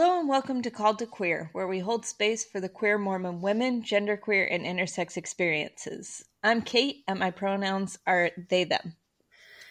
Hello 0.00 0.20
and 0.20 0.28
welcome 0.28 0.62
to 0.62 0.70
Called 0.70 1.00
to 1.00 1.06
Queer, 1.06 1.50
where 1.52 1.66
we 1.66 1.80
hold 1.80 2.06
space 2.06 2.44
for 2.44 2.60
the 2.60 2.68
queer 2.68 2.98
Mormon 2.98 3.40
women, 3.40 3.82
genderqueer, 3.82 4.46
and 4.48 4.64
intersex 4.64 5.16
experiences. 5.16 6.24
I'm 6.40 6.62
Kate, 6.62 7.02
and 7.08 7.18
my 7.18 7.32
pronouns 7.32 7.98
are 8.06 8.30
they, 8.48 8.62
them. 8.62 8.94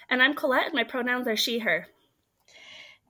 And 0.09 0.21
I'm 0.21 0.35
Colette, 0.35 0.65
and 0.65 0.73
my 0.73 0.83
pronouns 0.83 1.29
are 1.29 1.37
she, 1.37 1.59
her. 1.59 1.87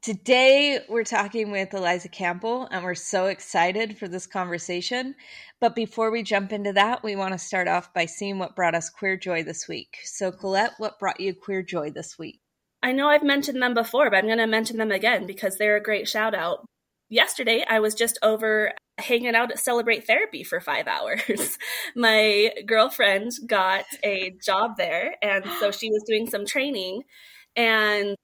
Today, 0.03 0.81
we're 0.87 1.03
talking 1.03 1.49
with 1.49 1.73
Eliza 1.73 2.07
Campbell, 2.07 2.67
and 2.69 2.83
we're 2.83 2.93
so 2.93 3.25
excited 3.25 3.97
for 3.97 4.07
this 4.07 4.27
conversation. 4.27 5.15
But 5.59 5.73
before 5.73 6.11
we 6.11 6.21
jump 6.21 6.53
into 6.53 6.73
that, 6.73 7.03
we 7.03 7.15
want 7.15 7.31
to 7.31 7.39
start 7.39 7.67
off 7.67 7.95
by 7.95 8.05
seeing 8.05 8.37
what 8.37 8.55
brought 8.55 8.75
us 8.75 8.91
queer 8.91 9.17
joy 9.17 9.41
this 9.41 9.67
week. 9.67 9.97
So, 10.03 10.31
Colette, 10.31 10.73
what 10.77 10.99
brought 10.99 11.19
you 11.19 11.33
queer 11.33 11.63
joy 11.63 11.89
this 11.89 12.19
week? 12.19 12.41
I 12.83 12.91
know 12.91 13.07
I've 13.07 13.23
mentioned 13.23 13.59
them 13.59 13.73
before, 13.73 14.11
but 14.11 14.17
I'm 14.17 14.27
going 14.27 14.37
to 14.37 14.45
mention 14.45 14.77
them 14.77 14.91
again 14.91 15.25
because 15.25 15.57
they're 15.57 15.77
a 15.77 15.81
great 15.81 16.07
shout 16.07 16.35
out 16.35 16.63
yesterday 17.09 17.65
I 17.67 17.79
was 17.79 17.93
just 17.93 18.17
over 18.21 18.73
hanging 18.97 19.35
out 19.35 19.51
at 19.51 19.59
Celebrate 19.59 20.05
Therapy 20.05 20.43
for 20.43 20.59
five 20.59 20.87
hours. 20.87 21.57
My 21.95 22.51
girlfriend 22.65 23.31
got 23.45 23.85
a 24.03 24.33
job 24.43 24.77
there, 24.77 25.15
and 25.21 25.45
so 25.59 25.71
she 25.71 25.89
was 25.89 26.03
doing 26.07 26.29
some 26.29 26.45
training. 26.45 27.03
And 27.55 28.15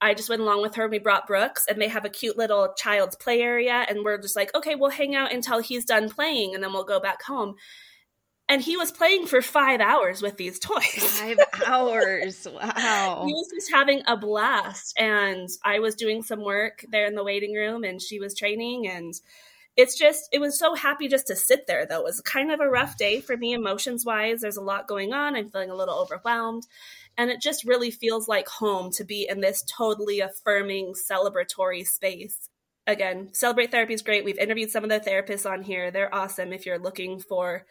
I 0.00 0.14
just 0.14 0.28
went 0.28 0.42
along 0.42 0.62
with 0.62 0.74
her. 0.74 0.88
We 0.88 0.98
brought 0.98 1.26
Brooks, 1.26 1.66
and 1.68 1.80
they 1.80 1.88
have 1.88 2.04
a 2.04 2.10
cute 2.10 2.36
little 2.36 2.74
child's 2.76 3.16
play 3.16 3.40
area. 3.40 3.86
And 3.88 4.04
we're 4.04 4.18
just 4.18 4.36
like, 4.36 4.54
okay, 4.54 4.74
we'll 4.74 4.90
hang 4.90 5.14
out 5.14 5.32
until 5.32 5.60
he's 5.60 5.84
done 5.84 6.10
playing, 6.10 6.54
and 6.54 6.62
then 6.62 6.72
we'll 6.72 6.84
go 6.84 7.00
back 7.00 7.22
home 7.22 7.54
and 8.52 8.60
he 8.60 8.76
was 8.76 8.92
playing 8.92 9.26
for 9.26 9.40
five 9.40 9.80
hours 9.80 10.20
with 10.20 10.36
these 10.36 10.58
toys. 10.58 11.20
Five 11.20 11.38
hours. 11.66 12.46
Wow. 12.52 13.24
he 13.26 13.32
was 13.32 13.48
just 13.54 13.72
having 13.72 14.02
a 14.06 14.14
blast. 14.14 14.92
And 14.98 15.48
I 15.64 15.78
was 15.78 15.94
doing 15.94 16.22
some 16.22 16.44
work 16.44 16.84
there 16.90 17.06
in 17.06 17.14
the 17.14 17.24
waiting 17.24 17.54
room 17.54 17.82
and 17.82 18.00
she 18.00 18.20
was 18.20 18.36
training. 18.36 18.86
And 18.86 19.14
it's 19.74 19.98
just, 19.98 20.28
it 20.32 20.38
was 20.38 20.58
so 20.58 20.74
happy 20.74 21.08
just 21.08 21.28
to 21.28 21.36
sit 21.36 21.66
there, 21.66 21.86
though. 21.86 22.00
It 22.00 22.04
was 22.04 22.20
kind 22.20 22.52
of 22.52 22.60
a 22.60 22.68
rough 22.68 22.98
day 22.98 23.22
for 23.22 23.38
me, 23.38 23.54
emotions 23.54 24.04
wise. 24.04 24.42
There's 24.42 24.58
a 24.58 24.62
lot 24.62 24.86
going 24.86 25.14
on. 25.14 25.34
I'm 25.34 25.48
feeling 25.48 25.70
a 25.70 25.74
little 25.74 25.98
overwhelmed. 25.98 26.66
And 27.16 27.30
it 27.30 27.40
just 27.40 27.64
really 27.64 27.90
feels 27.90 28.28
like 28.28 28.48
home 28.48 28.90
to 28.96 29.04
be 29.04 29.26
in 29.30 29.40
this 29.40 29.64
totally 29.64 30.20
affirming, 30.20 30.92
celebratory 31.10 31.86
space 31.86 32.50
again, 32.86 33.28
Celebrate 33.32 33.70
Therapy 33.70 33.94
is 33.94 34.02
great. 34.02 34.24
We've 34.24 34.36
interviewed 34.38 34.70
some 34.70 34.82
of 34.82 34.90
the 34.90 34.98
therapists 34.98 35.48
on 35.48 35.62
here. 35.62 35.92
They're 35.92 36.12
awesome 36.12 36.52
if 36.52 36.66
you're 36.66 36.80
looking 36.80 37.20
for 37.20 37.64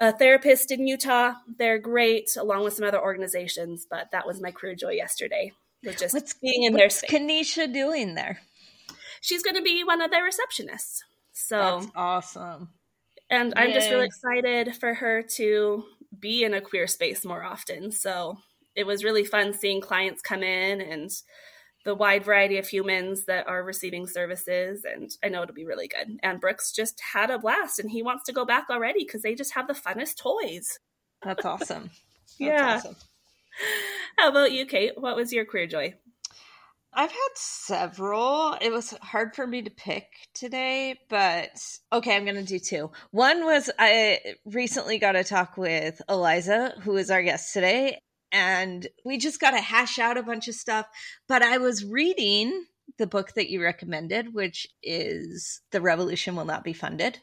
a 0.00 0.12
therapist 0.12 0.70
in 0.70 0.86
Utah. 0.86 1.34
They're 1.58 1.78
great, 1.78 2.30
along 2.36 2.64
with 2.64 2.74
some 2.74 2.86
other 2.86 3.00
organizations. 3.00 3.86
But 3.88 4.10
that 4.12 4.26
was 4.26 4.40
my 4.40 4.50
career 4.50 4.74
joy 4.74 4.92
yesterday. 4.92 5.52
Was 5.84 5.96
just 5.96 6.14
what's, 6.14 6.34
being 6.34 6.64
in 6.64 6.72
what's 6.72 7.00
their 7.00 7.08
space. 7.08 7.10
Kanisha 7.10 7.72
doing 7.72 8.14
there? 8.14 8.40
She's 9.20 9.42
going 9.42 9.56
to 9.56 9.62
be 9.62 9.84
one 9.84 10.00
of 10.00 10.10
their 10.10 10.28
receptionists. 10.28 11.00
So 11.32 11.80
That's 11.80 11.92
awesome. 11.94 12.70
And 13.30 13.52
Yay. 13.56 13.62
I'm 13.62 13.72
just 13.72 13.90
really 13.90 14.06
excited 14.06 14.74
for 14.76 14.94
her 14.94 15.22
to 15.36 15.84
be 16.18 16.44
in 16.44 16.54
a 16.54 16.60
queer 16.60 16.86
space 16.86 17.24
more 17.24 17.44
often. 17.44 17.92
So 17.92 18.38
it 18.74 18.86
was 18.86 19.04
really 19.04 19.24
fun 19.24 19.52
seeing 19.52 19.80
clients 19.80 20.22
come 20.22 20.42
in 20.42 20.80
and 20.80 21.10
the 21.84 21.94
wide 21.94 22.24
variety 22.24 22.58
of 22.58 22.68
humans 22.68 23.24
that 23.24 23.46
are 23.46 23.62
receiving 23.62 24.06
services 24.06 24.84
and 24.84 25.10
i 25.22 25.28
know 25.28 25.42
it'll 25.42 25.54
be 25.54 25.64
really 25.64 25.88
good 25.88 26.18
and 26.22 26.40
brooks 26.40 26.72
just 26.72 27.00
had 27.12 27.30
a 27.30 27.38
blast 27.38 27.78
and 27.78 27.90
he 27.90 28.02
wants 28.02 28.24
to 28.24 28.32
go 28.32 28.44
back 28.44 28.66
already 28.70 29.04
because 29.04 29.22
they 29.22 29.34
just 29.34 29.54
have 29.54 29.66
the 29.66 29.74
funnest 29.74 30.16
toys 30.16 30.78
that's 31.22 31.44
awesome 31.44 31.84
that's 32.38 32.38
yeah 32.38 32.76
awesome. 32.76 32.96
how 34.18 34.28
about 34.28 34.52
you 34.52 34.66
kate 34.66 34.92
what 34.96 35.16
was 35.16 35.32
your 35.32 35.44
queer 35.44 35.66
joy 35.66 35.94
I've 36.92 37.10
had 37.10 37.28
several. 37.34 38.56
It 38.60 38.72
was 38.72 38.90
hard 39.02 39.36
for 39.36 39.46
me 39.46 39.62
to 39.62 39.70
pick 39.70 40.06
today, 40.34 40.98
but 41.08 41.50
okay, 41.92 42.16
I'm 42.16 42.24
going 42.24 42.36
to 42.36 42.42
do 42.42 42.58
two. 42.58 42.90
One 43.10 43.44
was 43.44 43.70
I 43.78 44.18
recently 44.44 44.98
got 44.98 45.12
to 45.12 45.22
talk 45.22 45.56
with 45.56 46.00
Eliza, 46.08 46.74
who 46.82 46.96
is 46.96 47.10
our 47.10 47.22
guest 47.22 47.52
today, 47.52 48.00
and 48.32 48.86
we 49.04 49.18
just 49.18 49.40
got 49.40 49.52
to 49.52 49.60
hash 49.60 49.98
out 49.98 50.18
a 50.18 50.22
bunch 50.22 50.48
of 50.48 50.54
stuff. 50.54 50.86
But 51.28 51.42
I 51.42 51.58
was 51.58 51.84
reading 51.84 52.66
the 52.98 53.06
book 53.06 53.34
that 53.34 53.50
you 53.50 53.62
recommended, 53.62 54.34
which 54.34 54.68
is 54.82 55.60
The 55.70 55.80
Revolution 55.80 56.36
Will 56.36 56.44
Not 56.44 56.64
Be 56.64 56.72
Funded. 56.72 57.18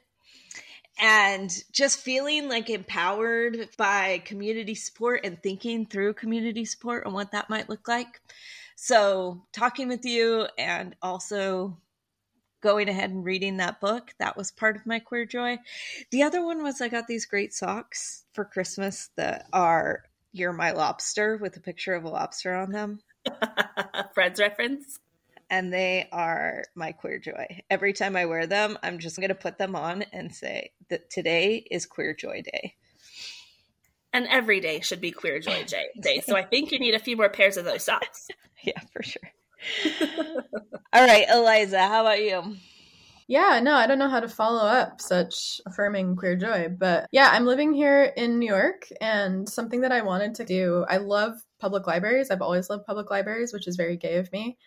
And 0.97 1.51
just 1.71 1.99
feeling 1.99 2.47
like 2.47 2.69
empowered 2.69 3.69
by 3.77 4.19
community 4.19 4.75
support 4.75 5.25
and 5.25 5.41
thinking 5.41 5.85
through 5.85 6.13
community 6.13 6.63
support 6.63 7.05
and 7.05 7.13
what 7.13 7.31
that 7.31 7.49
might 7.49 7.69
look 7.69 7.88
like. 7.88 8.21
So, 8.77 9.44
talking 9.51 9.89
with 9.89 10.05
you 10.05 10.47
and 10.57 10.95
also 11.01 11.77
going 12.61 12.88
ahead 12.88 13.11
and 13.11 13.25
reading 13.25 13.57
that 13.57 13.81
book, 13.81 14.13
that 14.19 14.38
was 14.38 14.51
part 14.51 14.75
of 14.77 14.85
my 14.85 14.99
queer 14.99 15.25
joy. 15.25 15.57
The 16.11 16.23
other 16.23 16.44
one 16.44 16.63
was 16.63 16.81
I 16.81 16.88
got 16.88 17.07
these 17.07 17.25
great 17.25 17.53
socks 17.53 18.23
for 18.33 18.45
Christmas 18.45 19.09
that 19.17 19.47
are 19.51 20.03
you're 20.35 20.53
My 20.53 20.72
Lobster 20.72 21.38
with 21.38 21.56
a 21.56 21.62
picture 21.62 21.94
of 21.94 22.03
a 22.03 22.09
lobster 22.09 22.53
on 22.53 22.72
them. 22.72 23.00
Friends 24.13 24.40
reference. 24.40 25.00
And 25.50 25.72
they 25.72 26.09
are 26.12 26.63
my 26.75 26.91
queer 26.91 27.19
joy. 27.19 27.62
Every 27.69 27.94
time 27.94 28.16
I 28.16 28.25
wear 28.25 28.45
them, 28.45 28.78
I'm 28.84 29.00
just 29.00 29.18
going 29.18 29.29
to 29.29 29.35
put 29.35 29.57
them 29.57 29.75
on 29.75 30.03
and 30.12 30.34
say 30.35 30.72
that 30.90 31.09
today 31.09 31.66
is 31.69 31.85
queer 31.85 32.13
joy 32.13 32.41
day. 32.44 32.75
And 34.12 34.28
every 34.28 34.59
day 34.59 34.81
should 34.81 35.01
be 35.01 35.12
queer 35.12 35.40
joy 35.40 35.66
day. 35.66 36.22
So 36.25 36.35
I 36.35 36.44
think 36.44 36.72
you 36.72 36.79
need 36.79 36.95
a 36.95 37.00
few 37.00 37.16
more 37.16 37.29
pairs 37.29 37.57
of 37.57 37.66
those 37.66 37.84
socks. 37.84 38.28
yeah, 38.63 38.79
for 38.91 39.03
sure. 39.03 39.31
All 40.94 41.06
right, 41.06 41.28
Eliza, 41.29 41.79
how 41.79 42.01
about 42.01 42.22
you? 42.22 42.57
Yeah, 43.28 43.59
no, 43.63 43.74
I 43.74 43.88
don't 43.88 43.97
know 43.97 44.09
how 44.09 44.19
to 44.19 44.30
follow 44.30 44.68
up 44.68 45.02
such 45.02 45.59
affirming 45.66 46.16
queer 46.16 46.36
joy. 46.36 46.69
But 46.69 47.08
yeah, 47.12 47.30
I'm 47.31 47.46
living 47.46 47.74
here 47.74 48.03
in 48.03 48.38
New 48.38 48.47
York, 48.47 48.88
and 49.02 49.50
something 49.50 49.81
that 49.81 49.91
I 49.91 50.02
wanted 50.02 50.36
to 50.36 50.46
do, 50.46 50.86
I 50.88 50.97
love 50.97 51.34
public 51.59 51.88
libraries. 51.88 52.30
I've 52.30 52.44
always 52.44 52.69
loved 52.69 52.86
public 52.86 53.09
libraries, 53.09 53.52
which 53.52 53.68
is 53.68 53.78
very 53.78 53.97
gay 53.97 54.18
of 54.18 54.31
me. 54.31 54.58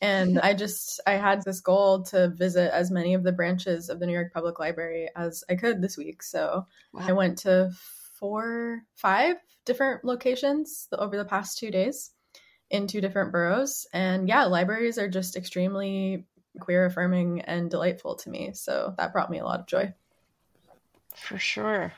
And 0.00 0.38
I 0.38 0.54
just, 0.54 1.00
I 1.06 1.14
had 1.14 1.42
this 1.44 1.60
goal 1.60 2.04
to 2.04 2.28
visit 2.28 2.72
as 2.72 2.90
many 2.90 3.14
of 3.14 3.24
the 3.24 3.32
branches 3.32 3.88
of 3.88 3.98
the 3.98 4.06
New 4.06 4.12
York 4.12 4.32
Public 4.32 4.60
Library 4.60 5.08
as 5.16 5.42
I 5.50 5.56
could 5.56 5.82
this 5.82 5.96
week. 5.96 6.22
So 6.22 6.66
wow. 6.92 7.04
I 7.08 7.12
went 7.12 7.38
to 7.38 7.70
four, 8.14 8.82
five 8.94 9.36
different 9.64 10.04
locations 10.04 10.86
over 10.92 11.16
the 11.16 11.24
past 11.24 11.58
two 11.58 11.72
days 11.72 12.12
in 12.70 12.86
two 12.86 13.00
different 13.00 13.32
boroughs. 13.32 13.88
And 13.92 14.28
yeah, 14.28 14.44
libraries 14.44 14.98
are 14.98 15.08
just 15.08 15.36
extremely 15.36 16.26
queer 16.60 16.86
affirming 16.86 17.42
and 17.42 17.70
delightful 17.70 18.16
to 18.16 18.30
me. 18.30 18.52
So 18.54 18.94
that 18.96 19.12
brought 19.12 19.30
me 19.30 19.38
a 19.38 19.44
lot 19.44 19.60
of 19.60 19.66
joy. 19.66 19.94
For 21.14 21.38
sure. 21.38 21.92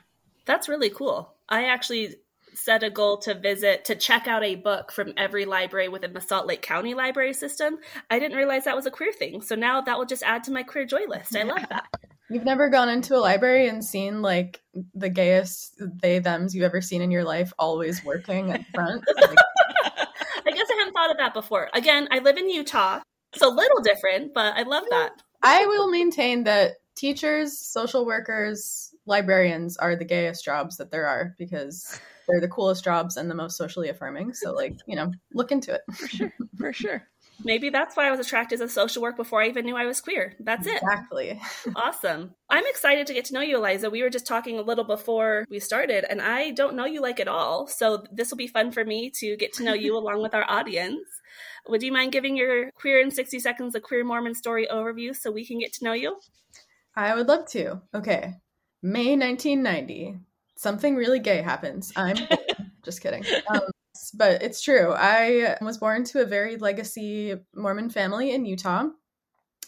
That's 0.46 0.68
really 0.68 0.90
cool. 0.90 1.34
I 1.48 1.64
actually 1.66 2.16
set 2.54 2.82
a 2.82 2.90
goal 2.90 3.18
to 3.18 3.34
visit 3.34 3.84
to 3.86 3.94
check 3.94 4.26
out 4.26 4.42
a 4.42 4.56
book 4.56 4.92
from 4.92 5.12
every 5.16 5.44
library 5.44 5.88
within 5.88 6.12
the 6.12 6.20
Salt 6.20 6.46
Lake 6.46 6.62
County 6.62 6.94
library 6.94 7.32
system. 7.32 7.78
I 8.10 8.18
didn't 8.18 8.36
realize 8.36 8.64
that 8.64 8.76
was 8.76 8.86
a 8.86 8.90
queer 8.90 9.12
thing. 9.12 9.42
So 9.42 9.54
now 9.54 9.80
that 9.80 9.98
will 9.98 10.06
just 10.06 10.22
add 10.22 10.44
to 10.44 10.52
my 10.52 10.62
queer 10.62 10.84
joy 10.84 11.06
list. 11.06 11.36
I 11.36 11.42
love 11.44 11.64
that. 11.70 11.86
You've 12.28 12.44
never 12.44 12.68
gone 12.68 12.88
into 12.88 13.16
a 13.16 13.18
library 13.18 13.68
and 13.68 13.84
seen 13.84 14.22
like 14.22 14.62
the 14.94 15.08
gayest 15.08 15.82
they 16.00 16.20
thems 16.20 16.54
you've 16.54 16.64
ever 16.64 16.80
seen 16.80 17.02
in 17.02 17.10
your 17.10 17.24
life 17.24 17.52
always 17.58 18.04
working 18.04 18.52
at 18.52 18.64
front. 18.74 19.04
Like... 19.16 19.36
I 20.46 20.52
guess 20.52 20.68
I 20.70 20.74
hadn't 20.78 20.94
thought 20.94 21.10
of 21.10 21.16
that 21.18 21.34
before. 21.34 21.68
Again, 21.74 22.08
I 22.10 22.20
live 22.20 22.36
in 22.36 22.48
Utah, 22.48 23.00
it's 23.32 23.42
a 23.42 23.48
little 23.48 23.80
different, 23.82 24.34
but 24.34 24.56
I 24.56 24.62
love 24.62 24.84
that. 24.90 25.22
I 25.42 25.66
will 25.66 25.90
maintain 25.90 26.44
that 26.44 26.76
teachers, 26.96 27.58
social 27.58 28.04
workers, 28.04 28.94
librarians 29.06 29.76
are 29.76 29.96
the 29.96 30.04
gayest 30.04 30.44
jobs 30.44 30.76
that 30.76 30.90
there 30.90 31.06
are 31.06 31.34
because 31.38 31.98
they're 32.28 32.40
the 32.40 32.48
coolest 32.48 32.84
jobs 32.84 33.16
and 33.16 33.30
the 33.30 33.34
most 33.34 33.56
socially 33.56 33.88
affirming. 33.88 34.34
So, 34.34 34.52
like, 34.52 34.76
you 34.86 34.96
know, 34.96 35.12
look 35.32 35.50
into 35.52 35.74
it. 35.74 35.80
For 35.94 36.08
sure. 36.08 36.32
For 36.58 36.72
sure. 36.72 37.06
Maybe 37.42 37.70
that's 37.70 37.96
why 37.96 38.06
I 38.06 38.10
was 38.10 38.20
attracted 38.20 38.58
to 38.58 38.68
social 38.68 39.02
work 39.02 39.16
before 39.16 39.42
I 39.42 39.48
even 39.48 39.64
knew 39.64 39.76
I 39.76 39.86
was 39.86 40.00
queer. 40.00 40.34
That's 40.40 40.66
it. 40.66 40.82
Exactly. 40.82 41.40
awesome. 41.74 42.34
I'm 42.50 42.66
excited 42.66 43.06
to 43.06 43.14
get 43.14 43.24
to 43.26 43.34
know 43.34 43.40
you, 43.40 43.56
Eliza. 43.56 43.88
We 43.88 44.02
were 44.02 44.10
just 44.10 44.26
talking 44.26 44.58
a 44.58 44.62
little 44.62 44.84
before 44.84 45.46
we 45.48 45.58
started, 45.58 46.04
and 46.08 46.20
I 46.20 46.50
don't 46.50 46.76
know 46.76 46.84
you 46.84 47.00
like 47.00 47.18
at 47.18 47.28
all. 47.28 47.66
So 47.66 48.04
this 48.12 48.30
will 48.30 48.36
be 48.36 48.46
fun 48.46 48.72
for 48.72 48.84
me 48.84 49.10
to 49.20 49.36
get 49.36 49.54
to 49.54 49.64
know 49.64 49.72
you 49.72 49.96
along 49.98 50.22
with 50.22 50.34
our 50.34 50.44
audience. 50.48 51.08
Would 51.68 51.82
you 51.82 51.92
mind 51.92 52.12
giving 52.12 52.36
your 52.36 52.70
Queer 52.72 53.00
in 53.00 53.10
60 53.10 53.38
Seconds, 53.38 53.74
a 53.74 53.80
Queer 53.80 54.04
Mormon 54.04 54.34
story 54.34 54.66
overview 54.70 55.14
so 55.14 55.30
we 55.30 55.46
can 55.46 55.58
get 55.58 55.72
to 55.74 55.84
know 55.84 55.92
you? 55.92 56.18
I 56.96 57.14
would 57.14 57.28
love 57.28 57.46
to. 57.50 57.80
Okay. 57.94 58.34
May 58.82 59.16
1990. 59.16 60.16
Something 60.56 60.96
really 60.96 61.20
gay 61.20 61.42
happens. 61.42 61.92
I'm 61.96 62.16
just 62.84 63.00
kidding. 63.00 63.24
Um, 63.48 63.60
but 64.14 64.42
it's 64.42 64.62
true. 64.62 64.92
I 64.92 65.56
was 65.60 65.78
born 65.78 66.04
to 66.04 66.22
a 66.22 66.26
very 66.26 66.56
legacy 66.56 67.34
Mormon 67.54 67.90
family 67.90 68.32
in 68.32 68.44
Utah. 68.44 68.86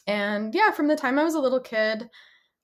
And 0.06 0.54
yeah, 0.54 0.70
from 0.72 0.88
the 0.88 0.96
time 0.96 1.18
I 1.18 1.24
was 1.24 1.34
a 1.34 1.40
little 1.40 1.60
kid, 1.60 2.08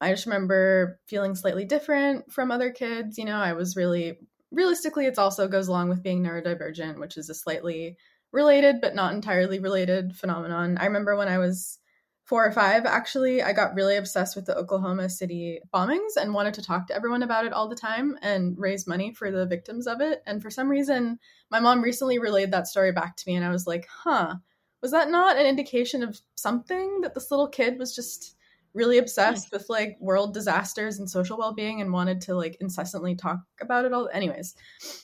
I 0.01 0.11
just 0.11 0.27
remember 0.27 1.01
feeling 1.07 1.35
slightly 1.35 1.65
different 1.65 2.33
from 2.33 2.51
other 2.51 2.71
kids. 2.71 3.19
You 3.19 3.25
know, 3.25 3.37
I 3.37 3.53
was 3.53 3.77
really, 3.77 4.19
realistically, 4.51 5.07
it 5.07 5.19
also 5.19 5.49
goes 5.49 5.69
along 5.69 5.89
with 5.89 6.03
being 6.03 6.23
neurodivergent, 6.23 6.99
which 6.99 7.17
is 7.17 7.31
a 7.31 7.35
slightly 7.35 7.97
related 8.33 8.81
but 8.81 8.95
not 8.95 9.15
entirely 9.15 9.59
related 9.59 10.17
phenomenon. 10.17 10.79
I 10.79 10.87
remember 10.87 11.17
when 11.17 11.29
I 11.29 11.39
was 11.39 11.79
four 12.25 12.45
or 12.45 12.53
five, 12.53 12.85
actually, 12.85 13.43
I 13.43 13.55
got 13.55 13.75
really 13.75 13.97
obsessed 13.97 14.37
with 14.37 14.45
the 14.45 14.55
Oklahoma 14.55 15.09
City 15.09 15.61
bombings 15.73 16.17
and 16.21 16.35
wanted 16.35 16.53
to 16.55 16.63
talk 16.63 16.87
to 16.87 16.95
everyone 16.95 17.23
about 17.23 17.47
it 17.47 17.55
all 17.55 17.69
the 17.69 17.75
time 17.75 18.19
and 18.21 18.55
raise 18.59 18.87
money 18.87 19.15
for 19.15 19.31
the 19.31 19.47
victims 19.47 19.87
of 19.87 20.03
it. 20.03 20.23
And 20.27 20.43
for 20.43 20.51
some 20.51 20.69
reason, 20.69 21.19
my 21.51 21.59
mom 21.59 21.81
recently 21.81 22.19
relayed 22.19 22.51
that 22.51 22.67
story 22.67 22.93
back 22.93 23.17
to 23.17 23.25
me, 23.27 23.37
and 23.37 23.47
I 23.47 23.51
was 23.51 23.67
like, 23.67 23.87
huh, 23.91 24.35
was 24.83 24.91
that 24.91 25.11
not 25.11 25.39
an 25.39 25.47
indication 25.47 26.03
of 26.03 26.21
something 26.35 27.01
that 27.01 27.15
this 27.15 27.31
little 27.31 27.49
kid 27.49 27.79
was 27.79 27.95
just 27.95 28.37
really 28.75 28.99
obsessed 28.99 29.51
with 29.53 29.67
like 29.69 29.97
world 30.01 30.35
disasters 30.35 30.99
and 30.99 31.09
social 31.11 31.39
well-being 31.39 31.81
and 31.81 31.93
wanted 31.93 32.21
to 32.21 32.35
like 32.35 32.57
incessantly 32.61 33.15
talk 33.15 33.41
about 33.61 33.85
it 33.85 33.93
all 33.93 34.09
anyways 34.13 34.55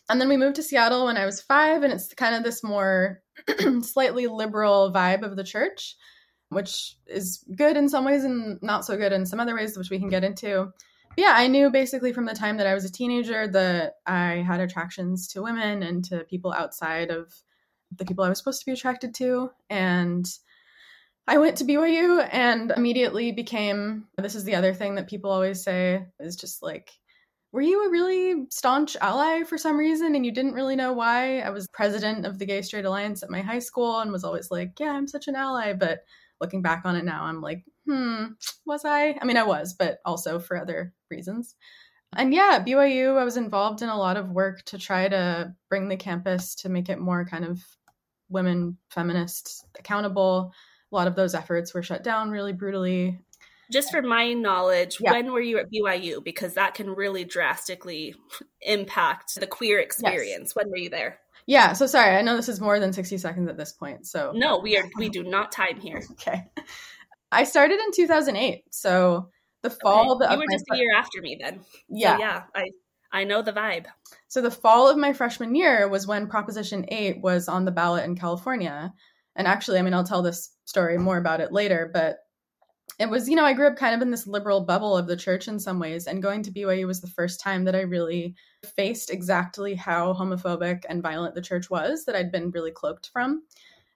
and 0.08 0.20
then 0.20 0.28
we 0.28 0.36
moved 0.36 0.56
to 0.56 0.62
seattle 0.62 1.06
when 1.06 1.16
i 1.16 1.24
was 1.24 1.40
five 1.40 1.82
and 1.82 1.92
it's 1.92 2.12
kind 2.14 2.34
of 2.34 2.42
this 2.44 2.62
more 2.62 3.22
slightly 3.82 4.26
liberal 4.26 4.92
vibe 4.92 5.22
of 5.22 5.36
the 5.36 5.44
church 5.44 5.96
which 6.54 6.96
is 7.06 7.44
good 7.56 7.76
in 7.76 7.88
some 7.88 8.04
ways 8.04 8.24
and 8.24 8.62
not 8.62 8.84
so 8.84 8.96
good 8.96 9.12
in 9.12 9.26
some 9.26 9.40
other 9.40 9.54
ways, 9.54 9.76
which 9.76 9.90
we 9.90 9.98
can 9.98 10.08
get 10.08 10.24
into. 10.24 10.72
But 11.10 11.18
yeah, 11.18 11.34
I 11.34 11.48
knew 11.48 11.70
basically 11.70 12.12
from 12.12 12.26
the 12.26 12.34
time 12.34 12.56
that 12.58 12.66
I 12.66 12.74
was 12.74 12.84
a 12.84 12.92
teenager 12.92 13.46
that 13.48 13.94
I 14.06 14.44
had 14.46 14.60
attractions 14.60 15.28
to 15.28 15.42
women 15.42 15.82
and 15.82 16.04
to 16.06 16.24
people 16.24 16.52
outside 16.52 17.10
of 17.10 17.32
the 17.96 18.04
people 18.04 18.24
I 18.24 18.28
was 18.28 18.38
supposed 18.38 18.60
to 18.60 18.66
be 18.66 18.72
attracted 18.72 19.14
to. 19.16 19.50
And 19.70 20.26
I 21.26 21.38
went 21.38 21.56
to 21.58 21.64
BYU 21.64 22.28
and 22.30 22.70
immediately 22.76 23.32
became 23.32 24.06
this 24.18 24.34
is 24.34 24.44
the 24.44 24.56
other 24.56 24.74
thing 24.74 24.96
that 24.96 25.08
people 25.08 25.30
always 25.30 25.62
say 25.62 26.06
is 26.20 26.36
just 26.36 26.62
like, 26.62 26.90
were 27.50 27.62
you 27.62 27.86
a 27.86 27.90
really 27.90 28.46
staunch 28.50 28.96
ally 29.00 29.44
for 29.44 29.56
some 29.56 29.78
reason 29.78 30.14
and 30.14 30.26
you 30.26 30.32
didn't 30.32 30.54
really 30.54 30.76
know 30.76 30.92
why? 30.92 31.38
I 31.40 31.50
was 31.50 31.68
president 31.68 32.26
of 32.26 32.38
the 32.38 32.46
Gay 32.46 32.62
Straight 32.62 32.84
Alliance 32.84 33.22
at 33.22 33.30
my 33.30 33.40
high 33.40 33.60
school 33.60 34.00
and 34.00 34.12
was 34.12 34.24
always 34.24 34.50
like, 34.50 34.72
yeah, 34.78 34.90
I'm 34.90 35.06
such 35.06 35.28
an 35.28 35.36
ally. 35.36 35.72
But 35.72 36.00
looking 36.40 36.62
back 36.62 36.82
on 36.84 36.96
it 36.96 37.04
now, 37.04 37.24
I'm 37.24 37.40
like, 37.40 37.64
hmm, 37.86 38.24
was 38.66 38.84
I? 38.84 39.16
I 39.20 39.24
mean, 39.24 39.36
I 39.36 39.44
was, 39.44 39.72
but 39.72 39.98
also 40.04 40.40
for 40.40 40.60
other 40.60 40.92
reasons. 41.10 41.54
And 42.16 42.34
yeah, 42.34 42.62
BYU, 42.64 43.16
I 43.16 43.24
was 43.24 43.36
involved 43.36 43.82
in 43.82 43.88
a 43.88 43.96
lot 43.96 44.16
of 44.16 44.30
work 44.30 44.62
to 44.66 44.78
try 44.78 45.08
to 45.08 45.54
bring 45.68 45.88
the 45.88 45.96
campus 45.96 46.56
to 46.56 46.68
make 46.68 46.88
it 46.88 46.98
more 46.98 47.24
kind 47.24 47.44
of 47.44 47.60
women 48.28 48.78
feminist 48.90 49.64
accountable. 49.78 50.52
A 50.94 50.96
lot 50.96 51.08
of 51.08 51.16
those 51.16 51.34
efforts 51.34 51.74
were 51.74 51.82
shut 51.82 52.04
down 52.04 52.30
really 52.30 52.52
brutally. 52.52 53.18
Just 53.72 53.90
for 53.90 54.00
my 54.00 54.32
knowledge, 54.32 54.98
yeah. 55.00 55.10
when 55.10 55.32
were 55.32 55.40
you 55.40 55.58
at 55.58 55.66
BYU? 55.68 56.22
Because 56.22 56.54
that 56.54 56.74
can 56.74 56.88
really 56.88 57.24
drastically 57.24 58.14
impact 58.60 59.34
the 59.40 59.48
queer 59.48 59.80
experience. 59.80 60.50
Yes. 60.50 60.54
When 60.54 60.70
were 60.70 60.76
you 60.76 60.90
there? 60.90 61.18
Yeah, 61.46 61.72
so 61.72 61.88
sorry. 61.88 62.16
I 62.16 62.22
know 62.22 62.36
this 62.36 62.48
is 62.48 62.60
more 62.60 62.78
than 62.78 62.92
60 62.92 63.18
seconds 63.18 63.48
at 63.48 63.56
this 63.56 63.72
point. 63.72 64.06
So 64.06 64.30
No, 64.36 64.58
we 64.58 64.78
are 64.78 64.84
we 64.96 65.08
do 65.08 65.24
not 65.24 65.50
time 65.50 65.80
here. 65.80 66.00
okay. 66.12 66.44
I 67.32 67.42
started 67.42 67.80
in 67.80 67.90
2008. 67.92 68.62
So 68.70 69.30
the 69.62 69.70
fall 69.70 70.22
okay. 70.22 70.32
You 70.32 70.38
were 70.38 70.44
just 70.48 70.64
a 70.70 70.76
year 70.76 70.94
after 70.96 71.20
me 71.20 71.38
then. 71.40 71.58
Yeah. 71.88 72.14
So 72.14 72.20
yeah, 72.20 72.42
I 72.54 72.70
I 73.10 73.24
know 73.24 73.42
the 73.42 73.52
vibe. 73.52 73.86
So 74.28 74.42
the 74.42 74.50
fall 74.52 74.88
of 74.88 74.96
my 74.96 75.12
freshman 75.12 75.56
year 75.56 75.88
was 75.88 76.06
when 76.06 76.28
Proposition 76.28 76.84
8 76.86 77.20
was 77.20 77.48
on 77.48 77.64
the 77.64 77.72
ballot 77.72 78.04
in 78.04 78.14
California. 78.14 78.94
And 79.36 79.46
actually, 79.46 79.78
I 79.78 79.82
mean, 79.82 79.94
I'll 79.94 80.04
tell 80.04 80.22
this 80.22 80.50
story 80.64 80.98
more 80.98 81.16
about 81.16 81.40
it 81.40 81.52
later, 81.52 81.90
but 81.92 82.18
it 82.98 83.10
was, 83.10 83.28
you 83.28 83.34
know, 83.34 83.44
I 83.44 83.54
grew 83.54 83.66
up 83.66 83.76
kind 83.76 83.94
of 83.94 84.02
in 84.02 84.10
this 84.10 84.26
liberal 84.26 84.60
bubble 84.60 84.96
of 84.96 85.06
the 85.06 85.16
church 85.16 85.48
in 85.48 85.58
some 85.58 85.80
ways, 85.80 86.06
and 86.06 86.22
going 86.22 86.42
to 86.44 86.52
BYU 86.52 86.86
was 86.86 87.00
the 87.00 87.08
first 87.08 87.40
time 87.40 87.64
that 87.64 87.74
I 87.74 87.80
really 87.80 88.36
faced 88.76 89.10
exactly 89.10 89.74
how 89.74 90.14
homophobic 90.14 90.84
and 90.88 91.02
violent 91.02 91.34
the 91.34 91.42
church 91.42 91.68
was 91.70 92.04
that 92.04 92.14
I'd 92.14 92.30
been 92.30 92.50
really 92.50 92.70
cloaked 92.70 93.10
from. 93.12 93.42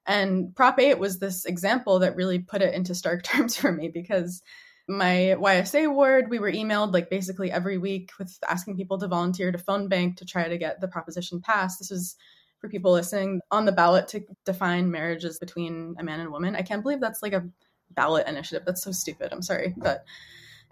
And 0.07 0.57
Prop 0.57 0.81
8 0.81 0.99
was 0.99 1.19
this 1.19 1.45
example 1.45 2.01
that 2.01 2.17
really 2.17 2.39
put 2.39 2.63
it 2.63 2.75
into 2.75 2.95
stark 2.95 3.23
terms 3.25 3.57
for 3.57 3.71
me 3.71 3.89
because 3.89 4.43
my 4.89 5.37
YSA 5.39 5.93
ward, 5.93 6.31
we 6.31 6.39
were 6.39 6.51
emailed 6.51 6.95
like 6.95 7.11
basically 7.11 7.53
every 7.53 7.77
week 7.77 8.11
with 8.19 8.37
asking 8.49 8.77
people 8.77 8.99
to 8.99 9.07
volunteer 9.07 9.53
to 9.53 9.59
phone 9.59 9.89
bank 9.89 10.17
to 10.17 10.25
try 10.25 10.49
to 10.49 10.57
get 10.57 10.81
the 10.81 10.89
proposition 10.89 11.43
passed. 11.43 11.79
This 11.79 11.91
was 11.91 12.17
for 12.61 12.69
people 12.69 12.93
listening 12.93 13.41
on 13.51 13.65
the 13.65 13.73
ballot 13.73 14.09
to 14.09 14.25
define 14.45 14.91
marriages 14.91 15.39
between 15.39 15.95
a 15.99 16.03
man 16.03 16.21
and 16.21 16.29
a 16.29 16.33
woman. 16.33 16.57
I 16.57 16.63
can't 16.63 16.83
believe 16.83 17.01
that's 17.01 17.23
like 17.23 17.33
a 17.33 17.49
ballot 17.91 18.27
initiative. 18.27 18.65
That's 18.67 18.83
so 18.83 18.93
stupid. 18.93 19.33
I'm 19.33 19.43
sorry. 19.43 19.75
But 19.77 20.05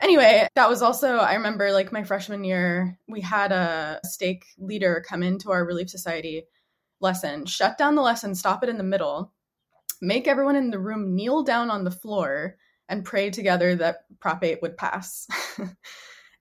anyway, 0.00 0.49
that 0.55 0.69
was 0.69 0.83
also, 0.83 1.17
I 1.17 1.35
remember 1.35 1.73
like 1.73 1.93
my 1.93 2.05
freshman 2.05 2.44
year, 2.44 2.99
we 3.09 3.21
had 3.21 3.53
a 3.53 4.00
stake 4.05 4.44
leader 4.59 5.05
come 5.06 5.23
into 5.23 5.50
our 5.50 5.65
Relief 5.65 5.91
Society 5.91 6.44
lesson, 7.00 7.47
shut 7.47 7.79
down 7.79 7.94
the 7.94 8.03
lesson, 8.03 8.35
stop 8.35 8.62
it 8.62 8.69
in 8.69 8.79
the 8.79 8.85
middle, 8.85 9.33
make 10.00 10.27
everyone 10.27 10.56
in 10.56 10.71
the 10.71 10.79
room 10.79 11.15
kneel 11.15 11.43
down 11.43 11.71
on 11.71 11.85
the 11.85 11.91
floor 11.91 12.56
and 12.88 13.05
pray 13.05 13.31
together 13.31 13.75
that 13.77 14.05
Prop 14.21 14.43
8 14.43 14.61
would 14.62 14.77
pass. 14.77 15.27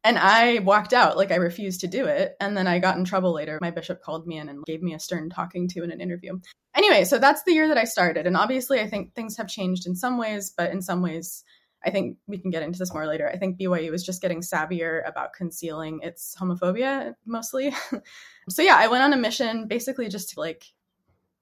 and 0.05 0.19
I 0.19 0.59
walked 0.59 0.93
out, 0.93 1.17
like 1.17 1.31
I 1.31 1.37
refused 1.37 1.81
to 1.81 1.87
do 1.87 2.05
it. 2.05 2.35
And 2.39 2.55
then 2.55 2.67
I 2.67 2.77
got 2.77 2.97
in 2.97 3.05
trouble 3.05 3.33
later. 3.33 3.57
My 3.59 3.71
bishop 3.71 4.03
called 4.03 4.27
me 4.27 4.37
in 4.37 4.49
and 4.49 4.63
gave 4.63 4.83
me 4.83 4.93
a 4.93 4.99
stern 4.99 5.31
talking 5.31 5.67
to 5.69 5.83
in 5.83 5.91
an 5.91 5.99
interview. 5.99 6.39
Anyway, 6.75 7.05
so 7.05 7.17
that's 7.17 7.41
the 7.43 7.53
year 7.53 7.67
that 7.69 7.77
I 7.77 7.85
started. 7.85 8.27
And 8.27 8.37
obviously, 8.37 8.79
I 8.79 8.87
think 8.87 9.15
things 9.15 9.35
have 9.37 9.47
changed 9.47 9.87
in 9.87 9.95
some 9.95 10.19
ways, 10.19 10.53
but 10.55 10.71
in 10.71 10.83
some 10.83 11.01
ways, 11.01 11.43
I 11.83 11.89
think 11.89 12.17
we 12.27 12.37
can 12.37 12.51
get 12.51 12.61
into 12.61 12.77
this 12.77 12.93
more 12.93 13.07
later. 13.07 13.27
I 13.27 13.37
think 13.37 13.59
BYU 13.59 13.93
is 13.93 14.03
just 14.03 14.21
getting 14.21 14.41
savvier 14.41 15.07
about 15.07 15.33
concealing 15.33 16.01
its 16.03 16.35
homophobia 16.39 17.15
mostly. 17.25 17.73
so 18.49 18.61
yeah, 18.61 18.75
I 18.77 18.87
went 18.87 19.03
on 19.03 19.13
a 19.13 19.17
mission 19.17 19.67
basically 19.67 20.07
just 20.07 20.31
to 20.31 20.39
like 20.39 20.65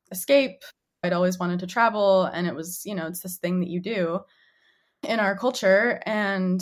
escape. 0.09 0.63
I'd 1.03 1.11
always 1.11 1.37
wanted 1.37 1.59
to 1.59 1.67
travel 1.67 2.23
and 2.23 2.47
it 2.47 2.55
was, 2.55 2.85
you 2.85 2.95
know, 2.95 3.07
it's 3.07 3.19
this 3.19 3.37
thing 3.37 3.59
that 3.59 3.69
you 3.69 3.81
do 3.81 4.21
in 5.03 5.19
our 5.19 5.37
culture 5.37 6.01
and 6.05 6.61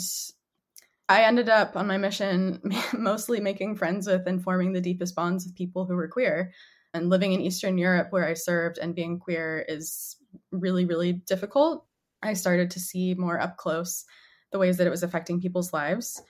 I 1.08 1.24
ended 1.24 1.48
up 1.48 1.76
on 1.76 1.86
my 1.86 1.98
mission 1.98 2.60
mostly 2.92 3.40
making 3.40 3.76
friends 3.76 4.06
with 4.06 4.26
and 4.26 4.42
forming 4.42 4.72
the 4.72 4.80
deepest 4.80 5.14
bonds 5.14 5.44
with 5.44 5.54
people 5.54 5.84
who 5.84 5.94
were 5.94 6.08
queer. 6.08 6.52
And 6.94 7.08
living 7.08 7.32
in 7.32 7.40
Eastern 7.40 7.78
Europe, 7.78 8.08
where 8.10 8.26
I 8.26 8.34
served, 8.34 8.76
and 8.76 8.94
being 8.94 9.18
queer 9.18 9.64
is 9.66 10.16
really, 10.50 10.84
really 10.84 11.14
difficult. 11.14 11.86
I 12.22 12.34
started 12.34 12.70
to 12.72 12.80
see 12.80 13.14
more 13.14 13.40
up 13.40 13.56
close 13.56 14.04
the 14.52 14.58
ways 14.58 14.76
that 14.76 14.86
it 14.86 14.90
was 14.90 15.02
affecting 15.02 15.40
people's 15.40 15.72
lives. 15.72 16.22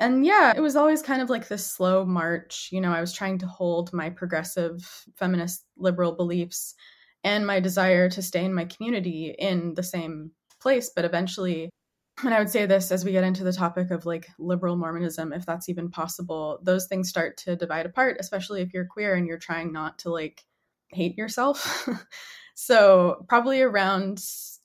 And 0.00 0.26
yeah, 0.26 0.52
it 0.54 0.60
was 0.60 0.76
always 0.76 1.00
kind 1.02 1.22
of 1.22 1.30
like 1.30 1.46
this 1.46 1.64
slow 1.64 2.04
march. 2.04 2.68
You 2.72 2.80
know, 2.80 2.92
I 2.92 3.00
was 3.00 3.12
trying 3.12 3.38
to 3.38 3.46
hold 3.46 3.92
my 3.92 4.10
progressive 4.10 4.82
feminist 5.16 5.64
liberal 5.76 6.12
beliefs 6.12 6.74
and 7.22 7.46
my 7.46 7.60
desire 7.60 8.08
to 8.10 8.22
stay 8.22 8.44
in 8.44 8.52
my 8.52 8.64
community 8.64 9.34
in 9.38 9.74
the 9.74 9.82
same 9.82 10.32
place. 10.60 10.90
But 10.94 11.04
eventually, 11.04 11.70
and 12.22 12.32
I 12.32 12.38
would 12.38 12.50
say 12.50 12.66
this 12.66 12.92
as 12.92 13.04
we 13.04 13.12
get 13.12 13.24
into 13.24 13.44
the 13.44 13.52
topic 13.52 13.90
of 13.90 14.06
like 14.06 14.28
liberal 14.38 14.76
Mormonism, 14.76 15.32
if 15.32 15.44
that's 15.44 15.68
even 15.68 15.90
possible, 15.90 16.60
those 16.62 16.86
things 16.86 17.08
start 17.08 17.38
to 17.38 17.56
divide 17.56 17.86
apart, 17.86 18.18
especially 18.20 18.62
if 18.62 18.72
you're 18.72 18.86
queer 18.86 19.14
and 19.14 19.26
you're 19.26 19.38
trying 19.38 19.72
not 19.72 19.98
to 20.00 20.10
like 20.10 20.42
hate 20.88 21.18
yourself. 21.18 21.88
so, 22.54 23.24
probably 23.28 23.62
around 23.62 24.18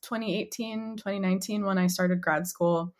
2018, 0.04 0.98
2019, 0.98 1.66
when 1.66 1.78
I 1.78 1.88
started 1.88 2.22
grad 2.22 2.46
school, 2.48 2.94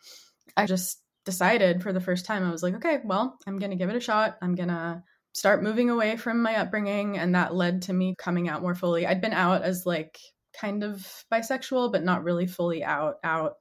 I 0.56 0.66
just 0.66 1.00
decided 1.24 1.82
for 1.82 1.92
the 1.92 2.00
first 2.00 2.26
time, 2.26 2.44
I 2.44 2.50
was 2.50 2.62
like, 2.62 2.74
okay, 2.74 2.98
well, 3.04 3.38
I'm 3.46 3.58
going 3.58 3.70
to 3.70 3.76
give 3.76 3.90
it 3.90 3.96
a 3.96 4.00
shot. 4.00 4.36
I'm 4.42 4.54
going 4.54 4.68
to 4.68 5.02
start 5.32 5.62
moving 5.62 5.90
away 5.90 6.16
from 6.16 6.42
my 6.42 6.56
upbringing. 6.56 7.18
And 7.18 7.34
that 7.34 7.54
led 7.54 7.82
to 7.82 7.92
me 7.92 8.14
coming 8.18 8.48
out 8.48 8.62
more 8.62 8.74
fully. 8.74 9.06
I'd 9.06 9.20
been 9.20 9.32
out 9.32 9.62
as 9.62 9.86
like 9.86 10.18
kind 10.60 10.82
of 10.82 11.06
bisexual, 11.32 11.92
but 11.92 12.02
not 12.02 12.24
really 12.24 12.46
fully 12.46 12.82
out, 12.82 13.16
out 13.22 13.54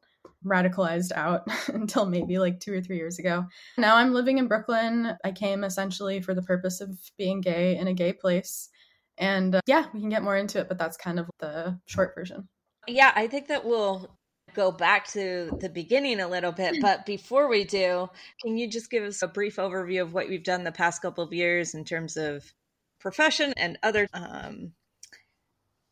radicalized 0.45 1.11
out 1.11 1.47
until 1.67 2.05
maybe 2.05 2.39
like 2.39 2.59
two 2.59 2.73
or 2.73 2.81
three 2.81 2.97
years 2.97 3.19
ago. 3.19 3.45
Now 3.77 3.95
I'm 3.97 4.13
living 4.13 4.37
in 4.37 4.47
Brooklyn. 4.47 5.15
I 5.23 5.31
came 5.31 5.63
essentially 5.63 6.21
for 6.21 6.33
the 6.33 6.41
purpose 6.41 6.81
of 6.81 6.97
being 7.17 7.41
gay 7.41 7.77
in 7.77 7.87
a 7.87 7.93
gay 7.93 8.13
place. 8.13 8.69
And 9.17 9.55
uh, 9.55 9.61
yeah, 9.65 9.85
we 9.93 9.99
can 9.99 10.09
get 10.09 10.23
more 10.23 10.37
into 10.37 10.59
it, 10.59 10.67
but 10.69 10.77
that's 10.77 10.97
kind 10.97 11.19
of 11.19 11.29
the 11.39 11.77
short 11.85 12.15
version. 12.15 12.47
Yeah, 12.87 13.11
I 13.13 13.27
think 13.27 13.47
that 13.47 13.65
we'll 13.65 14.09
go 14.55 14.71
back 14.71 15.07
to 15.09 15.55
the 15.59 15.69
beginning 15.69 16.19
a 16.19 16.27
little 16.27 16.51
bit. 16.51 16.77
But 16.81 17.05
before 17.05 17.47
we 17.49 17.65
do, 17.65 18.09
can 18.41 18.57
you 18.57 18.69
just 18.69 18.89
give 18.89 19.03
us 19.03 19.21
a 19.21 19.27
brief 19.27 19.57
overview 19.57 20.01
of 20.01 20.13
what 20.13 20.29
we've 20.29 20.43
done 20.43 20.63
the 20.63 20.71
past 20.71 21.01
couple 21.01 21.23
of 21.23 21.33
years 21.33 21.73
in 21.73 21.83
terms 21.83 22.17
of 22.17 22.51
profession 22.99 23.53
and 23.57 23.77
other 23.83 24.07
um, 24.13 24.73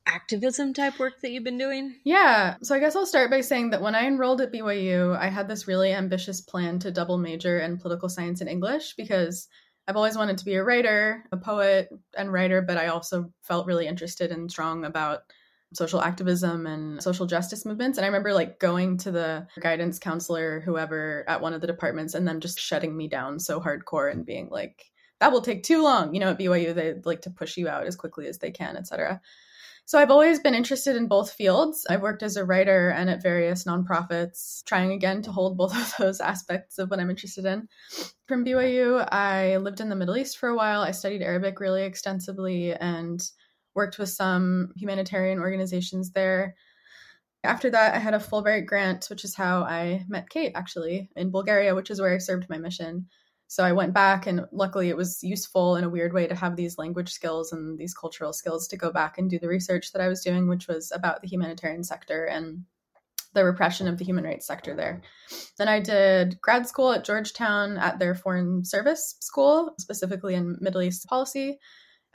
activism 0.07 0.73
type 0.73 0.97
work 0.99 1.21
that 1.21 1.31
you've 1.31 1.43
been 1.43 1.57
doing? 1.57 1.95
Yeah. 2.03 2.55
So 2.63 2.75
I 2.75 2.79
guess 2.79 2.95
I'll 2.95 3.05
start 3.05 3.29
by 3.29 3.41
saying 3.41 3.71
that 3.71 3.81
when 3.81 3.95
I 3.95 4.07
enrolled 4.07 4.41
at 4.41 4.51
BYU, 4.51 5.17
I 5.17 5.27
had 5.27 5.47
this 5.47 5.67
really 5.67 5.93
ambitious 5.93 6.41
plan 6.41 6.79
to 6.79 6.91
double 6.91 7.17
major 7.17 7.59
in 7.59 7.77
political 7.77 8.09
science 8.09 8.41
and 8.41 8.49
English 8.49 8.95
because 8.95 9.47
I've 9.87 9.95
always 9.95 10.17
wanted 10.17 10.37
to 10.39 10.45
be 10.45 10.55
a 10.55 10.63
writer, 10.63 11.23
a 11.31 11.37
poet 11.37 11.89
and 12.17 12.31
writer, 12.31 12.61
but 12.61 12.77
I 12.77 12.87
also 12.87 13.31
felt 13.43 13.67
really 13.67 13.87
interested 13.87 14.31
and 14.31 14.51
strong 14.51 14.83
about 14.83 15.21
social 15.73 16.01
activism 16.01 16.65
and 16.65 17.01
social 17.01 17.25
justice 17.25 17.65
movements. 17.65 17.97
And 17.97 18.05
I 18.05 18.07
remember 18.07 18.33
like 18.33 18.59
going 18.59 18.97
to 18.99 19.11
the 19.11 19.47
guidance 19.59 19.99
counselor, 19.99 20.61
whoever 20.61 21.25
at 21.27 21.41
one 21.41 21.53
of 21.53 21.61
the 21.61 21.67
departments, 21.67 22.13
and 22.13 22.27
them 22.27 22.39
just 22.39 22.59
shutting 22.59 22.95
me 22.95 23.07
down 23.07 23.39
so 23.39 23.59
hardcore 23.59 24.11
and 24.11 24.25
being 24.25 24.49
like, 24.49 24.91
that 25.19 25.31
will 25.31 25.41
take 25.41 25.63
too 25.63 25.81
long. 25.81 26.13
You 26.13 26.19
know, 26.19 26.31
at 26.31 26.39
BYU, 26.39 26.73
they 26.73 26.95
like 27.03 27.21
to 27.21 27.31
push 27.31 27.57
you 27.57 27.67
out 27.67 27.87
as 27.87 27.95
quickly 27.95 28.27
as 28.27 28.37
they 28.37 28.51
can, 28.51 28.77
etc. 28.77 29.21
So 29.87 29.97
I've 29.97 30.11
always 30.11 30.41
been 30.41 30.53
interested 30.53 30.97
in 30.97 31.07
both 31.07 31.31
fields. 31.31 31.85
I've 31.89 32.01
worked 32.01 32.21
as 32.21 32.35
a 32.35 32.43
writer 32.43 32.89
and 32.89 33.09
at 33.09 33.23
various 33.23 33.63
nonprofits, 33.63 34.61
trying 34.65 34.91
again 34.91 35.21
to 35.21 35.31
hold 35.31 35.55
both 35.57 35.73
of 35.73 35.93
those 35.97 36.19
aspects 36.19 36.77
of 36.77 36.91
what 36.91 36.99
I'm 36.99 37.09
interested 37.09 37.45
in. 37.45 37.69
From 38.27 38.43
BYU, 38.43 39.07
I 39.09 39.55
lived 39.55 39.79
in 39.79 39.87
the 39.87 39.95
Middle 39.95 40.17
East 40.17 40.39
for 40.39 40.49
a 40.49 40.55
while. 40.57 40.81
I 40.81 40.91
studied 40.91 41.21
Arabic 41.21 41.61
really 41.61 41.83
extensively 41.83 42.73
and 42.73 43.23
worked 43.75 43.97
with 43.97 44.09
some 44.09 44.73
humanitarian 44.75 45.39
organizations 45.39 46.11
there. 46.11 46.55
After 47.45 47.69
that, 47.69 47.95
I 47.95 47.99
had 47.99 48.13
a 48.13 48.19
Fulbright 48.19 48.65
grant, 48.65 49.05
which 49.09 49.23
is 49.23 49.35
how 49.35 49.61
I 49.61 50.03
met 50.09 50.29
Kate 50.29 50.51
actually 50.53 51.09
in 51.15 51.31
Bulgaria, 51.31 51.75
which 51.75 51.91
is 51.91 52.01
where 52.01 52.13
I 52.13 52.17
served 52.17 52.49
my 52.49 52.57
mission. 52.57 53.07
So 53.47 53.63
I 53.63 53.71
went 53.71 53.93
back, 53.93 54.27
and 54.27 54.45
luckily 54.51 54.89
it 54.89 54.97
was 54.97 55.23
useful 55.23 55.77
in 55.77 55.83
a 55.83 55.89
weird 55.89 56.13
way 56.13 56.27
to 56.27 56.35
have 56.35 56.55
these 56.55 56.77
language 56.77 57.11
skills 57.11 57.53
and 57.53 57.77
these 57.77 57.93
cultural 57.93 58.33
skills 58.33 58.67
to 58.67 58.77
go 58.77 58.91
back 58.91 59.17
and 59.17 59.29
do 59.29 59.39
the 59.39 59.47
research 59.47 59.93
that 59.93 60.01
I 60.01 60.09
was 60.09 60.21
doing, 60.21 60.47
which 60.47 60.67
was 60.67 60.91
about 60.93 61.21
the 61.21 61.27
humanitarian 61.27 61.83
sector 61.83 62.25
and 62.25 62.63
the 63.33 63.45
repression 63.45 63.87
of 63.87 63.97
the 63.97 64.05
human 64.05 64.23
rights 64.23 64.47
sector 64.47 64.75
there. 64.75 65.01
Then 65.57 65.67
I 65.67 65.79
did 65.79 66.41
grad 66.41 66.67
school 66.67 66.91
at 66.91 67.05
Georgetown 67.05 67.77
at 67.77 67.99
their 67.99 68.15
foreign 68.15 68.65
service 68.65 69.15
school, 69.21 69.75
specifically 69.79 70.33
in 70.33 70.57
Middle 70.59 70.81
East 70.81 71.07
policy. 71.07 71.59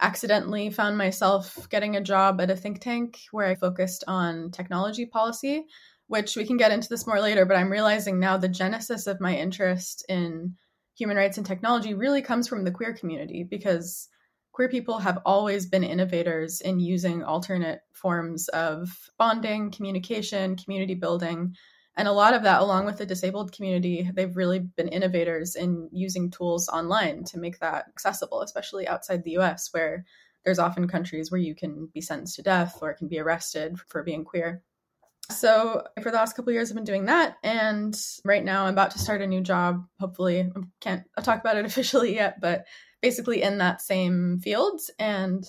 Accidentally 0.00 0.68
found 0.70 0.98
myself 0.98 1.68
getting 1.70 1.96
a 1.96 2.00
job 2.02 2.40
at 2.40 2.50
a 2.50 2.56
think 2.56 2.80
tank 2.80 3.20
where 3.30 3.46
I 3.46 3.54
focused 3.54 4.04
on 4.08 4.50
technology 4.50 5.06
policy, 5.06 5.64
which 6.08 6.36
we 6.36 6.44
can 6.44 6.56
get 6.56 6.72
into 6.72 6.88
this 6.88 7.06
more 7.06 7.20
later, 7.20 7.46
but 7.46 7.56
I'm 7.56 7.70
realizing 7.70 8.18
now 8.18 8.36
the 8.36 8.48
genesis 8.48 9.06
of 9.06 9.20
my 9.20 9.36
interest 9.36 10.04
in 10.08 10.56
human 10.94 11.16
rights 11.16 11.38
and 11.38 11.46
technology 11.46 11.94
really 11.94 12.22
comes 12.22 12.48
from 12.48 12.64
the 12.64 12.70
queer 12.70 12.94
community 12.94 13.44
because 13.44 14.08
queer 14.52 14.68
people 14.68 14.98
have 14.98 15.18
always 15.24 15.66
been 15.66 15.84
innovators 15.84 16.60
in 16.60 16.78
using 16.78 17.22
alternate 17.22 17.80
forms 17.92 18.48
of 18.48 18.90
bonding, 19.18 19.70
communication, 19.70 20.56
community 20.56 20.94
building. 20.94 21.54
And 21.96 22.08
a 22.08 22.12
lot 22.12 22.34
of 22.34 22.42
that, 22.42 22.60
along 22.60 22.86
with 22.86 22.98
the 22.98 23.06
disabled 23.06 23.52
community, 23.52 24.10
they've 24.14 24.36
really 24.36 24.60
been 24.60 24.88
innovators 24.88 25.56
in 25.56 25.88
using 25.92 26.30
tools 26.30 26.68
online 26.68 27.24
to 27.24 27.38
make 27.38 27.58
that 27.58 27.86
accessible, 27.88 28.42
especially 28.42 28.86
outside 28.86 29.24
the 29.24 29.38
US, 29.38 29.68
where 29.72 30.04
there's 30.44 30.58
often 30.58 30.88
countries 30.88 31.30
where 31.30 31.40
you 31.40 31.54
can 31.54 31.88
be 31.92 32.00
sentenced 32.00 32.36
to 32.36 32.42
death 32.42 32.78
or 32.82 32.94
can 32.94 33.08
be 33.08 33.18
arrested 33.18 33.78
for 33.88 34.02
being 34.02 34.24
queer. 34.24 34.62
So 35.38 35.84
for 36.02 36.10
the 36.10 36.16
last 36.16 36.36
couple 36.36 36.52
years, 36.52 36.70
I've 36.70 36.76
been 36.76 36.84
doing 36.84 37.06
that, 37.06 37.36
and 37.42 37.98
right 38.24 38.44
now 38.44 38.64
I'm 38.64 38.72
about 38.72 38.92
to 38.92 38.98
start 38.98 39.22
a 39.22 39.26
new 39.26 39.40
job. 39.40 39.84
Hopefully, 40.00 40.40
I 40.40 40.60
can't 40.80 41.04
talk 41.22 41.40
about 41.40 41.56
it 41.56 41.64
officially 41.66 42.14
yet, 42.14 42.40
but 42.40 42.66
basically 43.00 43.42
in 43.42 43.58
that 43.58 43.82
same 43.82 44.40
field. 44.40 44.80
And 44.98 45.44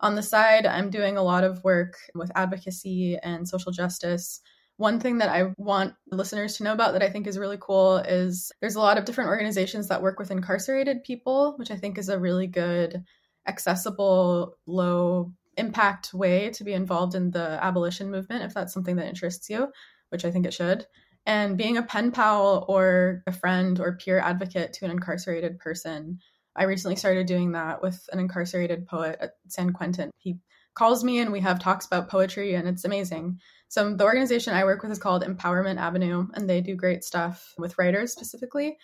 on 0.00 0.14
the 0.14 0.22
side, 0.22 0.66
I'm 0.66 0.90
doing 0.90 1.16
a 1.16 1.22
lot 1.22 1.44
of 1.44 1.64
work 1.64 1.96
with 2.14 2.30
advocacy 2.34 3.16
and 3.22 3.48
social 3.48 3.72
justice. 3.72 4.40
One 4.76 5.00
thing 5.00 5.18
that 5.18 5.30
I 5.30 5.54
want 5.56 5.94
listeners 6.10 6.58
to 6.58 6.64
know 6.64 6.74
about 6.74 6.92
that 6.92 7.02
I 7.02 7.08
think 7.08 7.26
is 7.26 7.38
really 7.38 7.56
cool 7.58 7.96
is 7.96 8.52
there's 8.60 8.74
a 8.74 8.80
lot 8.80 8.98
of 8.98 9.06
different 9.06 9.30
organizations 9.30 9.88
that 9.88 10.02
work 10.02 10.18
with 10.18 10.30
incarcerated 10.30 11.04
people, 11.04 11.54
which 11.56 11.70
I 11.70 11.76
think 11.76 11.96
is 11.96 12.10
a 12.10 12.18
really 12.18 12.46
good, 12.46 13.02
accessible, 13.46 14.58
low 14.66 15.32
impact 15.56 16.14
way 16.14 16.50
to 16.50 16.64
be 16.64 16.72
involved 16.72 17.14
in 17.14 17.30
the 17.30 17.62
abolition 17.62 18.10
movement 18.10 18.44
if 18.44 18.54
that's 18.54 18.72
something 18.72 18.96
that 18.96 19.08
interests 19.08 19.48
you, 19.50 19.68
which 20.10 20.24
I 20.24 20.30
think 20.30 20.46
it 20.46 20.54
should. 20.54 20.86
And 21.24 21.56
being 21.56 21.76
a 21.76 21.82
pen 21.82 22.12
pal 22.12 22.64
or 22.68 23.22
a 23.26 23.32
friend 23.32 23.80
or 23.80 23.96
peer 23.96 24.18
advocate 24.18 24.72
to 24.74 24.84
an 24.84 24.90
incarcerated 24.92 25.58
person. 25.58 26.20
I 26.54 26.64
recently 26.64 26.96
started 26.96 27.26
doing 27.26 27.52
that 27.52 27.82
with 27.82 28.08
an 28.12 28.20
incarcerated 28.20 28.86
poet 28.86 29.18
at 29.20 29.32
San 29.48 29.72
Quentin. 29.72 30.10
He 30.16 30.38
calls 30.74 31.02
me 31.02 31.18
and 31.18 31.32
we 31.32 31.40
have 31.40 31.58
talks 31.58 31.86
about 31.86 32.08
poetry 32.08 32.54
and 32.54 32.68
it's 32.68 32.84
amazing. 32.84 33.40
So 33.68 33.94
the 33.94 34.04
organization 34.04 34.54
I 34.54 34.64
work 34.64 34.82
with 34.82 34.92
is 34.92 34.98
called 34.98 35.24
Empowerment 35.24 35.78
Avenue 35.78 36.28
and 36.34 36.48
they 36.48 36.60
do 36.60 36.76
great 36.76 37.02
stuff 37.02 37.54
with 37.58 37.76
writers 37.78 38.12
specifically. 38.12 38.78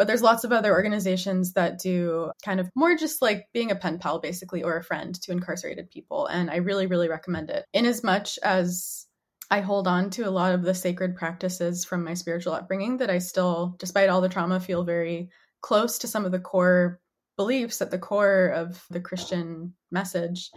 But 0.00 0.06
there's 0.06 0.22
lots 0.22 0.44
of 0.44 0.52
other 0.52 0.72
organizations 0.72 1.52
that 1.52 1.78
do 1.78 2.32
kind 2.42 2.58
of 2.58 2.70
more 2.74 2.96
just 2.96 3.20
like 3.20 3.48
being 3.52 3.70
a 3.70 3.76
pen 3.76 3.98
pal, 3.98 4.18
basically, 4.18 4.62
or 4.62 4.78
a 4.78 4.82
friend 4.82 5.14
to 5.20 5.30
incarcerated 5.30 5.90
people. 5.90 6.24
And 6.24 6.50
I 6.50 6.56
really, 6.56 6.86
really 6.86 7.10
recommend 7.10 7.50
it. 7.50 7.66
In 7.74 7.84
as 7.84 8.02
much 8.02 8.38
as 8.42 9.04
I 9.50 9.60
hold 9.60 9.86
on 9.86 10.08
to 10.12 10.22
a 10.22 10.30
lot 10.30 10.54
of 10.54 10.62
the 10.62 10.72
sacred 10.72 11.16
practices 11.16 11.84
from 11.84 12.02
my 12.02 12.14
spiritual 12.14 12.54
upbringing 12.54 12.96
that 12.96 13.10
I 13.10 13.18
still, 13.18 13.76
despite 13.78 14.08
all 14.08 14.22
the 14.22 14.30
trauma, 14.30 14.58
feel 14.58 14.84
very 14.84 15.28
close 15.60 15.98
to 15.98 16.08
some 16.08 16.24
of 16.24 16.32
the 16.32 16.40
core 16.40 16.98
beliefs 17.36 17.82
at 17.82 17.90
the 17.90 17.98
core 17.98 18.46
of 18.46 18.82
the 18.88 19.00
Christian 19.00 19.74
message. 19.90 20.50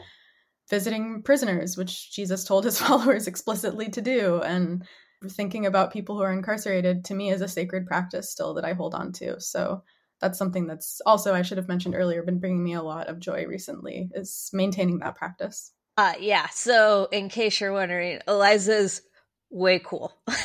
Visiting 0.70 1.22
prisoners, 1.22 1.76
which 1.76 2.14
Jesus 2.14 2.46
told 2.46 2.64
his 2.64 2.80
followers 2.80 3.28
explicitly 3.28 3.90
to 3.90 4.02
do, 4.02 4.42
and 4.42 4.86
thinking 5.30 5.66
about 5.66 5.94
people 5.94 6.16
who 6.16 6.24
are 6.24 6.32
incarcerated 6.32 7.06
to 7.06 7.14
me 7.14 7.32
is 7.32 7.42
a 7.42 7.48
sacred 7.48 7.88
practice 7.88 8.30
still 8.30 8.54
that 8.56 8.66
I 8.66 8.74
hold 8.74 8.94
on 8.94 9.12
to. 9.14 9.40
So 9.40 9.84
that's 10.20 10.38
something 10.38 10.68
that's 10.68 11.02
also 11.06 11.34
I 11.34 11.42
should 11.42 11.58
have 11.58 11.68
mentioned 11.68 11.96
earlier 11.96 12.24
been 12.24 12.40
bringing 12.40 12.64
me 12.64 12.74
a 12.74 12.82
lot 12.82 13.08
of 13.08 13.20
joy 13.20 13.46
recently 13.46 14.10
is 14.14 14.50
maintaining 14.54 15.00
that 15.00 15.16
practice. 15.16 15.72
Uh 15.98 16.14
yeah. 16.20 16.48
So 16.50 17.08
in 17.12 17.30
case 17.30 17.60
you're 17.60 17.74
wondering, 17.74 18.20
Eliza's 18.28 19.02
way 19.50 19.80
cool. 19.80 20.14
no, 20.28 20.36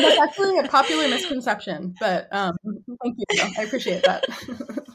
that's 0.00 0.20
actually 0.20 0.58
a 0.58 0.68
popular 0.68 1.08
misconception, 1.08 1.94
but 2.00 2.28
um 2.32 2.56
thank 3.02 3.16
you. 3.18 3.24
I 3.58 3.62
appreciate 3.62 4.04
that. 4.04 4.24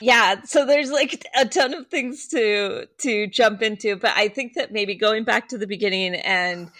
yeah 0.00 0.42
so 0.42 0.66
there's 0.66 0.90
like 0.90 1.24
a 1.36 1.44
ton 1.44 1.74
of 1.74 1.86
things 1.88 2.28
to 2.28 2.86
to 2.98 3.26
jump 3.26 3.62
into 3.62 3.96
but 3.96 4.12
i 4.16 4.28
think 4.28 4.54
that 4.54 4.72
maybe 4.72 4.94
going 4.94 5.24
back 5.24 5.48
to 5.48 5.58
the 5.58 5.66
beginning 5.66 6.14
and 6.14 6.70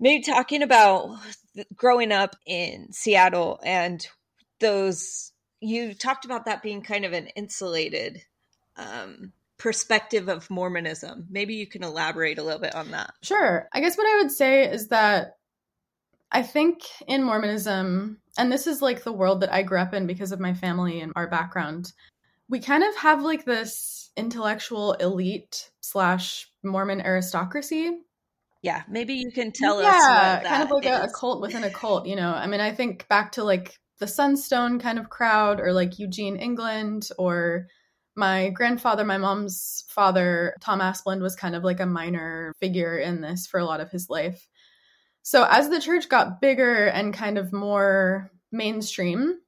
maybe 0.00 0.22
talking 0.22 0.62
about 0.62 1.18
growing 1.74 2.12
up 2.12 2.36
in 2.46 2.92
seattle 2.92 3.60
and 3.64 4.06
those 4.60 5.32
you 5.60 5.94
talked 5.94 6.24
about 6.24 6.46
that 6.46 6.62
being 6.62 6.82
kind 6.82 7.04
of 7.04 7.12
an 7.12 7.28
insulated 7.28 8.20
um, 8.76 9.32
perspective 9.58 10.28
of 10.28 10.50
mormonism. 10.50 11.26
Maybe 11.30 11.54
you 11.54 11.68
can 11.68 11.84
elaborate 11.84 12.38
a 12.38 12.42
little 12.42 12.60
bit 12.60 12.74
on 12.74 12.90
that. 12.90 13.14
Sure. 13.22 13.68
I 13.72 13.80
guess 13.80 13.96
what 13.96 14.08
i 14.08 14.20
would 14.20 14.32
say 14.32 14.68
is 14.68 14.88
that 14.88 15.36
i 16.32 16.42
think 16.42 16.80
in 17.06 17.22
mormonism 17.22 18.18
and 18.36 18.50
this 18.50 18.66
is 18.66 18.82
like 18.82 19.04
the 19.04 19.12
world 19.12 19.40
that 19.42 19.52
I 19.52 19.62
grew 19.62 19.78
up 19.78 19.94
in 19.94 20.06
because 20.06 20.32
of 20.32 20.40
my 20.40 20.54
family 20.54 21.00
and 21.00 21.12
our 21.14 21.28
background 21.28 21.92
we 22.52 22.60
kind 22.60 22.84
of 22.84 22.94
have 22.96 23.22
like 23.22 23.46
this 23.46 24.10
intellectual 24.14 24.92
elite 24.92 25.70
slash 25.80 26.46
Mormon 26.62 27.00
aristocracy. 27.00 27.96
Yeah, 28.62 28.82
maybe 28.90 29.14
you 29.14 29.32
can 29.32 29.52
tell 29.52 29.80
yeah, 29.80 29.88
us. 29.88 29.94
Yeah, 30.04 30.42
kind 30.44 30.62
of 30.62 30.70
like 30.70 30.84
a, 30.84 31.04
a, 31.04 31.10
cult 31.10 31.40
within 31.40 31.64
a 31.64 31.70
cult. 31.70 32.06
You 32.06 32.14
know, 32.14 32.30
I 32.30 32.46
mean, 32.46 32.60
I 32.60 32.70
think 32.70 33.08
back 33.08 33.32
to 33.32 33.42
like 33.42 33.78
the 34.00 34.06
Sunstone 34.06 34.78
kind 34.78 34.98
of 34.98 35.08
crowd, 35.08 35.60
or 35.60 35.72
like 35.72 35.98
Eugene 35.98 36.36
England, 36.36 37.08
or 37.18 37.68
my 38.16 38.50
grandfather, 38.50 39.02
my 39.06 39.16
mom's 39.16 39.86
father, 39.88 40.54
Tom 40.60 40.80
Asplund, 40.80 41.22
was 41.22 41.34
kind 41.34 41.56
of 41.56 41.64
like 41.64 41.80
a 41.80 41.86
minor 41.86 42.52
figure 42.60 42.98
in 42.98 43.22
this 43.22 43.46
for 43.46 43.60
a 43.60 43.64
lot 43.64 43.80
of 43.80 43.90
his 43.90 44.10
life. 44.10 44.46
So 45.22 45.46
as 45.48 45.70
the 45.70 45.80
church 45.80 46.10
got 46.10 46.42
bigger 46.42 46.84
and 46.84 47.14
kind 47.14 47.38
of 47.38 47.50
more 47.50 48.30
mainstream, 48.52 49.38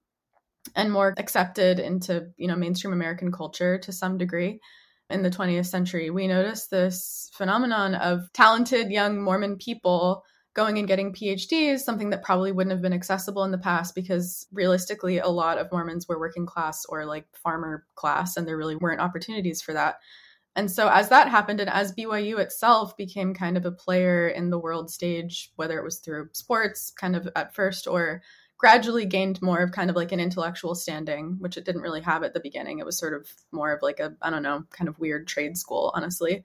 and 0.75 0.93
more 0.93 1.15
accepted 1.19 1.79
into 1.79 2.27
you 2.37 2.49
know 2.49 2.57
mainstream 2.57 2.93
american 2.93 3.31
culture 3.31 3.79
to 3.79 3.93
some 3.93 4.19
degree 4.19 4.61
in 5.11 5.23
the 5.23 5.31
20th 5.31 5.67
century 5.67 6.11
we 6.11 6.27
noticed 6.27 6.71
this 6.71 7.31
phenomenon 7.35 7.95
of 7.95 8.33
talented 8.33 8.91
young 8.91 9.21
mormon 9.23 9.57
people 9.57 10.23
going 10.55 10.79
and 10.79 10.89
getting 10.89 11.13
phds 11.13 11.81
something 11.81 12.11
that 12.11 12.23
probably 12.23 12.53
wouldn't 12.53 12.73
have 12.73 12.83
been 12.83 12.93
accessible 12.93 13.45
in 13.45 13.51
the 13.51 13.59
past 13.59 13.95
because 13.95 14.47
realistically 14.53 15.19
a 15.19 15.29
lot 15.29 15.59
of 15.59 15.71
mormons 15.71 16.07
were 16.09 16.19
working 16.19 16.47
class 16.47 16.85
or 16.89 17.05
like 17.05 17.27
farmer 17.43 17.85
class 17.97 18.37
and 18.37 18.47
there 18.47 18.57
really 18.57 18.77
weren't 18.77 19.01
opportunities 19.01 19.61
for 19.61 19.73
that. 19.75 19.97
And 20.57 20.71
so 20.71 20.89
as 20.89 21.09
that 21.09 21.29
happened 21.29 21.59
and 21.59 21.69
as 21.69 21.93
byu 21.93 22.39
itself 22.39 22.97
became 22.97 23.35
kind 23.35 23.57
of 23.57 23.67
a 23.67 23.73
player 23.73 24.29
in 24.29 24.51
the 24.51 24.59
world 24.59 24.91
stage 24.91 25.51
whether 25.57 25.77
it 25.77 25.85
was 25.85 25.99
through 25.99 26.29
sports 26.33 26.93
kind 26.93 27.17
of 27.17 27.29
at 27.35 27.55
first 27.55 27.89
or 27.89 28.23
gradually 28.65 29.05
gained 29.05 29.43
more 29.43 29.59
of 29.59 29.73
kind 29.73 29.91
of 29.91 29.97
like 29.97 30.11
an 30.11 30.21
intellectual 30.21 30.75
standing, 30.75 31.37
which 31.39 31.59
it 31.59 31.67
didn't 31.67 31.83
really 31.83 32.01
have 32.01 32.23
at 32.23 32.33
the 32.33 32.41
beginning. 32.41 32.79
It 32.79 32.87
was 32.87 32.99
sort 32.99 33.13
of 33.13 33.29
more 33.53 33.71
of 33.73 33.83
like 33.83 34.01
a, 34.01 34.17
I 34.23 34.31
don't 34.31 34.43
know, 34.43 34.65
kind 34.71 34.89
of 34.89 34.99
weird 34.99 35.29
trade 35.29 35.59
school, 35.59 35.93
honestly. 35.95 36.45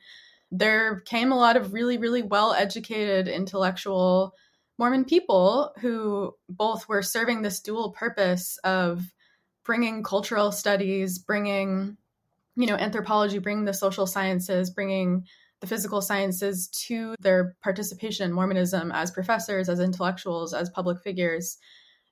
There 0.52 1.00
came 1.00 1.32
a 1.32 1.38
lot 1.38 1.56
of 1.56 1.72
really, 1.72 1.98
really 1.98 2.22
well 2.22 2.52
educated, 2.52 3.30
intellectual 3.30 4.36
Mormon 4.78 5.06
people 5.06 5.72
who 5.80 6.36
both 6.50 6.90
were 6.90 7.04
serving 7.04 7.42
this 7.42 7.62
dual 7.62 7.92
purpose 7.92 8.58
of 8.66 9.02
bringing 9.64 10.04
cultural 10.04 10.52
studies, 10.52 11.20
bringing, 11.20 11.96
you 12.58 12.68
know, 12.68 12.76
anthropology, 12.76 13.38
bringing 13.38 13.64
the 13.64 13.74
social 13.74 14.06
sciences, 14.06 14.72
bringing 14.72 15.24
the 15.62 15.68
physical 15.68 16.02
sciences 16.02 16.68
to 16.68 17.16
their 17.22 17.56
participation 17.64 18.26
in 18.26 18.34
Mormonism 18.34 18.92
as 18.92 19.10
professors, 19.10 19.70
as 19.70 19.80
intellectuals, 19.80 20.54
as 20.54 20.70
public 20.70 21.00
figures 21.00 21.58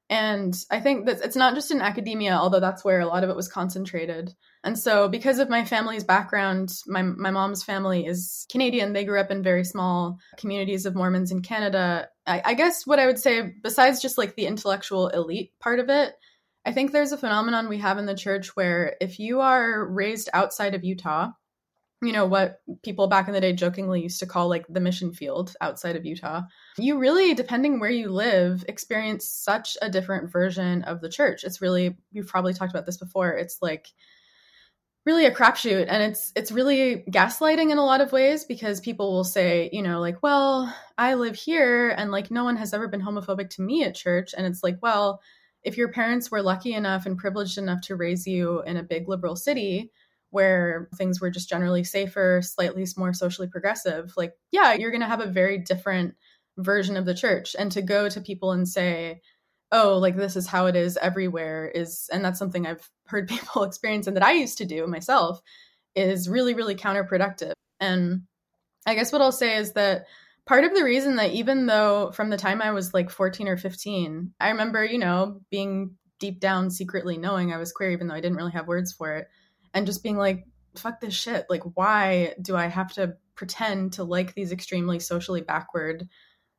And 0.09 0.57
I 0.71 0.79
think 0.79 1.05
that 1.05 1.21
it's 1.21 1.35
not 1.35 1.53
just 1.53 1.69
in 1.69 1.81
academia, 1.81 2.31
although 2.31 2.61
that's 2.61 2.85
where 2.85 3.01
a 3.01 3.05
lot 3.05 3.25
of 3.25 3.29
it 3.29 3.35
was 3.35 3.49
concentrated. 3.49 4.33
And 4.63 4.79
so, 4.79 5.09
because 5.09 5.39
of 5.39 5.49
my 5.49 5.65
family's 5.65 6.05
background, 6.05 6.73
my, 6.87 7.01
my 7.01 7.29
mom's 7.29 7.63
family 7.63 8.05
is 8.05 8.45
Canadian. 8.49 8.93
They 8.93 9.03
grew 9.03 9.19
up 9.19 9.31
in 9.31 9.43
very 9.43 9.65
small 9.65 10.17
communities 10.37 10.85
of 10.85 10.95
Mormons 10.95 11.31
in 11.31 11.41
Canada. 11.41 12.07
I, 12.25 12.41
I 12.45 12.53
guess 12.53 12.87
what 12.87 12.99
I 12.99 13.05
would 13.05 13.19
say, 13.19 13.53
besides 13.61 14.01
just 14.01 14.17
like 14.17 14.35
the 14.35 14.45
intellectual 14.45 15.09
elite 15.09 15.51
part 15.59 15.79
of 15.79 15.89
it, 15.89 16.13
I 16.65 16.71
think 16.71 16.91
there's 16.91 17.11
a 17.11 17.17
phenomenon 17.17 17.67
we 17.67 17.79
have 17.79 17.97
in 17.97 18.05
the 18.05 18.15
church 18.15 18.55
where 18.55 18.95
if 19.01 19.19
you 19.19 19.41
are 19.41 19.85
raised 19.85 20.29
outside 20.33 20.73
of 20.73 20.85
Utah, 20.85 21.31
you 22.01 22.11
know 22.11 22.25
what 22.25 22.61
people 22.83 23.07
back 23.07 23.27
in 23.27 23.33
the 23.33 23.41
day 23.41 23.53
jokingly 23.53 24.01
used 24.01 24.19
to 24.19 24.27
call 24.27 24.49
like 24.49 24.65
the 24.69 24.79
mission 24.79 25.13
field 25.13 25.55
outside 25.61 25.95
of 25.95 26.05
Utah. 26.05 26.43
You 26.77 26.99
really 26.99 27.33
depending 27.33 27.79
where 27.79 27.89
you 27.89 28.09
live 28.09 28.63
experience 28.67 29.25
such 29.25 29.77
a 29.81 29.89
different 29.89 30.31
version 30.31 30.83
of 30.83 31.01
the 31.01 31.09
church. 31.09 31.43
It's 31.43 31.61
really 31.61 31.97
you've 32.11 32.27
probably 32.27 32.53
talked 32.53 32.71
about 32.71 32.85
this 32.85 32.97
before. 32.97 33.31
It's 33.31 33.57
like 33.61 33.87
really 35.07 35.25
a 35.25 35.33
crapshoot 35.33 35.85
and 35.87 36.03
it's 36.03 36.31
it's 36.35 36.51
really 36.51 37.03
gaslighting 37.09 37.71
in 37.71 37.77
a 37.77 37.85
lot 37.85 38.01
of 38.01 38.11
ways 38.11 38.43
because 38.43 38.79
people 38.79 39.13
will 39.13 39.23
say, 39.23 39.69
you 39.73 39.81
know, 39.81 39.99
like, 39.99 40.21
well, 40.21 40.71
I 40.97 41.15
live 41.15 41.35
here 41.35 41.89
and 41.89 42.11
like 42.11 42.29
no 42.29 42.43
one 42.43 42.57
has 42.57 42.73
ever 42.73 42.87
been 42.87 43.01
homophobic 43.01 43.49
to 43.51 43.61
me 43.63 43.83
at 43.83 43.95
church 43.95 44.35
and 44.37 44.45
it's 44.45 44.61
like, 44.63 44.77
well, 44.81 45.21
if 45.63 45.77
your 45.77 45.91
parents 45.91 46.29
were 46.29 46.41
lucky 46.43 46.73
enough 46.73 47.05
and 47.05 47.17
privileged 47.17 47.57
enough 47.57 47.81
to 47.81 47.95
raise 47.95 48.27
you 48.27 48.61
in 48.63 48.77
a 48.77 48.83
big 48.83 49.09
liberal 49.09 49.35
city, 49.35 49.91
where 50.29 50.89
things 50.95 51.21
were 51.21 51.29
just 51.29 51.49
generally 51.49 51.83
safer, 51.83 52.41
slightly 52.43 52.85
more 52.97 53.13
socially 53.13 53.47
progressive, 53.47 54.13
like, 54.17 54.33
yeah, 54.51 54.73
you're 54.73 54.91
going 54.91 55.01
to 55.01 55.07
have 55.07 55.21
a 55.21 55.27
very 55.27 55.57
different 55.57 56.15
version 56.57 56.97
of 56.97 57.05
the 57.05 57.13
church. 57.13 57.55
And 57.57 57.71
to 57.71 57.81
go 57.81 58.09
to 58.09 58.21
people 58.21 58.51
and 58.51 58.67
say, 58.67 59.21
oh, 59.71 59.97
like 59.97 60.15
this 60.15 60.35
is 60.35 60.47
how 60.47 60.65
it 60.65 60.75
is 60.75 60.97
everywhere 60.97 61.67
is, 61.67 62.09
and 62.11 62.23
that's 62.23 62.39
something 62.39 62.65
I've 62.65 62.89
heard 63.05 63.29
people 63.29 63.63
experience 63.63 64.07
and 64.07 64.15
that 64.15 64.25
I 64.25 64.33
used 64.33 64.57
to 64.59 64.65
do 64.65 64.85
myself, 64.87 65.41
is 65.95 66.29
really, 66.29 66.53
really 66.53 66.75
counterproductive. 66.75 67.53
And 67.79 68.23
I 68.85 68.95
guess 68.95 69.11
what 69.11 69.21
I'll 69.21 69.31
say 69.31 69.57
is 69.57 69.73
that 69.73 70.05
part 70.45 70.63
of 70.63 70.75
the 70.75 70.83
reason 70.83 71.15
that 71.15 71.31
even 71.31 71.65
though 71.65 72.11
from 72.11 72.29
the 72.29 72.37
time 72.37 72.61
I 72.61 72.71
was 72.71 72.93
like 72.93 73.09
14 73.09 73.47
or 73.47 73.57
15, 73.57 74.33
I 74.39 74.49
remember, 74.49 74.85
you 74.85 74.99
know, 74.99 75.41
being 75.49 75.95
deep 76.19 76.39
down 76.39 76.69
secretly 76.69 77.17
knowing 77.17 77.51
I 77.51 77.57
was 77.57 77.71
queer, 77.71 77.91
even 77.91 78.07
though 78.07 78.13
I 78.13 78.21
didn't 78.21 78.37
really 78.37 78.51
have 78.51 78.67
words 78.67 78.93
for 78.93 79.15
it 79.15 79.27
and 79.77 79.85
just 79.85 80.03
being 80.03 80.17
like, 80.17 80.43
fuck 80.75 80.99
this 80.99 81.13
shit. 81.13 81.45
Like, 81.49 81.63
why 81.75 82.33
do 82.41 82.55
I 82.55 82.65
have 82.65 82.91
to 82.93 83.13
pretend 83.35 83.93
to 83.93 84.03
like 84.03 84.33
these 84.33 84.51
extremely 84.51 84.99
socially 84.99 85.41
backward, 85.41 86.07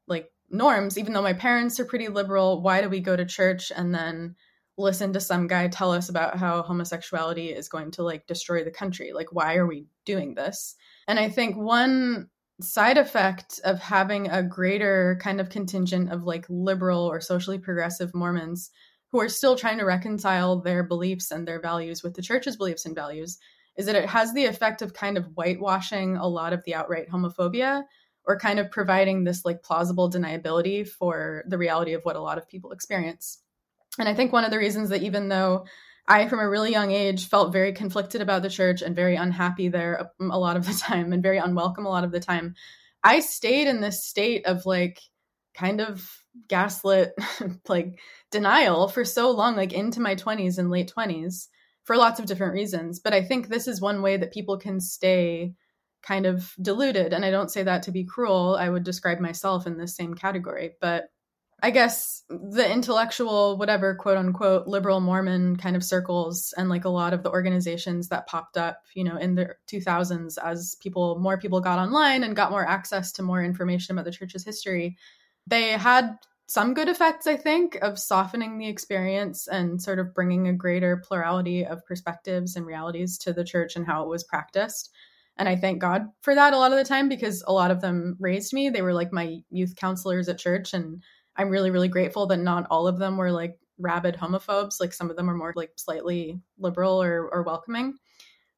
like, 0.07 0.31
norms, 0.51 0.97
even 0.97 1.13
though 1.13 1.23
my 1.23 1.33
parents 1.33 1.81
are 1.81 1.85
pretty 1.85 2.09
liberal? 2.09 2.63
Why 2.63 2.81
do 2.81 2.89
we 2.89 3.01
go 3.01 3.17
to 3.17 3.27
church 3.27 3.73
and 3.75 3.95
then 3.95 4.37
listen 4.77 5.13
to 5.13 5.21
some 5.21 5.49
guy 5.49 5.67
tell 5.67 5.91
us 5.91 6.09
about 6.09 6.39
how 6.39 6.63
homosexuality 6.63 7.49
is 7.49 7.69
going 7.69 7.91
to 7.91 8.05
like 8.05 8.27
destroy 8.29 8.63
the 8.63 8.71
country? 8.71 9.13
Like, 9.13 9.33
why 9.33 9.57
are 9.57 9.67
we 9.67 9.87
doing 10.05 10.35
this? 10.35 10.77
And 11.09 11.19
I 11.19 11.29
think 11.29 11.57
one 11.57 12.29
side 12.61 12.99
effect 12.99 13.61
of 13.65 13.81
having 13.81 14.29
a 14.29 14.43
greater 14.43 15.19
kind 15.21 15.41
of 15.41 15.51
contingent 15.51 16.13
of 16.13 16.23
like 16.23 16.47
liberal 16.49 17.05
or 17.05 17.21
socially 17.21 17.59
progressive 17.59 18.15
Mormons 18.15 18.71
who 19.13 19.21
are 19.21 19.29
still 19.29 19.57
trying 19.57 19.79
to 19.79 19.85
reconcile 19.85 20.61
their 20.61 20.83
beliefs 20.83 21.31
and 21.31 21.47
their 21.47 21.61
values 21.61 22.03
with 22.03 22.15
the 22.15 22.23
church's 22.23 22.57
beliefs 22.57 22.85
and 22.85 22.95
values 22.95 23.39
is 23.77 23.87
that 23.87 23.95
it 23.95 24.09
has 24.09 24.35
the 24.35 24.45
effect 24.45 24.83
of 24.83 24.93
kind 24.93 25.17
of 25.17 25.27
whitewashing 25.35 26.17
a 26.17 26.27
lot 26.27 26.53
of 26.53 26.63
the 26.65 26.75
outright 26.75 27.09
homophobia 27.09 27.85
or 28.27 28.39
kind 28.39 28.59
of 28.59 28.71
providing 28.71 29.25
this 29.25 29.45
like 29.45 29.63
plausible 29.63 30.11
deniability 30.11 30.87
for 30.87 31.45
the 31.49 31.57
reality 31.57 31.95
of 31.95 32.03
what 32.03 32.17
a 32.17 32.21
lot 32.21 32.37
of 32.37 32.49
people 32.49 32.73
experience. 32.73 33.39
And 33.99 34.09
I 34.09 34.15
think 34.15 34.33
one 34.33 34.45
of 34.45 34.51
the 34.51 34.59
reasons 34.59 34.91
that 34.91 35.03
even 35.03 35.29
though 35.29 35.65
I, 36.07 36.29
from 36.29 36.41
a 36.41 36.49
really 36.49 36.71
young 36.71 36.91
age, 36.91 37.29
felt 37.29 37.53
very 37.53 37.73
conflicted 37.73 38.21
about 38.21 38.43
the 38.43 38.51
church 38.51 38.83
and 38.83 38.97
very 38.97 39.17
unhappy 39.17 39.69
there 39.69 40.11
a 40.21 40.39
lot 40.39 40.57
of 40.57 40.67
the 40.67 40.75
time 40.75 41.13
and 41.13 41.23
very 41.23 41.39
unwelcome 41.39 41.87
a 41.87 41.91
lot 41.91 42.05
of 42.05 42.13
the 42.13 42.21
time, 42.21 42.55
I 43.03 43.21
stayed 43.21 43.69
in 43.69 43.81
this 43.81 44.05
state 44.05 44.45
of 44.47 44.67
like 44.67 45.01
kind 45.55 45.81
of 45.81 46.18
gaslit 46.49 47.13
like 47.69 47.99
denial 48.31 48.89
for 48.89 49.05
so 49.05 49.31
long 49.31 49.57
like 49.57 49.73
into 49.73 50.01
my 50.01 50.15
20s 50.15 50.59
and 50.59 50.71
late 50.71 50.93
20s 50.97 51.49
for 51.85 51.97
lots 51.97 52.21
of 52.21 52.27
different 52.27 52.53
reasons. 52.53 53.01
But 53.01 53.15
i 53.15 53.23
think 53.23 53.49
this 53.49 53.67
is 53.67 53.81
one 53.81 54.03
way 54.03 54.17
that 54.17 54.33
people 54.33 54.59
can 54.59 54.81
stay 54.81 55.55
kind 56.03 56.27
of 56.27 56.53
deluded. 56.61 57.13
And 57.13 57.25
i 57.25 57.31
don't 57.31 57.51
say 57.51 57.63
that 57.63 57.83
to 57.85 57.93
be 57.93 58.05
cruel. 58.05 58.57
I 58.59 58.69
would 58.69 58.85
describe 58.85 59.21
myself 59.21 59.67
in 59.67 59.79
this 59.79 59.97
same 59.97 60.15
category. 60.15 60.73
But 60.81 61.09
i 61.63 61.71
guess 61.71 62.23
the 62.29 62.71
intellectual 62.71 63.57
whatever 63.57 63.95
quote 63.95 64.17
unquote 64.17 64.67
liberal 64.67 65.01
mormon 65.01 65.57
kind 65.57 65.75
of 65.77 65.85
circles 65.85 66.55
and 66.57 66.69
like 66.69 66.85
a 66.85 66.89
lot 66.89 67.13
of 67.13 67.23
the 67.23 67.31
organizations 67.31 68.09
that 68.09 68.27
popped 68.27 68.57
up 68.57 68.83
you 68.95 69.03
know 69.03 69.17
in 69.17 69.35
the 69.35 69.55
2000s 69.67 70.39
as 70.43 70.77
people 70.81 71.19
more 71.19 71.39
people 71.39 71.61
got 71.61 71.79
online 71.79 72.23
and 72.23 72.37
got 72.37 72.51
more 72.51 72.67
access 72.67 73.13
to 73.13 73.23
more 73.23 73.43
information 73.43 73.95
about 73.95 74.05
the 74.05 74.13
church's 74.13 74.45
history 74.45 74.97
they 75.49 75.71
had 75.71 76.19
some 76.47 76.73
good 76.73 76.89
effects, 76.89 77.27
I 77.27 77.37
think, 77.37 77.77
of 77.83 77.99
softening 77.99 78.59
the 78.59 78.69
experience 78.69 79.49
and 79.49 79.81
sort 79.81 79.99
of 79.99 80.15
bringing 80.15 80.49
a 80.49 80.53
greater 80.55 80.97
plurality 80.97 81.65
of 81.67 81.85
perspectives 81.85 82.57
and 82.57 82.65
realities 82.65 83.19
to 83.19 83.35
the 83.35 83.45
church 83.45 83.77
and 83.77 83.87
how 83.87 84.03
it 84.03 84.09
was 84.09 84.25
practiced. 84.25 84.91
And 85.37 85.49
I 85.49 85.57
thank 85.57 85.81
God 85.81 86.09
for 86.23 86.35
that 86.35 86.55
a 86.55 86.57
lot 86.57 86.73
of 86.73 86.79
the 86.79 86.85
time 86.85 87.09
because 87.09 87.45
a 87.47 87.53
lot 87.53 87.71
of 87.71 87.81
them 87.81 88.17
raised 88.19 88.53
me. 88.53 88.71
They 88.71 88.83
were 88.83 88.95
like 88.95 89.13
my 89.13 89.41
youth 89.51 89.77
counselors 89.77 90.29
at 90.29 90.39
church. 90.39 90.75
And 90.75 91.03
I'm 91.37 91.51
really, 91.51 91.71
really 91.71 91.89
grateful 91.89 92.27
that 92.27 92.39
not 92.39 92.67
all 92.71 92.89
of 92.89 92.99
them 92.99 93.17
were 93.17 93.31
like 93.31 93.59
rabid 93.79 94.17
homophobes. 94.17 94.81
Like 94.81 94.93
some 94.93 95.11
of 95.11 95.17
them 95.17 95.31
are 95.31 95.37
more 95.37 95.53
like 95.55 95.73
slightly 95.77 96.41
liberal 96.59 97.01
or, 97.01 97.29
or 97.29 97.43
welcoming. 97.43 97.95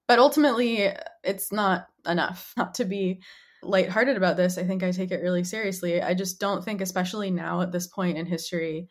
But 0.07 0.21
ultimately, 0.21 0.91
it's 1.23 1.53
not 1.53 1.89
enough 2.07 2.55
not 2.57 2.75
to 2.75 2.85
be 2.85 3.21
lighthearted 3.63 4.17
about 4.17 4.37
this. 4.37 4.59
I 4.59 4.65
think 4.65 4.83
I 4.83 4.91
take 4.91 5.11
it 5.11 5.23
really 5.23 5.45
seriously. 5.45 6.03
I 6.03 6.15
just 6.15 6.41
don't 6.41 6.65
think, 6.65 6.81
especially 6.81 7.31
now 7.31 7.61
at 7.61 7.73
this 7.73 7.87
point 7.87 8.19
in 8.19 8.27
history, 8.27 8.89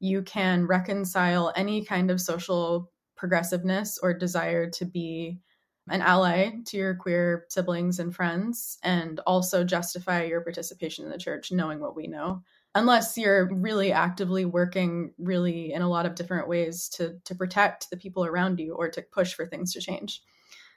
you 0.00 0.22
can 0.22 0.66
reconcile 0.66 1.52
any 1.56 1.84
kind 1.84 2.10
of 2.10 2.20
social 2.20 2.90
progressiveness 3.16 3.98
or 4.02 4.14
desire 4.14 4.70
to 4.70 4.84
be 4.84 5.40
an 5.90 6.02
ally 6.02 6.50
to 6.66 6.76
your 6.76 6.94
queer 6.94 7.46
siblings 7.48 7.98
and 7.98 8.14
friends 8.14 8.78
and 8.82 9.20
also 9.20 9.64
justify 9.64 10.22
your 10.22 10.40
participation 10.40 11.04
in 11.04 11.10
the 11.10 11.18
church 11.18 11.50
knowing 11.50 11.80
what 11.80 11.96
we 11.96 12.06
know 12.06 12.42
unless 12.74 13.16
you're 13.16 13.48
really 13.54 13.92
actively 13.92 14.44
working 14.44 15.12
really 15.18 15.72
in 15.72 15.82
a 15.82 15.88
lot 15.88 16.06
of 16.06 16.14
different 16.14 16.48
ways 16.48 16.88
to 16.88 17.18
to 17.24 17.34
protect 17.34 17.90
the 17.90 17.96
people 17.96 18.24
around 18.24 18.60
you 18.60 18.74
or 18.74 18.88
to 18.88 19.02
push 19.02 19.34
for 19.34 19.46
things 19.46 19.72
to 19.72 19.80
change 19.80 20.22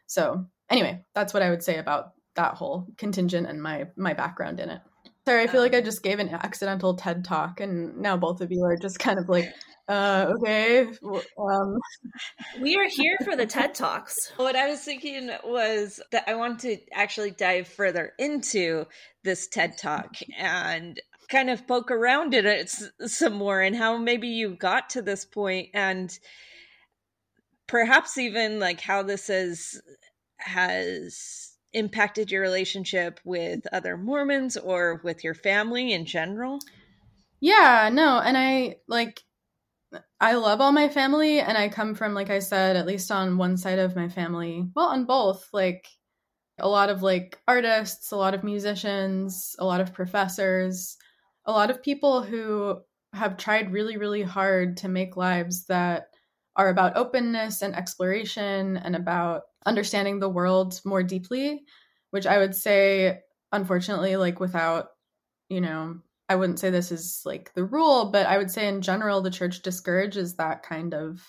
so 0.08 0.46
anyway 0.70 1.04
that's 1.14 1.34
what 1.34 1.44
i 1.44 1.50
would 1.50 1.64
say 1.64 1.78
about 1.78 2.14
that 2.36 2.56
whole 2.56 2.88
contingent 2.98 3.48
and 3.48 3.62
my 3.62 3.88
my 3.96 4.14
background 4.14 4.60
in 4.60 4.70
it. 4.70 4.82
Sorry, 5.28 5.44
I 5.44 5.48
feel 5.48 5.62
like 5.62 5.76
I 5.76 5.80
um, 5.80 5.84
just 5.84 6.02
gave 6.02 6.18
an 6.18 6.30
accidental 6.30 6.96
TED 6.96 7.24
talk, 7.24 7.60
and 7.60 7.98
now 7.98 8.18
both 8.18 8.42
of 8.42 8.52
you 8.52 8.64
are 8.64 8.76
just 8.76 8.98
kind 8.98 9.20
of 9.20 9.30
like, 9.30 9.54
uh, 9.88 10.34
okay. 10.36 10.88
Um. 11.38 11.78
We 12.60 12.76
are 12.78 12.88
here 12.88 13.18
for 13.24 13.36
the 13.36 13.46
TED 13.46 13.76
talks. 13.76 14.16
What 14.38 14.56
I 14.56 14.68
was 14.68 14.80
thinking 14.80 15.30
was 15.46 16.02
that 16.12 16.24
I 16.28 16.34
want 16.36 16.62
to 16.62 16.78
actually 16.92 17.32
dive 17.32 17.68
further 17.68 18.14
into 18.18 18.86
this 19.24 19.48
TED 19.48 19.78
talk 19.78 20.16
and 20.40 21.00
kind 21.30 21.52
of 21.52 21.68
poke 21.68 21.92
around 21.92 22.34
in 22.34 22.48
it 22.48 22.74
some 23.06 23.34
more, 23.34 23.62
and 23.62 23.76
how 23.76 23.98
maybe 23.98 24.28
you 24.28 24.56
got 24.56 24.90
to 24.92 25.04
this 25.04 25.24
point, 25.24 25.70
and 25.76 26.18
perhaps 27.68 28.18
even 28.18 28.60
like 28.60 28.82
how 28.82 29.04
this 29.04 29.30
is 29.30 29.80
has 30.38 31.51
impacted 31.74 32.32
your 32.32 32.42
relationship 32.42 33.20
with 33.24 33.66
other 33.72 33.98
Mormons 33.98 34.58
or 34.58 35.02
with 35.04 35.24
your 35.24 35.34
family 35.34 35.94
in 35.94 36.06
general? 36.06 36.60
Yeah, 37.40 37.90
no, 37.92 38.20
and 38.20 38.38
I 38.38 38.78
like 38.88 39.24
I 40.20 40.34
love 40.36 40.62
all 40.62 40.72
my 40.72 40.88
family 40.90 41.40
and 41.40 41.58
I 41.58 41.68
come 41.70 41.96
from 41.96 42.14
like 42.14 42.30
I 42.30 42.40
said 42.40 42.76
at 42.76 42.86
least 42.88 43.12
on 43.12 43.38
one 43.38 43.58
side 43.58 43.80
of 43.80 43.96
my 43.96 44.08
family, 44.10 44.70
well 44.76 44.88
on 44.88 45.06
both, 45.06 45.50
like 45.54 45.88
a 46.60 46.70
lot 46.70 46.90
of 46.90 47.02
like 47.04 47.40
artists, 47.48 48.12
a 48.12 48.16
lot 48.18 48.34
of 48.34 48.44
musicians, 48.44 49.56
a 49.60 49.66
lot 49.66 49.82
of 49.82 49.94
professors, 49.94 50.98
a 51.46 51.52
lot 51.52 51.72
of 51.72 51.84
people 51.84 52.22
who 52.22 52.80
have 53.14 53.38
tried 53.38 53.74
really 53.74 53.98
really 53.98 54.22
hard 54.22 54.78
to 54.78 54.88
make 54.88 55.18
lives 55.18 55.66
that 55.66 56.10
are 56.56 56.70
about 56.70 56.96
openness 56.98 57.62
and 57.62 57.76
exploration 57.76 58.78
and 58.78 58.96
about 58.96 59.44
understanding 59.66 60.20
the 60.20 60.30
world 60.30 60.80
more 60.86 61.04
deeply, 61.04 61.64
which 62.12 62.26
I 62.26 62.38
would 62.38 62.56
say, 62.56 63.20
unfortunately, 63.52 64.16
like 64.16 64.40
without, 64.40 64.90
you 65.50 65.62
know, 65.62 66.00
I 66.30 66.36
wouldn't 66.36 66.60
say 66.60 66.70
this 66.70 66.92
is 66.92 67.22
like 67.26 67.54
the 67.54 67.66
rule, 67.66 68.06
but 68.12 68.26
I 68.26 68.38
would 68.38 68.52
say 68.52 68.68
in 68.68 68.82
general, 68.82 69.22
the 69.22 69.30
church 69.32 69.62
discourages 69.62 70.36
that 70.36 70.64
kind 70.64 70.94
of 70.94 71.22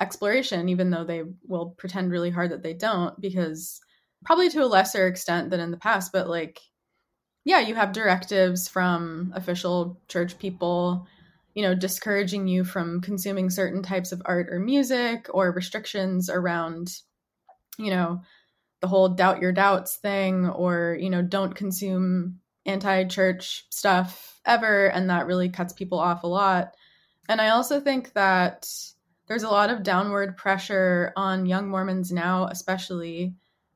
exploration, 0.00 0.68
even 0.68 0.90
though 0.90 1.04
they 1.04 1.22
will 1.46 1.70
pretend 1.78 2.10
really 2.10 2.30
hard 2.30 2.50
that 2.50 2.62
they 2.62 2.74
don't, 2.74 3.18
because 3.20 3.80
probably 4.24 4.48
to 4.50 4.64
a 4.64 4.66
lesser 4.66 5.06
extent 5.06 5.50
than 5.50 5.60
in 5.60 5.70
the 5.70 5.76
past, 5.76 6.12
but 6.12 6.28
like, 6.28 6.60
yeah, 7.44 7.60
you 7.60 7.74
have 7.74 7.92
directives 7.92 8.68
from 8.68 9.32
official 9.34 10.00
church 10.08 10.38
people 10.38 11.06
you 11.54 11.62
know, 11.62 11.74
discouraging 11.74 12.46
you 12.46 12.64
from 12.64 13.00
consuming 13.00 13.50
certain 13.50 13.82
types 13.82 14.12
of 14.12 14.22
art 14.24 14.48
or 14.50 14.58
music 14.58 15.26
or 15.34 15.52
restrictions 15.52 16.30
around, 16.30 17.00
you 17.78 17.90
know, 17.90 18.22
the 18.80 18.88
whole 18.88 19.08
doubt 19.08 19.40
your 19.40 19.52
doubts 19.52 19.96
thing 19.96 20.48
or, 20.48 20.96
you 21.00 21.10
know, 21.10 21.22
don't 21.22 21.54
consume 21.54 22.40
anti 22.66 23.04
church 23.04 23.66
stuff 23.70 24.40
ever. 24.44 24.86
And 24.86 25.10
that 25.10 25.26
really 25.26 25.48
cuts 25.48 25.72
people 25.72 25.98
off 25.98 26.24
a 26.24 26.28
lot. 26.28 26.74
And 27.28 27.40
I 27.40 27.50
also 27.50 27.80
think 27.80 28.12
that 28.14 28.68
there's 29.26 29.44
a 29.44 29.48
lot 29.48 29.70
of 29.70 29.82
downward 29.82 30.36
pressure 30.36 31.12
on 31.16 31.46
young 31.46 31.68
Mormons 31.68 32.12
now, 32.12 32.46
especially 32.48 33.34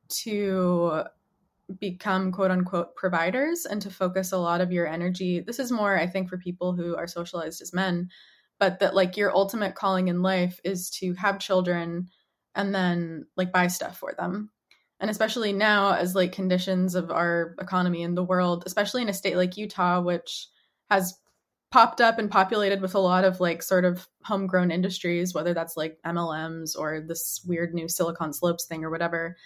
to 0.09 1.03
become 1.79 2.31
quote 2.31 2.51
unquote 2.51 2.95
providers 2.95 3.65
and 3.65 3.81
to 3.81 3.89
focus 3.89 4.31
a 4.31 4.37
lot 4.37 4.61
of 4.61 4.71
your 4.71 4.87
energy. 4.87 5.39
This 5.39 5.59
is 5.59 5.71
more, 5.71 5.97
I 5.97 6.07
think, 6.07 6.29
for 6.29 6.37
people 6.37 6.73
who 6.73 6.95
are 6.95 7.07
socialized 7.07 7.61
as 7.61 7.73
men, 7.73 8.09
but 8.59 8.79
that 8.79 8.95
like 8.95 9.17
your 9.17 9.35
ultimate 9.35 9.75
calling 9.75 10.07
in 10.07 10.21
life 10.21 10.59
is 10.63 10.89
to 10.91 11.13
have 11.15 11.39
children 11.39 12.09
and 12.57 12.75
then 12.75 13.25
like 13.37 13.53
buy 13.53 13.67
stuff 13.67 13.97
for 13.97 14.13
them. 14.17 14.49
And 14.99 15.09
especially 15.09 15.53
now, 15.53 15.93
as 15.93 16.15
like 16.15 16.31
conditions 16.31 16.95
of 16.95 17.11
our 17.11 17.55
economy 17.59 18.01
in 18.01 18.15
the 18.15 18.23
world, 18.23 18.63
especially 18.65 19.03
in 19.03 19.09
a 19.09 19.13
state 19.13 19.37
like 19.37 19.55
Utah, 19.55 20.01
which 20.01 20.47
has 20.89 21.13
popped 21.71 22.01
up 22.01 22.17
and 22.17 22.31
populated 22.31 22.81
with 22.81 22.95
a 22.95 22.99
lot 22.99 23.23
of 23.23 23.39
like 23.39 23.61
sort 23.61 23.85
of 23.85 24.07
homegrown 24.23 24.71
industries, 24.71 25.33
whether 25.33 25.53
that's 25.53 25.77
like 25.77 25.99
MLMs 26.05 26.77
or 26.77 26.99
this 26.99 27.41
weird 27.47 27.73
new 27.73 27.87
Silicon 27.87 28.33
Slopes 28.33 28.65
thing 28.65 28.83
or 28.83 28.89
whatever 28.89 29.37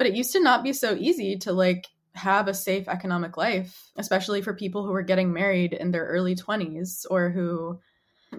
but 0.00 0.06
it 0.06 0.16
used 0.16 0.32
to 0.32 0.40
not 0.40 0.64
be 0.64 0.72
so 0.72 0.96
easy 0.98 1.36
to 1.36 1.52
like 1.52 1.86
have 2.14 2.48
a 2.48 2.54
safe 2.54 2.88
economic 2.88 3.36
life, 3.36 3.90
especially 3.98 4.40
for 4.40 4.54
people 4.54 4.82
who 4.82 4.94
are 4.94 5.02
getting 5.02 5.30
married 5.30 5.74
in 5.74 5.90
their 5.90 6.06
early 6.06 6.34
20s 6.34 7.04
or 7.10 7.28
who 7.28 7.78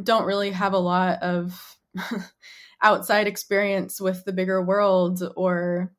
don't 0.02 0.26
really 0.26 0.50
have 0.50 0.74
a 0.74 0.80
lot 0.80 1.22
of 1.22 1.78
outside 2.82 3.28
experience 3.28 4.02
with 4.02 4.24
the 4.26 4.34
bigger 4.34 4.64
world 4.64 5.22
or 5.36 5.94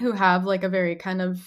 who 0.00 0.12
have 0.12 0.44
like 0.44 0.64
a 0.64 0.68
very 0.68 0.96
kind 0.96 1.22
of 1.22 1.40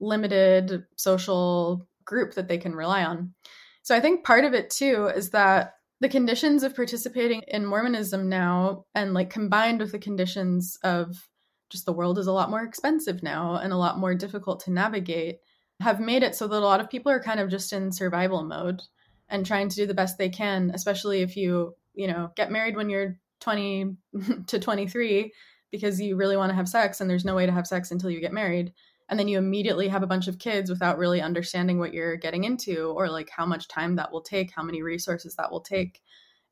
limited 0.00 0.84
social 0.96 1.86
group 2.04 2.34
that 2.34 2.48
they 2.48 2.58
can 2.58 2.74
rely 2.74 3.04
on. 3.04 3.34
So 3.82 3.96
I 3.96 4.00
think 4.00 4.24
part 4.24 4.44
of 4.44 4.54
it 4.54 4.70
too 4.70 5.10
is 5.14 5.30
that 5.30 5.74
the 6.00 6.08
conditions 6.08 6.62
of 6.62 6.74
participating 6.74 7.42
in 7.46 7.64
Mormonism 7.64 8.28
now 8.28 8.86
and 8.94 9.14
like 9.14 9.30
combined 9.30 9.80
with 9.80 9.92
the 9.92 9.98
conditions 9.98 10.76
of 10.82 11.28
just 11.70 11.86
the 11.86 11.92
world 11.92 12.18
is 12.18 12.26
a 12.26 12.32
lot 12.32 12.50
more 12.50 12.62
expensive 12.62 13.22
now 13.22 13.54
and 13.54 13.72
a 13.72 13.76
lot 13.76 13.98
more 13.98 14.14
difficult 14.14 14.60
to 14.60 14.72
navigate 14.72 15.38
have 15.80 16.00
made 16.00 16.22
it 16.22 16.34
so 16.34 16.46
that 16.46 16.58
a 16.58 16.60
lot 16.60 16.80
of 16.80 16.90
people 16.90 17.10
are 17.10 17.22
kind 17.22 17.40
of 17.40 17.48
just 17.48 17.72
in 17.72 17.90
survival 17.90 18.44
mode 18.44 18.82
and 19.28 19.46
trying 19.46 19.68
to 19.68 19.76
do 19.76 19.86
the 19.86 19.94
best 19.94 20.18
they 20.18 20.28
can 20.28 20.70
especially 20.74 21.22
if 21.22 21.36
you 21.36 21.74
you 21.94 22.06
know 22.06 22.30
get 22.36 22.52
married 22.52 22.76
when 22.76 22.90
you're 22.90 23.18
20 23.42 23.96
to 24.46 24.58
23 24.58 25.32
because 25.70 26.00
you 26.00 26.16
really 26.16 26.36
want 26.36 26.50
to 26.50 26.56
have 26.56 26.68
sex 26.68 27.00
and 27.00 27.08
there's 27.08 27.24
no 27.24 27.34
way 27.34 27.46
to 27.46 27.52
have 27.52 27.66
sex 27.66 27.90
until 27.90 28.10
you 28.10 28.20
get 28.20 28.32
married 28.32 28.72
and 29.08 29.18
then 29.18 29.28
you 29.28 29.36
immediately 29.36 29.88
have 29.88 30.02
a 30.02 30.06
bunch 30.06 30.28
of 30.28 30.38
kids 30.38 30.70
without 30.70 30.96
really 30.96 31.20
understanding 31.20 31.78
what 31.78 31.92
you're 31.92 32.16
getting 32.16 32.44
into 32.44 32.86
or 32.96 33.10
like 33.10 33.28
how 33.30 33.44
much 33.44 33.68
time 33.68 33.96
that 33.96 34.10
will 34.10 34.22
take 34.22 34.52
how 34.52 34.62
many 34.62 34.82
resources 34.82 35.34
that 35.36 35.50
will 35.50 35.60
take 35.60 36.00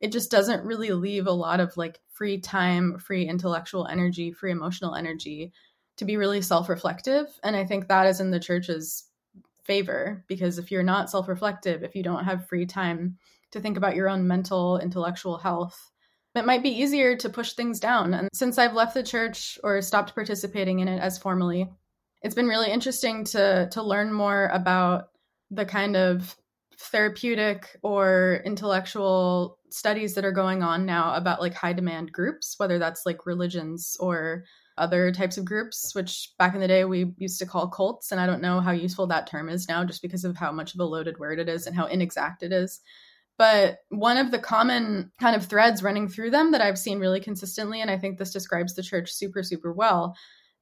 it 0.01 0.13
just 0.13 0.31
doesn't 0.31 0.65
really 0.65 0.91
leave 0.91 1.27
a 1.27 1.33
lot 1.33 1.61
of 1.61 1.77
like 1.77 2.01
free 2.09 2.39
time, 2.39 2.99
free 2.99 3.27
intellectual 3.27 3.87
energy, 3.87 4.33
free 4.33 4.51
emotional 4.51 4.95
energy 4.95 5.53
to 5.99 6.05
be 6.05 6.17
really 6.17 6.41
self 6.41 6.69
reflective. 6.69 7.27
And 7.43 7.55
I 7.55 7.65
think 7.65 7.87
that 7.89 8.07
is 8.07 8.21
in 8.21 8.31
the 8.31 8.41
church's 8.41 9.05
favor 9.65 10.25
because 10.27 10.59
if 10.59 10.71
you're 10.71 10.83
not 10.83 11.11
self 11.11 11.29
reflective, 11.29 11.83
if 11.83 11.95
you 11.95 12.03
don't 12.03 12.25
have 12.25 12.49
free 12.49 12.67
time 12.67 13.19
to 13.53 13.61
think 13.61 13.77
about 13.77 13.95
your 13.95 14.09
own 14.09 14.27
mental, 14.27 14.79
intellectual 14.79 15.37
health, 15.37 15.91
it 16.35 16.47
might 16.47 16.63
be 16.63 16.81
easier 16.81 17.17
to 17.17 17.29
push 17.29 17.53
things 17.53 17.81
down. 17.81 18.15
And 18.15 18.29
since 18.33 18.59
I've 18.59 18.75
left 18.75 18.95
the 18.95 19.03
church 19.03 19.59
or 19.65 19.83
stopped 19.83 20.15
participating 20.15 20.81
in 20.81 20.89
it 20.89 21.01
as 21.01 21.19
formally, 21.19 21.69
it's 22.23 22.35
been 22.35 22.49
really 22.49 22.71
interesting 22.71 23.25
to 23.25 23.69
to 23.73 23.83
learn 23.83 24.13
more 24.13 24.49
about 24.53 25.09
the 25.51 25.65
kind 25.65 25.97
of 25.97 26.37
therapeutic 26.79 27.77
or 27.83 28.41
intellectual 28.45 29.59
studies 29.69 30.15
that 30.15 30.25
are 30.25 30.33
going 30.33 30.63
on 30.63 30.87
now 30.87 31.15
about 31.15 31.41
like 31.41 31.55
high 31.55 31.73
demand 31.73 32.13
groups, 32.13 32.55
whether 32.59 32.79
that's 32.79 33.05
like 33.05 33.27
religions 33.27 33.97
or 34.01 34.45
other 34.79 35.13
types 35.13 35.37
of 35.37 35.45
groups, 35.45 35.95
which 35.95 36.33
back 36.39 36.55
in 36.55 36.61
the 36.61 36.69
day 36.69 36.85
we 36.85 37.13
used 37.19 37.39
to 37.39 37.47
call 37.47 37.69
cults. 37.69 38.13
And 38.13 38.21
I 38.21 38.27
don't 38.27 38.41
know 38.41 38.61
how 38.61 38.71
useful 38.71 39.07
that 39.09 39.27
term 39.27 39.49
is 39.49 39.69
now 39.69 39.85
just 39.85 40.01
because 40.01 40.25
of 40.25 40.37
how 40.37 40.53
much 40.53 40.73
of 40.73 40.81
a 40.81 40.85
loaded 40.85 41.19
word 41.19 41.39
it 41.39 41.49
is 41.49 41.67
and 41.67 41.77
how 41.77 41.87
inexact 41.87 42.43
it 42.43 42.53
is. 42.53 42.81
But 43.41 43.79
one 43.89 44.19
of 44.19 44.33
the 44.33 44.39
common 44.39 45.11
kind 45.19 45.35
of 45.35 45.47
threads 45.47 45.83
running 45.83 46.09
through 46.11 46.31
them 46.31 46.53
that 46.53 46.61
I've 46.61 46.79
seen 46.79 46.99
really 46.99 47.21
consistently, 47.21 47.81
and 47.81 47.91
I 47.91 47.97
think 47.97 48.19
this 48.19 48.35
describes 48.35 48.75
the 48.75 48.83
church 48.83 49.11
super, 49.11 49.43
super 49.43 49.73
well, 49.73 50.15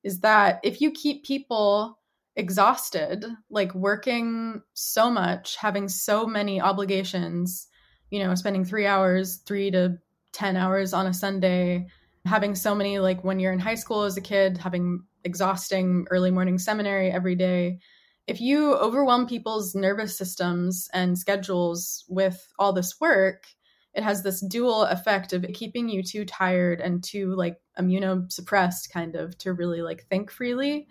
is 0.05 0.21
that 0.21 0.61
if 0.63 0.81
you 0.81 0.93
keep 0.93 1.25
people 1.25 1.99
exhausted, 2.37 3.25
like 3.51 3.75
working 3.75 4.63
so 4.75 5.11
much, 5.11 5.57
having 5.57 5.89
so 5.89 6.25
many 6.25 6.61
obligations, 6.61 7.67
you 8.11 8.23
know, 8.23 8.33
spending 8.37 8.65
three 8.65 8.87
hours, 8.87 9.39
three 9.39 9.73
to 9.73 9.99
10 10.31 10.57
hours 10.57 10.95
on 10.95 11.09
a 11.09 11.13
Sunday, 11.13 11.89
having 12.27 12.55
so 12.55 12.77
many, 12.77 13.01
like 13.01 13.25
when 13.25 13.41
you're 13.41 13.53
in 13.53 13.59
high 13.59 13.75
school 13.75 14.03
as 14.03 14.17
a 14.17 14.21
kid, 14.21 14.57
having 14.57 15.03
exhausting 15.25 16.07
early 16.13 16.31
morning 16.31 16.59
seminary 16.59 17.11
every 17.11 17.35
day. 17.35 17.81
If 18.29 18.43
you 18.43 18.75
overwhelm 18.75 19.27
people's 19.27 19.75
nervous 19.75 20.17
systems 20.17 20.89
and 20.93 21.19
schedules 21.19 22.05
with 22.09 22.53
all 22.59 22.75
this 22.75 23.01
work, 23.01 23.47
it 23.95 24.05
has 24.05 24.23
this 24.23 24.41
dual 24.41 24.83
effect 24.85 25.33
of 25.33 25.47
keeping 25.55 25.89
you 25.89 26.03
too 26.03 26.27
tired 26.27 26.81
and 26.83 27.03
too 27.03 27.35
like 27.35 27.57
immunosuppressed 27.79 28.91
kind 28.93 29.17
of 29.17 29.37
to 29.39 29.55
really 29.55 29.81
like 29.81 30.05
think 30.05 30.31
freely 30.31 30.87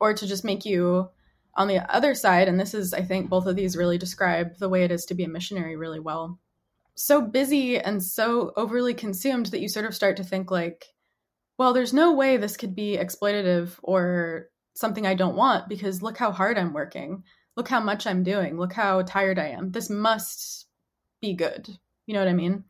or 0.00 0.14
to 0.14 0.26
just 0.26 0.44
make 0.44 0.64
you 0.64 1.08
on 1.54 1.68
the 1.68 1.78
other 1.94 2.14
side 2.14 2.48
and 2.48 2.58
this 2.58 2.74
is 2.74 2.92
i 2.92 3.02
think 3.02 3.28
both 3.28 3.46
of 3.46 3.56
these 3.56 3.76
really 3.76 3.98
describe 3.98 4.56
the 4.58 4.68
way 4.68 4.84
it 4.84 4.90
is 4.90 5.04
to 5.04 5.14
be 5.14 5.24
a 5.24 5.28
missionary 5.28 5.76
really 5.76 6.00
well 6.00 6.38
so 6.94 7.20
busy 7.20 7.78
and 7.78 8.02
so 8.02 8.52
overly 8.56 8.94
consumed 8.94 9.46
that 9.46 9.60
you 9.60 9.68
sort 9.68 9.86
of 9.86 9.94
start 9.94 10.16
to 10.16 10.24
think 10.24 10.50
like 10.50 10.86
well 11.58 11.72
there's 11.72 11.92
no 11.92 12.12
way 12.12 12.36
this 12.36 12.56
could 12.56 12.74
be 12.74 12.96
exploitative 12.96 13.70
or 13.82 14.48
something 14.80 15.06
i 15.06 15.14
don't 15.14 15.36
want 15.36 15.68
because 15.68 16.02
look 16.02 16.16
how 16.16 16.32
hard 16.32 16.58
i'm 16.58 16.72
working. 16.72 17.22
Look 17.56 17.68
how 17.68 17.80
much 17.80 18.06
i'm 18.06 18.22
doing. 18.22 18.58
Look 18.58 18.72
how 18.72 19.02
tired 19.02 19.38
i 19.38 19.48
am. 19.48 19.70
This 19.70 19.90
must 19.90 20.66
be 21.20 21.34
good. 21.34 21.68
You 22.06 22.14
know 22.14 22.20
what 22.20 22.28
i 22.28 22.34
mean? 22.34 22.64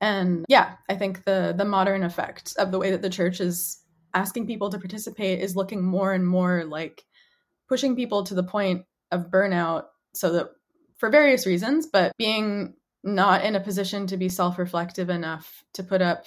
And 0.00 0.44
yeah 0.48 0.74
i 0.88 0.94
think 0.94 1.24
the 1.24 1.54
the 1.56 1.64
modern 1.64 2.02
effect 2.02 2.54
of 2.58 2.70
the 2.70 2.78
way 2.78 2.90
that 2.90 3.02
the 3.02 3.10
church 3.10 3.40
is 3.40 3.80
asking 4.12 4.46
people 4.46 4.70
to 4.70 4.78
participate 4.78 5.40
is 5.40 5.56
looking 5.56 5.82
more 5.82 6.12
and 6.12 6.26
more 6.26 6.64
like 6.64 7.04
pushing 7.68 7.96
people 7.96 8.24
to 8.24 8.34
the 8.34 8.42
point 8.42 8.84
of 9.10 9.30
burnout 9.30 9.84
so 10.14 10.32
that 10.32 10.48
for 10.96 11.10
various 11.10 11.46
reasons, 11.46 11.86
but 11.86 12.12
being 12.16 12.74
not 13.02 13.44
in 13.44 13.56
a 13.56 13.60
position 13.60 14.06
to 14.06 14.16
be 14.16 14.28
self 14.28 14.58
reflective 14.58 15.10
enough 15.10 15.62
to 15.74 15.82
put 15.82 16.00
up 16.00 16.24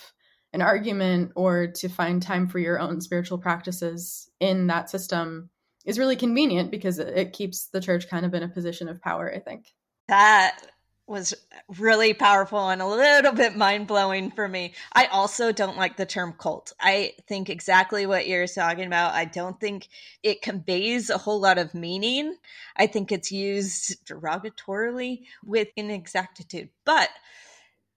an 0.54 0.62
argument 0.62 1.32
or 1.36 1.68
to 1.68 1.90
find 1.90 2.22
time 2.22 2.48
for 2.48 2.60
your 2.60 2.80
own 2.80 3.02
spiritual 3.02 3.38
practices 3.38 4.30
in 4.40 4.68
that 4.68 4.90
system 4.90 5.50
is 5.86 6.00
really 6.00 6.16
convenient 6.16 6.72
because 6.72 7.00
it 7.00 7.34
keeps 7.34 7.68
the 7.68 7.82
church 7.82 8.10
kind 8.10 8.26
of 8.26 8.34
in 8.34 8.44
a 8.44 8.50
position 8.50 8.90
of 8.90 9.02
power, 9.02 9.32
I 9.34 9.40
think. 9.40 9.74
That 10.08 10.60
was 11.08 11.34
really 11.80 12.14
powerful 12.14 12.68
and 12.68 12.82
a 12.82 12.88
little 12.88 13.32
bit 13.32 13.56
mind 13.56 13.88
blowing 13.88 14.30
for 14.30 14.48
me. 14.48 14.74
I 14.94 15.06
also 15.06 15.54
don't 15.54 15.78
like 15.78 15.96
the 15.96 16.06
term 16.06 16.34
cult. 16.34 16.74
I 16.82 17.14
think 17.28 17.50
exactly 17.50 18.06
what 18.06 18.28
you're 18.28 18.46
talking 18.46 18.86
about. 18.86 19.14
I 19.14 19.24
don't 19.24 19.58
think 19.58 19.88
it 20.22 20.42
conveys 20.42 21.10
a 21.10 21.18
whole 21.18 21.40
lot 21.40 21.58
of 21.58 21.74
meaning. 21.74 22.36
I 22.76 22.88
think 22.88 23.12
it's 23.12 23.32
used 23.32 24.06
derogatorily 24.06 25.22
with 25.46 25.70
inexactitude. 25.78 26.70
But 26.84 27.10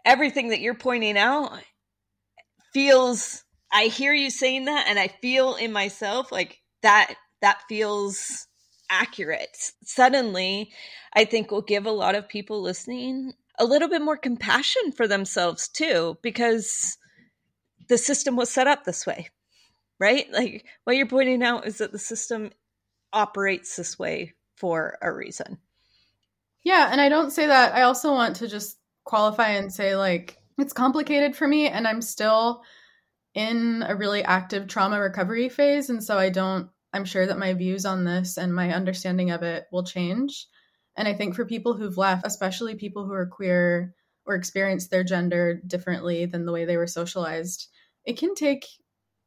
everything 0.04 0.50
that 0.50 0.60
you're 0.60 0.74
pointing 0.74 1.18
out 1.18 1.58
feels, 2.72 3.44
I 3.72 3.84
hear 3.84 4.12
you 4.12 4.30
saying 4.30 4.66
that 4.66 4.86
and 4.88 4.98
I 4.98 5.08
feel 5.08 5.54
in 5.54 5.72
myself 5.72 6.32
like 6.32 6.60
that, 6.82 7.14
that 7.42 7.62
feels 7.68 8.46
accurate. 8.90 9.56
Suddenly, 9.84 10.70
I 11.14 11.24
think 11.24 11.50
will 11.50 11.62
give 11.62 11.86
a 11.86 11.92
lot 11.92 12.14
of 12.14 12.28
people 12.28 12.60
listening 12.62 13.32
a 13.58 13.64
little 13.64 13.88
bit 13.88 14.02
more 14.02 14.16
compassion 14.16 14.92
for 14.92 15.06
themselves 15.06 15.68
too, 15.68 16.18
because 16.22 16.96
the 17.88 17.98
system 17.98 18.36
was 18.36 18.50
set 18.50 18.66
up 18.66 18.84
this 18.84 19.06
way, 19.06 19.28
right? 19.98 20.26
Like 20.32 20.64
what 20.84 20.96
you're 20.96 21.06
pointing 21.06 21.42
out 21.42 21.66
is 21.66 21.78
that 21.78 21.92
the 21.92 21.98
system 21.98 22.50
operates 23.12 23.76
this 23.76 23.98
way 23.98 24.34
for 24.56 24.98
a 25.02 25.12
reason. 25.12 25.58
Yeah, 26.62 26.88
and 26.92 27.00
I 27.00 27.08
don't 27.08 27.30
say 27.30 27.46
that. 27.46 27.74
I 27.74 27.82
also 27.82 28.12
want 28.12 28.36
to 28.36 28.48
just 28.48 28.76
qualify 29.04 29.50
and 29.50 29.72
say, 29.72 29.96
like, 29.96 30.36
it's 30.60 30.72
complicated 30.72 31.36
for 31.36 31.46
me, 31.46 31.68
and 31.68 31.86
I'm 31.86 32.02
still 32.02 32.62
in 33.34 33.84
a 33.86 33.94
really 33.94 34.22
active 34.22 34.66
trauma 34.66 35.00
recovery 35.00 35.48
phase. 35.48 35.90
And 35.90 36.02
so 36.02 36.18
I 36.18 36.30
don't 36.30 36.68
I'm 36.92 37.04
sure 37.04 37.26
that 37.26 37.38
my 37.38 37.54
views 37.54 37.86
on 37.86 38.04
this 38.04 38.36
and 38.36 38.54
my 38.54 38.72
understanding 38.72 39.30
of 39.30 39.42
it 39.42 39.66
will 39.70 39.84
change. 39.84 40.46
And 40.96 41.06
I 41.06 41.14
think 41.14 41.34
for 41.34 41.44
people 41.44 41.74
who've 41.74 41.96
left, 41.96 42.26
especially 42.26 42.74
people 42.74 43.06
who 43.06 43.12
are 43.12 43.26
queer 43.26 43.94
or 44.26 44.34
experience 44.34 44.88
their 44.88 45.04
gender 45.04 45.60
differently 45.66 46.26
than 46.26 46.44
the 46.44 46.52
way 46.52 46.64
they 46.64 46.76
were 46.76 46.86
socialized, 46.86 47.68
it 48.04 48.18
can 48.18 48.34
take 48.34 48.66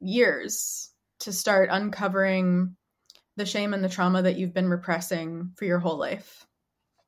years 0.02 0.92
to 1.22 1.32
start 1.32 1.70
uncovering 1.72 2.76
the 3.38 3.46
shame 3.46 3.74
and 3.74 3.84
the 3.84 3.90
trauma 3.90 4.22
that 4.22 4.36
you've 4.36 4.54
been 4.54 4.70
repressing 4.70 5.52
for 5.56 5.66
your 5.66 5.80
whole 5.80 5.98
life. 5.98 6.46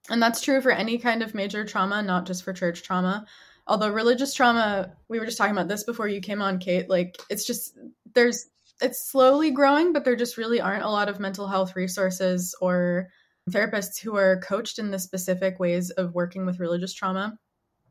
And 0.09 0.21
that's 0.21 0.41
true 0.41 0.61
for 0.61 0.71
any 0.71 0.97
kind 0.99 1.21
of 1.21 1.35
major 1.35 1.65
trauma, 1.65 2.01
not 2.01 2.25
just 2.25 2.43
for 2.43 2.53
church 2.53 2.83
trauma. 2.83 3.25
Although 3.67 3.89
religious 3.89 4.33
trauma, 4.33 4.95
we 5.09 5.19
were 5.19 5.25
just 5.25 5.37
talking 5.37 5.53
about 5.53 5.67
this 5.67 5.83
before 5.83 6.07
you 6.07 6.21
came 6.21 6.41
on, 6.41 6.59
Kate, 6.59 6.89
like 6.89 7.17
it's 7.29 7.45
just, 7.45 7.77
there's, 8.13 8.45
it's 8.81 9.09
slowly 9.09 9.51
growing, 9.51 9.91
but 9.93 10.05
there 10.05 10.15
just 10.15 10.37
really 10.37 10.61
aren't 10.61 10.83
a 10.83 10.89
lot 10.89 11.09
of 11.09 11.19
mental 11.19 11.47
health 11.47 11.75
resources 11.75 12.55
or 12.61 13.09
therapists 13.49 13.99
who 13.99 14.15
are 14.15 14.41
coached 14.41 14.79
in 14.79 14.91
the 14.91 14.99
specific 14.99 15.59
ways 15.59 15.89
of 15.91 16.13
working 16.13 16.45
with 16.45 16.59
religious 16.59 16.93
trauma. 16.93 17.37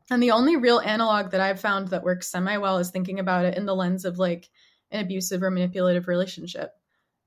And 0.09 0.21
the 0.21 0.31
only 0.31 0.55
real 0.55 0.79
analog 0.79 1.31
that 1.31 1.41
I've 1.41 1.59
found 1.59 1.89
that 1.89 2.03
works 2.03 2.31
semi 2.31 2.57
well 2.57 2.77
is 2.77 2.91
thinking 2.91 3.19
about 3.19 3.45
it 3.45 3.57
in 3.57 3.65
the 3.65 3.75
lens 3.75 4.05
of 4.05 4.19
like 4.19 4.49
an 4.91 5.03
abusive 5.03 5.41
or 5.41 5.49
manipulative 5.49 6.07
relationship 6.07 6.71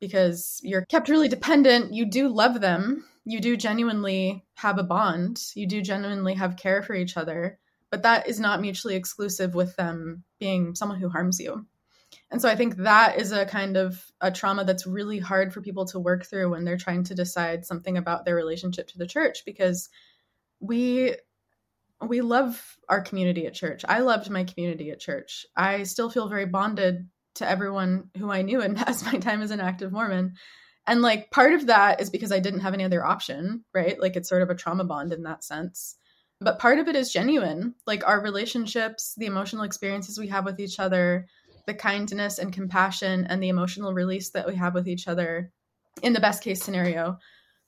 because 0.00 0.60
you're 0.62 0.86
kept 0.86 1.08
really 1.08 1.28
dependent. 1.28 1.92
You 1.92 2.06
do 2.06 2.28
love 2.28 2.60
them. 2.60 3.04
You 3.24 3.40
do 3.40 3.56
genuinely 3.56 4.44
have 4.54 4.78
a 4.78 4.84
bond. 4.84 5.42
You 5.54 5.66
do 5.66 5.82
genuinely 5.82 6.34
have 6.34 6.56
care 6.56 6.82
for 6.82 6.94
each 6.94 7.16
other. 7.16 7.58
But 7.90 8.02
that 8.02 8.28
is 8.28 8.38
not 8.38 8.60
mutually 8.60 8.96
exclusive 8.96 9.54
with 9.54 9.74
them 9.76 10.24
being 10.38 10.74
someone 10.74 10.98
who 10.98 11.08
harms 11.08 11.40
you. 11.40 11.66
And 12.30 12.40
so 12.42 12.48
I 12.48 12.56
think 12.56 12.76
that 12.76 13.18
is 13.18 13.32
a 13.32 13.46
kind 13.46 13.76
of 13.76 14.04
a 14.20 14.30
trauma 14.30 14.64
that's 14.64 14.86
really 14.86 15.18
hard 15.18 15.52
for 15.52 15.62
people 15.62 15.86
to 15.86 15.98
work 15.98 16.26
through 16.26 16.50
when 16.50 16.64
they're 16.64 16.76
trying 16.76 17.04
to 17.04 17.14
decide 17.14 17.64
something 17.64 17.96
about 17.96 18.24
their 18.24 18.34
relationship 18.34 18.88
to 18.88 18.98
the 18.98 19.06
church 19.06 19.44
because 19.44 19.88
we 20.60 21.14
we 22.06 22.20
love 22.20 22.78
our 22.88 23.00
community 23.00 23.46
at 23.46 23.54
church. 23.54 23.84
I 23.88 24.00
loved 24.00 24.30
my 24.30 24.44
community 24.44 24.90
at 24.90 25.00
church. 25.00 25.46
I 25.56 25.82
still 25.82 26.10
feel 26.10 26.28
very 26.28 26.46
bonded 26.46 27.08
to 27.36 27.48
everyone 27.48 28.10
who 28.16 28.30
I 28.30 28.42
knew 28.42 28.60
and 28.60 28.76
past 28.86 29.04
my 29.04 29.18
time 29.18 29.42
as 29.42 29.50
an 29.50 29.60
active 29.60 29.92
Mormon. 29.92 30.34
And 30.86 31.02
like 31.02 31.30
part 31.30 31.54
of 31.54 31.66
that 31.66 32.00
is 32.00 32.10
because 32.10 32.32
I 32.32 32.38
didn't 32.38 32.60
have 32.60 32.74
any 32.74 32.84
other 32.84 33.04
option, 33.04 33.64
right? 33.74 34.00
Like 34.00 34.16
it's 34.16 34.28
sort 34.28 34.42
of 34.42 34.50
a 34.50 34.54
trauma 34.54 34.84
bond 34.84 35.12
in 35.12 35.24
that 35.24 35.44
sense. 35.44 35.96
But 36.40 36.58
part 36.58 36.78
of 36.78 36.88
it 36.88 36.96
is 36.96 37.12
genuine. 37.12 37.74
Like 37.86 38.06
our 38.06 38.20
relationships, 38.20 39.14
the 39.16 39.26
emotional 39.26 39.64
experiences 39.64 40.18
we 40.18 40.28
have 40.28 40.44
with 40.44 40.60
each 40.60 40.78
other, 40.78 41.26
the 41.68 41.74
kindness 41.74 42.38
and 42.38 42.50
compassion 42.50 43.26
and 43.28 43.42
the 43.42 43.50
emotional 43.50 43.92
release 43.92 44.30
that 44.30 44.46
we 44.46 44.56
have 44.56 44.72
with 44.72 44.88
each 44.88 45.06
other 45.06 45.52
in 46.02 46.14
the 46.14 46.20
best 46.20 46.42
case 46.42 46.64
scenario 46.64 47.18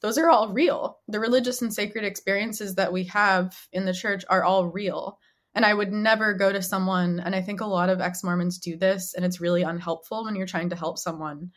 those 0.01 0.17
are 0.17 0.31
all 0.31 0.55
real 0.55 0.99
the 1.07 1.21
religious 1.21 1.61
and 1.61 1.73
sacred 1.73 2.05
experiences 2.05 2.77
that 2.77 2.95
we 2.95 3.05
have 3.05 3.55
in 3.75 3.85
the 3.85 3.93
church 3.93 4.25
are 4.31 4.43
all 4.43 4.67
real 4.67 5.19
and 5.55 5.67
i 5.67 5.75
would 5.75 5.93
never 5.93 6.33
go 6.33 6.51
to 6.51 6.63
someone 6.63 7.21
and 7.21 7.35
i 7.35 7.43
think 7.43 7.61
a 7.61 7.67
lot 7.67 7.91
of 7.91 8.01
ex-mormons 8.01 8.59
do 8.59 8.79
this 8.79 9.13
and 9.13 9.23
it's 9.23 9.41
really 9.41 9.63
unhelpful 9.63 10.25
when 10.25 10.35
you're 10.35 10.47
trying 10.47 10.71
to 10.71 10.77
help 10.77 10.99
someone 10.99 11.51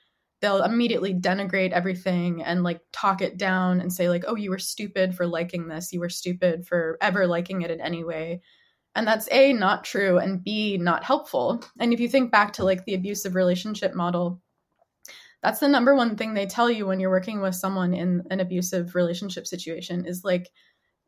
they'll 0.43 0.63
immediately 0.63 1.13
denigrate 1.13 1.71
everything 1.71 2.43
and 2.43 2.62
like 2.62 2.82
talk 2.91 3.21
it 3.21 3.38
down 3.38 3.79
and 3.79 3.91
say 3.91 4.10
like 4.10 4.25
oh 4.27 4.36
you 4.36 4.51
were 4.51 4.60
stupid 4.60 5.15
for 5.15 5.25
liking 5.25 5.67
this 5.67 5.91
you 5.91 5.99
were 5.99 6.10
stupid 6.10 6.67
for 6.67 6.97
ever 7.01 7.25
liking 7.25 7.63
it 7.63 7.71
in 7.71 7.82
any 7.82 8.03
way 8.03 8.41
and 8.95 9.08
that's 9.08 9.27
A, 9.32 9.53
not 9.53 9.84
true, 9.84 10.19
and 10.19 10.43
B, 10.43 10.77
not 10.77 11.03
helpful. 11.03 11.63
And 11.79 11.93
if 11.93 11.99
you 11.99 12.08
think 12.08 12.32
back 12.32 12.53
to 12.53 12.63
like 12.63 12.86
the 12.86 12.93
abusive 12.93 13.36
relationship 13.36 13.95
model, 13.95 14.41
that's 15.41 15.60
the 15.60 15.67
number 15.67 15.95
one 15.95 16.15
thing 16.15 16.34
they 16.34 16.45
tell 16.45 16.69
you 16.69 16.86
when 16.86 16.99
you're 16.99 17.10
working 17.10 17.41
with 17.41 17.56
someone 17.56 17.93
in 17.93 18.23
an 18.29 18.39
abusive 18.39 18.95
relationship 18.95 19.47
situation 19.47 20.06
is 20.06 20.23
like, 20.23 20.49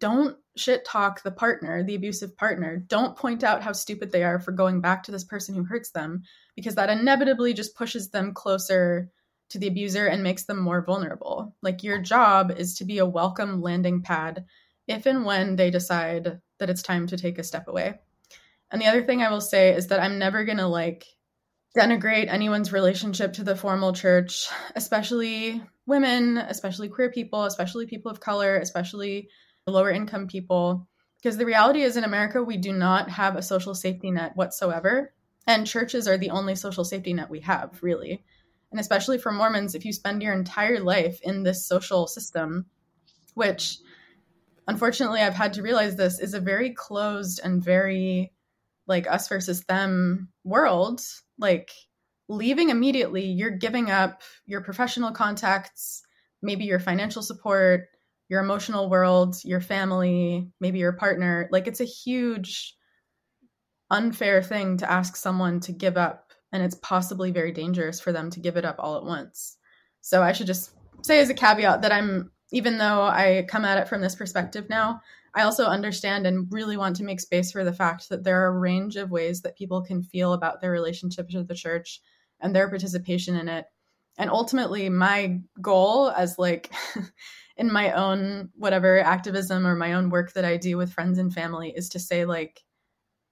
don't 0.01 0.35
shit 0.57 0.83
talk 0.83 1.23
the 1.23 1.31
partner, 1.31 1.83
the 1.83 1.95
abusive 1.95 2.35
partner. 2.35 2.75
Don't 2.75 3.15
point 3.15 3.43
out 3.43 3.61
how 3.61 3.71
stupid 3.71 4.11
they 4.11 4.23
are 4.23 4.39
for 4.39 4.51
going 4.51 4.81
back 4.81 5.03
to 5.03 5.11
this 5.11 5.23
person 5.23 5.55
who 5.55 5.63
hurts 5.63 5.91
them, 5.91 6.23
because 6.55 6.75
that 6.75 6.89
inevitably 6.89 7.53
just 7.53 7.77
pushes 7.77 8.09
them 8.09 8.33
closer 8.33 9.09
to 9.49 9.59
the 9.59 9.67
abuser 9.67 10.07
and 10.07 10.23
makes 10.23 10.45
them 10.45 10.59
more 10.59 10.83
vulnerable. 10.83 11.55
Like, 11.61 11.83
your 11.83 11.99
job 12.01 12.51
is 12.51 12.75
to 12.75 12.85
be 12.85 12.97
a 12.97 13.05
welcome 13.05 13.61
landing 13.61 14.01
pad 14.01 14.45
if 14.87 15.05
and 15.05 15.25
when 15.25 15.55
they 15.55 15.71
decide 15.71 16.39
that 16.59 16.69
it's 16.69 16.81
time 16.81 17.07
to 17.07 17.17
take 17.17 17.39
a 17.39 17.43
step 17.43 17.67
away. 17.67 17.99
And 18.71 18.81
the 18.81 18.87
other 18.87 19.03
thing 19.03 19.21
I 19.21 19.29
will 19.29 19.41
say 19.41 19.73
is 19.73 19.87
that 19.87 19.99
I'm 19.99 20.19
never 20.19 20.43
going 20.43 20.57
to 20.57 20.67
like 20.67 21.05
denigrate 21.77 22.29
anyone's 22.29 22.71
relationship 22.71 23.33
to 23.33 23.43
the 23.43 23.55
formal 23.55 23.93
church, 23.93 24.47
especially 24.75 25.61
women, 25.85 26.37
especially 26.37 26.89
queer 26.89 27.11
people, 27.11 27.43
especially 27.43 27.85
people 27.85 28.11
of 28.11 28.19
color, 28.19 28.57
especially 28.57 29.29
lower 29.67 29.91
income 29.91 30.27
people. 30.27 30.87
Because 31.21 31.37
the 31.37 31.45
reality 31.45 31.81
is, 31.81 31.97
in 31.97 32.03
America, 32.03 32.43
we 32.43 32.57
do 32.57 32.71
not 32.71 33.09
have 33.09 33.35
a 33.35 33.41
social 33.41 33.73
safety 33.73 34.11
net 34.11 34.35
whatsoever. 34.35 35.13
And 35.47 35.67
churches 35.67 36.07
are 36.07 36.17
the 36.17 36.29
only 36.31 36.55
social 36.55 36.83
safety 36.83 37.13
net 37.13 37.29
we 37.29 37.41
have, 37.41 37.79
really. 37.81 38.23
And 38.75 38.81
especially 38.81 39.19
for 39.19 39.31
Mormons, 39.31 39.73
if 39.73 39.85
you 39.85 39.93
spend 39.93 40.21
your 40.21 40.33
entire 40.33 40.81
life 40.81 41.21
in 41.23 41.43
this 41.43 41.65
social 41.65 42.07
system, 42.07 42.65
which 43.33 43.77
unfortunately 44.67 45.21
I've 45.21 45.33
had 45.33 45.53
to 45.53 45.61
realize 45.61 45.95
this 45.95 46.19
is 46.19 46.33
a 46.33 46.41
very 46.41 46.73
closed 46.73 47.39
and 47.41 47.63
very 47.63 48.33
like 48.85 49.07
us 49.07 49.29
versus 49.29 49.63
them 49.63 50.27
world. 50.43 50.99
Like 51.39 51.71
leaving 52.27 52.69
immediately, 52.69 53.23
you're 53.23 53.49
giving 53.49 53.89
up 53.89 54.23
your 54.45 54.59
professional 54.59 55.13
contacts, 55.13 56.03
maybe 56.41 56.65
your 56.65 56.81
financial 56.81 57.21
support, 57.21 57.85
your 58.27 58.43
emotional 58.43 58.89
world, 58.89 59.37
your 59.45 59.61
family, 59.61 60.51
maybe 60.59 60.79
your 60.79 60.91
partner. 60.91 61.47
Like 61.49 61.67
it's 61.67 61.79
a 61.79 61.85
huge 61.85 62.75
unfair 63.89 64.43
thing 64.43 64.79
to 64.79 64.91
ask 64.91 65.15
someone 65.15 65.61
to 65.61 65.71
give 65.71 65.95
up 65.95 66.24
and 66.51 66.63
it's 66.63 66.75
possibly 66.75 67.31
very 67.31 67.51
dangerous 67.51 67.99
for 67.99 68.11
them 68.11 68.29
to 68.31 68.39
give 68.39 68.57
it 68.57 68.65
up 68.65 68.75
all 68.79 68.97
at 68.97 69.03
once. 69.03 69.57
So 70.01 70.21
I 70.21 70.31
should 70.31 70.47
just 70.47 70.71
say 71.01 71.19
as 71.19 71.29
a 71.29 71.33
caveat 71.33 71.81
that 71.81 71.91
I'm 71.91 72.31
even 72.51 72.77
though 72.77 73.01
I 73.01 73.45
come 73.47 73.65
at 73.65 73.79
it 73.79 73.87
from 73.87 74.01
this 74.01 74.15
perspective 74.15 74.69
now, 74.69 75.01
I 75.33 75.41
also 75.41 75.65
understand 75.65 76.25
and 76.25 76.47
really 76.51 76.77
want 76.77 76.95
to 76.97 77.03
make 77.03 77.19
space 77.19 77.51
for 77.51 77.63
the 77.63 77.73
fact 77.73 78.07
that 78.09 78.23
there 78.23 78.43
are 78.43 78.55
a 78.55 78.59
range 78.59 78.95
of 78.95 79.11
ways 79.11 79.41
that 79.41 79.57
people 79.57 79.81
can 79.81 80.03
feel 80.03 80.33
about 80.33 80.61
their 80.61 80.71
relationship 80.71 81.27
to 81.29 81.43
the 81.43 81.55
church 81.55 81.99
and 82.39 82.55
their 82.55 82.69
participation 82.69 83.35
in 83.35 83.49
it. 83.49 83.65
And 84.17 84.29
ultimately, 84.29 84.87
my 84.89 85.41
goal 85.61 86.11
as 86.11 86.39
like 86.39 86.71
in 87.57 87.71
my 87.71 87.91
own 87.91 88.49
whatever 88.55 88.99
activism 88.99 89.67
or 89.67 89.75
my 89.75 89.93
own 89.93 90.09
work 90.09 90.33
that 90.33 90.45
I 90.45 90.57
do 90.57 90.77
with 90.77 90.93
friends 90.93 91.17
and 91.19 91.33
family 91.33 91.73
is 91.75 91.89
to 91.89 91.99
say, 91.99 92.25
like, 92.25 92.63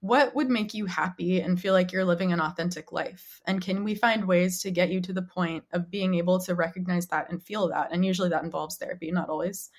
what 0.04 0.34
would 0.34 0.50
make 0.50 0.74
you 0.74 0.84
happy 0.84 1.40
and 1.40 1.58
feel 1.58 1.72
like 1.72 1.90
you're 1.90 2.04
living 2.04 2.30
an 2.30 2.38
authentic 2.38 2.92
life? 2.92 3.40
And 3.46 3.62
can 3.62 3.84
we 3.84 3.94
find 3.94 4.28
ways 4.28 4.60
to 4.60 4.70
get 4.70 4.90
you 4.90 5.00
to 5.00 5.14
the 5.14 5.22
point 5.22 5.64
of 5.72 5.90
being 5.90 6.12
able 6.16 6.38
to 6.40 6.54
recognize 6.54 7.06
that 7.06 7.30
and 7.30 7.42
feel 7.42 7.68
that? 7.68 7.88
And 7.90 8.04
usually 8.04 8.28
that 8.28 8.44
involves 8.44 8.76
therapy, 8.76 9.10
not 9.10 9.30
always. 9.30 9.70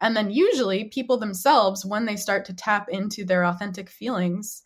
And 0.00 0.16
then 0.16 0.30
usually 0.30 0.84
people 0.84 1.16
themselves, 1.16 1.84
when 1.84 2.04
they 2.04 2.14
start 2.14 2.44
to 2.44 2.54
tap 2.54 2.90
into 2.90 3.24
their 3.24 3.44
authentic 3.44 3.90
feelings, 3.90 4.62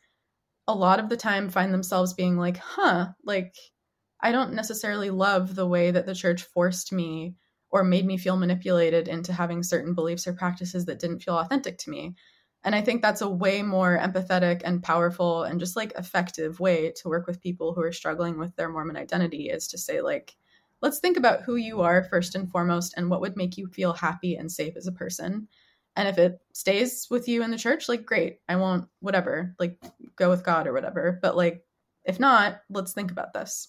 a 0.69 0.75
lot 0.75 1.01
of 1.01 1.09
the 1.09 1.17
time 1.17 1.49
find 1.49 1.73
themselves 1.73 2.13
being 2.13 2.37
like, 2.37 2.59
huh, 2.59 3.07
like 3.25 3.55
I 4.21 4.33
don't 4.33 4.53
necessarily 4.53 5.09
love 5.09 5.55
the 5.55 5.67
way 5.67 5.93
that 5.93 6.05
the 6.05 6.15
church 6.15 6.43
forced 6.43 6.93
me 6.93 7.37
or 7.71 7.85
made 7.85 8.05
me 8.05 8.19
feel 8.19 8.37
manipulated 8.37 9.09
into 9.09 9.33
having 9.33 9.63
certain 9.63 9.95
beliefs 9.95 10.27
or 10.27 10.35
practices 10.35 10.85
that 10.85 10.99
didn't 10.99 11.21
feel 11.21 11.39
authentic 11.39 11.79
to 11.79 11.91
me. 11.91 12.17
And 12.67 12.75
I 12.75 12.81
think 12.81 13.01
that's 13.01 13.21
a 13.21 13.31
way 13.31 13.63
more 13.63 13.97
empathetic 13.97 14.63
and 14.65 14.83
powerful 14.83 15.45
and 15.45 15.61
just 15.61 15.77
like 15.77 15.93
effective 15.97 16.59
way 16.59 16.93
to 16.97 17.09
work 17.09 17.29
with 17.29 17.41
people 17.41 17.73
who 17.73 17.81
are 17.81 17.93
struggling 17.93 18.41
with 18.41 18.57
their 18.57 18.69
Mormon 18.69 18.97
identity 18.97 19.51
is 19.51 19.69
to 19.69 19.79
say, 19.79 20.01
like, 20.01 20.35
let's 20.83 20.99
think 20.99 21.17
about 21.17 21.43
who 21.43 21.55
you 21.55 21.83
are 21.83 22.03
first 22.03 22.35
and 22.35 22.51
foremost 22.51 22.93
and 22.97 23.09
what 23.09 23.21
would 23.21 23.37
make 23.37 23.57
you 23.57 23.69
feel 23.69 23.93
happy 23.93 24.35
and 24.35 24.51
safe 24.51 24.77
as 24.77 24.89
a 24.89 24.93
person. 24.93 25.47
And 25.95 26.09
if 26.09 26.19
it 26.19 26.41
stays 26.55 27.07
with 27.09 27.29
you 27.29 27.45
in 27.45 27.53
the 27.53 27.57
church, 27.57 27.89
like, 27.89 28.05
great, 28.05 28.41
I 28.49 28.57
won't, 28.57 28.89
whatever, 28.99 29.55
like, 29.61 29.81
go 30.17 30.29
with 30.29 30.45
God 30.45 30.67
or 30.67 30.73
whatever. 30.73 31.21
But 31.23 31.37
like, 31.37 31.65
if 32.05 32.19
not, 32.19 32.63
let's 32.69 32.93
think 32.93 33.13
about 33.13 33.33
this. 33.33 33.69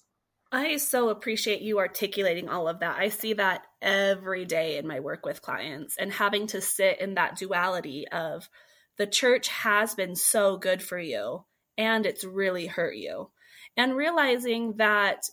I 0.52 0.78
so 0.78 1.10
appreciate 1.10 1.62
you 1.62 1.78
articulating 1.78 2.50
all 2.50 2.68
of 2.68 2.80
that. 2.80 2.98
I 2.98 3.10
see 3.10 3.34
that 3.34 3.68
every 3.80 4.46
day 4.46 4.78
in 4.78 4.88
my 4.88 5.02
work 5.02 5.24
with 5.24 5.44
clients 5.44 5.98
and 5.98 6.12
having 6.12 6.48
to 6.48 6.62
sit 6.62 7.00
in 7.00 7.14
that 7.14 7.38
duality 7.38 8.08
of, 8.08 8.50
the 8.98 9.08
church 9.08 9.48
has 9.48 9.96
been 9.96 10.16
so 10.16 10.58
good 10.58 10.82
for 10.82 11.00
you 11.00 11.46
and 11.78 12.06
it's 12.06 12.24
really 12.24 12.68
hurt 12.68 12.96
you. 12.96 13.30
And 13.76 13.96
realizing 13.96 14.78
that 14.78 15.24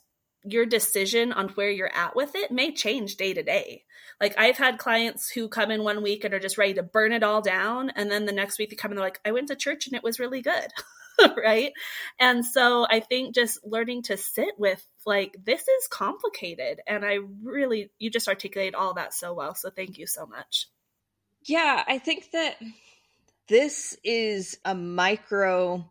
your 0.45 0.67
decision 0.67 1.33
on 1.33 1.49
where 1.51 1.71
you're 1.71 1.95
at 1.95 2.15
with 2.15 2.35
it 2.35 2.51
may 2.51 2.73
change 2.73 3.17
day 3.17 3.33
to 3.33 3.43
day. 3.43 3.85
Like 4.21 4.35
I've 4.39 4.59
had 4.59 4.79
clients 4.79 5.31
who 5.31 5.49
come 5.49 5.71
in 5.71 5.83
one 5.83 6.03
week 6.03 6.25
and 6.25 6.35
are 6.35 6.39
just 6.39 6.59
ready 6.59 6.75
to 6.75 6.83
burn 6.83 7.13
it 7.13 7.23
all 7.23 7.41
down. 7.41 7.91
And 7.91 8.11
then 8.11 8.27
the 8.27 8.33
next 8.33 8.59
week 8.59 8.71
they 8.71 8.77
come 8.77 8.91
and 8.91 8.99
they're 8.99 9.07
like, 9.07 9.21
I 9.25 9.33
went 9.33 9.49
to 9.49 9.57
church 9.57 9.87
and 9.87 9.97
it 9.97 10.03
was 10.03 10.21
really 10.21 10.43
good. 10.43 10.69
right. 11.37 11.73
And 12.21 12.45
so 12.45 12.87
I 12.89 13.01
think 13.01 13.35
just 13.35 13.65
learning 13.65 14.03
to 14.05 14.19
sit 14.19 14.55
with 14.59 14.85
like, 15.07 15.37
this 15.45 15.63
is 15.63 15.89
complicated. 15.89 16.81
And 16.87 17.05
I 17.05 17.19
really, 17.43 17.91
you 17.99 18.11
just 18.11 18.29
articulate 18.29 18.75
all 18.75 18.95
that 18.95 19.15
so 19.15 19.33
well. 19.33 19.55
So 19.55 19.71
thank 19.71 19.97
you 19.97 20.07
so 20.07 20.27
much. 20.27 20.69
Yeah. 21.47 21.83
I 21.87 21.99
think 21.99 22.31
that 22.33 22.57
this 23.49 23.97
is 24.03 24.57
a 24.65 24.75
micro 24.75 25.89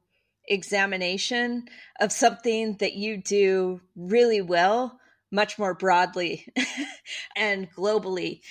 examination 0.47 1.65
of 1.99 2.11
something 2.11 2.77
that 2.77 2.93
you 2.93 3.17
do 3.17 3.81
really 3.95 4.41
well, 4.41 4.99
much 5.31 5.57
more 5.57 5.73
broadly 5.73 6.45
and 7.35 7.71
globally. 7.71 8.41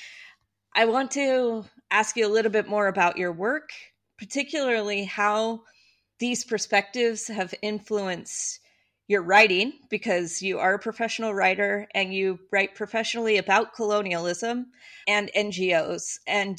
I 0.74 0.86
want 0.86 1.10
to 1.12 1.64
ask 1.90 2.16
you 2.16 2.26
a 2.26 2.32
little 2.32 2.50
bit 2.50 2.68
more 2.68 2.86
about 2.86 3.18
your 3.18 3.32
work, 3.32 3.70
particularly 4.18 5.04
how 5.04 5.62
these 6.18 6.44
perspectives 6.44 7.26
have 7.28 7.54
influenced 7.62 8.60
your 9.08 9.22
writing 9.22 9.72
because 9.90 10.40
you 10.40 10.58
are 10.58 10.74
a 10.74 10.78
professional 10.78 11.34
writer 11.34 11.88
and 11.94 12.14
you 12.14 12.38
write 12.50 12.74
professionally 12.74 13.36
about 13.36 13.74
colonialism 13.74 14.66
and 15.06 15.30
NGOs 15.36 16.18
and 16.26 16.58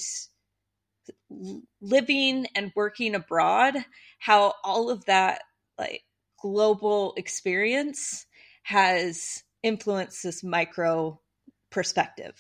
living 1.82 2.48
and 2.56 2.72
working 2.76 3.16
abroad 3.16 3.76
how 4.20 4.54
all 4.64 4.90
of 4.90 5.04
that 5.06 5.42
like 5.78 6.04
global 6.42 7.14
experience 7.18 8.26
has 8.64 9.44
influenced 9.62 10.24
this 10.24 10.44
micro 10.44 11.20
perspective. 11.72 12.40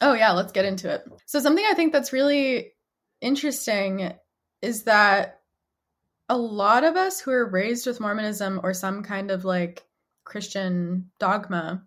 Oh 0.00 0.14
yeah 0.14 0.32
let's 0.32 0.52
get 0.52 0.64
into 0.64 0.92
it. 0.92 1.02
So 1.26 1.40
something 1.40 1.64
i 1.68 1.74
think 1.74 1.92
that's 1.92 2.12
really 2.12 2.72
interesting 3.20 4.12
is 4.62 4.84
that 4.84 5.40
a 6.28 6.36
lot 6.36 6.84
of 6.84 6.96
us 6.96 7.20
who 7.20 7.32
are 7.32 7.48
raised 7.48 7.86
with 7.86 8.00
mormonism 8.00 8.60
or 8.62 8.72
some 8.72 9.02
kind 9.02 9.30
of 9.30 9.44
like 9.44 9.84
christian 10.24 11.10
dogma 11.18 11.82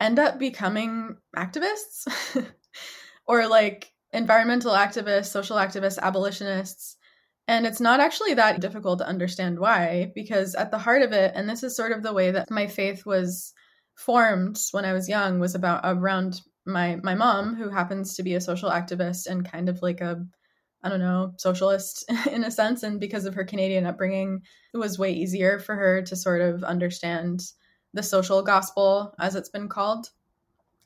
end 0.00 0.18
up 0.18 0.38
becoming 0.38 1.16
activists 1.36 2.06
or 3.26 3.48
like 3.48 3.91
environmental 4.12 4.72
activists, 4.72 5.26
social 5.26 5.56
activists, 5.56 5.98
abolitionists. 5.98 6.96
And 7.48 7.66
it's 7.66 7.80
not 7.80 8.00
actually 8.00 8.34
that 8.34 8.60
difficult 8.60 9.00
to 9.00 9.06
understand 9.06 9.58
why, 9.58 10.12
because 10.14 10.54
at 10.54 10.70
the 10.70 10.78
heart 10.78 11.02
of 11.02 11.12
it, 11.12 11.32
and 11.34 11.48
this 11.48 11.62
is 11.62 11.76
sort 11.76 11.92
of 11.92 12.02
the 12.02 12.12
way 12.12 12.30
that 12.30 12.50
my 12.50 12.66
faith 12.66 13.04
was 13.04 13.52
formed 13.96 14.58
when 14.70 14.84
I 14.84 14.92
was 14.92 15.08
young, 15.08 15.40
was 15.40 15.54
about 15.54 15.80
around 15.84 16.40
my 16.64 16.96
my 17.02 17.14
mom, 17.14 17.56
who 17.56 17.68
happens 17.68 18.14
to 18.16 18.22
be 18.22 18.34
a 18.34 18.40
social 18.40 18.70
activist 18.70 19.26
and 19.26 19.50
kind 19.50 19.68
of 19.68 19.82
like 19.82 20.00
a 20.00 20.24
I 20.84 20.88
don't 20.88 21.00
know, 21.00 21.34
socialist 21.38 22.04
in 22.30 22.44
a 22.44 22.50
sense. 22.50 22.82
And 22.82 23.00
because 23.00 23.24
of 23.24 23.34
her 23.34 23.44
Canadian 23.44 23.86
upbringing, 23.86 24.42
it 24.74 24.78
was 24.78 24.98
way 24.98 25.12
easier 25.12 25.58
for 25.58 25.74
her 25.76 26.02
to 26.02 26.16
sort 26.16 26.40
of 26.40 26.64
understand 26.64 27.42
the 27.94 28.02
social 28.02 28.42
gospel, 28.42 29.14
as 29.18 29.36
it's 29.36 29.50
been 29.50 29.68
called. 29.68 30.08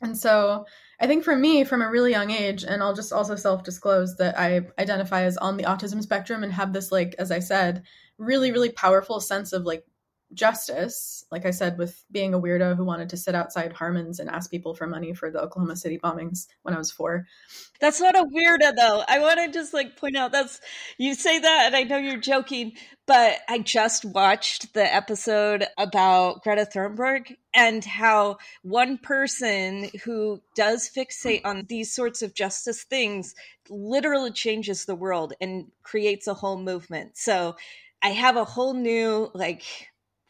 And 0.02 0.16
so 0.16 0.66
I 1.00 1.06
think 1.06 1.24
for 1.24 1.36
me, 1.36 1.64
from 1.64 1.82
a 1.82 1.90
really 1.90 2.10
young 2.10 2.30
age, 2.30 2.64
and 2.64 2.82
I'll 2.82 2.94
just 2.94 3.12
also 3.12 3.36
self 3.36 3.62
disclose 3.64 4.16
that 4.16 4.38
I 4.38 4.62
identify 4.78 5.22
as 5.22 5.36
on 5.38 5.56
the 5.56 5.64
autism 5.64 6.02
spectrum 6.02 6.42
and 6.42 6.52
have 6.52 6.72
this, 6.72 6.92
like, 6.92 7.14
as 7.18 7.30
I 7.30 7.38
said, 7.38 7.82
really, 8.18 8.52
really 8.52 8.70
powerful 8.70 9.20
sense 9.20 9.52
of 9.52 9.64
like 9.64 9.84
justice, 10.34 11.24
like 11.30 11.46
I 11.46 11.50
said, 11.50 11.78
with 11.78 12.04
being 12.10 12.34
a 12.34 12.40
weirdo 12.40 12.76
who 12.76 12.84
wanted 12.84 13.08
to 13.10 13.16
sit 13.16 13.34
outside 13.34 13.72
Harmon's 13.72 14.18
and 14.18 14.28
ask 14.28 14.50
people 14.50 14.74
for 14.74 14.86
money 14.86 15.14
for 15.14 15.30
the 15.30 15.40
Oklahoma 15.40 15.76
City 15.76 15.98
bombings 15.98 16.46
when 16.62 16.74
I 16.74 16.78
was 16.78 16.90
four. 16.90 17.26
That's 17.80 18.00
not 18.00 18.16
a 18.16 18.24
weirdo, 18.24 18.74
though. 18.76 19.04
I 19.08 19.20
want 19.20 19.38
to 19.40 19.50
just 19.50 19.72
like 19.72 19.96
point 19.96 20.16
out 20.16 20.32
that's 20.32 20.60
you 20.98 21.14
say 21.14 21.38
that, 21.38 21.66
and 21.66 21.76
I 21.76 21.84
know 21.84 21.96
you're 21.96 22.18
joking, 22.18 22.72
but 23.06 23.38
I 23.48 23.60
just 23.60 24.04
watched 24.04 24.74
the 24.74 24.94
episode 24.94 25.66
about 25.78 26.42
Greta 26.42 26.66
Thunberg 26.66 27.36
and 27.54 27.84
how 27.84 28.38
one 28.62 28.98
person 28.98 29.90
who 30.04 30.42
does 30.54 30.90
fixate 30.94 31.42
on 31.44 31.66
these 31.68 31.94
sorts 31.94 32.22
of 32.22 32.34
justice 32.34 32.82
things 32.82 33.34
literally 33.70 34.32
changes 34.32 34.84
the 34.84 34.94
world 34.94 35.34
and 35.40 35.70
creates 35.82 36.26
a 36.26 36.34
whole 36.34 36.58
movement. 36.58 37.16
So 37.16 37.56
I 38.02 38.10
have 38.10 38.36
a 38.36 38.44
whole 38.44 38.74
new 38.74 39.30
like 39.34 39.62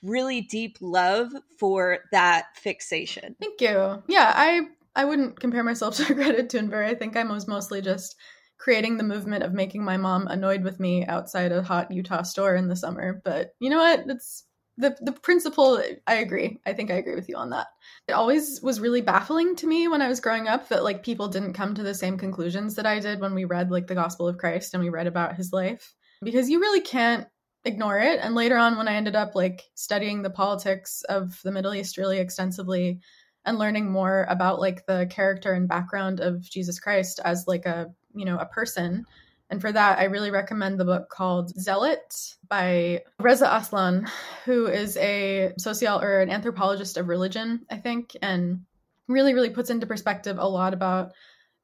really 0.02 0.42
deep 0.42 0.78
love 0.80 1.32
for 1.58 1.98
that 2.12 2.56
fixation. 2.56 3.36
Thank 3.40 3.60
you. 3.60 4.02
Yeah, 4.08 4.32
I 4.34 4.62
I 4.94 5.04
wouldn't 5.04 5.38
compare 5.40 5.62
myself 5.62 5.96
to 6.06 6.14
Greta 6.14 6.44
Thunberg. 6.44 6.86
I 6.86 6.94
think 6.94 7.16
I 7.16 7.24
was 7.24 7.48
mostly 7.48 7.82
just 7.82 8.16
creating 8.58 8.96
the 8.96 9.04
movement 9.04 9.44
of 9.44 9.52
making 9.52 9.84
my 9.84 9.96
mom 9.96 10.26
annoyed 10.28 10.64
with 10.64 10.80
me 10.80 11.04
outside 11.04 11.52
a 11.52 11.62
hot 11.62 11.90
Utah 11.90 12.22
store 12.22 12.56
in 12.56 12.68
the 12.68 12.76
summer. 12.76 13.20
But 13.24 13.50
you 13.60 13.68
know 13.68 13.78
what? 13.78 14.04
It's 14.08 14.44
the 14.78 14.96
the 15.00 15.12
principle. 15.12 15.82
I 16.06 16.14
agree. 16.16 16.58
I 16.66 16.72
think 16.72 16.90
I 16.90 16.94
agree 16.94 17.14
with 17.14 17.28
you 17.28 17.36
on 17.36 17.50
that. 17.50 17.66
It 18.08 18.12
always 18.12 18.60
was 18.62 18.80
really 18.80 19.00
baffling 19.00 19.56
to 19.56 19.66
me 19.66 19.88
when 19.88 20.02
I 20.02 20.08
was 20.08 20.20
growing 20.20 20.48
up 20.48 20.68
that 20.68 20.84
like 20.84 21.02
people 21.02 21.28
didn't 21.28 21.54
come 21.54 21.74
to 21.74 21.82
the 21.82 21.94
same 21.94 22.18
conclusions 22.18 22.74
that 22.74 22.86
I 22.86 23.00
did 23.00 23.20
when 23.20 23.34
we 23.34 23.44
read 23.44 23.70
like 23.70 23.86
the 23.86 23.94
Gospel 23.94 24.28
of 24.28 24.38
Christ 24.38 24.74
and 24.74 24.82
we 24.82 24.90
read 24.90 25.06
about 25.06 25.36
his 25.36 25.52
life 25.52 25.94
because 26.22 26.48
you 26.48 26.60
really 26.60 26.80
can't 26.80 27.26
ignore 27.66 27.98
it. 27.98 28.20
And 28.22 28.34
later 28.34 28.56
on, 28.56 28.76
when 28.76 28.88
I 28.88 28.94
ended 28.94 29.16
up 29.16 29.34
like 29.34 29.64
studying 29.74 30.22
the 30.22 30.30
politics 30.30 31.02
of 31.08 31.38
the 31.42 31.52
Middle 31.52 31.74
East 31.74 31.98
really 31.98 32.18
extensively 32.18 33.00
and 33.44 33.58
learning 33.58 33.90
more 33.90 34.26
about 34.28 34.60
like 34.60 34.86
the 34.86 35.06
character 35.10 35.52
and 35.52 35.68
background 35.68 36.20
of 36.20 36.40
Jesus 36.40 36.80
Christ 36.80 37.20
as 37.24 37.46
like 37.46 37.66
a, 37.66 37.86
you 38.14 38.24
know, 38.24 38.38
a 38.38 38.46
person. 38.46 39.04
And 39.50 39.60
for 39.60 39.70
that, 39.70 39.98
I 39.98 40.04
really 40.04 40.30
recommend 40.30 40.78
the 40.78 40.84
book 40.84 41.08
called 41.08 41.50
Zealot 41.60 42.34
by 42.48 43.02
Reza 43.20 43.48
Aslan, 43.52 44.08
who 44.44 44.66
is 44.66 44.96
a 44.96 45.52
social 45.58 46.00
or 46.00 46.20
an 46.20 46.30
anthropologist 46.30 46.96
of 46.96 47.08
religion, 47.08 47.64
I 47.70 47.76
think, 47.76 48.16
and 48.22 48.62
really, 49.06 49.34
really 49.34 49.50
puts 49.50 49.70
into 49.70 49.86
perspective 49.86 50.38
a 50.38 50.48
lot 50.48 50.74
about 50.74 51.12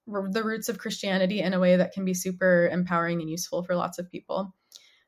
the 0.07 0.45
roots 0.45 0.69
of 0.69 0.79
Christianity 0.79 1.41
in 1.41 1.55
a 1.55 1.61
way 1.61 1.77
that 1.77 1.93
can 1.93 2.05
be 2.05 2.15
super 2.15 2.69
empowering 2.69 3.21
and 3.21 3.31
useful 3.31 3.65
for 3.65 3.75
lots 3.75 3.99
of 3.99 4.11
people 4.11 4.55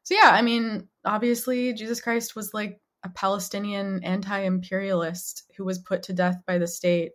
so 0.04 0.14
yeah, 0.14 0.30
I 0.30 0.42
mean, 0.42 0.88
obviously 1.04 1.72
Jesus 1.72 2.00
Christ 2.00 2.36
was 2.36 2.54
like 2.54 2.80
a 3.02 3.08
Palestinian 3.08 4.04
anti-imperialist 4.04 5.44
who 5.56 5.64
was 5.64 5.78
put 5.78 6.04
to 6.04 6.12
death 6.12 6.42
by 6.46 6.58
the 6.58 6.66
state 6.66 7.12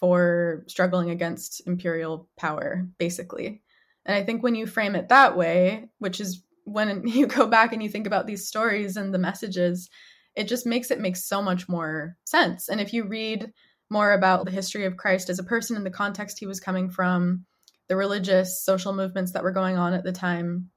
for 0.00 0.64
struggling 0.66 1.10
against 1.10 1.62
imperial 1.66 2.28
power, 2.36 2.86
basically. 2.98 3.62
And 4.04 4.14
I 4.16 4.22
think 4.22 4.42
when 4.42 4.54
you 4.54 4.66
frame 4.66 4.96
it 4.96 5.08
that 5.08 5.36
way, 5.36 5.88
which 5.98 6.20
is 6.20 6.42
when 6.64 7.02
you 7.06 7.26
go 7.26 7.46
back 7.46 7.72
and 7.72 7.82
you 7.82 7.88
think 7.88 8.06
about 8.06 8.26
these 8.26 8.48
stories 8.48 8.96
and 8.96 9.12
the 9.12 9.18
messages, 9.18 9.88
it 10.34 10.48
just 10.48 10.66
makes 10.66 10.90
it 10.90 11.00
make 11.00 11.16
so 11.16 11.40
much 11.40 11.68
more 11.68 12.16
sense. 12.24 12.68
And 12.68 12.80
if 12.80 12.92
you 12.92 13.04
read 13.04 13.52
more 13.90 14.12
about 14.12 14.44
the 14.44 14.50
history 14.50 14.84
of 14.86 14.96
Christ 14.96 15.30
as 15.30 15.38
a 15.38 15.44
person 15.44 15.76
in 15.76 15.84
the 15.84 15.90
context 15.90 16.38
he 16.38 16.46
was 16.46 16.58
coming 16.58 16.90
from, 16.90 17.44
the 17.88 17.96
religious 17.96 18.64
social 18.64 18.94
movements 18.94 19.32
that 19.32 19.42
were 19.42 19.52
going 19.52 19.76
on 19.76 19.92
at 19.92 20.04
the 20.04 20.12
time, 20.12 20.70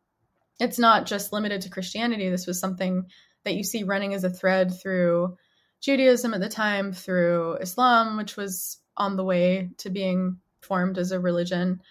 it's 0.60 0.80
not 0.80 1.06
just 1.06 1.34
limited 1.34 1.62
to 1.62 1.70
Christianity. 1.70 2.30
This 2.30 2.48
was 2.48 2.60
something 2.60 3.06
that 3.44 3.56
you 3.56 3.64
see 3.64 3.84
running 3.84 4.14
as 4.14 4.24
a 4.24 4.30
thread 4.30 4.74
through 4.80 5.38
Judaism 5.80 6.34
at 6.34 6.42
the 6.42 6.50
time, 6.50 6.92
through 6.92 7.56
Islam, 7.56 8.18
which 8.18 8.36
was 8.36 8.80
on 8.96 9.16
the 9.16 9.24
way 9.24 9.70
to 9.78 9.90
being 9.90 10.38
formed 10.62 10.98
as 10.98 11.12
a 11.12 11.20
religion. 11.20 11.82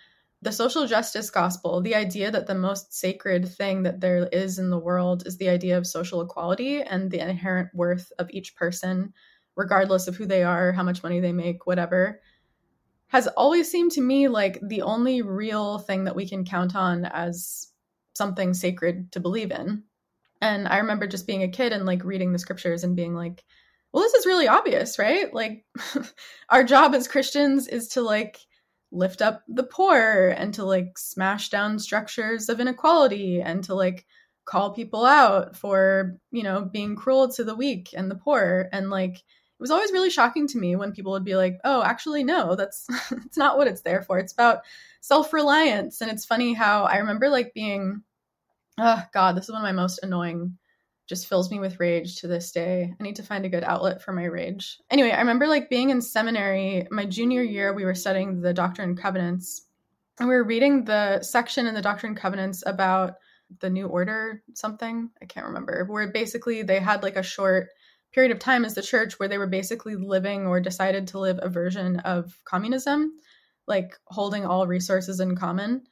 The 0.42 0.52
social 0.52 0.86
justice 0.86 1.30
gospel, 1.30 1.80
the 1.80 1.94
idea 1.94 2.30
that 2.30 2.46
the 2.46 2.54
most 2.54 2.92
sacred 2.92 3.48
thing 3.48 3.84
that 3.84 4.00
there 4.00 4.28
is 4.30 4.58
in 4.58 4.70
the 4.70 4.78
world 4.78 5.26
is 5.26 5.38
the 5.38 5.48
idea 5.48 5.78
of 5.78 5.86
social 5.86 6.20
equality 6.20 6.82
and 6.82 7.10
the 7.10 7.20
inherent 7.20 7.70
worth 7.74 8.12
of 8.18 8.30
each 8.30 8.54
person, 8.56 9.14
regardless 9.54 10.08
of 10.08 10.16
who 10.16 10.26
they 10.26 10.42
are, 10.42 10.72
how 10.72 10.82
much 10.82 11.02
money 11.02 11.20
they 11.20 11.32
make, 11.32 11.66
whatever, 11.66 12.20
has 13.08 13.28
always 13.28 13.70
seemed 13.70 13.92
to 13.92 14.00
me 14.00 14.28
like 14.28 14.58
the 14.66 14.82
only 14.82 15.22
real 15.22 15.78
thing 15.78 16.04
that 16.04 16.16
we 16.16 16.28
can 16.28 16.44
count 16.44 16.74
on 16.74 17.04
as 17.06 17.68
something 18.16 18.54
sacred 18.54 19.12
to 19.12 19.20
believe 19.20 19.50
in. 19.50 19.84
And 20.40 20.68
I 20.68 20.78
remember 20.78 21.06
just 21.06 21.26
being 21.26 21.42
a 21.42 21.48
kid 21.48 21.72
and 21.72 21.86
like 21.86 22.04
reading 22.04 22.32
the 22.32 22.38
scriptures 22.38 22.84
and 22.84 22.96
being 22.96 23.14
like, 23.14 23.44
well, 23.92 24.02
this 24.02 24.14
is 24.14 24.26
really 24.26 24.48
obvious, 24.48 24.98
right? 24.98 25.32
Like, 25.32 25.64
our 26.50 26.64
job 26.64 26.94
as 26.94 27.08
Christians 27.08 27.66
is 27.68 27.88
to 27.88 28.02
like 28.02 28.38
lift 28.92 29.22
up 29.22 29.42
the 29.48 29.62
poor 29.62 30.28
and 30.36 30.54
to 30.54 30.64
like 30.64 30.98
smash 30.98 31.48
down 31.48 31.78
structures 31.78 32.48
of 32.48 32.60
inequality 32.60 33.40
and 33.40 33.64
to 33.64 33.74
like 33.74 34.06
call 34.44 34.74
people 34.74 35.04
out 35.04 35.56
for, 35.56 36.18
you 36.30 36.42
know, 36.42 36.62
being 36.62 36.94
cruel 36.94 37.28
to 37.32 37.44
the 37.44 37.54
weak 37.54 37.90
and 37.96 38.10
the 38.10 38.16
poor. 38.16 38.68
And 38.72 38.90
like, 38.90 39.14
it 39.14 39.62
was 39.62 39.70
always 39.70 39.92
really 39.92 40.10
shocking 40.10 40.46
to 40.48 40.58
me 40.58 40.76
when 40.76 40.92
people 40.92 41.12
would 41.12 41.24
be 41.24 41.34
like, 41.34 41.58
"Oh, 41.64 41.82
actually 41.82 42.24
no, 42.24 42.56
that's 42.56 42.86
it's 43.24 43.38
not 43.38 43.56
what 43.56 43.66
it's 43.66 43.80
there 43.80 44.02
for. 44.02 44.18
It's 44.18 44.34
about 44.34 44.60
self-reliance." 45.00 46.02
And 46.02 46.10
it's 46.10 46.26
funny 46.26 46.52
how 46.52 46.84
I 46.84 46.98
remember 46.98 47.30
like 47.30 47.54
being 47.54 48.02
oh 48.78 49.02
god, 49.12 49.36
this 49.36 49.44
is 49.44 49.50
one 49.50 49.62
of 49.62 49.66
my 49.66 49.72
most 49.72 50.00
annoying 50.02 50.58
just 51.08 51.28
fills 51.28 51.50
me 51.50 51.60
with 51.60 51.78
rage 51.78 52.16
to 52.16 52.26
this 52.26 52.50
day. 52.50 52.92
I 52.98 53.02
need 53.02 53.16
to 53.16 53.22
find 53.22 53.44
a 53.44 53.48
good 53.48 53.62
outlet 53.62 54.02
for 54.02 54.12
my 54.12 54.24
rage. 54.24 54.78
Anyway, 54.90 55.12
I 55.12 55.20
remember 55.20 55.46
like 55.46 55.70
being 55.70 55.90
in 55.90 56.02
seminary 56.02 56.86
my 56.90 57.06
junior 57.06 57.42
year 57.42 57.72
we 57.72 57.84
were 57.84 57.94
studying 57.94 58.40
the 58.40 58.52
Doctrine 58.52 58.90
and 58.90 58.98
Covenants 58.98 59.66
and 60.18 60.28
we 60.28 60.34
were 60.34 60.44
reading 60.44 60.84
the 60.84 61.22
section 61.22 61.66
in 61.66 61.74
the 61.74 61.82
Doctrine 61.82 62.10
and 62.10 62.20
Covenants 62.20 62.62
about 62.66 63.14
the 63.60 63.70
new 63.70 63.86
order 63.86 64.42
something, 64.54 65.10
I 65.22 65.26
can't 65.26 65.46
remember, 65.46 65.84
where 65.84 66.10
basically 66.10 66.62
they 66.62 66.80
had 66.80 67.02
like 67.02 67.16
a 67.16 67.22
short 67.22 67.68
period 68.12 68.32
of 68.32 68.38
time 68.38 68.64
as 68.64 68.74
the 68.74 68.82
church 68.82 69.18
where 69.18 69.28
they 69.28 69.38
were 69.38 69.46
basically 69.46 69.94
living 69.94 70.46
or 70.46 70.60
decided 70.60 71.08
to 71.08 71.18
live 71.18 71.38
a 71.42 71.48
version 71.48 72.00
of 72.00 72.36
communism, 72.44 73.12
like 73.66 73.94
holding 74.06 74.46
all 74.46 74.66
resources 74.66 75.20
in 75.20 75.36
common. 75.36 75.82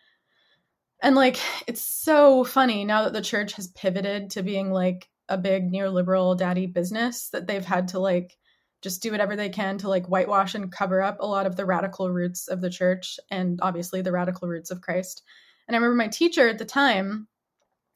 And 1.02 1.14
like, 1.16 1.38
it's 1.66 1.82
so 1.82 2.44
funny 2.44 2.84
now 2.84 3.04
that 3.04 3.12
the 3.12 3.20
church 3.20 3.54
has 3.54 3.68
pivoted 3.68 4.30
to 4.30 4.42
being 4.42 4.70
like 4.70 5.08
a 5.28 5.38
big 5.38 5.70
neoliberal 5.70 6.36
daddy 6.36 6.66
business 6.66 7.28
that 7.30 7.46
they've 7.46 7.64
had 7.64 7.88
to 7.88 7.98
like 7.98 8.36
just 8.82 9.02
do 9.02 9.10
whatever 9.10 9.34
they 9.34 9.48
can 9.48 9.78
to 9.78 9.88
like 9.88 10.06
whitewash 10.06 10.54
and 10.54 10.70
cover 10.70 11.00
up 11.00 11.16
a 11.20 11.26
lot 11.26 11.46
of 11.46 11.56
the 11.56 11.64
radical 11.64 12.10
roots 12.10 12.48
of 12.48 12.60
the 12.60 12.68
church 12.68 13.18
and 13.30 13.58
obviously 13.62 14.02
the 14.02 14.12
radical 14.12 14.46
roots 14.46 14.70
of 14.70 14.82
Christ. 14.82 15.22
And 15.66 15.74
I 15.74 15.78
remember 15.78 15.96
my 15.96 16.08
teacher 16.08 16.48
at 16.48 16.58
the 16.58 16.66
time, 16.66 17.26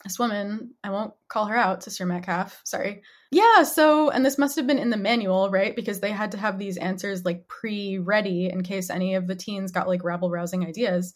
this 0.05 0.19
woman, 0.19 0.75
I 0.83 0.91
won't 0.91 1.13
call 1.29 1.47
her 1.47 1.57
out, 1.57 1.83
Sister 1.83 2.07
Metcalf, 2.07 2.63
sorry. 2.65 3.03
Yeah, 3.31 3.65
so, 3.65 4.09
and 4.11 4.25
this 4.25 4.39
must 4.39 4.57
have 4.57 4.67
been 4.67 4.79
in 4.79 4.89
the 4.89 4.97
manual, 4.97 5.51
right? 5.51 5.77
Because 5.77 6.01
they 6.01 6.13
had 6.13 6.33
to 6.33 6.39
have 6.39 6.59
these 6.59 6.79
answers 6.79 7.25
like 7.25 7.49
pre 7.49 7.99
ready 7.99 8.49
in 8.49 8.63
case 8.63 8.89
any 8.89 9.17
of 9.17 9.27
the 9.27 9.37
teens 9.37 9.73
got 9.73 9.89
like 9.89 10.05
rabble 10.05 10.31
rousing 10.31 10.65
ideas. 10.65 11.13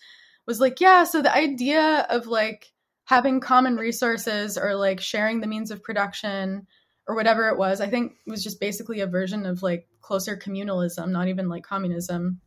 Was 0.46 0.60
like, 0.60 0.80
yeah, 0.80 1.04
so 1.04 1.22
the 1.22 1.34
idea 1.34 2.06
of 2.10 2.26
like 2.26 2.72
having 3.04 3.40
common 3.40 3.76
resources 3.76 4.58
or 4.58 4.74
like 4.74 5.00
sharing 5.00 5.40
the 5.40 5.46
means 5.46 5.70
of 5.70 5.82
production 5.82 6.66
or 7.06 7.14
whatever 7.14 7.48
it 7.48 7.58
was, 7.58 7.80
I 7.80 7.88
think 7.88 8.14
was 8.26 8.42
just 8.42 8.60
basically 8.60 9.00
a 9.00 9.06
version 9.06 9.46
of 9.46 9.62
like 9.62 9.86
closer 10.00 10.36
communalism, 10.36 11.10
not 11.10 11.28
even 11.28 11.48
like 11.48 11.64
communism, 11.64 12.40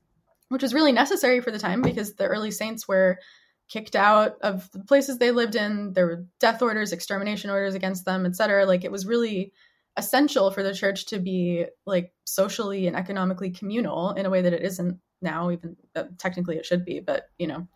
which 0.49 0.61
was 0.61 0.73
really 0.73 0.91
necessary 0.91 1.41
for 1.41 1.51
the 1.51 1.59
time 1.59 1.81
because 1.81 2.15
the 2.15 2.25
early 2.25 2.51
saints 2.51 2.87
were 2.87 3.17
kicked 3.67 3.95
out 3.95 4.35
of 4.41 4.69
the 4.71 4.83
places 4.83 5.17
they 5.17 5.31
lived 5.31 5.55
in. 5.55 5.93
There 5.93 6.05
were 6.05 6.25
death 6.39 6.61
orders, 6.61 6.91
extermination 6.91 7.49
orders 7.49 7.75
against 7.75 8.05
them, 8.05 8.25
etc. 8.25 8.65
Like 8.65 8.83
it 8.83 8.91
was 8.91 9.05
really 9.05 9.53
essential 9.97 10.51
for 10.51 10.61
the 10.61 10.73
church 10.73 11.07
to 11.07 11.19
be 11.19 11.65
like 11.85 12.13
socially 12.25 12.87
and 12.87 12.95
economically 12.95 13.51
communal 13.51 14.11
in 14.11 14.25
a 14.25 14.29
way 14.29 14.41
that 14.41 14.53
it 14.53 14.61
isn't 14.61 14.99
now. 15.26 15.51
Even 15.51 15.76
uh, 15.95 16.05
technically, 16.17 16.55
it 16.55 16.65
should 16.65 16.86
be, 16.86 17.01
but 17.01 17.30
you 17.38 17.47
know. 17.47 17.67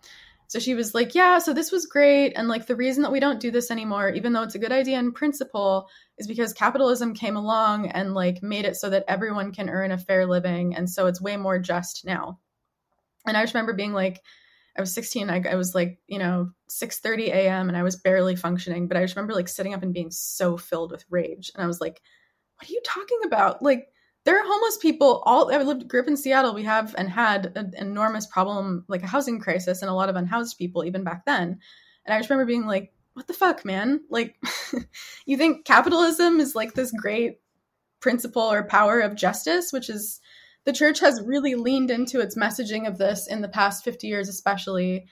So 0.47 0.59
she 0.59 0.73
was 0.73 0.95
like, 0.95 1.13
"Yeah, 1.13 1.39
so 1.39 1.53
this 1.53 1.71
was 1.71 1.85
great, 1.85 2.33
and 2.35 2.47
like 2.47 2.65
the 2.65 2.75
reason 2.75 3.03
that 3.03 3.11
we 3.11 3.19
don't 3.19 3.41
do 3.41 3.51
this 3.51 3.69
anymore, 3.69 4.09
even 4.09 4.33
though 4.33 4.43
it's 4.43 4.55
a 4.55 4.59
good 4.59 4.71
idea 4.71 4.97
in 4.97 5.11
principle, 5.11 5.89
is 6.17 6.27
because 6.27 6.53
capitalism 6.53 7.13
came 7.13 7.35
along 7.35 7.89
and 7.89 8.13
like 8.13 8.41
made 8.41 8.65
it 8.65 8.77
so 8.77 8.89
that 8.89 9.05
everyone 9.07 9.51
can 9.51 9.69
earn 9.69 9.91
a 9.91 9.97
fair 9.97 10.25
living, 10.25 10.75
and 10.75 10.89
so 10.89 11.07
it's 11.07 11.21
way 11.21 11.35
more 11.37 11.59
just 11.59 12.05
now." 12.05 12.39
And 13.27 13.35
I 13.37 13.43
just 13.43 13.53
remember 13.53 13.73
being 13.73 13.93
like, 13.93 14.21
I 14.77 14.81
was 14.81 14.93
16. 14.93 15.29
I, 15.29 15.43
I 15.51 15.55
was 15.55 15.75
like, 15.75 15.99
you 16.07 16.19
know, 16.19 16.51
6:30 16.69 17.27
a.m. 17.27 17.67
and 17.67 17.77
I 17.77 17.83
was 17.83 17.97
barely 17.97 18.35
functioning. 18.35 18.87
But 18.87 18.97
I 18.97 19.01
just 19.01 19.15
remember 19.15 19.33
like 19.33 19.49
sitting 19.49 19.73
up 19.73 19.83
and 19.83 19.93
being 19.93 20.11
so 20.11 20.57
filled 20.57 20.91
with 20.91 21.05
rage. 21.09 21.51
And 21.53 21.63
I 21.63 21.67
was 21.67 21.81
like, 21.81 22.01
"What 22.55 22.69
are 22.69 22.73
you 22.73 22.81
talking 22.85 23.19
about? 23.25 23.61
Like, 23.61 23.89
there 24.25 24.37
are 24.39 24.45
homeless 24.45 24.77
people. 24.77 25.23
All 25.25 25.53
I 25.53 25.61
lived, 25.61 25.87
grew 25.87 26.01
up 26.01 26.07
in 26.07 26.17
Seattle. 26.17 26.53
We 26.53 26.63
have 26.63 26.93
and 26.97 27.09
had 27.09 27.53
an 27.55 27.73
enormous 27.77 28.27
problem, 28.27 28.85
like 28.87 29.03
a 29.03 29.07
housing 29.07 29.39
crisis, 29.39 29.81
and 29.81 29.89
a 29.89 29.93
lot 29.93 30.09
of 30.09 30.15
unhoused 30.15 30.57
people 30.57 30.83
even 30.83 31.03
back 31.03 31.25
then. 31.25 31.59
And 32.05 32.13
I 32.13 32.19
just 32.19 32.29
remember 32.29 32.47
being 32.47 32.65
like, 32.65 32.91
"What 33.13 33.27
the 33.27 33.33
fuck, 33.33 33.65
man? 33.65 34.01
Like, 34.09 34.35
you 35.25 35.37
think 35.37 35.65
capitalism 35.65 36.39
is 36.39 36.55
like 36.55 36.73
this 36.73 36.91
great 36.91 37.39
principle 38.01 38.41
or 38.41 38.63
power 38.63 38.99
of 38.99 39.15
justice, 39.15 39.71
which 39.71 39.89
is." 39.89 40.19
the 40.65 40.73
church 40.73 40.99
has 40.99 41.21
really 41.25 41.55
leaned 41.55 41.89
into 41.89 42.19
its 42.19 42.37
messaging 42.37 42.87
of 42.87 42.97
this 42.97 43.27
in 43.27 43.41
the 43.41 43.47
past 43.47 43.83
50 43.83 44.07
years 44.07 44.29
especially 44.29 45.07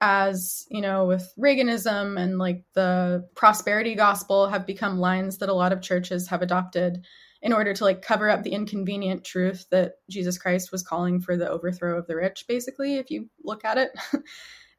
as 0.00 0.66
you 0.70 0.80
know 0.80 1.06
with 1.06 1.32
reaganism 1.38 2.18
and 2.18 2.38
like 2.38 2.64
the 2.74 3.28
prosperity 3.34 3.94
gospel 3.94 4.48
have 4.48 4.66
become 4.66 4.98
lines 4.98 5.38
that 5.38 5.48
a 5.48 5.54
lot 5.54 5.72
of 5.72 5.82
churches 5.82 6.28
have 6.28 6.40
adopted 6.40 7.04
in 7.42 7.52
order 7.52 7.74
to 7.74 7.84
like 7.84 8.02
cover 8.02 8.30
up 8.30 8.42
the 8.42 8.52
inconvenient 8.52 9.24
truth 9.24 9.66
that 9.70 9.94
jesus 10.10 10.38
christ 10.38 10.72
was 10.72 10.82
calling 10.82 11.20
for 11.20 11.36
the 11.36 11.48
overthrow 11.48 11.98
of 11.98 12.06
the 12.06 12.16
rich 12.16 12.44
basically 12.48 12.96
if 12.96 13.10
you 13.10 13.28
look 13.44 13.64
at 13.64 13.78
it 13.78 13.90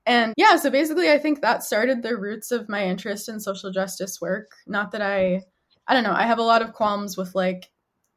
and 0.05 0.34
yeah 0.38 0.55
so 0.55 0.70
basically 0.70 1.11
i 1.11 1.18
think 1.18 1.41
that 1.41 1.64
started 1.64 2.01
the 2.01 2.18
roots 2.18 2.51
of 2.51 2.70
my 2.70 2.86
interest 2.86 3.30
in 3.30 3.39
social 3.39 3.72
justice 3.72 4.20
work 4.22 4.51
not 4.68 4.91
that 4.91 5.01
i 5.01 5.41
i 5.88 5.93
don't 5.93 6.03
know 6.03 6.14
i 6.14 6.26
have 6.26 6.39
a 6.39 6.43
lot 6.43 6.61
of 6.61 6.74
qualms 6.74 7.18
with 7.18 7.36
like 7.36 7.70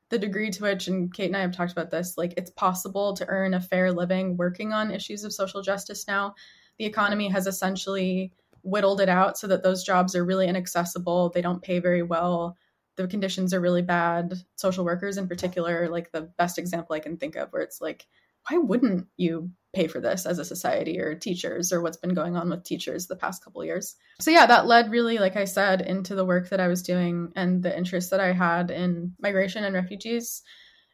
the 0.09 0.19
degree 0.19 0.51
to 0.51 0.63
which, 0.63 0.87
and 0.87 1.13
Kate 1.13 1.27
and 1.27 1.37
I 1.37 1.41
have 1.41 1.53
talked 1.53 1.73
about 1.73 1.91
this, 1.91 2.17
like 2.17 2.35
it's 2.37 2.51
possible 2.51 3.15
to 3.15 3.27
earn 3.29 3.55
a 3.55 3.61
fair 3.61 3.93
living 3.93 4.37
working 4.37 4.73
on 4.73 4.91
issues 4.91 5.25
of 5.25 5.33
social 5.33 5.63
justice 5.63 6.07
now. 6.07 6.35
The 6.79 6.85
economy 6.85 7.29
has 7.29 7.47
essentially 7.47 8.33
whittled 8.63 9.01
it 9.01 9.09
out 9.09 9.39
so 9.39 9.47
that 9.49 9.63
those 9.63 9.85
jobs 9.85 10.15
are 10.15 10.25
really 10.25 10.47
inaccessible. 10.47 11.31
They 11.31 11.43
don't 11.43 11.63
pay 11.63 11.79
very 11.79 12.03
well. 12.03 12.57
The 12.97 13.07
conditions 13.07 13.55
are 13.55 13.61
really 13.61 13.83
bad. 13.83 14.35
Social 14.57 14.85
workers, 14.85 15.19
in 15.19 15.29
particular, 15.29 15.89
like 15.89 16.13
the 16.13 16.23
best 16.23 16.59
example 16.59 16.95
I 16.95 17.01
can 17.01 17.17
think 17.17 17.37
of, 17.37 17.53
where 17.53 17.63
it's 17.63 17.81
like, 17.81 18.07
why 18.49 18.59
wouldn't 18.59 19.07
you 19.17 19.51
pay 19.77 19.87
for 19.87 20.01
this 20.01 20.25
as 20.25 20.39
a 20.39 20.45
society 20.45 20.99
or 20.99 21.15
teachers 21.15 21.71
or 21.71 21.83
what's 21.83 21.99
been 21.99 22.15
going 22.15 22.35
on 22.35 22.49
with 22.49 22.65
teachers 22.65 23.07
the 23.07 23.15
past 23.15 23.45
couple 23.45 23.63
years. 23.63 23.95
So 24.21 24.31
yeah, 24.31 24.47
that 24.47 24.67
led 24.67 24.91
really 24.91 25.19
like 25.19 25.37
I 25.37 25.45
said 25.45 25.83
into 25.83 26.15
the 26.15 26.25
work 26.25 26.49
that 26.49 26.61
I 26.61 26.69
was 26.69 26.83
doing 26.83 27.31
and 27.37 27.63
the 27.63 27.77
interest 27.77 28.11
that 28.11 28.21
I 28.21 28.33
had 28.33 28.71
in 28.71 29.13
migration 29.21 29.65
and 29.65 29.75
refugees. 29.75 30.43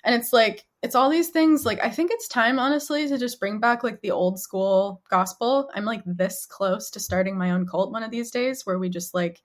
And 0.05 0.17
it's 0.17 0.33
like 0.33 0.67
it's 0.83 0.97
all 0.97 1.09
these 1.09 1.29
things 1.29 1.65
like 1.65 1.79
I 1.81 1.91
think 1.91 2.11
it's 2.13 2.27
time 2.27 2.59
honestly 2.59 3.07
to 3.07 3.19
just 3.19 3.39
bring 3.39 3.61
back 3.61 3.85
like 3.85 4.01
the 4.01 4.11
old 4.11 4.41
school 4.41 5.01
gospel. 5.09 5.71
I'm 5.73 5.85
like 5.85 6.03
this 6.05 6.45
close 6.45 6.91
to 6.91 7.01
starting 7.01 7.39
my 7.39 7.53
own 7.53 7.69
cult 7.69 7.93
one 7.93 8.03
of 8.03 8.11
these 8.11 8.33
days 8.33 8.67
where 8.67 8.81
we 8.81 8.89
just 8.89 9.15
like 9.15 9.41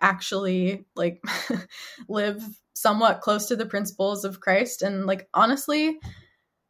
actually 0.00 0.86
like 0.94 1.22
live 2.08 2.42
somewhat 2.74 3.20
close 3.20 3.46
to 3.46 3.56
the 3.56 3.66
principles 3.66 4.24
of 4.24 4.40
Christ 4.40 4.82
and 4.82 5.06
like 5.06 5.28
honestly 5.34 5.98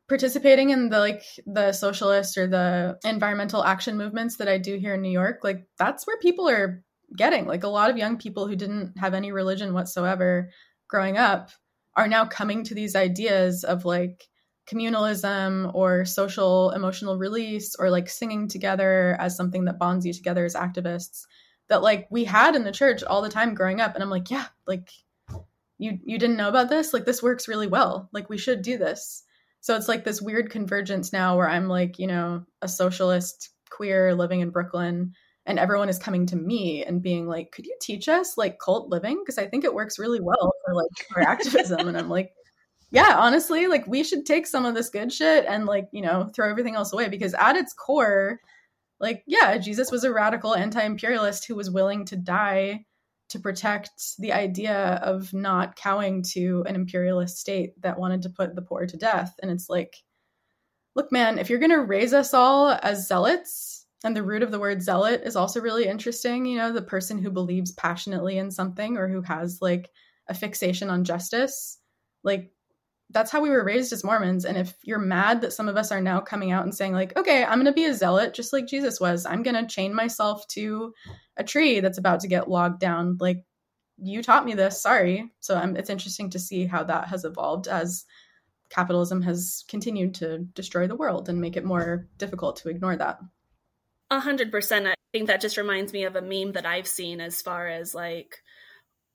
participating 0.09 0.71
in 0.71 0.89
the 0.89 0.99
like 0.99 1.23
the 1.47 1.73
socialist 1.73 2.37
or 2.37 2.49
the 2.49 2.99
environmental 3.05 3.63
action 3.63 3.97
movements 3.97 4.39
that 4.39 4.49
I 4.49 4.59
do 4.59 4.77
here 4.77 4.95
in 4.95 5.03
New 5.03 5.11
York, 5.11 5.45
like 5.45 5.65
that's 5.79 6.07
where 6.07 6.19
people 6.19 6.49
are 6.49 6.83
getting. 7.17 7.47
Like 7.47 7.63
a 7.63 7.69
lot 7.69 7.91
of 7.91 7.97
young 7.97 8.19
people 8.19 8.49
who 8.49 8.57
didn't 8.57 8.99
have 8.99 9.15
any 9.15 9.31
religion 9.31 9.73
whatsoever 9.73 10.51
growing 10.89 11.17
up 11.17 11.51
are 11.97 12.09
now 12.09 12.25
coming 12.25 12.65
to 12.65 12.75
these 12.75 12.97
ideas 12.97 13.63
of 13.63 13.85
like 13.85 14.29
communalism 14.69 15.73
or 15.75 16.05
social 16.05 16.71
emotional 16.71 17.17
release 17.17 17.75
or 17.79 17.91
like 17.91 18.09
singing 18.09 18.49
together 18.49 19.17
as 19.21 19.37
something 19.37 19.65
that 19.65 19.79
bonds 19.79 20.05
you 20.07 20.13
together 20.13 20.45
as 20.45 20.55
activists 20.55 21.23
that 21.71 21.83
like 21.83 22.07
we 22.11 22.25
had 22.25 22.55
in 22.55 22.65
the 22.65 22.73
church 22.73 23.03
all 23.03 23.23
the 23.23 23.31
time 23.31 23.55
growing 23.55 23.81
up 23.81 23.95
and 23.95 24.03
I'm 24.03 24.11
like, 24.11 24.31
yeah, 24.31 24.47
like 24.67 24.91
you 25.79 25.99
you 26.05 26.19
didn't 26.19 26.37
know 26.37 26.51
about 26.51 26.69
this? 26.69 26.93
Like 26.93 27.07
this 27.07 27.23
works 27.23 27.49
really 27.49 27.67
well. 27.67 28.11
Like 28.13 28.29
we 28.29 28.37
should 28.37 28.61
do 28.61 28.77
this 28.77 29.25
so 29.61 29.77
it's 29.77 29.89
like 29.89 30.05
this 30.05 30.23
weird 30.23 30.51
convergence 30.51 31.13
now 31.13 31.37
where 31.37 31.49
I'm 31.49 31.69
like, 31.69 31.99
you 31.99 32.07
know, 32.07 32.45
a 32.63 32.69
socialist 32.69 33.51
queer 33.71 34.15
living 34.15 34.41
in 34.41 34.51
Brooklyn 34.51 35.13
and 35.47 35.59
everyone 35.59 35.89
is 35.89 35.99
coming 35.99 36.27
to 36.27 36.37
me 36.37 36.85
and 36.85 37.03
being 37.03 37.27
like, 37.27 37.53
could 37.53 37.67
you 37.67 37.77
teach 37.81 38.09
us 38.09 38.39
like 38.39 38.59
cult 38.59 38.89
living? 38.89 39.21
Because 39.21 39.39
I 39.39 39.47
think 39.47 39.65
it 39.65 39.75
works 39.75 39.99
really 39.99 40.21
well 40.21 40.53
for 40.65 40.75
like 40.75 41.09
for 41.13 41.21
activism. 41.21 41.89
and 41.89 41.97
I'm 41.97 42.09
like, 42.09 42.33
yeah, 42.91 43.17
honestly, 43.19 43.67
like 43.67 43.87
we 43.87 44.03
should 44.03 44.25
take 44.25 44.47
some 44.47 44.65
of 44.65 44.75
this 44.75 44.89
good 44.89 45.13
shit 45.13 45.45
and 45.47 45.67
like, 45.67 45.89
you 45.93 46.03
know, 46.03 46.31
throw 46.35 46.49
everything 46.49 46.75
else 46.75 46.93
away 46.93 47.09
because 47.09 47.35
at 47.35 47.57
its 47.57 47.75
core, 47.75 48.41
like, 49.01 49.23
yeah, 49.27 49.57
Jesus 49.59 49.91
was 49.91 50.05
a 50.05 50.13
radical 50.13 50.55
anti 50.55 50.83
imperialist 50.83 51.47
who 51.47 51.57
was 51.57 51.71
willing 51.71 52.05
to 52.07 52.17
die 52.17 52.85
to 53.31 53.39
protect 53.39 53.91
the 54.19 54.33
idea 54.33 55.01
of 55.03 55.33
not 55.33 55.77
cowing 55.77 56.23
to 56.23 56.65
an 56.67 56.75
imperialist 56.75 57.39
state 57.39 57.81
that 57.83 57.99
wanted 57.99 58.23
to 58.23 58.31
put 58.31 58.55
the 58.55 58.63
poor 58.63 58.87
to 58.87 58.97
death. 58.97 59.35
And 59.41 59.51
it's 59.51 59.71
like, 59.71 59.97
look, 60.97 61.13
man, 61.13 61.39
if 61.39 61.49
you're 61.49 61.61
going 61.61 61.71
to 61.71 61.81
raise 61.81 62.13
us 62.13 62.35
all 62.35 62.77
as 62.83 63.07
zealots, 63.07 63.87
and 64.03 64.17
the 64.17 64.23
root 64.23 64.43
of 64.43 64.51
the 64.51 64.59
word 64.59 64.83
zealot 64.83 65.23
is 65.25 65.37
also 65.37 65.61
really 65.61 65.87
interesting, 65.87 66.47
you 66.47 66.57
know, 66.57 66.73
the 66.73 66.83
person 66.83 67.19
who 67.19 67.31
believes 67.31 67.73
passionately 67.73 68.39
in 68.39 68.51
something 68.51 68.97
or 68.97 69.09
who 69.09 69.21
has 69.23 69.59
like 69.61 69.91
a 70.29 70.35
fixation 70.35 70.89
on 70.89 71.05
justice, 71.05 71.79
like 72.25 72.51
that's 73.13 73.31
how 73.31 73.41
we 73.41 73.51
were 73.51 73.65
raised 73.65 73.93
as 73.93 74.05
Mormons. 74.05 74.45
And 74.45 74.57
if 74.57 74.75
you're 74.83 74.99
mad 74.99 75.41
that 75.41 75.53
some 75.53 75.69
of 75.69 75.77
us 75.77 75.91
are 75.91 76.01
now 76.01 76.21
coming 76.21 76.53
out 76.53 76.65
and 76.65 76.75
saying, 76.75 76.93
like, 76.93 77.17
okay, 77.19 77.43
I'm 77.43 77.59
going 77.59 77.67
to 77.67 77.73
be 77.73 77.85
a 77.85 77.95
zealot 77.95 78.35
just 78.35 78.53
like 78.53 78.67
Jesus 78.67 79.01
was, 79.01 79.27
I'm 79.27 79.43
going 79.43 79.57
to 79.57 79.73
chain 79.73 79.95
myself 79.95 80.47
to 80.49 80.95
a 81.37 81.45
tree 81.45 81.81
that's 81.81 81.99
about 81.99 82.21
to 82.21 82.29
get 82.29 82.49
logged 82.49 82.81
down, 82.81 83.17
like, 83.21 83.45
you 84.03 84.23
taught 84.23 84.47
me 84.47 84.55
this, 84.55 84.81
sorry. 84.81 85.31
So 85.41 85.59
um, 85.59 85.77
it's 85.77 85.91
interesting 85.91 86.31
to 86.31 86.39
see 86.39 86.65
how 86.65 86.85
that 86.85 87.09
has 87.09 87.27
evolved 87.27 87.69
as 87.69 88.07
capitalism 88.71 89.21
has 89.23 89.65
continued 89.69 90.15
to 90.15 90.39
destroy 90.39 90.87
the 90.87 90.97
world 90.97 91.29
and 91.29 91.41
make 91.41 91.57
it 91.57 91.65
more 91.67 92.09
difficult 92.17 92.57
to 92.57 92.71
ignore 92.71 92.97
that. 92.97 93.19
A 94.11 94.21
hundred 94.21 94.51
percent. 94.51 94.87
I 94.87 94.95
think 95.13 95.27
that 95.27 95.43
just 95.43 95.59
reminds 95.59 95.93
me 95.93 96.05
of 96.05 96.17
a 96.17 96.23
meme 96.23 96.53
that 96.53 96.65
I've 96.65 96.89
seen 96.89 97.21
as 97.21 97.43
far 97.43 97.69
as 97.69 97.95
like, 97.95 98.43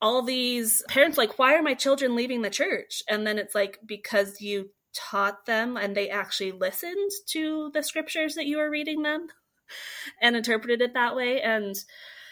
all 0.01 0.21
these 0.21 0.83
parents 0.89 1.17
like 1.17 1.39
why 1.39 1.55
are 1.55 1.63
my 1.63 1.73
children 1.73 2.15
leaving 2.15 2.41
the 2.41 2.49
church? 2.49 3.01
And 3.09 3.25
then 3.25 3.37
it's 3.37 3.55
like 3.55 3.79
because 3.85 4.41
you 4.41 4.69
taught 4.93 5.45
them 5.45 5.77
and 5.77 5.95
they 5.95 6.09
actually 6.09 6.51
listened 6.51 7.11
to 7.27 7.69
the 7.73 7.83
scriptures 7.83 8.35
that 8.35 8.45
you 8.45 8.57
were 8.57 8.69
reading 8.69 9.01
them 9.03 9.27
and 10.21 10.35
interpreted 10.35 10.81
it 10.81 10.93
that 10.93 11.15
way. 11.15 11.41
And 11.41 11.75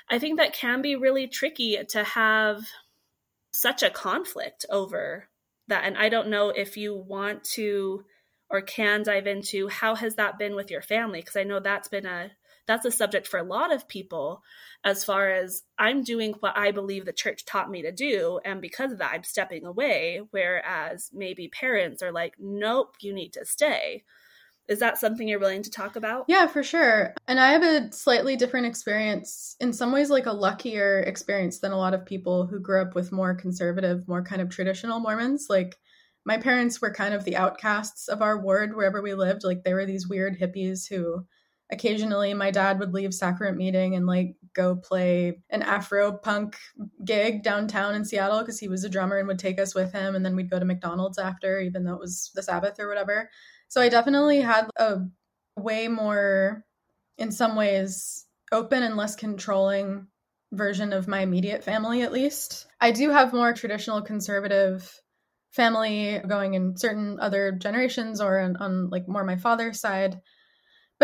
i 0.09 0.19
think 0.19 0.37
that 0.37 0.53
can 0.53 0.81
be 0.81 0.95
really 0.95 1.27
tricky 1.27 1.79
to 1.89 2.03
have 2.03 2.61
such 3.53 3.83
a 3.83 3.89
conflict 3.89 4.65
over 4.69 5.29
that. 5.67 5.85
And 5.85 5.97
i 5.97 6.09
don't 6.09 6.29
know 6.29 6.49
if 6.49 6.77
you 6.77 6.95
want 6.95 7.43
to 7.55 8.03
or 8.49 8.61
can 8.61 9.03
dive 9.03 9.27
into 9.27 9.69
how 9.69 9.95
has 9.95 10.15
that 10.15 10.37
been 10.37 10.55
with 10.55 10.69
your 10.69 10.81
family 10.81 11.21
because 11.21 11.37
i 11.37 11.43
know 11.43 11.59
that's 11.59 11.87
been 11.87 12.05
a 12.05 12.31
that's 12.65 12.85
a 12.85 12.91
subject 12.91 13.27
for 13.27 13.39
a 13.39 13.43
lot 13.43 13.73
of 13.73 13.87
people 13.87 14.41
as 14.85 15.03
far 15.03 15.29
as 15.29 15.63
I'm 15.77 16.03
doing 16.03 16.33
what 16.39 16.57
I 16.57 16.71
believe 16.71 17.05
the 17.05 17.13
church 17.13 17.45
taught 17.45 17.69
me 17.69 17.81
to 17.83 17.91
do. 17.91 18.39
And 18.45 18.61
because 18.61 18.91
of 18.91 18.99
that, 18.99 19.13
I'm 19.13 19.23
stepping 19.23 19.65
away. 19.65 20.21
Whereas 20.31 21.09
maybe 21.13 21.47
parents 21.47 22.01
are 22.01 22.11
like, 22.11 22.35
nope, 22.39 22.95
you 23.01 23.13
need 23.13 23.33
to 23.33 23.45
stay. 23.45 24.03
Is 24.69 24.79
that 24.79 24.97
something 24.97 25.27
you're 25.27 25.39
willing 25.39 25.63
to 25.63 25.69
talk 25.69 25.97
about? 25.97 26.25
Yeah, 26.29 26.47
for 26.47 26.63
sure. 26.63 27.13
And 27.27 27.37
I 27.37 27.51
have 27.51 27.63
a 27.63 27.91
slightly 27.91 28.37
different 28.37 28.65
experience, 28.65 29.57
in 29.59 29.73
some 29.73 29.91
ways, 29.91 30.09
like 30.09 30.25
a 30.25 30.31
luckier 30.31 31.01
experience 31.01 31.59
than 31.59 31.73
a 31.73 31.77
lot 31.77 31.93
of 31.93 32.05
people 32.05 32.47
who 32.47 32.61
grew 32.61 32.81
up 32.81 32.95
with 32.95 33.11
more 33.11 33.35
conservative, 33.35 34.07
more 34.07 34.23
kind 34.23 34.41
of 34.41 34.49
traditional 34.49 35.01
Mormons. 35.01 35.47
Like, 35.49 35.75
my 36.25 36.37
parents 36.37 36.81
were 36.81 36.93
kind 36.93 37.13
of 37.13 37.25
the 37.25 37.35
outcasts 37.35 38.07
of 38.07 38.21
our 38.21 38.39
ward 38.39 38.73
wherever 38.73 39.01
we 39.01 39.13
lived. 39.13 39.43
Like, 39.43 39.63
they 39.63 39.73
were 39.73 39.85
these 39.85 40.07
weird 40.07 40.39
hippies 40.39 40.87
who 40.87 41.25
occasionally 41.73 42.33
my 42.33 42.51
dad 42.51 42.79
would 42.79 42.93
leave 42.93 43.13
sacrament 43.13 43.57
meeting 43.57 43.95
and 43.95 44.05
like 44.05 44.35
go 44.53 44.75
play 44.75 45.39
an 45.49 45.61
afro 45.61 46.13
punk 46.13 46.57
gig 47.03 47.43
downtown 47.43 47.95
in 47.95 48.05
seattle 48.05 48.39
because 48.39 48.59
he 48.59 48.67
was 48.67 48.83
a 48.83 48.89
drummer 48.89 49.17
and 49.17 49.27
would 49.27 49.39
take 49.39 49.59
us 49.59 49.75
with 49.75 49.91
him 49.91 50.15
and 50.15 50.25
then 50.25 50.35
we'd 50.35 50.49
go 50.49 50.59
to 50.59 50.65
mcdonald's 50.65 51.17
after 51.17 51.59
even 51.59 51.83
though 51.83 51.93
it 51.93 51.99
was 51.99 52.31
the 52.35 52.43
sabbath 52.43 52.79
or 52.79 52.87
whatever 52.87 53.29
so 53.73 53.81
I 53.81 53.89
definitely 53.89 54.39
had 54.39 54.69
a 54.77 54.99
way 55.57 55.87
more, 55.87 56.63
in 57.17 57.31
some 57.31 57.55
ways, 57.55 58.27
open 58.51 58.83
and 58.83 58.95
less 58.95 59.15
controlling 59.15 60.05
version 60.51 60.93
of 60.93 61.07
my 61.07 61.21
immediate 61.21 61.63
family, 61.63 62.03
at 62.03 62.11
least. 62.11 62.67
I 62.79 62.91
do 62.91 63.09
have 63.09 63.33
more 63.33 63.51
traditional 63.51 64.03
conservative 64.03 64.95
family 65.49 66.21
going 66.27 66.53
in 66.53 66.77
certain 66.77 67.19
other 67.19 67.51
generations 67.51 68.21
or 68.21 68.39
on, 68.41 68.57
on 68.57 68.89
like 68.91 69.07
more 69.07 69.23
my 69.23 69.37
father's 69.37 69.79
side. 69.79 70.21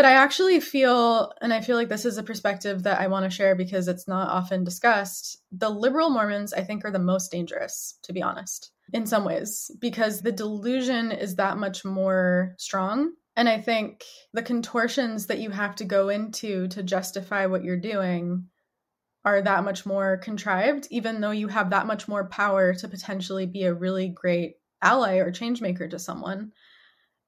But 0.00 0.06
I 0.06 0.12
actually 0.12 0.60
feel, 0.60 1.30
and 1.42 1.52
I 1.52 1.60
feel 1.60 1.76
like 1.76 1.90
this 1.90 2.06
is 2.06 2.16
a 2.16 2.22
perspective 2.22 2.84
that 2.84 3.02
I 3.02 3.08
want 3.08 3.24
to 3.24 3.36
share 3.36 3.54
because 3.54 3.86
it's 3.86 4.08
not 4.08 4.30
often 4.30 4.64
discussed. 4.64 5.36
The 5.52 5.68
liberal 5.68 6.08
Mormons, 6.08 6.54
I 6.54 6.62
think, 6.62 6.86
are 6.86 6.90
the 6.90 6.98
most 6.98 7.30
dangerous, 7.30 7.98
to 8.04 8.14
be 8.14 8.22
honest 8.22 8.72
in 8.94 9.04
some 9.04 9.26
ways 9.26 9.70
because 9.78 10.22
the 10.22 10.32
delusion 10.32 11.12
is 11.12 11.36
that 11.36 11.58
much 11.58 11.84
more 11.84 12.54
strong. 12.56 13.12
And 13.36 13.46
I 13.46 13.60
think 13.60 14.02
the 14.32 14.40
contortions 14.40 15.26
that 15.26 15.40
you 15.40 15.50
have 15.50 15.76
to 15.76 15.84
go 15.84 16.08
into 16.08 16.66
to 16.68 16.82
justify 16.82 17.44
what 17.44 17.62
you're 17.62 17.76
doing 17.76 18.46
are 19.26 19.42
that 19.42 19.64
much 19.64 19.84
more 19.84 20.16
contrived, 20.16 20.88
even 20.90 21.20
though 21.20 21.30
you 21.30 21.48
have 21.48 21.68
that 21.68 21.86
much 21.86 22.08
more 22.08 22.26
power 22.26 22.72
to 22.72 22.88
potentially 22.88 23.44
be 23.44 23.64
a 23.64 23.74
really 23.74 24.08
great 24.08 24.54
ally 24.80 25.16
or 25.16 25.30
change 25.30 25.60
maker 25.60 25.86
to 25.88 25.98
someone. 25.98 26.52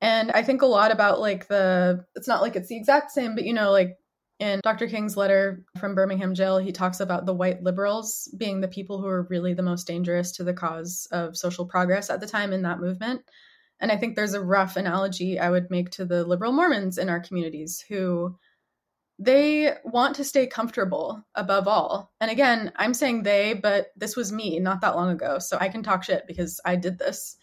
And 0.03 0.33
I 0.33 0.43
think 0.43 0.63
a 0.63 0.67
lot 0.67 0.91
about 0.91 1.21
like 1.21 1.47
the, 1.47 2.05
it's 2.17 2.27
not 2.27 2.43
like 2.43 2.57
it's 2.57 2.69
the 2.69 2.77
exact 2.77 3.13
same, 3.13 3.37
but 3.37 3.45
you 3.45 3.55
know, 3.55 3.71
like 3.71 3.97
in 4.41 4.61
Dr. 4.65 4.89
King's 4.89 5.17
letter 5.17 5.65
from 5.79 5.95
Birmingham 5.95 6.35
jail, 6.35 6.59
he 6.59 6.73
talks 6.73 6.99
about 6.99 7.25
the 7.25 7.33
white 7.33 7.63
liberals 7.63 8.29
being 8.37 8.61
the 8.61 8.67
people 8.67 9.01
who 9.01 9.07
are 9.07 9.29
really 9.31 9.55
the 9.55 9.63
most 9.63 9.87
dangerous 9.87 10.33
to 10.33 10.45
the 10.45 10.53
cause 10.53 11.07
of 11.13 11.37
social 11.37 11.67
progress 11.67 12.11
at 12.11 12.21
the 12.21 12.27
time 12.27 12.53
in 12.53 12.63
that 12.63 12.81
movement. 12.81 13.23
And 13.79 13.93
I 13.93 13.97
think 13.97 14.17
there's 14.17 14.35
a 14.35 14.43
rough 14.43 14.75
analogy 14.75 15.39
I 15.39 15.51
would 15.51 15.71
make 15.71 15.91
to 15.91 16.05
the 16.05 16.25
liberal 16.25 16.53
Mormons 16.53 16.99
in 16.99 17.09
our 17.09 17.21
communities 17.21 17.85
who 17.89 18.37
they 19.21 19.73
want 19.85 20.17
to 20.17 20.25
stay 20.25 20.49
comfortable 20.49 21.25
above 21.37 21.69
all. 21.69 22.11
And 22.21 22.29
again, 22.29 22.73
I'm 22.75 22.95
saying 22.95 23.23
they, 23.23 23.55
but 23.55 23.93
this 23.97 24.17
was 24.17 24.33
me 24.33 24.59
not 24.59 24.81
that 24.81 24.97
long 24.97 25.11
ago. 25.11 25.39
So 25.39 25.59
I 25.61 25.69
can 25.69 25.85
talk 25.85 26.03
shit 26.03 26.27
because 26.27 26.61
I 26.65 26.75
did 26.75 26.99
this 26.99 27.37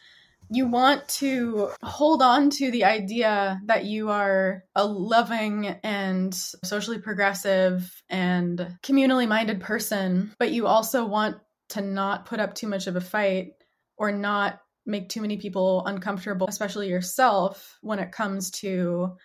you 0.49 0.67
want 0.67 1.07
to 1.07 1.69
hold 1.83 2.21
on 2.21 2.49
to 2.49 2.71
the 2.71 2.85
idea 2.85 3.61
that 3.65 3.85
you 3.85 4.09
are 4.09 4.63
a 4.75 4.85
loving 4.85 5.67
and 5.83 6.33
socially 6.33 6.99
progressive 6.99 8.01
and 8.09 8.77
communally 8.83 9.27
minded 9.27 9.61
person, 9.61 10.33
but 10.39 10.51
you 10.51 10.65
also 10.65 11.05
want 11.05 11.37
to 11.69 11.81
not 11.81 12.25
put 12.25 12.39
up 12.39 12.55
too 12.55 12.67
much 12.67 12.87
of 12.87 12.95
a 12.95 13.01
fight 13.01 13.51
or 13.97 14.11
not 14.11 14.59
make 14.85 15.09
too 15.09 15.21
many 15.21 15.37
people 15.37 15.85
uncomfortable, 15.85 16.47
especially 16.47 16.89
yourself, 16.89 17.77
when 17.81 17.99
it 17.99 18.11
comes 18.11 18.49
to 18.49 19.15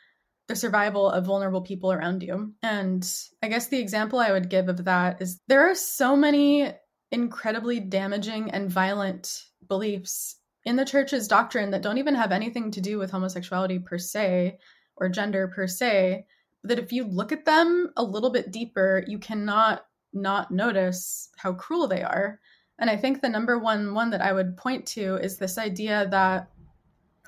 the 0.47 0.57
survival 0.57 1.09
of 1.09 1.25
vulnerable 1.25 1.63
people 1.63 1.91
around 1.91 2.23
you. 2.23 2.53
And 2.63 3.11
I 3.43 3.49
guess 3.49 3.69
the 3.69 3.81
example 3.81 4.19
I 4.19 4.33
would 4.33 4.51
give 4.51 4.69
of 4.69 4.85
that 4.85 5.23
is 5.23 5.41
there 5.49 5.71
are 5.71 5.75
so 5.75 6.17
many 6.17 6.71
incredibly 7.11 7.81
damaging 7.81 8.51
and 8.51 8.71
violent 8.71 9.43
beliefs 9.67 10.37
in 10.65 10.77
the 10.77 10.85
church's 10.85 11.29
doctrine 11.29 11.71
that 11.71 11.83
don't 11.83 11.99
even 11.99 12.15
have 12.15 12.33
anything 12.33 12.71
to 12.71 12.81
do 12.81 12.99
with 12.99 13.11
homosexuality 13.11 13.79
per 13.79 13.99
se 13.99 14.59
or 14.97 15.09
gender 15.09 15.49
per 15.49 15.67
se 15.67 16.25
that 16.63 16.79
if 16.79 16.93
you 16.93 17.05
look 17.05 17.33
at 17.33 17.45
them 17.45 17.91
a 17.97 18.03
little 18.03 18.31
bit 18.31 18.51
deeper 18.51 19.05
you 19.07 19.19
cannot 19.19 19.85
not 20.13 20.51
notice 20.51 21.29
how 21.37 21.53
cruel 21.53 21.89
they 21.89 22.03
are. 22.03 22.41
And 22.79 22.91
i 22.91 22.97
think 22.97 23.21
the 23.21 23.29
number 23.29 23.59
one 23.59 23.95
one 23.95 24.11
that 24.11 24.23
i 24.23 24.33
would 24.33 24.57
point 24.57 24.87
to 24.87 25.17
is 25.17 25.39
this 25.39 25.59
idea 25.59 26.09
that 26.11 26.51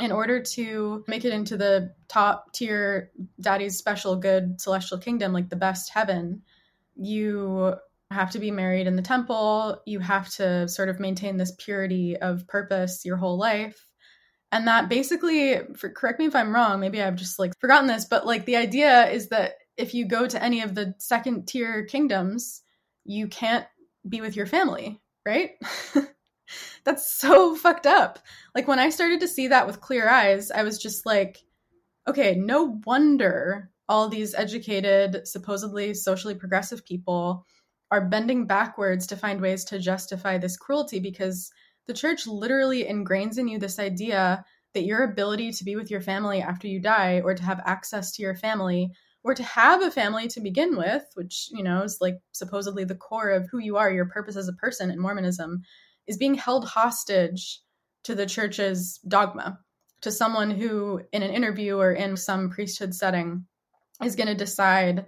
in 0.01 0.12
order 0.12 0.43
to 0.43 1.05
make 1.09 1.24
it 1.24 1.32
into 1.32 1.57
the 1.57 1.95
top 2.09 2.53
tier 2.53 3.11
daddy's 3.41 3.78
special 3.78 4.16
good 4.16 4.61
celestial 4.61 4.99
kingdom 4.99 5.32
like 5.32 5.49
the 5.49 5.57
best 5.57 5.91
heaven 5.91 6.43
you 6.97 7.74
have 8.11 8.31
to 8.31 8.39
be 8.39 8.51
married 8.51 8.87
in 8.87 8.97
the 8.97 9.03
temple. 9.03 9.81
You 9.87 10.01
have 10.01 10.29
to 10.35 10.69
sort 10.69 10.89
of 10.89 11.01
maintain 11.01 11.37
this 11.37 11.55
purity 11.59 12.17
of 12.17 12.47
purpose 12.47 13.05
your 13.05 13.17
whole 13.17 13.39
life. 13.39 13.89
And 14.53 14.69
that 14.69 14.89
basically, 14.89 15.59
for, 15.77 15.91
correct 15.91 16.21
me 16.21 16.27
if 16.27 16.37
I'm 16.37 16.55
wrong, 16.55 16.79
maybe 16.79 17.03
I've 17.03 17.17
just 17.17 17.39
like 17.39 17.53
forgotten 17.61 17.89
this, 17.89 18.05
but 18.05 18.27
like 18.27 18.45
the 18.45 18.57
idea 18.57 19.09
is 19.11 19.29
that 19.29 19.55
if 19.77 19.93
you 19.93 20.07
go 20.07 20.27
to 20.27 20.43
any 20.43 20.63
of 20.63 20.75
the 20.75 20.95
second 20.99 21.47
tier 21.49 21.85
kingdoms, 21.85 22.63
you 23.05 23.27
can't 23.27 23.67
be 24.09 24.21
with 24.21 24.37
your 24.37 24.47
family, 24.47 25.01
right? 25.27 25.51
That's 26.85 27.11
so 27.11 27.57
fucked 27.57 27.87
up. 27.87 28.21
Like 28.55 28.69
when 28.69 28.79
I 28.79 28.91
started 28.91 29.21
to 29.21 29.29
see 29.29 29.49
that 29.49 29.67
with 29.67 29.81
clear 29.81 30.09
eyes, 30.09 30.53
I 30.53 30.63
was 30.63 30.79
just 30.79 31.05
like, 31.05 31.39
okay, 32.07 32.37
no 32.37 32.81
wonder 32.87 33.71
all 33.89 34.09
these 34.09 34.35
educated, 34.35 35.27
supposedly 35.27 35.93
socially 35.95 36.35
progressive 36.35 36.85
people 36.85 37.45
are 37.91 38.09
bending 38.09 38.47
backwards 38.47 39.07
to 39.07 39.16
find 39.16 39.41
ways 39.41 39.64
to 39.64 39.78
justify 39.78 40.39
this 40.39 40.57
cruelty 40.57 41.01
because 41.01 41.51
the 41.87 41.95
church 41.95 42.26
literally 42.26 42.84
ingrains 42.84 43.39
in 43.39 43.49
you 43.49 43.59
this 43.59 43.78
idea 43.78 44.45
that 44.74 44.84
your 44.84 45.05
ability 45.05 45.53
to 45.53 45.64
be 45.64 45.76
with 45.76 45.91
your 45.91 46.01
family 46.01 46.43
after 46.43 46.66
you 46.66 46.80
die 46.80 47.20
or 47.24 47.34
to 47.34 47.43
have 47.43 47.62
access 47.64 48.12
to 48.12 48.22
your 48.22 48.34
family 48.34 48.91
or 49.24 49.34
to 49.34 49.43
have 49.43 49.82
a 49.82 49.91
family 49.91 50.28
to 50.28 50.41
begin 50.41 50.76
with 50.76 51.05
which 51.14 51.49
you 51.53 51.62
know 51.62 51.82
is 51.82 51.99
like 52.01 52.16
supposedly 52.32 52.84
the 52.84 52.95
core 52.95 53.30
of 53.30 53.49
who 53.51 53.59
you 53.59 53.76
are 53.76 53.91
your 53.91 54.07
purpose 54.07 54.37
as 54.37 54.49
a 54.49 54.53
person 54.55 54.91
in 54.91 55.01
mormonism 55.01 55.62
is 56.07 56.16
being 56.16 56.34
held 56.34 56.64
hostage 56.64 57.61
to 58.05 58.14
the 58.14 58.26
church's 58.26 59.01
dogma 59.09 59.59
to 60.03 60.12
someone 60.12 60.51
who 60.51 61.01
in 61.12 61.22
an 61.22 61.30
interview 61.30 61.76
or 61.76 61.93
in 61.93 62.16
some 62.16 62.51
priesthood 62.51 62.95
setting 62.95 63.47
is 64.05 64.16
going 64.16 64.28
to 64.28 64.34
decide 64.34 65.07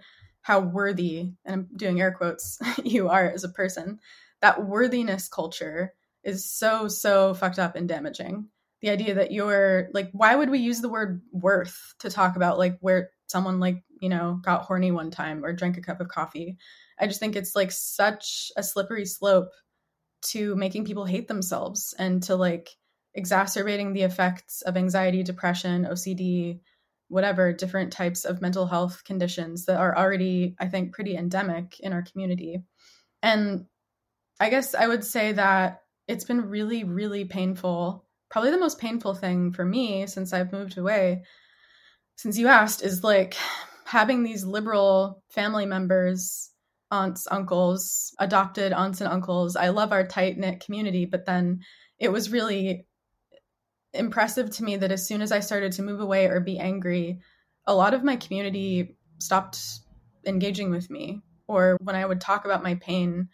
how 0.48 0.60
worthy, 0.60 1.34
and 1.44 1.54
I'm 1.54 1.68
doing 1.76 2.00
air 2.00 2.10
quotes, 2.10 2.58
you 2.82 3.10
are 3.10 3.30
as 3.30 3.44
a 3.44 3.50
person, 3.50 4.00
that 4.40 4.64
worthiness 4.64 5.28
culture 5.28 5.92
is 6.24 6.50
so, 6.50 6.88
so 6.88 7.34
fucked 7.34 7.58
up 7.58 7.76
and 7.76 7.86
damaging. 7.86 8.48
The 8.80 8.88
idea 8.88 9.16
that 9.16 9.30
you're 9.30 9.90
like, 9.92 10.08
why 10.12 10.34
would 10.34 10.48
we 10.48 10.60
use 10.60 10.80
the 10.80 10.88
word 10.88 11.20
worth 11.32 11.76
to 11.98 12.08
talk 12.08 12.36
about 12.36 12.56
like 12.56 12.78
where 12.80 13.10
someone 13.26 13.60
like, 13.60 13.84
you 14.00 14.08
know, 14.08 14.40
got 14.42 14.62
horny 14.62 14.90
one 14.90 15.10
time 15.10 15.44
or 15.44 15.52
drank 15.52 15.76
a 15.76 15.82
cup 15.82 16.00
of 16.00 16.08
coffee? 16.08 16.56
I 16.98 17.08
just 17.08 17.20
think 17.20 17.36
it's 17.36 17.54
like 17.54 17.70
such 17.70 18.50
a 18.56 18.62
slippery 18.62 19.04
slope 19.04 19.50
to 20.28 20.56
making 20.56 20.86
people 20.86 21.04
hate 21.04 21.28
themselves 21.28 21.94
and 21.98 22.22
to 22.22 22.36
like 22.36 22.70
exacerbating 23.12 23.92
the 23.92 24.02
effects 24.02 24.62
of 24.62 24.78
anxiety, 24.78 25.22
depression, 25.22 25.84
OCD, 25.84 26.60
whatever 27.08 27.52
different 27.52 27.92
types 27.92 28.24
of 28.24 28.40
mental 28.40 28.66
health 28.66 29.02
conditions 29.04 29.64
that 29.66 29.78
are 29.78 29.96
already, 29.96 30.54
I 30.58 30.68
think, 30.68 30.92
pretty 30.92 31.16
endemic 31.16 31.80
in 31.80 31.92
our 31.92 32.02
community. 32.02 32.62
And 33.22 33.66
I 34.40 34.50
guess 34.50 34.74
I 34.74 34.86
would 34.86 35.04
say 35.04 35.32
that 35.32 35.82
it's 36.06 36.24
been 36.24 36.48
really, 36.48 36.84
really 36.84 37.24
painful. 37.24 38.06
Probably 38.30 38.50
the 38.50 38.58
most 38.58 38.78
painful 38.78 39.14
thing 39.14 39.52
for 39.52 39.64
me 39.64 40.06
since 40.06 40.32
I've 40.32 40.52
moved 40.52 40.78
away, 40.78 41.22
since 42.16 42.38
you 42.38 42.48
asked, 42.48 42.82
is 42.82 43.02
like 43.02 43.36
having 43.84 44.22
these 44.22 44.44
liberal 44.44 45.22
family 45.30 45.66
members, 45.66 46.50
aunts, 46.90 47.26
uncles, 47.30 48.14
adopted 48.18 48.72
aunts 48.72 49.00
and 49.00 49.10
uncles. 49.10 49.56
I 49.56 49.68
love 49.68 49.92
our 49.92 50.06
tight 50.06 50.38
knit 50.38 50.60
community, 50.60 51.06
but 51.06 51.26
then 51.26 51.60
it 51.98 52.10
was 52.10 52.30
really 52.30 52.86
impressive 53.94 54.50
to 54.50 54.64
me 54.64 54.76
that 54.76 54.92
as 54.92 55.06
soon 55.06 55.22
as 55.22 55.32
I 55.32 55.40
started 55.40 55.72
to 55.72 55.82
move 55.82 56.00
away 56.00 56.26
or 56.26 56.40
be 56.40 56.58
angry, 56.58 57.20
a 57.66 57.74
lot 57.74 57.94
of 57.94 58.04
my 58.04 58.16
community 58.16 58.96
stopped 59.18 59.80
engaging 60.26 60.70
with 60.70 60.90
me. 60.90 61.22
Or 61.46 61.78
when 61.82 61.96
I 61.96 62.04
would 62.04 62.20
talk 62.20 62.44
about 62.44 62.62
my 62.62 62.74
pain 62.74 63.28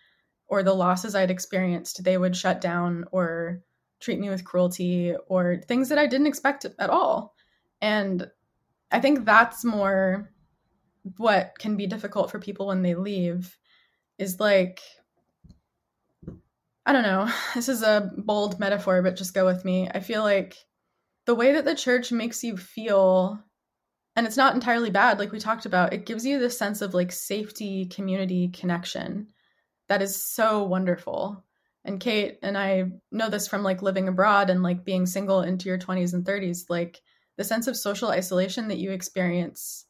or 0.47 0.63
the 0.63 0.75
losses 0.75 1.15
I'd 1.15 1.31
experienced, 1.31 2.05
they 2.05 2.17
would 2.17 2.37
shut 2.37 2.61
down 2.61 3.05
or 3.11 3.63
treat 4.01 4.21
me 4.21 4.29
with 4.29 4.45
cruelty 4.45 5.15
or 5.29 5.61
things 5.67 5.89
that 5.89 5.99
I 5.99 6.07
didn't 6.07 6.29
expect 6.29 6.67
at 6.79 6.91
all. 6.91 7.35
And 7.81 8.31
I 8.91 9.01
think 9.01 9.25
that's 9.25 9.65
more 9.65 10.31
what 11.17 11.55
can 11.59 11.77
be 11.77 11.87
difficult 11.87 12.31
for 12.31 12.39
people 12.39 12.67
when 12.69 12.83
they 12.83 12.95
leave 12.95 13.59
is 14.19 14.39
like 14.39 14.81
I 16.87 16.93
don't 16.93 17.03
know. 17.03 17.31
This 17.55 17.69
is 17.69 17.83
a 17.83 18.11
bold 18.17 18.59
metaphor, 18.59 19.03
but 19.03 19.17
just 19.17 19.35
go 19.35 19.45
with 19.47 19.65
me. 19.65 19.89
I 19.93 20.01
feel 20.01 20.23
like 20.23 20.57
the 21.27 21.35
way 21.35 21.53
that 21.53 21.65
the 21.65 21.75
church 21.75 22.13
makes 22.13 22.45
you 22.45 22.57
feel 22.57 23.43
and 24.17 24.27
it's 24.27 24.37
not 24.37 24.55
entirely 24.55 24.91
bad 24.91 25.19
like 25.19 25.33
we 25.33 25.39
talked 25.39 25.67
about 25.67 25.93
it 25.93 26.07
gives 26.07 26.25
you 26.25 26.39
this 26.39 26.59
sense 26.59 26.83
of 26.83 26.95
like 26.95 27.13
safety 27.13 27.87
community 27.87 28.49
connection 28.49 29.29
that 29.89 30.03
is 30.03 30.25
so 30.25 30.65
wonderful 30.65 31.45
and 31.85 32.01
kate 32.01 32.39
and 32.43 32.57
i 32.57 32.85
know 33.11 33.29
this 33.29 33.49
from 33.49 33.63
like 33.63 33.83
living 33.83 34.09
abroad 34.09 34.51
and 34.51 34.63
like 34.63 34.85
being 34.85 35.07
single 35.07 35.43
into 35.43 35.69
your 35.69 35.79
20s 35.79 36.15
and 36.15 36.25
30s 36.25 36.65
like 36.69 37.01
the 37.37 37.45
sense 37.45 37.67
of 37.67 37.77
social 37.77 38.11
isolation 38.11 38.69
that 38.69 38.79
you 38.79 38.93
experience 38.93 39.87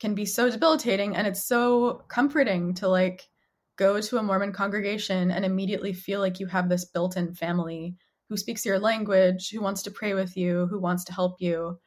can 0.00 0.14
be 0.14 0.24
so 0.24 0.50
debilitating 0.50 1.16
and 1.16 1.26
it's 1.26 1.46
so 1.46 2.02
comforting 2.08 2.74
to 2.74 2.88
like 2.88 3.28
go 3.76 4.00
to 4.00 4.18
a 4.18 4.22
mormon 4.22 4.52
congregation 4.52 5.30
and 5.30 5.44
immediately 5.44 5.92
feel 5.92 6.20
like 6.20 6.40
you 6.40 6.46
have 6.46 6.68
this 6.68 6.84
built-in 6.84 7.34
family 7.34 7.94
who 8.28 8.36
speaks 8.36 8.66
your 8.66 8.78
language 8.78 9.50
who 9.50 9.60
wants 9.60 9.82
to 9.82 9.90
pray 9.90 10.14
with 10.14 10.36
you 10.36 10.66
who 10.66 10.78
wants 10.78 11.04
to 11.04 11.12
help 11.12 11.40
you 11.40 11.78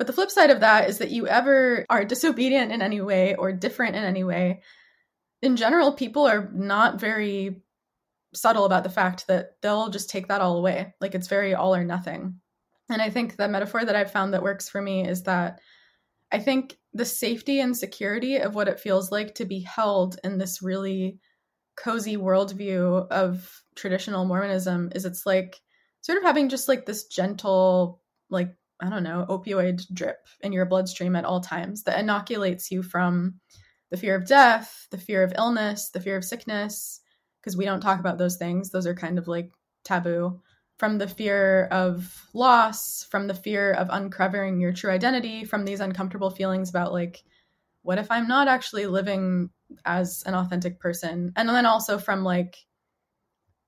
but 0.00 0.06
the 0.06 0.14
flip 0.14 0.30
side 0.30 0.48
of 0.48 0.60
that 0.60 0.88
is 0.88 0.96
that 0.96 1.10
you 1.10 1.28
ever 1.28 1.84
are 1.90 2.06
disobedient 2.06 2.72
in 2.72 2.80
any 2.80 3.02
way 3.02 3.34
or 3.34 3.52
different 3.52 3.96
in 3.96 4.02
any 4.02 4.24
way, 4.24 4.62
in 5.42 5.56
general, 5.56 5.92
people 5.92 6.26
are 6.26 6.50
not 6.54 6.98
very 6.98 7.60
subtle 8.32 8.64
about 8.64 8.82
the 8.82 8.88
fact 8.88 9.26
that 9.26 9.60
they'll 9.60 9.90
just 9.90 10.08
take 10.08 10.28
that 10.28 10.40
all 10.40 10.56
away. 10.56 10.94
Like 11.02 11.14
it's 11.14 11.28
very 11.28 11.54
all 11.54 11.74
or 11.74 11.84
nothing. 11.84 12.40
And 12.88 13.02
I 13.02 13.10
think 13.10 13.36
the 13.36 13.46
metaphor 13.46 13.84
that 13.84 13.94
I've 13.94 14.10
found 14.10 14.32
that 14.32 14.42
works 14.42 14.70
for 14.70 14.80
me 14.80 15.06
is 15.06 15.24
that 15.24 15.60
I 16.32 16.38
think 16.38 16.76
the 16.92 17.04
safety 17.04 17.60
and 17.60 17.76
security 17.76 18.36
of 18.36 18.54
what 18.54 18.68
it 18.68 18.80
feels 18.80 19.10
like 19.10 19.34
to 19.36 19.44
be 19.44 19.60
held 19.60 20.18
in 20.24 20.38
this 20.38 20.62
really 20.62 21.18
cozy 21.76 22.16
worldview 22.16 23.08
of 23.10 23.62
traditional 23.74 24.24
Mormonism 24.24 24.90
is 24.94 25.04
it's 25.04 25.24
like 25.26 25.60
sort 26.02 26.18
of 26.18 26.24
having 26.24 26.48
just 26.48 26.68
like 26.68 26.86
this 26.86 27.06
gentle, 27.06 28.00
like 28.28 28.54
I 28.80 28.88
don't 28.88 29.02
know, 29.02 29.26
opioid 29.28 29.82
drip 29.92 30.18
in 30.40 30.52
your 30.52 30.66
bloodstream 30.66 31.16
at 31.16 31.24
all 31.24 31.40
times 31.40 31.82
that 31.84 31.98
inoculates 31.98 32.70
you 32.70 32.82
from 32.82 33.34
the 33.90 33.96
fear 33.96 34.14
of 34.14 34.26
death, 34.26 34.86
the 34.90 34.98
fear 34.98 35.22
of 35.22 35.32
illness, 35.36 35.90
the 35.90 36.00
fear 36.00 36.16
of 36.16 36.24
sickness, 36.24 37.00
because 37.40 37.56
we 37.56 37.64
don't 37.64 37.80
talk 37.80 38.00
about 38.00 38.18
those 38.18 38.36
things. 38.36 38.70
Those 38.70 38.86
are 38.86 38.94
kind 38.94 39.18
of 39.18 39.28
like 39.28 39.50
taboo. 39.84 40.40
From 40.80 40.96
the 40.96 41.06
fear 41.06 41.66
of 41.66 42.26
loss, 42.32 43.04
from 43.10 43.26
the 43.26 43.34
fear 43.34 43.70
of 43.74 43.88
uncovering 43.90 44.62
your 44.62 44.72
true 44.72 44.90
identity, 44.90 45.44
from 45.44 45.66
these 45.66 45.80
uncomfortable 45.80 46.30
feelings 46.30 46.70
about 46.70 46.90
like, 46.90 47.22
what 47.82 47.98
if 47.98 48.10
I'm 48.10 48.26
not 48.26 48.48
actually 48.48 48.86
living 48.86 49.50
as 49.84 50.22
an 50.24 50.32
authentic 50.32 50.80
person? 50.80 51.34
And 51.36 51.50
then 51.50 51.66
also 51.66 51.98
from 51.98 52.24
like, 52.24 52.56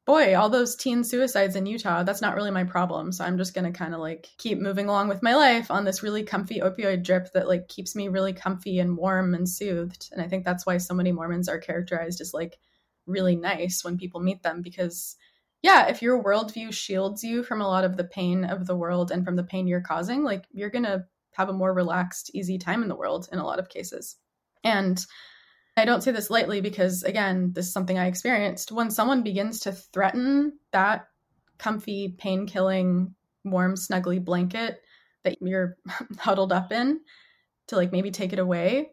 boy, 0.06 0.34
all 0.34 0.48
those 0.48 0.74
teen 0.74 1.04
suicides 1.04 1.54
in 1.54 1.66
Utah, 1.66 2.02
that's 2.02 2.22
not 2.22 2.34
really 2.34 2.50
my 2.50 2.64
problem. 2.64 3.12
So 3.12 3.26
I'm 3.26 3.36
just 3.36 3.52
going 3.52 3.70
to 3.70 3.78
kind 3.78 3.92
of 3.92 4.00
like 4.00 4.30
keep 4.38 4.58
moving 4.58 4.88
along 4.88 5.08
with 5.08 5.22
my 5.22 5.34
life 5.34 5.70
on 5.70 5.84
this 5.84 6.02
really 6.02 6.22
comfy 6.22 6.60
opioid 6.60 7.04
drip 7.04 7.30
that 7.34 7.46
like 7.46 7.68
keeps 7.68 7.94
me 7.94 8.08
really 8.08 8.32
comfy 8.32 8.78
and 8.78 8.96
warm 8.96 9.34
and 9.34 9.46
soothed. 9.46 10.08
And 10.12 10.22
I 10.22 10.28
think 10.28 10.46
that's 10.46 10.64
why 10.64 10.78
so 10.78 10.94
many 10.94 11.12
Mormons 11.12 11.50
are 11.50 11.58
characterized 11.58 12.22
as 12.22 12.32
like 12.32 12.58
really 13.04 13.36
nice 13.36 13.84
when 13.84 13.98
people 13.98 14.20
meet 14.20 14.42
them 14.42 14.62
because 14.62 15.14
yeah, 15.62 15.86
if 15.86 16.02
your 16.02 16.22
worldview 16.22 16.72
shields 16.72 17.22
you 17.22 17.44
from 17.44 17.60
a 17.60 17.68
lot 17.68 17.84
of 17.84 17.96
the 17.96 18.04
pain 18.04 18.44
of 18.44 18.66
the 18.66 18.76
world 18.76 19.10
and 19.12 19.24
from 19.24 19.36
the 19.36 19.44
pain 19.44 19.68
you're 19.68 19.80
causing, 19.80 20.24
like 20.24 20.44
you're 20.52 20.70
going 20.70 20.84
to 20.84 21.04
have 21.32 21.48
a 21.48 21.52
more 21.52 21.72
relaxed, 21.72 22.30
easy 22.34 22.58
time 22.58 22.82
in 22.82 22.88
the 22.88 22.96
world 22.96 23.28
in 23.32 23.38
a 23.38 23.44
lot 23.44 23.60
of 23.60 23.68
cases. 23.68 24.16
And 24.64 25.04
I 25.76 25.84
don't 25.84 26.02
say 26.02 26.10
this 26.10 26.30
lightly 26.30 26.60
because, 26.60 27.04
again, 27.04 27.52
this 27.54 27.66
is 27.66 27.72
something 27.72 27.98
I 27.98 28.06
experienced. 28.06 28.72
When 28.72 28.90
someone 28.90 29.22
begins 29.22 29.60
to 29.60 29.72
threaten 29.72 30.58
that 30.72 31.06
comfy, 31.58 32.14
pain 32.18 32.46
killing, 32.46 33.14
warm, 33.44 33.76
snuggly 33.76 34.22
blanket 34.22 34.82
that 35.22 35.38
you're 35.40 35.76
huddled 36.18 36.52
up 36.52 36.72
in 36.72 37.00
to 37.68 37.76
like 37.76 37.92
maybe 37.92 38.10
take 38.10 38.32
it 38.32 38.38
away, 38.40 38.90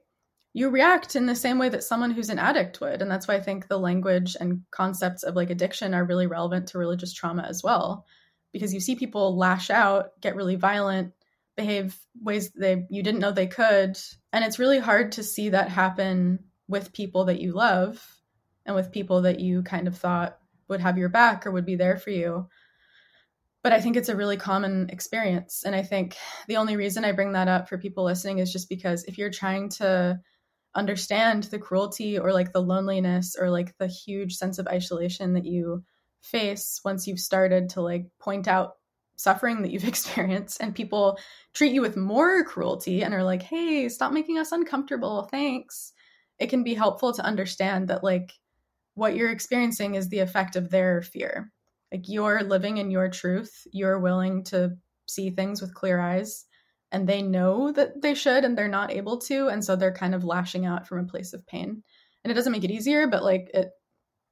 you 0.53 0.69
react 0.69 1.15
in 1.15 1.25
the 1.25 1.35
same 1.35 1.59
way 1.59 1.69
that 1.69 1.83
someone 1.83 2.11
who's 2.11 2.29
an 2.29 2.39
addict 2.39 2.81
would. 2.81 3.01
And 3.01 3.09
that's 3.09 3.27
why 3.27 3.35
I 3.35 3.39
think 3.39 3.67
the 3.67 3.77
language 3.77 4.35
and 4.39 4.61
concepts 4.71 5.23
of 5.23 5.35
like 5.35 5.49
addiction 5.49 5.93
are 5.93 6.05
really 6.05 6.27
relevant 6.27 6.67
to 6.67 6.79
religious 6.79 7.13
trauma 7.13 7.43
as 7.43 7.63
well. 7.63 8.05
Because 8.51 8.73
you 8.73 8.79
see 8.79 8.95
people 8.95 9.37
lash 9.37 9.69
out, 9.69 10.19
get 10.21 10.35
really 10.35 10.55
violent, 10.55 11.13
behave 11.55 11.97
ways 12.21 12.51
they 12.51 12.85
you 12.89 13.03
didn't 13.03 13.19
know 13.19 13.31
they 13.31 13.47
could. 13.47 13.97
And 14.33 14.43
it's 14.43 14.59
really 14.59 14.79
hard 14.79 15.11
to 15.13 15.23
see 15.23 15.49
that 15.49 15.69
happen 15.69 16.39
with 16.67 16.93
people 16.93 17.25
that 17.25 17.41
you 17.41 17.51
love 17.53 18.03
and 18.65 18.75
with 18.75 18.91
people 18.91 19.23
that 19.23 19.39
you 19.39 19.61
kind 19.61 19.87
of 19.87 19.97
thought 19.97 20.39
would 20.67 20.79
have 20.79 20.97
your 20.97 21.09
back 21.09 21.45
or 21.45 21.51
would 21.51 21.65
be 21.65 21.75
there 21.75 21.97
for 21.97 22.11
you. 22.11 22.47
But 23.61 23.73
I 23.73 23.81
think 23.81 23.97
it's 23.97 24.09
a 24.09 24.15
really 24.15 24.37
common 24.37 24.89
experience. 24.89 25.63
And 25.65 25.75
I 25.75 25.83
think 25.83 26.15
the 26.47 26.57
only 26.57 26.75
reason 26.75 27.03
I 27.03 27.11
bring 27.11 27.33
that 27.33 27.49
up 27.49 27.67
for 27.67 27.77
people 27.77 28.05
listening 28.05 28.39
is 28.39 28.53
just 28.53 28.69
because 28.69 29.03
if 29.03 29.17
you're 29.17 29.31
trying 29.31 29.69
to 29.69 30.19
understand 30.75 31.43
the 31.45 31.59
cruelty 31.59 32.19
or 32.19 32.31
like 32.31 32.53
the 32.53 32.61
loneliness 32.61 33.35
or 33.39 33.49
like 33.49 33.75
the 33.77 33.87
huge 33.87 34.35
sense 34.35 34.59
of 34.59 34.67
isolation 34.67 35.33
that 35.33 35.45
you 35.45 35.83
face 36.21 36.79
once 36.85 37.07
you've 37.07 37.19
started 37.19 37.69
to 37.69 37.81
like 37.81 38.05
point 38.19 38.47
out 38.47 38.73
suffering 39.15 39.61
that 39.61 39.71
you've 39.71 39.87
experienced 39.87 40.61
and 40.61 40.75
people 40.75 41.19
treat 41.53 41.73
you 41.73 41.81
with 41.81 41.97
more 41.97 42.43
cruelty 42.43 43.03
and 43.03 43.13
are 43.13 43.23
like, 43.23 43.41
hey, 43.41 43.89
stop 43.89 44.11
making 44.11 44.37
us 44.37 44.51
uncomfortable. 44.51 45.23
Thanks 45.31 45.93
it 46.39 46.49
can 46.49 46.63
be 46.63 46.73
helpful 46.73 47.13
to 47.13 47.23
understand 47.23 47.89
that 47.89 48.03
like 48.03 48.31
what 48.95 49.15
you're 49.15 49.31
experiencing 49.31 49.95
is 49.95 50.09
the 50.09 50.19
effect 50.19 50.55
of 50.55 50.69
their 50.69 51.01
fear. 51.01 51.51
Like 51.91 52.07
you're 52.07 52.43
living 52.43 52.77
in 52.77 52.89
your 52.89 53.09
truth, 53.09 53.67
you're 53.71 53.99
willing 53.99 54.43
to 54.45 54.77
see 55.05 55.29
things 55.29 55.61
with 55.61 55.73
clear 55.73 55.99
eyes, 55.99 56.45
and 56.91 57.07
they 57.07 57.21
know 57.21 57.71
that 57.71 58.01
they 58.01 58.15
should 58.15 58.43
and 58.43 58.57
they're 58.57 58.67
not 58.67 58.91
able 58.91 59.17
to, 59.19 59.47
and 59.47 59.63
so 59.63 59.75
they're 59.75 59.93
kind 59.93 60.15
of 60.15 60.23
lashing 60.23 60.65
out 60.65 60.87
from 60.87 60.99
a 60.99 61.07
place 61.07 61.33
of 61.33 61.45
pain. 61.45 61.83
And 62.23 62.31
it 62.31 62.33
doesn't 62.33 62.51
make 62.51 62.63
it 62.63 62.71
easier, 62.71 63.07
but 63.07 63.23
like 63.23 63.49
it 63.53 63.71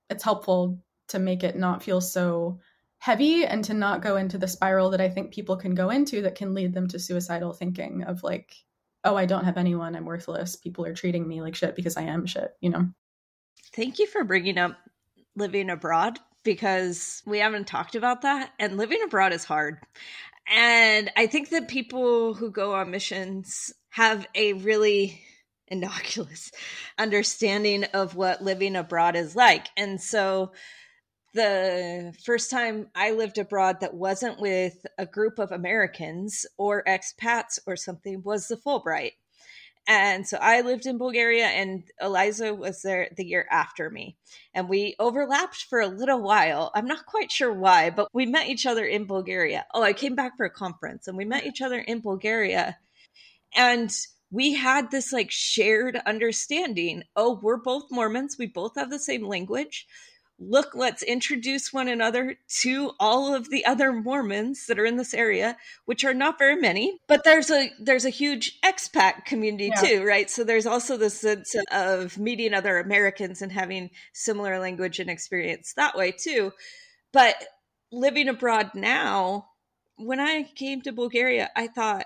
it's 0.10 0.24
helpful 0.24 0.80
to 1.10 1.20
make 1.20 1.44
it 1.44 1.56
not 1.56 1.84
feel 1.84 2.02
so 2.02 2.60
heavy 3.00 3.46
and 3.46 3.64
to 3.66 3.74
not 3.74 4.02
go 4.02 4.18
into 4.18 4.38
the 4.38 4.48
spiral 4.48 4.90
that 4.90 5.02
I 5.02 5.10
think 5.10 5.34
people 5.34 5.58
can 5.58 5.76
go 5.76 5.90
into 5.90 6.24
that 6.24 6.36
can 6.36 6.54
lead 6.54 6.74
them 6.74 6.88
to 6.90 7.00
suicidal 7.00 7.54
thinking 7.54 8.04
of 8.04 8.24
like 8.24 8.54
oh, 9.04 9.16
I 9.16 9.26
don't 9.26 9.46
have 9.46 9.58
anyone, 9.58 9.96
I'm 9.96 10.06
worthless. 10.06 10.58
People 10.58 10.86
are 10.86 10.94
treating 10.94 11.26
me 11.26 11.42
like 11.42 11.56
shit 11.56 11.76
because 11.76 11.96
I 11.96 12.04
am 12.04 12.26
shit, 12.26 12.52
you 12.60 12.70
know? 12.70 12.90
Thank 13.74 14.00
you 14.00 14.08
for 14.08 14.26
bringing 14.26 14.58
up 14.58 14.76
living 15.36 15.70
abroad 15.70 16.20
because 16.44 17.22
we 17.26 17.40
haven't 17.40 17.68
talked 17.68 17.96
about 17.96 18.24
that. 18.24 18.52
And 18.60 18.76
living 18.76 19.02
abroad 19.06 19.32
is 19.32 19.46
hard. 19.46 19.80
And 20.50 21.12
I 21.16 21.28
think 21.28 21.50
that 21.50 21.68
people 21.68 22.34
who 22.34 22.52
go 22.52 22.74
on 22.74 22.92
missions 22.92 23.74
have 23.90 24.26
a 24.36 24.54
really 24.54 25.22
innocuous 25.68 26.52
understanding 26.98 27.84
of 27.94 28.16
what 28.16 28.42
living 28.42 28.76
abroad 28.76 29.16
is 29.16 29.36
like. 29.36 29.68
And 29.76 30.00
so 30.02 30.54
the 31.34 32.14
first 32.26 32.50
time 32.50 32.88
I 32.96 33.12
lived 33.12 33.38
abroad 33.38 33.82
that 33.82 33.94
wasn't 33.94 34.40
with 34.40 34.86
a 34.98 35.06
group 35.06 35.40
of 35.40 35.52
Americans 35.52 36.46
or 36.58 36.84
expats 36.86 37.60
or 37.68 37.76
something 37.76 38.24
was 38.24 38.48
the 38.48 38.56
Fulbright. 38.56 39.12
And 39.88 40.28
so 40.28 40.38
I 40.42 40.62
lived 40.62 40.86
in 40.86 40.98
Bulgaria 40.98 41.46
and 41.46 41.84
Eliza 42.02 42.54
was 42.54 42.82
there 42.82 43.10
the 43.16 43.26
year 43.26 43.48
after 43.50 43.90
me. 43.90 44.18
And 44.54 44.68
we 44.68 44.96
overlapped 45.00 45.64
for 45.70 45.80
a 45.80 45.88
little 45.88 46.22
while. 46.22 46.72
I'm 46.76 46.88
not 46.88 47.06
quite 47.06 47.32
sure 47.32 47.54
why, 47.54 47.90
but 47.90 48.10
we 48.14 48.26
met 48.26 48.50
each 48.50 48.66
other 48.66 48.86
in 48.86 49.06
Bulgaria. 49.06 49.66
Oh, 49.74 49.82
I 49.82 49.94
came 49.94 50.14
back 50.14 50.36
for 50.36 50.46
a 50.46 50.50
conference 50.50 51.08
and 51.08 51.16
we 51.16 51.24
met 51.24 51.46
each 51.46 51.62
other 51.62 51.80
in 51.80 52.02
Bulgaria. 52.02 52.78
And 53.56 53.90
we 54.30 54.54
had 54.54 54.92
this 54.92 55.14
like 55.14 55.32
shared 55.32 56.02
understanding. 56.06 57.04
Oh, 57.16 57.40
we're 57.42 57.56
both 57.56 57.86
Mormons. 57.90 58.36
We 58.38 58.48
both 58.48 58.76
have 58.76 58.90
the 58.90 59.00
same 59.00 59.26
language 59.26 59.88
look, 60.40 60.76
let's 60.76 61.02
introduce 61.02 61.74
one 61.74 61.88
another 61.88 62.38
to 62.62 62.92
all 63.00 63.34
of 63.34 63.50
the 63.50 63.66
other 63.66 63.92
Mormons 63.92 64.68
that 64.68 64.80
are 64.80 64.86
in 64.86 64.98
this 64.98 65.14
area, 65.14 65.58
which 65.86 66.04
are 66.04 66.14
not 66.14 66.38
very 66.38 66.56
many, 66.56 67.00
but 67.08 67.24
there's 67.24 67.50
a 67.50 67.72
there's 67.80 68.06
a 68.06 68.10
huge 68.10 68.60
expat 68.62 69.26
community 69.26 69.72
yeah. 69.76 69.82
too, 69.82 70.04
right? 70.04 70.30
So 70.30 70.44
there's 70.44 70.66
also 70.66 70.98
the 70.98 71.10
sense 71.10 71.56
of 71.72 72.18
meeting 72.18 72.54
other 72.54 72.78
Americans 72.78 73.42
and 73.42 73.52
having 73.52 73.90
similar 74.14 74.60
language 74.60 75.00
and 75.00 75.10
experience 75.10 75.74
that 75.74 75.96
way 75.96 76.12
too. 76.12 76.54
But 77.12 77.36
living 77.92 78.30
abroad 78.30 78.72
now, 78.76 79.48
when 79.98 80.20
I 80.20 80.44
came 80.44 80.82
to 80.82 80.92
Bulgaria, 80.92 81.50
I 81.56 81.68
thought 81.68 82.06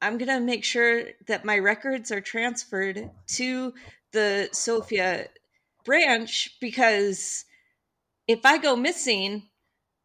I'm 0.00 0.18
going 0.18 0.28
to 0.28 0.40
make 0.40 0.64
sure 0.64 1.04
that 1.26 1.44
my 1.44 1.58
records 1.58 2.12
are 2.12 2.20
transferred 2.20 3.10
to 3.28 3.74
the 4.12 4.48
Sofia 4.52 5.28
branch 5.88 6.54
because 6.60 7.46
if 8.26 8.44
I 8.44 8.58
go 8.58 8.76
missing, 8.76 9.48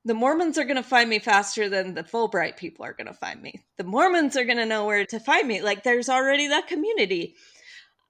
the 0.06 0.14
Mormons 0.14 0.58
are 0.58 0.64
going 0.64 0.78
to 0.78 0.82
find 0.84 1.10
me 1.10 1.20
faster 1.20 1.68
than 1.68 1.94
the 1.94 2.06
Fulbright 2.06 2.56
people 2.56 2.86
are 2.86 2.94
going 2.94 3.08
to 3.08 3.14
find 3.14 3.42
me. 3.42 3.62
The 3.78 3.84
Mormons 3.84 4.38
are 4.38 4.46
going 4.46 4.60
to 4.60 4.66
know 4.66 4.86
where 4.86 5.06
to 5.06 5.20
find 5.20 5.46
me. 5.46 5.62
Like 5.62 5.84
there's 5.84 6.08
already 6.08 6.48
that 6.48 6.68
community. 6.68 7.36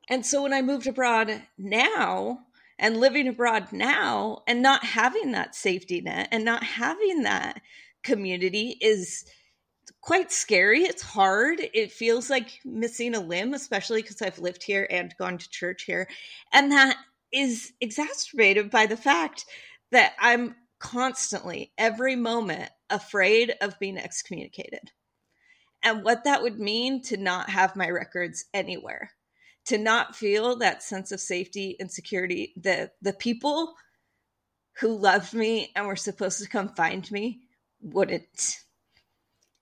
And 0.08 0.24
so 0.24 0.44
when 0.44 0.54
I 0.54 0.62
moved 0.62 0.86
abroad 0.86 1.42
now 1.58 2.42
and 2.78 3.00
living 3.00 3.28
abroad 3.28 3.74
now 3.74 4.44
and 4.48 4.62
not 4.62 4.86
having 4.86 5.32
that 5.32 5.56
safety 5.56 6.00
net 6.00 6.28
and 6.32 6.46
not 6.46 6.64
having 6.64 7.24
that 7.24 7.60
community 8.04 8.78
is 8.82 9.26
quite 10.02 10.32
scary. 10.32 10.84
It's 10.84 11.02
hard. 11.02 11.60
It 11.74 11.92
feels 11.92 12.30
like 12.30 12.60
missing 12.64 13.16
a 13.16 13.20
limb, 13.20 13.56
especially 13.56 14.04
because 14.04 14.22
I've 14.22 14.38
lived 14.38 14.62
here 14.62 14.88
and 14.92 15.16
gone 15.18 15.40
to 15.40 15.50
church 15.50 15.86
here. 15.86 16.08
And 16.52 16.72
that 16.72 16.98
is 17.34 17.74
exacerbated 17.82 18.70
by 18.70 18.86
the 18.86 18.98
fact 18.98 19.46
that 19.92 20.14
I'm 20.20 20.56
constantly, 20.80 21.72
every 21.78 22.16
moment, 22.16 22.70
afraid 22.90 23.54
of 23.62 23.80
being 23.80 23.98
excommunicated. 23.98 24.92
And 25.82 26.04
what 26.04 26.24
that 26.26 26.42
would 26.42 26.60
mean 26.60 27.02
to 27.04 27.18
not 27.18 27.50
have 27.50 27.76
my 27.76 27.90
records 27.90 28.46
anywhere, 28.54 29.12
to 29.66 29.78
not 29.78 30.16
feel 30.16 30.58
that 30.58 30.84
sense 30.84 31.12
of 31.12 31.20
safety 31.20 31.76
and 31.80 31.92
security 31.92 32.54
that 32.58 32.94
the 33.02 33.14
people 33.14 33.76
who 34.80 34.98
loved 34.98 35.34
me 35.34 35.72
and 35.76 35.88
were 35.88 35.96
supposed 35.96 36.42
to 36.42 36.50
come 36.50 36.70
find 36.70 37.10
me 37.12 37.42
wouldn't. 37.82 38.58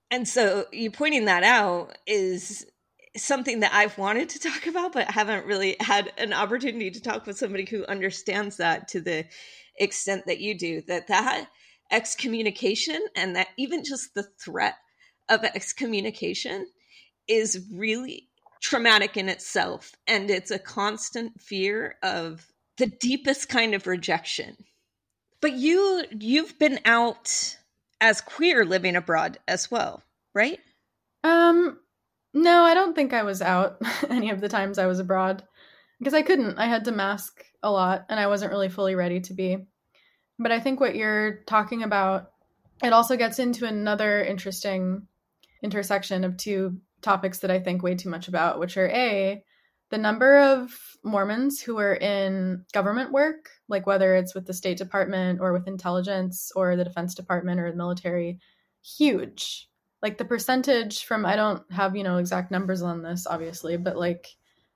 And 0.09 0.27
so 0.27 0.65
you 0.71 0.91
pointing 0.91 1.25
that 1.25 1.43
out 1.43 1.97
is 2.05 2.65
something 3.17 3.59
that 3.59 3.73
I've 3.73 3.97
wanted 3.97 4.29
to 4.29 4.39
talk 4.39 4.67
about, 4.67 4.93
but 4.93 5.11
haven't 5.11 5.45
really 5.45 5.75
had 5.79 6.11
an 6.17 6.33
opportunity 6.33 6.91
to 6.91 7.01
talk 7.01 7.25
with 7.25 7.37
somebody 7.37 7.65
who 7.65 7.85
understands 7.85 8.57
that 8.57 8.87
to 8.89 9.01
the 9.01 9.25
extent 9.77 10.25
that 10.27 10.39
you 10.39 10.57
do. 10.57 10.81
That 10.81 11.07
that 11.07 11.47
excommunication 11.91 13.01
and 13.15 13.35
that 13.35 13.47
even 13.57 13.83
just 13.83 14.13
the 14.13 14.23
threat 14.43 14.75
of 15.29 15.43
excommunication 15.43 16.67
is 17.27 17.67
really 17.73 18.29
traumatic 18.61 19.17
in 19.17 19.27
itself, 19.27 19.93
and 20.07 20.29
it's 20.29 20.51
a 20.51 20.59
constant 20.59 21.41
fear 21.41 21.95
of 22.03 22.45
the 22.77 22.87
deepest 22.87 23.49
kind 23.49 23.73
of 23.73 23.87
rejection. 23.87 24.55
But 25.41 25.53
you 25.53 26.03
you've 26.11 26.57
been 26.59 26.79
out 26.85 27.57
as 27.99 28.21
queer 28.21 28.65
living 28.65 28.95
abroad 28.95 29.39
as 29.47 29.69
well, 29.69 30.03
right? 30.33 30.59
Um, 31.23 31.79
no, 32.33 32.63
I 32.63 32.73
don't 32.73 32.95
think 32.95 33.13
I 33.13 33.23
was 33.23 33.41
out 33.41 33.77
any 34.09 34.29
of 34.29 34.41
the 34.41 34.49
times 34.49 34.77
I 34.77 34.87
was 34.87 34.99
abroad 34.99 35.43
because 35.99 36.13
I 36.13 36.21
couldn't. 36.21 36.57
I 36.57 36.67
had 36.67 36.85
to 36.85 36.91
mask 36.91 37.43
a 37.63 37.71
lot 37.71 38.05
and 38.09 38.19
I 38.19 38.27
wasn't 38.27 38.51
really 38.51 38.69
fully 38.69 38.95
ready 38.95 39.19
to 39.21 39.33
be. 39.33 39.57
But 40.39 40.51
I 40.51 40.59
think 40.59 40.79
what 40.79 40.95
you're 40.95 41.43
talking 41.45 41.83
about, 41.83 42.31
it 42.83 42.93
also 42.93 43.15
gets 43.15 43.37
into 43.37 43.65
another 43.65 44.23
interesting 44.23 45.07
intersection 45.61 46.23
of 46.23 46.37
two 46.37 46.79
topics 47.01 47.39
that 47.39 47.51
I 47.51 47.59
think 47.59 47.83
way 47.83 47.95
too 47.95 48.09
much 48.09 48.27
about, 48.27 48.59
which 48.59 48.77
are 48.77 48.89
A, 48.89 49.43
the 49.91 49.97
number 49.97 50.39
of 50.39 50.71
Mormons 51.03 51.61
who 51.61 51.77
are 51.77 51.93
in 51.93 52.65
government 52.73 53.11
work, 53.11 53.49
like 53.67 53.85
whether 53.85 54.15
it's 54.15 54.33
with 54.33 54.47
the 54.47 54.53
State 54.53 54.77
Department 54.77 55.39
or 55.41 55.53
with 55.53 55.67
intelligence 55.67 56.51
or 56.55 56.75
the 56.75 56.83
Defense 56.85 57.13
Department 57.13 57.59
or 57.59 57.69
the 57.69 57.77
military, 57.77 58.39
huge. 58.81 59.67
Like 60.01 60.17
the 60.17 60.25
percentage 60.25 61.05
from, 61.05 61.25
I 61.25 61.35
don't 61.35 61.63
have, 61.71 61.95
you 61.95 62.03
know, 62.03 62.17
exact 62.17 62.51
numbers 62.51 62.81
on 62.81 63.03
this, 63.03 63.27
obviously, 63.27 63.77
but 63.77 63.97
like 63.97 64.27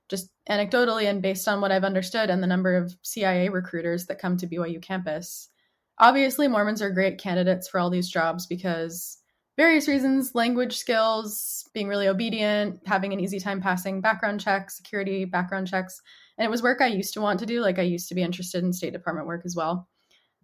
just 0.08 0.30
anecdotally 0.48 1.08
and 1.10 1.20
based 1.20 1.48
on 1.48 1.60
what 1.60 1.72
I've 1.72 1.84
understood 1.84 2.30
and 2.30 2.42
the 2.42 2.46
number 2.46 2.76
of 2.76 2.94
CIA 3.02 3.48
recruiters 3.48 4.06
that 4.06 4.20
come 4.20 4.36
to 4.36 4.46
BYU 4.46 4.80
campus, 4.80 5.48
obviously 5.98 6.46
Mormons 6.46 6.82
are 6.82 6.90
great 6.90 7.18
candidates 7.18 7.68
for 7.68 7.80
all 7.80 7.90
these 7.90 8.08
jobs 8.08 8.46
because 8.46 9.18
various 9.56 9.88
reasons 9.88 10.34
language 10.34 10.76
skills, 10.76 11.68
being 11.72 11.88
really 11.88 12.08
obedient, 12.08 12.80
having 12.86 13.12
an 13.12 13.20
easy 13.20 13.40
time 13.40 13.60
passing 13.60 14.00
background 14.00 14.40
checks, 14.40 14.76
security 14.76 15.24
background 15.24 15.66
checks. 15.66 16.00
And 16.38 16.44
it 16.44 16.50
was 16.50 16.62
work 16.62 16.80
I 16.80 16.88
used 16.88 17.14
to 17.14 17.20
want 17.20 17.40
to 17.40 17.46
do. 17.46 17.60
Like 17.60 17.78
I 17.78 17.82
used 17.82 18.08
to 18.08 18.14
be 18.14 18.22
interested 18.22 18.62
in 18.62 18.72
State 18.72 18.92
Department 18.92 19.26
work 19.26 19.42
as 19.44 19.56
well. 19.56 19.88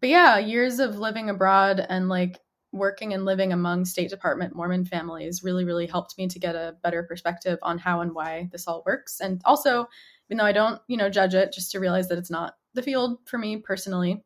But 0.01 0.09
yeah, 0.09 0.39
years 0.39 0.81
of 0.81 0.99
living 0.99 1.31
abroad 1.31 1.85
and 1.89 2.09
like 2.09 2.41
working 2.73 3.13
and 3.13 3.25
living 3.25 3.53
among 3.53 3.85
State 3.85 4.11
Department 4.11 4.57
Mormon 4.57 4.85
families 4.85 5.43
really, 5.45 5.65
really 5.65 5.87
helped 5.87 6.17
me 6.17 6.27
to 6.29 6.39
get 6.39 6.55
a 6.55 6.75
better 6.83 7.03
perspective 7.03 7.59
on 7.63 7.79
how 7.79 8.01
and 8.01 8.15
why 8.15 8.49
this 8.51 8.67
all 8.67 8.83
works. 8.87 9.21
And 9.21 9.41
also, 9.45 9.89
even 10.29 10.39
though 10.39 10.45
I 10.45 10.53
don't, 10.53 10.81
you 10.89 10.97
know, 10.97 11.11
judge 11.11 11.35
it, 11.35 11.53
just 11.53 11.73
to 11.73 11.81
realize 11.81 12.09
that 12.09 12.19
it's 12.19 12.31
not 12.31 12.55
the 12.75 12.83
field 12.83 13.19
for 13.27 13.39
me 13.39 13.59
personally. 13.59 14.25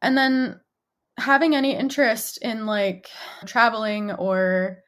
And 0.00 0.16
then 0.16 0.60
having 1.18 1.56
any 1.56 1.76
interest 1.76 2.38
in 2.38 2.66
like 2.66 3.08
traveling 3.44 4.12
or 4.12 4.78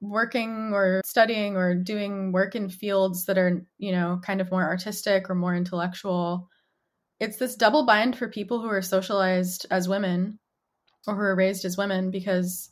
working 0.00 0.72
or 0.72 1.00
studying 1.04 1.56
or 1.56 1.74
doing 1.74 2.30
work 2.30 2.54
in 2.54 2.68
fields 2.68 3.24
that 3.24 3.38
are, 3.38 3.66
you 3.78 3.92
know, 3.92 4.20
kind 4.22 4.40
of 4.40 4.50
more 4.50 4.62
artistic 4.62 5.28
or 5.28 5.34
more 5.34 5.54
intellectual, 5.54 6.48
it's 7.18 7.38
this 7.38 7.56
double 7.56 7.86
bind 7.86 8.16
for 8.16 8.28
people 8.28 8.60
who 8.60 8.68
are 8.68 8.82
socialized 8.82 9.66
as 9.70 9.88
women 9.88 10.38
or 11.06 11.14
who 11.14 11.20
are 11.20 11.34
raised 11.36 11.64
as 11.64 11.76
women 11.76 12.10
because 12.10 12.70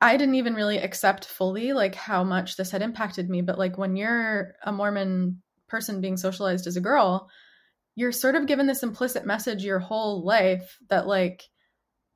I 0.00 0.16
didn't 0.16 0.34
even 0.34 0.54
really 0.54 0.78
accept 0.78 1.26
fully 1.26 1.72
like 1.72 1.94
how 1.94 2.24
much 2.24 2.56
this 2.56 2.70
had 2.70 2.82
impacted 2.82 3.30
me. 3.30 3.40
But 3.42 3.58
like 3.58 3.78
when 3.78 3.96
you're 3.96 4.54
a 4.62 4.72
Mormon 4.72 5.42
person 5.68 6.00
being 6.00 6.16
socialized 6.16 6.66
as 6.66 6.76
a 6.76 6.80
girl, 6.80 7.30
you're 7.94 8.12
sort 8.12 8.34
of 8.34 8.46
given 8.46 8.66
this 8.66 8.82
implicit 8.82 9.26
message 9.26 9.64
your 9.64 9.78
whole 9.78 10.24
life 10.24 10.78
that 10.88 11.06
like 11.06 11.44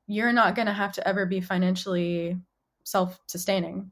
you're 0.07 0.33
not 0.33 0.55
going 0.55 0.65
to 0.65 0.73
have 0.73 0.93
to 0.93 1.07
ever 1.07 1.25
be 1.25 1.41
financially 1.41 2.37
self-sustaining 2.83 3.91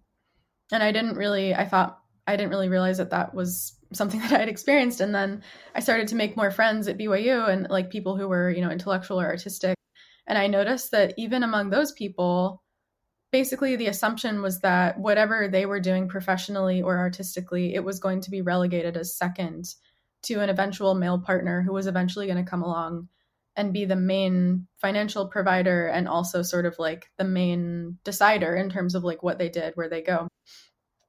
and 0.72 0.82
i 0.82 0.92
didn't 0.92 1.18
really 1.18 1.54
i 1.54 1.66
thought 1.66 2.00
i 2.28 2.36
didn't 2.36 2.50
really 2.50 2.70
realize 2.70 2.98
that 2.98 3.10
that 3.10 3.34
was 3.36 3.76
something 3.94 4.20
that 4.22 4.32
i 4.32 4.40
had 4.40 4.50
experienced 4.50 5.02
and 5.02 5.14
then 5.14 5.44
i 5.76 5.80
started 5.80 6.08
to 6.08 6.16
make 6.16 6.38
more 6.38 6.50
friends 6.50 6.88
at 6.88 6.98
byu 6.98 7.50
and 7.50 7.68
like 7.70 7.90
people 7.90 8.18
who 8.18 8.28
were 8.28 8.50
you 8.50 8.62
know 8.62 8.72
intellectual 8.72 9.20
or 9.20 9.26
artistic 9.26 9.75
and 10.28 10.38
i 10.38 10.48
noticed 10.48 10.92
that 10.92 11.14
even 11.18 11.44
among 11.44 11.70
those 11.70 11.92
people 11.92 12.62
basically 13.32 13.76
the 13.76 13.88
assumption 13.88 14.42
was 14.42 14.62
that 14.62 14.98
whatever 15.00 15.48
they 15.48 15.66
were 15.66 15.80
doing 15.80 16.08
professionally 16.08 16.82
or 16.82 16.98
artistically 16.98 17.76
it 17.76 17.84
was 17.84 18.00
going 18.00 18.22
to 18.22 18.32
be 18.32 18.42
relegated 18.42 18.96
as 18.96 19.18
second 19.18 19.76
to 20.24 20.42
an 20.42 20.50
eventual 20.50 20.96
male 20.96 21.20
partner 21.20 21.62
who 21.62 21.74
was 21.74 21.88
eventually 21.88 22.26
going 22.26 22.44
to 22.44 22.50
come 22.50 22.64
along 22.64 23.08
and 23.56 23.74
be 23.74 23.86
the 23.86 23.96
main 23.96 24.68
financial 24.82 25.28
provider 25.28 25.88
and 25.88 26.08
also 26.08 26.42
sort 26.42 26.66
of 26.66 26.78
like 26.78 27.10
the 27.18 27.24
main 27.24 27.98
decider 28.04 28.56
in 28.56 28.70
terms 28.70 28.96
of 28.96 29.04
like 29.04 29.24
what 29.24 29.38
they 29.38 29.50
did, 29.50 29.76
where 29.76 29.88
they 29.88 30.02
go. 30.02 30.28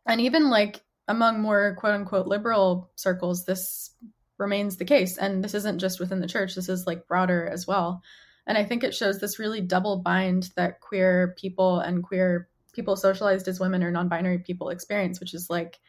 And 0.06 0.20
even 0.20 0.48
like 0.48 0.80
among 1.08 1.40
more 1.40 1.74
quote 1.78 1.94
unquote 1.94 2.26
liberal 2.26 2.90
circles, 2.94 3.44
this 3.44 3.90
remains 4.38 4.76
the 4.76 4.84
case. 4.84 5.16
And 5.16 5.42
this 5.42 5.54
isn't 5.54 5.78
just 5.78 5.98
within 5.98 6.20
the 6.20 6.28
church, 6.28 6.54
this 6.54 6.68
is 6.68 6.86
like 6.86 7.08
broader 7.08 7.48
as 7.48 7.66
well. 7.66 8.02
And 8.46 8.56
I 8.56 8.64
think 8.64 8.84
it 8.84 8.94
shows 8.94 9.18
this 9.18 9.38
really 9.38 9.60
double 9.60 9.98
bind 9.98 10.50
that 10.56 10.80
queer 10.80 11.34
people 11.38 11.80
and 11.80 12.02
queer 12.02 12.48
people 12.72 12.94
socialized 12.94 13.48
as 13.48 13.58
women 13.58 13.82
or 13.82 13.90
non 13.90 14.08
binary 14.08 14.38
people 14.38 14.68
experience, 14.68 15.18
which 15.18 15.34
is 15.34 15.50
like, 15.50 15.80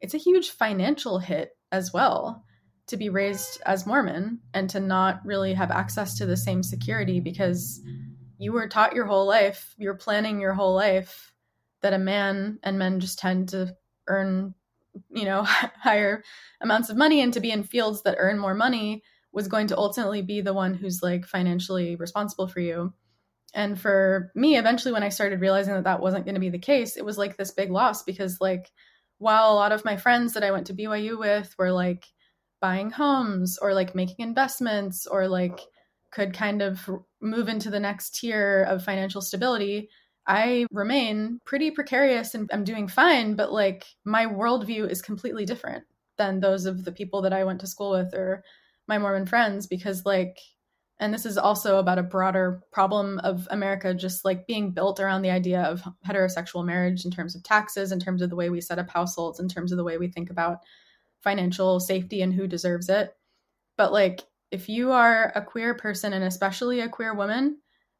it's 0.00 0.14
a 0.14 0.18
huge 0.18 0.50
financial 0.50 1.18
hit 1.18 1.50
as 1.70 1.92
well 1.92 2.44
to 2.88 2.96
be 2.96 3.08
raised 3.08 3.60
as 3.64 3.86
Mormon 3.86 4.40
and 4.52 4.68
to 4.70 4.80
not 4.80 5.20
really 5.24 5.54
have 5.54 5.70
access 5.70 6.18
to 6.18 6.26
the 6.26 6.36
same 6.36 6.62
security 6.62 7.20
because 7.20 7.80
you 8.38 8.52
were 8.52 8.66
taught 8.66 8.94
your 8.94 9.06
whole 9.06 9.26
life, 9.26 9.74
you're 9.78 9.94
planning 9.94 10.40
your 10.40 10.54
whole 10.54 10.74
life 10.74 11.32
that 11.82 11.92
a 11.92 11.98
man 11.98 12.58
and 12.64 12.78
men 12.78 12.98
just 12.98 13.18
tend 13.18 13.50
to 13.50 13.76
earn, 14.08 14.54
you 15.10 15.24
know, 15.24 15.42
higher 15.44 16.24
amounts 16.60 16.90
of 16.90 16.96
money 16.96 17.20
and 17.20 17.32
to 17.34 17.40
be 17.40 17.52
in 17.52 17.62
fields 17.62 18.02
that 18.02 18.16
earn 18.18 18.38
more 18.38 18.54
money 18.54 19.04
was 19.32 19.48
going 19.48 19.68
to 19.68 19.76
ultimately 19.76 20.22
be 20.22 20.40
the 20.40 20.54
one 20.54 20.74
who's 20.74 21.02
like 21.02 21.26
financially 21.26 21.96
responsible 21.96 22.48
for 22.48 22.60
you. 22.60 22.92
And 23.52 23.80
for 23.80 24.30
me, 24.34 24.56
eventually, 24.56 24.92
when 24.92 25.02
I 25.02 25.08
started 25.08 25.40
realizing 25.40 25.74
that 25.74 25.84
that 25.84 26.00
wasn't 26.00 26.24
going 26.24 26.36
to 26.36 26.40
be 26.40 26.50
the 26.50 26.58
case, 26.58 26.96
it 26.96 27.04
was 27.04 27.18
like 27.18 27.36
this 27.36 27.50
big 27.50 27.70
loss 27.70 28.04
because, 28.04 28.40
like, 28.40 28.70
while 29.18 29.52
a 29.52 29.54
lot 29.54 29.72
of 29.72 29.84
my 29.84 29.96
friends 29.96 30.34
that 30.34 30.44
I 30.44 30.52
went 30.52 30.68
to 30.68 30.74
BYU 30.74 31.18
with 31.18 31.52
were 31.58 31.72
like, 31.72 32.06
buying 32.60 32.90
homes 32.90 33.58
or 33.60 33.74
like 33.74 33.94
making 33.94 34.16
investments 34.18 35.06
or 35.06 35.26
like 35.26 35.60
could 36.12 36.34
kind 36.34 36.62
of 36.62 36.88
move 37.20 37.48
into 37.48 37.70
the 37.70 37.80
next 37.80 38.18
tier 38.18 38.66
of 38.68 38.84
financial 38.84 39.20
stability, 39.20 39.88
I 40.26 40.66
remain 40.70 41.38
pretty 41.44 41.70
precarious 41.70 42.34
and 42.34 42.50
I'm 42.52 42.64
doing 42.64 42.88
fine, 42.88 43.34
but 43.34 43.52
like 43.52 43.86
my 44.04 44.26
worldview 44.26 44.88
is 44.90 45.02
completely 45.02 45.46
different 45.46 45.84
than 46.18 46.40
those 46.40 46.66
of 46.66 46.84
the 46.84 46.92
people 46.92 47.22
that 47.22 47.32
I 47.32 47.44
went 47.44 47.60
to 47.60 47.66
school 47.66 47.92
with 47.92 48.12
or 48.14 48.44
my 48.90 48.98
Mormon 48.98 49.24
friends 49.24 49.66
because 49.68 50.04
like 50.04 50.38
and 50.98 51.14
this 51.14 51.24
is 51.24 51.38
also 51.38 51.78
about 51.78 51.98
a 51.98 52.02
broader 52.02 52.60
problem 52.72 53.18
of 53.20 53.48
America 53.50 53.94
just 53.94 54.22
like 54.22 54.46
being 54.46 54.72
built 54.72 55.00
around 55.00 55.22
the 55.22 55.30
idea 55.30 55.62
of 55.62 55.82
heterosexual 56.06 56.62
marriage 56.62 57.06
in 57.06 57.10
terms 57.10 57.34
of 57.34 57.42
taxes, 57.42 57.90
in 57.90 57.98
terms 57.98 58.20
of 58.20 58.28
the 58.28 58.36
way 58.36 58.50
we 58.50 58.60
set 58.60 58.78
up 58.78 58.90
households, 58.90 59.40
in 59.40 59.48
terms 59.48 59.72
of 59.72 59.78
the 59.78 59.84
way 59.84 59.96
we 59.96 60.08
think 60.08 60.28
about 60.28 60.58
financial 61.22 61.80
safety 61.80 62.20
and 62.20 62.34
who 62.34 62.46
deserves 62.46 62.90
it. 62.90 63.16
But 63.78 63.94
like, 63.94 64.20
if 64.50 64.68
you 64.68 64.92
are 64.92 65.32
a 65.34 65.42
queer 65.42 65.74
person 65.74 66.12
and 66.12 66.22
especially 66.22 66.80
a 66.80 66.88
queer 66.88 67.14
woman, 67.14 67.56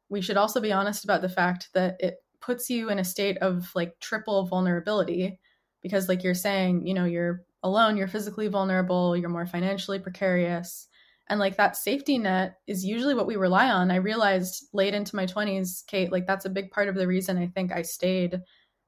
we 0.09 0.21
should 0.21 0.37
also 0.37 0.61
be 0.61 0.71
honest 0.71 1.03
about 1.03 1.23
the 1.23 1.29
fact 1.29 1.69
that 1.73 1.95
it 1.99 2.17
puts 2.39 2.69
you 2.69 2.91
in 2.91 2.99
a 2.99 3.03
state 3.03 3.39
of 3.39 3.71
like 3.73 3.99
triple 3.99 4.45
vulnerability 4.45 5.39
because 5.81 6.07
like 6.07 6.23
you're 6.23 6.35
saying, 6.35 6.85
you 6.85 6.93
know, 6.93 7.05
you're 7.05 7.43
alone, 7.63 7.97
you're 7.97 8.07
physically 8.07 8.47
vulnerable, 8.47 9.15
you're 9.15 9.29
more 9.29 9.45
financially 9.45 9.99
precarious. 9.99 10.87
And 11.29 11.39
like 11.39 11.57
that 11.57 11.77
safety 11.77 12.17
net 12.17 12.57
is 12.67 12.83
usually 12.83 13.13
what 13.13 13.27
we 13.27 13.35
rely 13.35 13.69
on. 13.69 13.91
I 13.91 13.95
realized 13.95 14.67
late 14.73 14.93
into 14.93 15.15
my 15.15 15.25
20s, 15.25 15.85
Kate, 15.87 16.11
like 16.11 16.27
that's 16.27 16.45
a 16.45 16.49
big 16.49 16.71
part 16.71 16.89
of 16.89 16.95
the 16.95 17.07
reason 17.07 17.37
I 17.37 17.47
think 17.47 17.71
I 17.71 17.83
stayed 17.83 18.41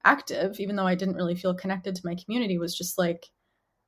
active, 0.03 0.59
even 0.59 0.75
though 0.75 0.87
I 0.87 0.95
didn't 0.95 1.15
really 1.15 1.35
feel 1.35 1.53
connected 1.53 1.95
to 1.95 2.05
my 2.05 2.15
community, 2.15 2.57
was 2.57 2.75
just 2.77 2.97
like, 2.97 3.27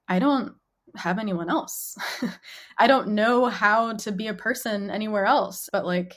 I 0.07 0.19
don't 0.19 0.53
have 0.95 1.19
anyone 1.19 1.49
else. 1.49 1.97
I 2.77 2.87
don't 2.87 3.09
know 3.09 3.47
how 3.47 3.93
to 3.93 4.11
be 4.11 4.27
a 4.27 4.33
person 4.33 4.89
anywhere 4.89 5.25
else. 5.25 5.67
But 5.71 5.85
like, 5.85 6.15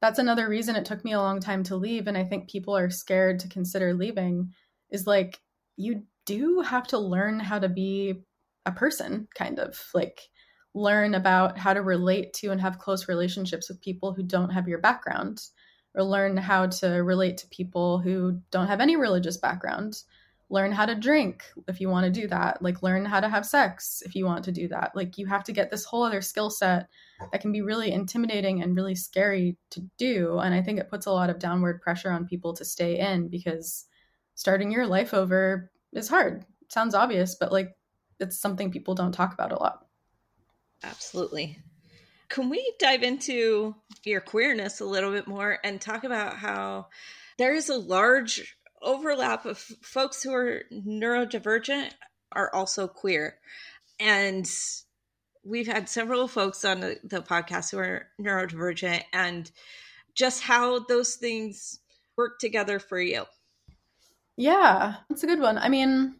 that's 0.00 0.18
another 0.18 0.48
reason 0.48 0.76
it 0.76 0.84
took 0.84 1.04
me 1.04 1.12
a 1.12 1.20
long 1.20 1.40
time 1.40 1.62
to 1.64 1.76
leave. 1.76 2.06
And 2.06 2.18
I 2.18 2.24
think 2.24 2.50
people 2.50 2.76
are 2.76 2.90
scared 2.90 3.40
to 3.40 3.48
consider 3.48 3.94
leaving 3.94 4.52
is 4.90 5.06
like, 5.06 5.40
you 5.76 6.02
do 6.28 6.60
have 6.60 6.86
to 6.88 6.98
learn 6.98 7.40
how 7.40 7.58
to 7.58 7.68
be 7.68 8.22
a 8.66 8.72
person, 8.72 9.28
kind 9.34 9.58
of 9.58 9.82
like 9.94 10.20
learn 10.74 11.14
about 11.14 11.56
how 11.56 11.72
to 11.72 11.82
relate 11.82 12.34
to 12.34 12.50
and 12.50 12.60
have 12.60 12.78
close 12.78 13.08
relationships 13.08 13.68
with 13.68 13.80
people 13.80 14.12
who 14.12 14.22
don't 14.22 14.50
have 14.50 14.68
your 14.68 14.78
background 14.78 15.40
or 15.94 16.04
learn 16.04 16.36
how 16.36 16.66
to 16.66 16.88
relate 16.88 17.38
to 17.38 17.48
people 17.48 17.98
who 17.98 18.40
don't 18.50 18.68
have 18.68 18.80
any 18.80 18.96
religious 18.96 19.38
background. 19.38 20.02
Learn 20.50 20.70
how 20.70 20.84
to 20.84 20.94
drink 20.94 21.44
if 21.66 21.80
you 21.80 21.88
want 21.88 22.04
to 22.04 22.20
do 22.20 22.28
that. 22.28 22.60
Like 22.60 22.82
learn 22.82 23.06
how 23.06 23.20
to 23.20 23.28
have 23.28 23.46
sex 23.46 24.02
if 24.04 24.14
you 24.14 24.26
want 24.26 24.44
to 24.44 24.52
do 24.52 24.68
that. 24.68 24.92
Like 24.94 25.16
you 25.16 25.26
have 25.26 25.44
to 25.44 25.52
get 25.52 25.70
this 25.70 25.84
whole 25.84 26.02
other 26.02 26.20
skill 26.20 26.50
set 26.50 26.88
that 27.32 27.40
can 27.40 27.52
be 27.52 27.62
really 27.62 27.90
intimidating 27.90 28.62
and 28.62 28.76
really 28.76 28.94
scary 28.94 29.56
to 29.70 29.80
do 29.98 30.38
and 30.38 30.54
i 30.54 30.62
think 30.62 30.78
it 30.78 30.90
puts 30.90 31.06
a 31.06 31.10
lot 31.10 31.30
of 31.30 31.38
downward 31.38 31.80
pressure 31.80 32.10
on 32.10 32.26
people 32.26 32.52
to 32.54 32.64
stay 32.64 32.98
in 32.98 33.28
because 33.28 33.86
starting 34.34 34.70
your 34.70 34.86
life 34.86 35.12
over 35.12 35.70
is 35.92 36.08
hard 36.08 36.44
it 36.62 36.72
sounds 36.72 36.94
obvious 36.94 37.34
but 37.34 37.52
like 37.52 37.76
it's 38.20 38.38
something 38.38 38.70
people 38.70 38.94
don't 38.94 39.12
talk 39.12 39.32
about 39.32 39.52
a 39.52 39.58
lot 39.58 39.86
absolutely 40.82 41.58
can 42.28 42.50
we 42.50 42.74
dive 42.78 43.02
into 43.02 43.74
your 44.04 44.20
queerness 44.20 44.80
a 44.80 44.84
little 44.84 45.10
bit 45.10 45.26
more 45.26 45.58
and 45.64 45.80
talk 45.80 46.04
about 46.04 46.36
how 46.36 46.88
there 47.38 47.54
is 47.54 47.68
a 47.68 47.76
large 47.76 48.56
overlap 48.82 49.46
of 49.46 49.58
folks 49.58 50.22
who 50.22 50.32
are 50.32 50.62
neurodivergent 50.72 51.90
are 52.32 52.54
also 52.54 52.86
queer. 52.86 53.38
And 53.98 54.48
we've 55.44 55.66
had 55.66 55.88
several 55.88 56.28
folks 56.28 56.64
on 56.64 56.80
the, 56.80 56.98
the 57.04 57.22
podcast 57.22 57.70
who 57.70 57.78
are 57.78 58.08
neurodivergent 58.20 59.02
and 59.12 59.50
just 60.14 60.42
how 60.42 60.80
those 60.80 61.16
things 61.16 61.80
work 62.16 62.38
together 62.38 62.78
for 62.78 63.00
you. 63.00 63.24
Yeah, 64.38 64.94
that's 65.08 65.24
a 65.24 65.26
good 65.26 65.40
one. 65.40 65.58
I 65.58 65.68
mean, 65.68 66.14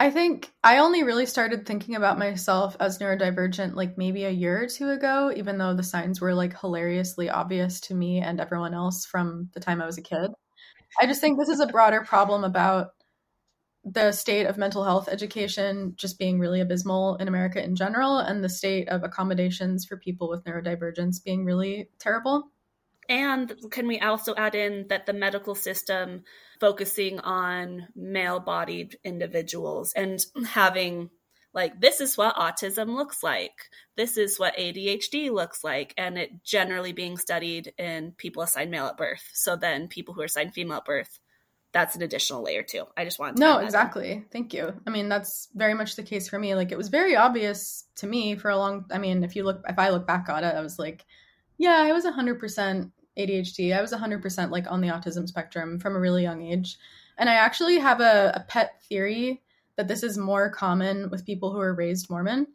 I 0.00 0.10
think 0.10 0.50
I 0.64 0.78
only 0.78 1.04
really 1.04 1.24
started 1.24 1.64
thinking 1.64 1.94
about 1.94 2.18
myself 2.18 2.76
as 2.80 2.98
neurodivergent 2.98 3.76
like 3.76 3.96
maybe 3.96 4.24
a 4.24 4.30
year 4.30 4.64
or 4.64 4.66
two 4.66 4.90
ago, 4.90 5.32
even 5.34 5.56
though 5.56 5.72
the 5.72 5.84
signs 5.84 6.20
were 6.20 6.34
like 6.34 6.58
hilariously 6.58 7.30
obvious 7.30 7.78
to 7.82 7.94
me 7.94 8.18
and 8.18 8.40
everyone 8.40 8.74
else 8.74 9.06
from 9.06 9.50
the 9.54 9.60
time 9.60 9.80
I 9.80 9.86
was 9.86 9.98
a 9.98 10.02
kid. 10.02 10.32
I 11.00 11.06
just 11.06 11.20
think 11.20 11.38
this 11.38 11.48
is 11.48 11.60
a 11.60 11.68
broader 11.68 12.00
problem 12.02 12.42
about 12.42 12.88
the 13.84 14.10
state 14.10 14.46
of 14.46 14.58
mental 14.58 14.82
health 14.82 15.08
education 15.08 15.92
just 15.94 16.18
being 16.18 16.40
really 16.40 16.60
abysmal 16.60 17.14
in 17.18 17.28
America 17.28 17.62
in 17.62 17.76
general, 17.76 18.18
and 18.18 18.42
the 18.42 18.48
state 18.48 18.88
of 18.88 19.04
accommodations 19.04 19.84
for 19.84 19.96
people 19.96 20.28
with 20.28 20.42
neurodivergence 20.42 21.22
being 21.24 21.44
really 21.44 21.88
terrible. 22.00 22.50
And 23.08 23.54
can 23.70 23.86
we 23.86 24.00
also 24.00 24.34
add 24.34 24.54
in 24.54 24.86
that 24.88 25.06
the 25.06 25.12
medical 25.12 25.54
system 25.54 26.24
focusing 26.64 27.20
on 27.20 27.86
male 27.94 28.40
bodied 28.40 28.96
individuals 29.04 29.92
and 29.92 30.24
having 30.46 31.10
like 31.52 31.78
this 31.78 32.00
is 32.00 32.16
what 32.16 32.36
autism 32.36 32.94
looks 32.96 33.22
like. 33.22 33.52
This 33.98 34.16
is 34.16 34.38
what 34.38 34.56
adhd 34.56 35.30
looks 35.30 35.62
like 35.62 35.92
and 35.98 36.16
it 36.16 36.42
generally 36.42 36.92
being 36.92 37.18
studied 37.18 37.74
in 37.76 38.12
people 38.16 38.42
assigned 38.42 38.70
male 38.70 38.86
at 38.86 38.96
birth. 38.96 39.28
So 39.34 39.56
then 39.56 39.88
people 39.88 40.14
who 40.14 40.22
are 40.22 40.24
assigned 40.24 40.54
female 40.54 40.78
at 40.78 40.86
birth 40.86 41.20
that's 41.72 41.96
an 41.96 42.02
additional 42.02 42.42
layer 42.42 42.62
too. 42.62 42.84
I 42.96 43.04
just 43.04 43.18
want 43.18 43.36
no 43.36 43.58
exactly. 43.58 44.24
Thank 44.32 44.54
you. 44.54 44.72
I 44.86 44.90
mean 44.90 45.10
that's 45.10 45.48
very 45.54 45.74
much 45.74 45.96
the 45.96 46.02
case 46.02 46.30
for 46.30 46.38
me. 46.38 46.54
Like 46.54 46.72
it 46.72 46.78
was 46.78 46.88
very 46.88 47.14
obvious 47.14 47.84
to 47.96 48.06
me 48.06 48.36
for 48.36 48.48
a 48.48 48.56
long 48.56 48.86
i 48.90 48.96
mean 48.96 49.22
if 49.22 49.36
you 49.36 49.44
look 49.44 49.62
if 49.68 49.78
i 49.78 49.90
look 49.90 50.06
back 50.06 50.30
on 50.30 50.44
it 50.44 50.54
i 50.54 50.62
was 50.62 50.78
like 50.78 51.04
yeah 51.58 51.76
i 51.76 51.92
was 51.92 52.06
100% 52.06 52.90
adhd 53.18 53.74
i 53.74 53.80
was 53.80 53.92
100% 53.92 54.50
like 54.50 54.70
on 54.70 54.80
the 54.80 54.88
autism 54.88 55.26
spectrum 55.28 55.78
from 55.78 55.94
a 55.94 56.00
really 56.00 56.22
young 56.22 56.42
age 56.42 56.78
and 57.18 57.28
i 57.28 57.34
actually 57.34 57.78
have 57.78 58.00
a, 58.00 58.32
a 58.34 58.40
pet 58.48 58.82
theory 58.88 59.42
that 59.76 59.88
this 59.88 60.02
is 60.02 60.16
more 60.16 60.50
common 60.50 61.10
with 61.10 61.26
people 61.26 61.52
who 61.52 61.60
are 61.60 61.74
raised 61.74 62.08
Mormon. 62.10 62.46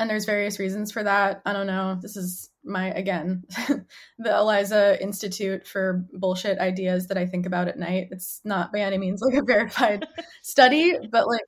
And 0.00 0.08
there's 0.08 0.24
various 0.24 0.58
reasons 0.58 0.90
for 0.90 1.02
that. 1.02 1.42
I 1.44 1.52
don't 1.52 1.66
know. 1.66 1.98
This 2.00 2.16
is 2.16 2.48
my, 2.64 2.86
again, 2.86 3.44
the 4.18 4.34
Eliza 4.34 5.00
Institute 5.00 5.66
for 5.66 6.06
bullshit 6.14 6.58
ideas 6.58 7.08
that 7.08 7.18
I 7.18 7.26
think 7.26 7.44
about 7.44 7.68
at 7.68 7.78
night. 7.78 8.08
It's 8.10 8.40
not 8.42 8.72
by 8.72 8.80
any 8.80 8.96
means 8.96 9.20
like 9.20 9.34
a 9.34 9.44
verified 9.44 10.06
study, 10.42 10.96
but 11.12 11.28
like. 11.28 11.42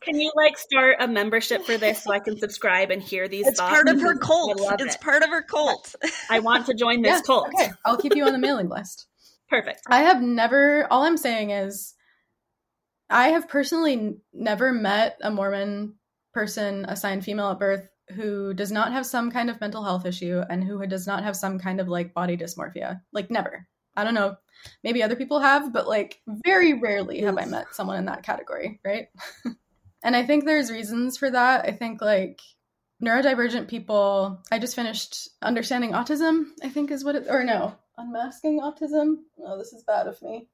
Can 0.00 0.18
you 0.18 0.32
like 0.34 0.58
start 0.58 0.96
a 0.98 1.06
membership 1.06 1.62
for 1.62 1.78
this 1.78 2.02
so 2.02 2.12
I 2.12 2.18
can 2.18 2.36
subscribe 2.36 2.90
and 2.90 3.00
hear 3.00 3.28
these 3.28 3.46
it's 3.46 3.60
thoughts? 3.60 3.72
part 3.72 3.88
of 3.88 4.00
her 4.00 4.18
cult. 4.18 4.60
It's 4.80 4.96
it. 4.96 5.00
part 5.00 5.22
of 5.22 5.30
her 5.30 5.42
cult. 5.42 5.94
I 6.28 6.40
want 6.40 6.66
to 6.66 6.74
join 6.74 7.02
this 7.02 7.18
yeah, 7.18 7.22
cult. 7.24 7.50
Okay. 7.54 7.70
I'll 7.86 7.98
keep 7.98 8.16
you 8.16 8.24
on 8.24 8.32
the 8.32 8.38
mailing 8.40 8.68
list. 8.68 9.06
Perfect. 9.48 9.82
I 9.86 10.02
have 10.02 10.20
never, 10.20 10.88
all 10.90 11.04
I'm 11.04 11.16
saying 11.16 11.50
is, 11.50 11.94
I 13.08 13.28
have 13.28 13.48
personally 13.48 14.16
never 14.32 14.72
met 14.72 15.18
a 15.22 15.30
Mormon 15.30 15.94
person 16.34 16.84
assigned 16.88 17.24
female 17.24 17.50
at 17.50 17.60
birth 17.60 17.86
who 18.10 18.52
does 18.54 18.72
not 18.72 18.92
have 18.92 19.06
some 19.06 19.30
kind 19.30 19.50
of 19.50 19.60
mental 19.60 19.84
health 19.84 20.06
issue 20.06 20.42
and 20.50 20.64
who 20.64 20.84
does 20.86 21.06
not 21.06 21.22
have 21.22 21.36
some 21.36 21.58
kind 21.58 21.80
of 21.80 21.88
like 21.88 22.14
body 22.14 22.36
dysmorphia. 22.36 23.00
Like 23.12 23.30
never. 23.30 23.66
I 23.96 24.04
don't 24.04 24.14
know. 24.14 24.36
Maybe 24.84 25.02
other 25.02 25.16
people 25.16 25.40
have, 25.40 25.72
but 25.72 25.88
like 25.88 26.20
very 26.26 26.74
rarely 26.74 27.20
have 27.20 27.38
I 27.38 27.44
met 27.44 27.74
someone 27.74 27.98
in 27.98 28.06
that 28.06 28.22
category, 28.22 28.80
right? 28.84 29.08
and 30.02 30.16
I 30.16 30.24
think 30.24 30.44
there's 30.44 30.70
reasons 30.70 31.16
for 31.16 31.30
that. 31.30 31.66
I 31.66 31.72
think 31.72 32.00
like 32.00 32.40
neurodivergent 33.02 33.68
people, 33.68 34.42
I 34.50 34.58
just 34.58 34.76
finished 34.76 35.28
understanding 35.42 35.92
autism, 35.92 36.46
I 36.62 36.68
think 36.68 36.90
is 36.90 37.04
what 37.04 37.16
it 37.16 37.26
or 37.28 37.44
no, 37.44 37.74
unmasking 37.98 38.60
autism. 38.60 39.16
Oh, 39.44 39.58
this 39.58 39.72
is 39.72 39.84
bad 39.84 40.06
of 40.06 40.20
me. 40.22 40.48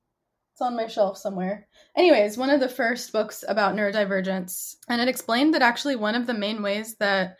It's 0.58 0.62
on 0.64 0.74
my 0.74 0.88
shelf 0.88 1.16
somewhere. 1.16 1.68
Anyways, 1.96 2.36
one 2.36 2.50
of 2.50 2.58
the 2.58 2.68
first 2.68 3.12
books 3.12 3.44
about 3.46 3.76
neurodivergence, 3.76 4.74
and 4.88 5.00
it 5.00 5.06
explained 5.06 5.54
that 5.54 5.62
actually 5.62 5.94
one 5.94 6.16
of 6.16 6.26
the 6.26 6.34
main 6.34 6.62
ways 6.62 6.96
that 6.96 7.36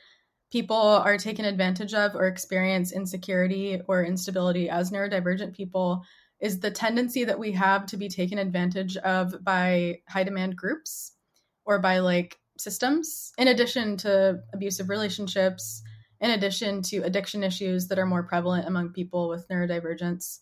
people 0.53 0.77
are 0.77 1.19
taken 1.19 1.45
advantage 1.45 1.95
of 1.95 2.14
or 2.14 2.29
experience 2.29 2.93
insecurity 2.93 3.81
or 3.89 4.05
instability 4.05 4.71
as 4.71 4.93
neurodivergent 4.93 5.53
people 5.53 6.05
is 6.39 6.61
the 6.61 6.71
tendency 6.71 7.25
that 7.25 7.41
we 7.41 7.51
have 7.51 7.87
to 7.87 7.97
be 7.97 8.09
taken 8.09 8.39
advantage 8.39 8.97
of 8.99 9.35
by 9.43 9.99
high 10.09 10.23
demand 10.23 10.55
groups 10.55 11.16
or 11.64 11.81
by 11.81 11.99
like 11.99 12.39
systems, 12.57 13.33
in 13.37 13.49
addition 13.49 13.97
to 13.97 14.39
abusive 14.55 14.89
relationships, 14.89 15.83
in 16.21 16.31
addition 16.31 16.83
to 16.83 16.99
addiction 16.99 17.43
issues 17.43 17.89
that 17.89 17.99
are 17.99 18.07
more 18.07 18.23
prevalent 18.23 18.69
among 18.69 18.93
people 18.93 19.29
with 19.29 19.49
neurodivergence 19.49 20.39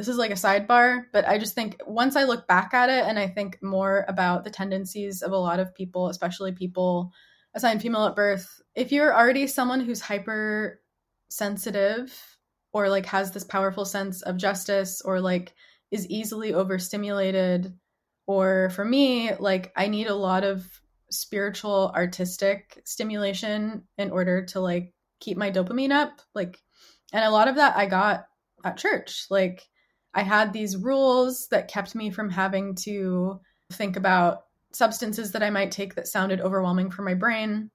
this 0.00 0.08
is 0.08 0.16
like 0.16 0.30
a 0.30 0.34
sidebar, 0.34 1.04
but 1.12 1.28
I 1.28 1.36
just 1.36 1.54
think 1.54 1.76
once 1.86 2.16
I 2.16 2.24
look 2.24 2.46
back 2.46 2.72
at 2.72 2.88
it 2.88 3.04
and 3.04 3.18
I 3.18 3.26
think 3.26 3.62
more 3.62 4.06
about 4.08 4.44
the 4.44 4.50
tendencies 4.50 5.20
of 5.20 5.32
a 5.32 5.36
lot 5.36 5.60
of 5.60 5.74
people, 5.74 6.08
especially 6.08 6.52
people 6.52 7.12
assigned 7.54 7.82
female 7.82 8.06
at 8.06 8.16
birth, 8.16 8.62
if 8.74 8.92
you're 8.92 9.14
already 9.14 9.46
someone 9.46 9.80
who's 9.80 10.00
hyper 10.00 10.80
sensitive 11.28 12.18
or 12.72 12.88
like 12.88 13.04
has 13.04 13.30
this 13.30 13.44
powerful 13.44 13.84
sense 13.84 14.22
of 14.22 14.38
justice 14.38 15.02
or 15.02 15.20
like 15.20 15.52
is 15.90 16.08
easily 16.08 16.54
overstimulated, 16.54 17.74
or 18.26 18.70
for 18.70 18.86
me, 18.86 19.34
like 19.34 19.70
I 19.76 19.88
need 19.88 20.06
a 20.06 20.14
lot 20.14 20.44
of 20.44 20.66
spiritual 21.10 21.92
artistic 21.94 22.80
stimulation 22.86 23.84
in 23.98 24.10
order 24.10 24.46
to 24.46 24.60
like 24.60 24.94
keep 25.18 25.36
my 25.36 25.50
dopamine 25.50 25.90
up 25.90 26.20
like 26.34 26.58
and 27.12 27.24
a 27.24 27.30
lot 27.30 27.48
of 27.48 27.56
that 27.56 27.76
i 27.76 27.86
got 27.86 28.26
at 28.64 28.76
church 28.76 29.26
like 29.28 29.68
I 30.14 30.22
had 30.22 30.52
these 30.52 30.76
rules 30.76 31.48
that 31.48 31.68
kept 31.68 31.94
me 31.94 32.10
from 32.10 32.30
having 32.30 32.74
to 32.76 33.40
think 33.72 33.96
about 33.96 34.44
substances 34.72 35.32
that 35.32 35.42
I 35.42 35.50
might 35.50 35.70
take 35.70 35.94
that 35.94 36.08
sounded 36.08 36.40
overwhelming 36.40 36.90
for 36.90 37.02
my 37.02 37.14
brain. 37.14 37.70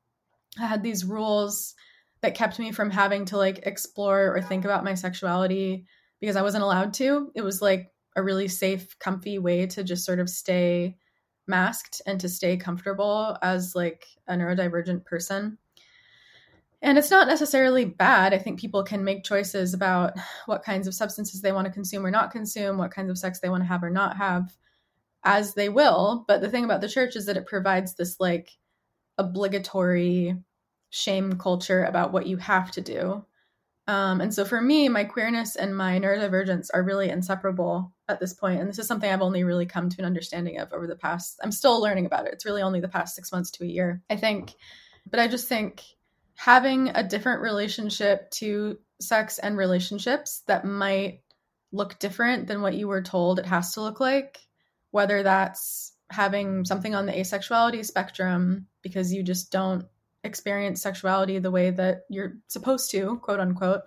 I 0.59 0.65
had 0.65 0.83
these 0.83 1.05
rules 1.05 1.75
that 2.21 2.35
kept 2.35 2.59
me 2.59 2.71
from 2.71 2.89
having 2.89 3.25
to 3.25 3.37
like 3.37 3.59
explore 3.65 4.35
or 4.35 4.41
think 4.41 4.65
about 4.65 4.83
my 4.83 4.93
sexuality 4.93 5.85
because 6.19 6.35
I 6.35 6.41
wasn't 6.41 6.63
allowed 6.63 6.93
to. 6.95 7.31
It 7.35 7.41
was 7.41 7.61
like 7.61 7.91
a 8.15 8.23
really 8.23 8.47
safe, 8.47 8.97
comfy 8.99 9.37
way 9.39 9.67
to 9.67 9.83
just 9.83 10.05
sort 10.05 10.19
of 10.19 10.29
stay 10.29 10.97
masked 11.47 12.01
and 12.05 12.19
to 12.21 12.29
stay 12.29 12.57
comfortable 12.57 13.37
as 13.41 13.75
like 13.75 14.05
a 14.27 14.33
neurodivergent 14.33 15.05
person. 15.05 15.57
And 16.85 16.99
it's 16.99 17.09
not 17.09 17.27
necessarily 17.27 17.83
bad. 17.83 18.31
I 18.31 18.37
think 18.37 18.59
people 18.59 18.83
can 18.83 19.03
make 19.03 19.23
choices 19.23 19.73
about 19.73 20.13
what 20.45 20.61
kinds 20.61 20.85
of 20.85 20.93
substances 20.93 21.41
they 21.41 21.51
want 21.51 21.65
to 21.65 21.73
consume 21.73 22.05
or 22.05 22.11
not 22.11 22.29
consume, 22.29 22.77
what 22.77 22.91
kinds 22.91 23.09
of 23.09 23.17
sex 23.17 23.39
they 23.39 23.49
want 23.49 23.63
to 23.63 23.67
have 23.67 23.81
or 23.81 23.89
not 23.89 24.17
have, 24.17 24.55
as 25.23 25.55
they 25.55 25.67
will. 25.67 26.25
But 26.27 26.41
the 26.41 26.49
thing 26.49 26.63
about 26.63 26.81
the 26.81 26.87
church 26.87 27.15
is 27.15 27.25
that 27.25 27.37
it 27.37 27.47
provides 27.47 27.95
this 27.95 28.19
like 28.19 28.51
obligatory 29.17 30.37
shame 30.91 31.39
culture 31.39 31.83
about 31.85 32.13
what 32.13 32.27
you 32.27 32.37
have 32.37 32.69
to 32.73 32.81
do. 32.81 33.25
Um, 33.87 34.21
and 34.21 34.31
so 34.31 34.45
for 34.45 34.61
me, 34.61 34.87
my 34.87 35.05
queerness 35.05 35.55
and 35.55 35.75
my 35.75 35.99
neurodivergence 35.99 36.69
are 36.71 36.83
really 36.83 37.09
inseparable 37.09 37.95
at 38.09 38.19
this 38.19 38.33
point. 38.33 38.59
And 38.59 38.69
this 38.69 38.77
is 38.77 38.85
something 38.85 39.09
I've 39.09 39.23
only 39.23 39.43
really 39.43 39.65
come 39.65 39.89
to 39.89 39.97
an 39.97 40.05
understanding 40.05 40.59
of 40.59 40.71
over 40.71 40.85
the 40.85 40.95
past, 40.95 41.39
I'm 41.41 41.51
still 41.51 41.81
learning 41.81 42.05
about 42.05 42.27
it. 42.27 42.33
It's 42.33 42.45
really 42.45 42.61
only 42.61 42.79
the 42.79 42.87
past 42.87 43.15
six 43.15 43.31
months 43.31 43.49
to 43.51 43.63
a 43.63 43.67
year, 43.67 44.03
I 44.07 44.17
think. 44.17 44.53
But 45.09 45.19
I 45.19 45.27
just 45.27 45.47
think 45.47 45.83
having 46.35 46.89
a 46.89 47.03
different 47.03 47.41
relationship 47.41 48.29
to 48.31 48.77
sex 48.99 49.39
and 49.39 49.57
relationships 49.57 50.43
that 50.47 50.65
might 50.65 51.21
look 51.71 51.99
different 51.99 52.47
than 52.47 52.61
what 52.61 52.75
you 52.75 52.87
were 52.87 53.01
told 53.01 53.39
it 53.39 53.45
has 53.45 53.73
to 53.73 53.81
look 53.81 53.99
like, 53.99 54.39
whether 54.91 55.23
that's 55.23 55.93
having 56.09 56.65
something 56.65 56.93
on 56.93 57.05
the 57.05 57.11
asexuality 57.11 57.83
spectrum 57.83 58.67
because 58.81 59.13
you 59.13 59.23
just 59.23 59.51
don't 59.51 59.85
experience 60.23 60.81
sexuality 60.81 61.39
the 61.39 61.51
way 61.51 61.71
that 61.71 62.01
you're 62.09 62.37
supposed 62.47 62.91
to, 62.91 63.17
quote 63.17 63.39
unquote, 63.39 63.81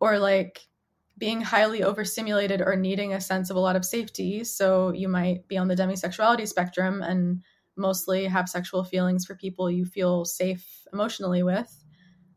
or 0.00 0.18
like 0.18 0.60
being 1.16 1.40
highly 1.40 1.82
overstimulated 1.82 2.60
or 2.60 2.76
needing 2.76 3.12
a 3.12 3.20
sense 3.20 3.50
of 3.50 3.56
a 3.56 3.60
lot 3.60 3.76
of 3.76 3.84
safety. 3.84 4.44
So 4.44 4.92
you 4.92 5.08
might 5.08 5.48
be 5.48 5.58
on 5.58 5.68
the 5.68 5.74
demisexuality 5.74 6.46
spectrum 6.46 7.02
and 7.02 7.42
mostly 7.76 8.26
have 8.26 8.48
sexual 8.48 8.84
feelings 8.84 9.24
for 9.24 9.34
people 9.34 9.70
you 9.70 9.84
feel 9.84 10.24
safe 10.24 10.77
emotionally 10.92 11.42
with. 11.42 11.84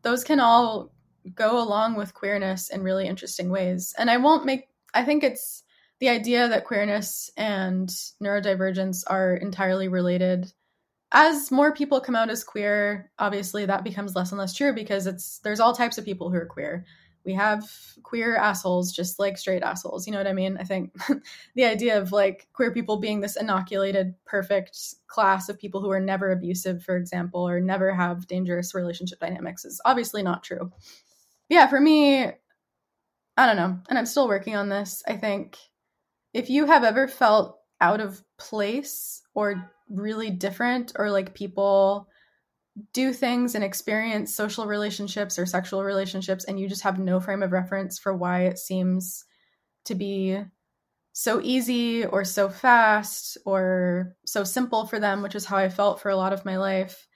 Those 0.02 0.24
can 0.24 0.40
all 0.40 0.92
go 1.36 1.62
along 1.62 1.96
with 1.96 2.14
queerness 2.14 2.70
in 2.70 2.84
really 2.84 3.08
interesting 3.08 3.50
ways. 3.50 3.94
And 3.98 4.10
I 4.10 4.18
won't 4.18 4.46
make, 4.46 4.70
I 4.94 5.04
think 5.04 5.24
it's 5.24 5.64
the 6.00 6.10
idea 6.10 6.48
that 6.48 6.66
queerness 6.66 7.30
and 7.38 7.90
neurodivergence 8.22 9.04
are 9.08 9.36
entirely 9.36 9.88
related 9.88 10.52
as 11.12 11.52
more 11.52 11.74
people 11.74 12.00
come 12.00 12.16
out 12.16 12.30
as 12.30 12.44
queer, 12.44 13.12
obviously 13.20 13.66
that 13.66 13.84
becomes 13.84 14.16
less 14.16 14.32
and 14.32 14.40
less 14.40 14.54
true 14.54 14.74
because 14.74 15.08
it's 15.08 15.40
there's 15.40 15.60
all 15.60 15.74
types 15.74 15.98
of 15.98 16.06
people 16.06 16.30
who 16.30 16.38
are 16.38 16.46
queer. 16.46 16.86
We 17.26 17.34
have 17.34 17.70
queer 18.04 18.36
assholes 18.36 18.92
just 18.92 19.20
like 19.20 19.38
straight 19.38 19.64
assholes. 19.64 20.06
You 20.08 20.14
know 20.14 20.20
what 20.20 20.28
I 20.28 20.34
mean? 20.34 20.58
I 20.60 20.64
think 20.64 20.96
the 21.56 21.66
idea 21.66 22.00
of 22.00 22.12
like 22.12 22.48
queer 22.54 22.72
people 22.72 22.98
being 22.98 23.20
this 23.20 23.36
inoculated, 23.36 24.16
perfect 24.26 24.78
class 25.08 25.50
of 25.50 25.60
people 25.60 25.82
who 25.82 25.92
are 25.92 26.00
never 26.00 26.32
abusive, 26.32 26.84
for 26.84 26.98
example, 26.98 27.48
or 27.48 27.60
never 27.60 27.94
have 27.94 28.28
dangerous 28.28 28.74
relationship 28.74 29.20
dynamics 29.20 29.66
is 29.66 29.82
obviously 29.86 30.24
not 30.24 30.44
true. 30.44 30.72
Yeah, 31.50 31.68
for 31.68 31.80
me, 31.80 32.26
I 33.38 33.46
don't 33.46 33.58
know. 33.58 33.80
And 33.90 33.98
I'm 33.98 34.06
still 34.06 34.28
working 34.28 34.56
on 34.56 34.70
this. 34.70 35.04
I 35.08 35.18
think 35.18 35.58
if 36.34 36.50
you 36.50 36.66
have 36.66 36.84
ever 36.84 37.08
felt 37.08 37.60
out 37.80 38.00
of 38.00 38.24
place 38.38 39.22
or 39.34 39.72
really 39.90 40.30
different 40.30 40.94
or 40.96 41.12
like 41.12 41.34
people 41.34 42.08
do 42.94 43.12
things 43.12 43.56
and 43.56 43.64
experience 43.64 44.34
social 44.34 44.66
relationships 44.66 45.38
or 45.38 45.46
sexual 45.46 45.84
relationships 45.84 46.46
and 46.46 46.60
you 46.60 46.70
just 46.70 46.84
have 46.84 47.00
no 47.00 47.20
frame 47.20 47.44
of 47.44 47.52
reference 47.52 48.00
for 48.00 48.16
why 48.16 48.44
it 48.44 48.58
seems 48.58 49.26
to 49.86 49.96
be 49.96 50.42
so 51.14 51.42
easy 51.42 52.06
or 52.06 52.24
so 52.24 52.50
fast 52.50 53.38
or 53.46 54.16
so 54.26 54.44
simple 54.44 54.86
for 54.86 55.00
them, 55.00 55.22
which 55.22 55.36
is 55.36 55.46
how 55.46 55.58
I 55.58 55.70
felt 55.70 56.00
for 56.00 56.10
a 56.10 56.16
lot 56.16 56.34
of 56.34 56.46
my 56.46 56.58
life, 56.58 57.08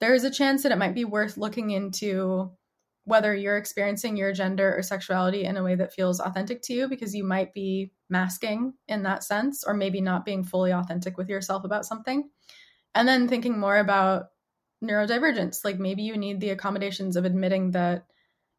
there 0.00 0.14
is 0.14 0.24
a 0.24 0.30
chance 0.30 0.62
that 0.62 0.72
it 0.72 0.78
might 0.78 0.94
be 0.94 1.04
worth 1.04 1.36
looking 1.36 1.70
into 1.70 2.50
whether 3.04 3.34
you're 3.34 3.56
experiencing 3.56 4.16
your 4.16 4.32
gender 4.32 4.76
or 4.76 4.82
sexuality 4.82 5.44
in 5.44 5.56
a 5.56 5.64
way 5.64 5.74
that 5.74 5.92
feels 5.92 6.20
authentic 6.20 6.62
to 6.62 6.72
you 6.72 6.88
because 6.88 7.14
you 7.14 7.24
might 7.24 7.52
be 7.52 7.90
masking 8.08 8.72
in 8.86 9.02
that 9.02 9.24
sense 9.24 9.64
or 9.64 9.74
maybe 9.74 10.00
not 10.00 10.24
being 10.24 10.44
fully 10.44 10.72
authentic 10.72 11.18
with 11.18 11.28
yourself 11.28 11.64
about 11.64 11.84
something. 11.84 12.30
And 12.94 13.08
then 13.08 13.26
thinking 13.26 13.58
more 13.58 13.78
about 13.78 14.26
neurodivergence 14.82 15.64
like 15.64 15.78
maybe 15.78 16.02
you 16.02 16.16
need 16.16 16.40
the 16.40 16.50
accommodations 16.50 17.16
of 17.16 17.24
admitting 17.24 17.72
that 17.72 18.06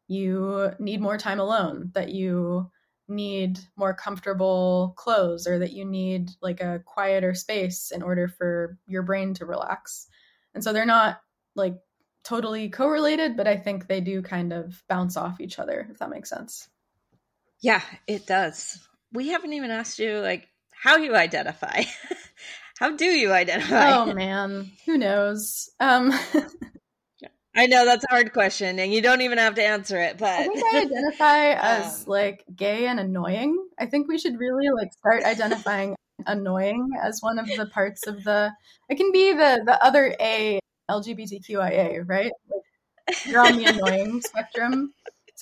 you 0.08 0.70
need 0.78 1.00
more 1.00 1.18
time 1.18 1.40
alone 1.40 1.90
that 1.94 2.10
you 2.10 2.70
need 3.08 3.58
more 3.76 3.92
comfortable 3.92 4.94
clothes 4.96 5.46
or 5.46 5.58
that 5.58 5.72
you 5.72 5.84
need 5.84 6.30
like 6.40 6.60
a 6.60 6.80
quieter 6.86 7.34
space 7.34 7.90
in 7.90 8.02
order 8.02 8.28
for 8.28 8.78
your 8.86 9.02
brain 9.02 9.34
to 9.34 9.44
relax 9.44 10.06
and 10.54 10.62
so 10.62 10.72
they're 10.72 10.86
not 10.86 11.20
like 11.54 11.74
totally 12.24 12.70
correlated, 12.70 13.36
but 13.36 13.48
I 13.48 13.56
think 13.56 13.86
they 13.86 14.00
do 14.00 14.22
kind 14.22 14.52
of 14.52 14.82
bounce 14.88 15.16
off 15.16 15.40
each 15.40 15.58
other, 15.58 15.88
if 15.90 15.98
that 15.98 16.10
makes 16.10 16.30
sense. 16.30 16.68
Yeah, 17.60 17.82
it 18.06 18.26
does. 18.26 18.78
We 19.12 19.28
haven't 19.28 19.52
even 19.52 19.70
asked 19.70 19.98
you 19.98 20.18
like 20.18 20.48
how 20.70 20.96
you 20.96 21.14
identify. 21.14 21.82
how 22.82 22.90
do 22.90 23.04
you 23.04 23.32
identify? 23.32 23.92
Oh 23.92 24.12
man, 24.12 24.72
who 24.84 24.98
knows? 24.98 25.70
Um 25.78 26.12
I 27.54 27.66
know 27.66 27.84
that's 27.84 28.04
a 28.04 28.10
hard 28.10 28.32
question 28.32 28.80
and 28.80 28.92
you 28.92 29.00
don't 29.00 29.20
even 29.20 29.38
have 29.38 29.54
to 29.54 29.62
answer 29.62 30.00
it, 30.00 30.18
but 30.18 30.30
I 30.30 30.48
think 30.48 30.64
I 30.74 30.80
identify 30.80 31.50
as 31.62 32.08
like 32.08 32.44
gay 32.56 32.88
and 32.88 32.98
annoying. 32.98 33.56
I 33.78 33.86
think 33.86 34.08
we 34.08 34.18
should 34.18 34.36
really 34.36 34.68
like 34.70 34.92
start 34.94 35.22
identifying 35.22 35.94
annoying 36.26 36.88
as 37.00 37.20
one 37.20 37.38
of 37.38 37.46
the 37.46 37.66
parts 37.66 38.08
of 38.08 38.24
the 38.24 38.50
it 38.88 38.96
can 38.96 39.12
be 39.12 39.32
the 39.32 39.62
the 39.64 39.80
other 39.84 40.16
A 40.18 40.58
LGBTQIA, 40.90 42.02
right? 42.08 42.32
Like, 42.50 43.16
you're 43.26 43.46
on 43.46 43.58
the 43.58 43.64
annoying 43.66 44.20
spectrum. 44.22 44.92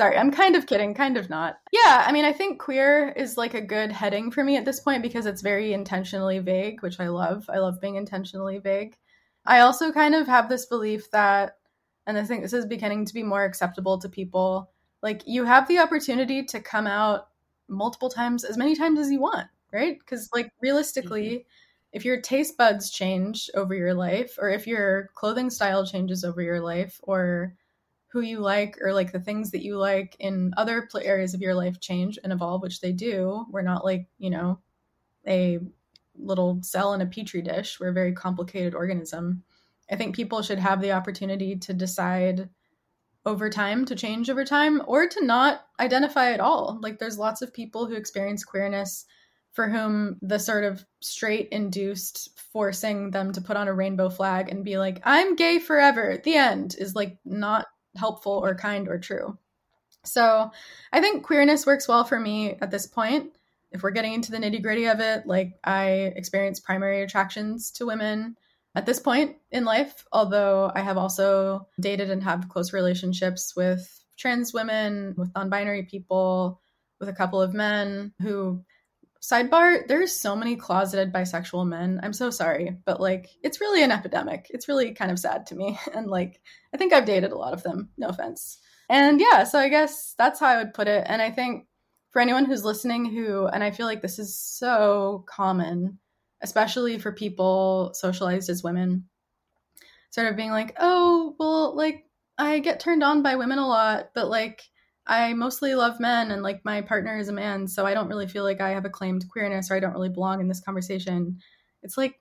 Sorry, 0.00 0.16
I'm 0.16 0.30
kind 0.30 0.56
of 0.56 0.66
kidding, 0.66 0.94
kind 0.94 1.18
of 1.18 1.28
not. 1.28 1.58
Yeah, 1.72 2.02
I 2.06 2.10
mean, 2.10 2.24
I 2.24 2.32
think 2.32 2.58
queer 2.58 3.10
is 3.10 3.36
like 3.36 3.52
a 3.52 3.60
good 3.60 3.92
heading 3.92 4.30
for 4.30 4.42
me 4.42 4.56
at 4.56 4.64
this 4.64 4.80
point 4.80 5.02
because 5.02 5.26
it's 5.26 5.42
very 5.42 5.74
intentionally 5.74 6.38
vague, 6.38 6.82
which 6.82 6.98
I 7.00 7.08
love. 7.08 7.44
I 7.52 7.58
love 7.58 7.82
being 7.82 7.96
intentionally 7.96 8.56
vague. 8.56 8.96
I 9.44 9.60
also 9.60 9.92
kind 9.92 10.14
of 10.14 10.26
have 10.26 10.48
this 10.48 10.64
belief 10.64 11.10
that, 11.10 11.58
and 12.06 12.16
I 12.16 12.24
think 12.24 12.40
this 12.40 12.54
is 12.54 12.64
beginning 12.64 13.04
to 13.04 13.12
be 13.12 13.22
more 13.22 13.44
acceptable 13.44 13.98
to 13.98 14.08
people, 14.08 14.70
like 15.02 15.20
you 15.26 15.44
have 15.44 15.68
the 15.68 15.80
opportunity 15.80 16.44
to 16.44 16.60
come 16.60 16.86
out 16.86 17.28
multiple 17.68 18.08
times, 18.08 18.42
as 18.42 18.56
many 18.56 18.74
times 18.74 18.98
as 18.98 19.10
you 19.10 19.20
want, 19.20 19.48
right? 19.70 19.98
Because, 19.98 20.30
like, 20.32 20.50
realistically, 20.62 21.28
mm-hmm 21.28 21.48
if 21.92 22.04
your 22.04 22.20
taste 22.20 22.56
buds 22.56 22.88
change 22.88 23.50
over 23.54 23.74
your 23.74 23.94
life 23.94 24.36
or 24.40 24.48
if 24.48 24.64
your 24.64 25.10
clothing 25.14 25.50
style 25.50 25.84
changes 25.84 26.24
over 26.24 26.40
your 26.40 26.60
life 26.60 27.00
or 27.02 27.56
who 28.12 28.20
you 28.20 28.40
like 28.40 28.76
or 28.80 28.92
like 28.92 29.12
the 29.12 29.20
things 29.20 29.50
that 29.52 29.62
you 29.62 29.78
like 29.78 30.16
in 30.18 30.52
other 30.56 30.88
areas 31.02 31.34
of 31.34 31.40
your 31.40 31.54
life 31.54 31.80
change 31.80 32.18
and 32.22 32.32
evolve 32.32 32.62
which 32.62 32.80
they 32.80 32.92
do. 32.92 33.46
We're 33.50 33.62
not 33.62 33.84
like 33.84 34.08
you 34.18 34.30
know 34.30 34.60
a 35.26 35.60
little 36.16 36.60
cell 36.62 36.92
in 36.94 37.00
a 37.00 37.06
petri 37.06 37.42
dish. 37.42 37.78
We're 37.78 37.90
a 37.90 37.94
very 37.94 38.12
complicated 38.12 38.74
organism. 38.74 39.42
I 39.90 39.96
think 39.96 40.14
people 40.14 40.42
should 40.42 40.58
have 40.58 40.80
the 40.80 40.92
opportunity 40.92 41.56
to 41.56 41.72
decide 41.74 42.48
over 43.26 43.50
time 43.50 43.84
to 43.84 43.94
change 43.94 44.30
over 44.30 44.44
time 44.44 44.82
or 44.86 45.06
to 45.06 45.24
not 45.24 45.66
identify 45.78 46.32
at 46.32 46.40
all. 46.40 46.78
Like 46.80 46.98
there's 46.98 47.18
lots 47.18 47.42
of 47.42 47.52
people 47.52 47.86
who 47.86 47.94
experience 47.94 48.44
queerness 48.44 49.04
for 49.52 49.68
whom 49.68 50.16
the 50.22 50.38
sort 50.38 50.64
of 50.64 50.84
straight 51.00 51.48
induced 51.50 52.40
forcing 52.52 53.10
them 53.10 53.32
to 53.32 53.40
put 53.40 53.56
on 53.56 53.68
a 53.68 53.74
rainbow 53.74 54.08
flag 54.08 54.48
and 54.48 54.64
be 54.64 54.78
like, 54.78 55.00
I'm 55.04 55.36
gay 55.36 55.58
forever, 55.58 56.18
the 56.22 56.36
end, 56.36 56.76
is 56.78 56.94
like 56.94 57.18
not 57.24 57.66
helpful 57.96 58.32
or 58.32 58.54
kind 58.54 58.88
or 58.88 58.98
true. 58.98 59.36
So 60.04 60.50
I 60.92 61.00
think 61.00 61.24
queerness 61.24 61.66
works 61.66 61.88
well 61.88 62.04
for 62.04 62.18
me 62.18 62.56
at 62.60 62.70
this 62.70 62.86
point. 62.86 63.34
If 63.72 63.82
we're 63.82 63.90
getting 63.90 64.14
into 64.14 64.32
the 64.32 64.38
nitty 64.38 64.62
gritty 64.62 64.86
of 64.86 65.00
it, 65.00 65.26
like 65.26 65.52
I 65.62 66.12
experience 66.16 66.58
primary 66.58 67.02
attractions 67.02 67.70
to 67.72 67.86
women 67.86 68.36
at 68.74 68.86
this 68.86 68.98
point 68.98 69.36
in 69.50 69.64
life, 69.64 70.06
although 70.12 70.72
I 70.74 70.80
have 70.80 70.96
also 70.96 71.68
dated 71.78 72.10
and 72.10 72.22
have 72.22 72.48
close 72.48 72.72
relationships 72.72 73.54
with 73.54 74.04
trans 74.16 74.52
women, 74.52 75.14
with 75.16 75.30
non 75.34 75.50
binary 75.50 75.84
people, 75.84 76.60
with 76.98 77.08
a 77.08 77.14
couple 77.14 77.40
of 77.40 77.54
men 77.54 78.12
who 78.22 78.62
sidebar 79.20 79.86
there's 79.86 80.12
so 80.12 80.34
many 80.34 80.56
closeted 80.56 81.12
bisexual 81.12 81.66
men. 81.66 82.00
I'm 82.02 82.12
so 82.12 82.30
sorry 82.30 82.76
but 82.84 83.00
like 83.00 83.28
it's 83.42 83.60
really 83.60 83.82
an 83.82 83.92
epidemic. 83.92 84.46
It's 84.50 84.68
really 84.68 84.92
kind 84.92 85.10
of 85.10 85.18
sad 85.18 85.46
to 85.46 85.54
me. 85.54 85.78
And 85.94 86.06
like 86.06 86.40
i 86.74 86.76
think 86.76 86.92
i've 86.92 87.04
dated 87.04 87.32
a 87.32 87.38
lot 87.38 87.52
of 87.52 87.62
them. 87.62 87.90
No 87.98 88.08
offense. 88.08 88.58
And 88.88 89.20
yeah 89.20 89.44
so 89.44 89.58
i 89.58 89.68
guess 89.68 90.14
that's 90.18 90.40
how 90.40 90.46
i 90.46 90.56
would 90.56 90.74
put 90.74 90.88
it. 90.88 91.04
And 91.06 91.20
i 91.20 91.30
think 91.30 91.66
for 92.10 92.20
anyone 92.20 92.44
who's 92.44 92.64
listening 92.64 93.04
who 93.04 93.46
and 93.46 93.62
i 93.62 93.70
feel 93.70 93.86
like 93.86 94.02
this 94.02 94.18
is 94.18 94.34
so 94.34 95.24
common 95.28 95.98
especially 96.42 96.98
for 96.98 97.12
people 97.12 97.92
socialized 97.94 98.50
as 98.50 98.62
women 98.62 99.04
sort 100.10 100.26
of 100.26 100.36
being 100.36 100.50
like 100.50 100.76
oh 100.80 101.34
well 101.38 101.76
like 101.76 102.04
i 102.38 102.58
get 102.58 102.80
turned 102.80 103.02
on 103.02 103.22
by 103.22 103.36
women 103.36 103.58
a 103.58 103.66
lot 103.66 104.10
but 104.14 104.28
like 104.28 104.62
I 105.06 105.32
mostly 105.32 105.74
love 105.74 105.98
men 105.98 106.30
and 106.30 106.42
like 106.42 106.64
my 106.64 106.82
partner 106.82 107.18
is 107.18 107.28
a 107.28 107.32
man, 107.32 107.66
so 107.66 107.86
I 107.86 107.94
don't 107.94 108.08
really 108.08 108.28
feel 108.28 108.44
like 108.44 108.60
I 108.60 108.70
have 108.70 108.84
a 108.84 108.90
claim 108.90 109.18
to 109.18 109.26
queerness 109.26 109.70
or 109.70 109.76
I 109.76 109.80
don't 109.80 109.92
really 109.92 110.08
belong 110.08 110.40
in 110.40 110.48
this 110.48 110.60
conversation. 110.60 111.40
It's 111.82 111.96
like, 111.96 112.20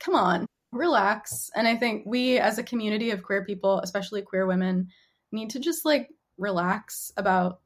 come 0.00 0.14
on, 0.14 0.46
relax. 0.72 1.50
And 1.54 1.66
I 1.66 1.76
think 1.76 2.04
we 2.06 2.38
as 2.38 2.58
a 2.58 2.62
community 2.62 3.10
of 3.10 3.22
queer 3.22 3.44
people, 3.44 3.80
especially 3.80 4.22
queer 4.22 4.46
women, 4.46 4.88
need 5.32 5.50
to 5.50 5.60
just 5.60 5.84
like 5.84 6.10
relax 6.38 7.12
about 7.16 7.60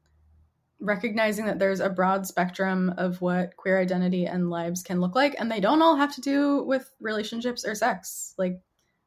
recognizing 0.79 1.45
that 1.45 1.59
there's 1.59 1.79
a 1.79 1.89
broad 1.89 2.25
spectrum 2.25 2.93
of 2.97 3.21
what 3.21 3.55
queer 3.55 3.79
identity 3.79 4.25
and 4.25 4.49
lives 4.49 4.81
can 4.81 4.99
look 4.99 5.13
like 5.13 5.35
and 5.37 5.51
they 5.51 5.59
don't 5.59 5.81
all 5.81 5.95
have 5.95 6.15
to 6.15 6.21
do 6.21 6.63
with 6.63 6.91
relationships 6.99 7.65
or 7.65 7.75
sex. 7.75 8.33
Like 8.37 8.59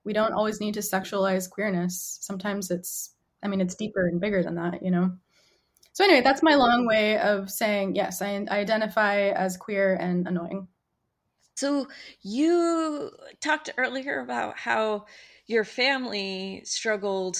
we 0.04 0.12
don't 0.12 0.34
always 0.34 0.60
need 0.60 0.74
to 0.74 0.80
sexualize 0.80 1.50
queerness. 1.50 2.18
Sometimes 2.20 2.70
it's, 2.70 3.10
I 3.42 3.48
mean, 3.48 3.60
it's 3.60 3.74
deeper 3.74 4.06
and 4.06 4.20
bigger 4.20 4.42
than 4.42 4.54
that, 4.54 4.82
you 4.82 4.90
know? 4.90 5.16
So, 5.94 6.04
anyway, 6.04 6.22
that's 6.22 6.42
my 6.42 6.56
long 6.56 6.86
way 6.86 7.18
of 7.18 7.50
saying 7.50 7.94
yes, 7.94 8.20
I, 8.20 8.44
I 8.50 8.58
identify 8.58 9.30
as 9.30 9.56
queer 9.56 9.94
and 9.94 10.28
annoying. 10.28 10.68
So, 11.56 11.88
you 12.20 13.10
talked 13.40 13.70
earlier 13.78 14.20
about 14.20 14.58
how 14.58 15.06
your 15.46 15.64
family 15.64 16.62
struggled 16.64 17.38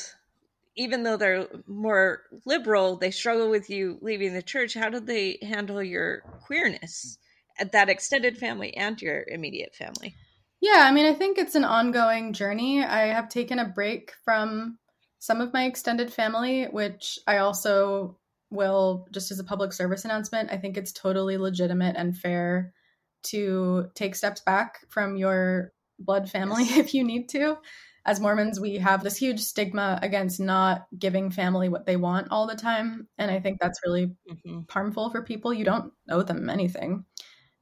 even 0.76 1.02
though 1.05 1.16
they're 1.16 1.46
more 1.66 2.22
liberal, 2.44 2.96
they 2.96 3.11
struggle 3.11 3.48
with 3.48 3.70
you 3.70 3.98
leaving 4.00 4.34
the 4.34 4.42
church. 4.42 4.74
How 4.74 4.90
did 4.90 5.07
they 5.07 5.38
handle 5.42 5.82
your 5.82 6.20
queerness 6.42 7.18
at 7.59 7.72
that 7.72 7.88
extended 7.88 8.38
family 8.38 8.76
and 8.76 9.00
your 9.00 9.24
immediate 9.28 9.74
family? 9.74 10.16
Yeah, 10.61 10.84
I 10.84 10.92
mean, 10.92 11.07
I 11.07 11.14
think 11.14 11.38
it's 11.38 11.55
an 11.55 11.64
ongoing 11.64 12.32
journey. 12.32 12.82
I 12.82 13.07
have 13.07 13.28
taken 13.28 13.59
a 13.59 13.68
break 13.68 14.12
from 14.24 14.78
some 15.18 15.40
of 15.40 15.52
my 15.52 15.64
extended 15.64 16.12
family, 16.12 16.64
which 16.64 17.18
I 17.26 17.38
also 17.38 18.16
will, 18.55 19.07
just 19.12 19.30
as 19.30 19.38
a 19.38 19.44
public 19.44 19.72
service 19.72 20.05
announcement, 20.05 20.50
I 20.52 20.57
think 20.57 20.76
it's 20.76 20.92
totally 20.92 21.36
legitimate 21.36 21.96
and 21.96 22.16
fair 22.16 22.72
to 23.24 23.90
take 23.94 24.14
steps 24.14 24.40
back 24.40 24.80
from 24.88 25.16
your 25.16 25.72
blood 25.98 26.30
family 26.30 26.64
yes. 26.64 26.78
if 26.86 26.94
you 26.94 27.05
need 27.05 27.28
to 27.30 27.59
as 28.07 28.20
Mormons, 28.20 28.61
we 28.61 28.76
have 28.76 29.02
this 29.02 29.16
huge 29.16 29.40
stigma 29.40 29.98
against 30.02 30.38
not 30.38 30.86
giving 30.98 31.30
family 31.30 31.68
what 31.70 31.86
they 31.86 31.96
want 31.96 32.28
all 32.30 32.46
the 32.46 32.55
time. 32.55 33.09
And 33.16 33.30
I 33.30 33.40
think 33.40 33.59
that's 33.61 33.80
really 33.84 34.14
mm-hmm. 34.30 34.61
harmful 34.68 35.11
for 35.11 35.22
people. 35.22 35.55
You 35.55 35.64
don't 35.64 35.92
owe 36.11 36.22
them 36.22 36.50
anything. 36.50 37.05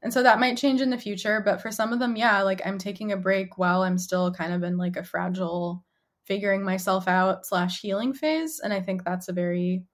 And 0.03 0.13
so 0.13 0.25
that 0.25 0.41
might 0.41 0.59
change 0.59 0.81
in 0.81 0.91
the 0.91 0.99
future. 0.99 1.41
But 1.45 1.63
for 1.63 1.71
some 1.71 1.93
of 1.93 2.01
them, 2.01 2.17
yeah, 2.17 2.43
like 2.43 2.61
I'm 2.67 2.79
taking 2.79 3.13
a 3.13 3.17
break 3.17 3.57
while 3.57 3.83
I'm 3.83 3.99
still 3.99 4.33
kind 4.33 4.53
of 4.53 4.65
in 4.65 4.77
like 4.77 4.97
a 4.97 5.05
fragile 5.05 5.85
figuring 6.25 6.65
myself 6.65 7.07
out 7.07 7.47
slash 7.47 7.81
healing 7.81 8.13
phase. 8.13 8.61
And 8.63 8.73
I 8.73 8.81
think 8.81 9.05
that's 9.05 9.29
a 9.29 9.33
very 9.33 9.85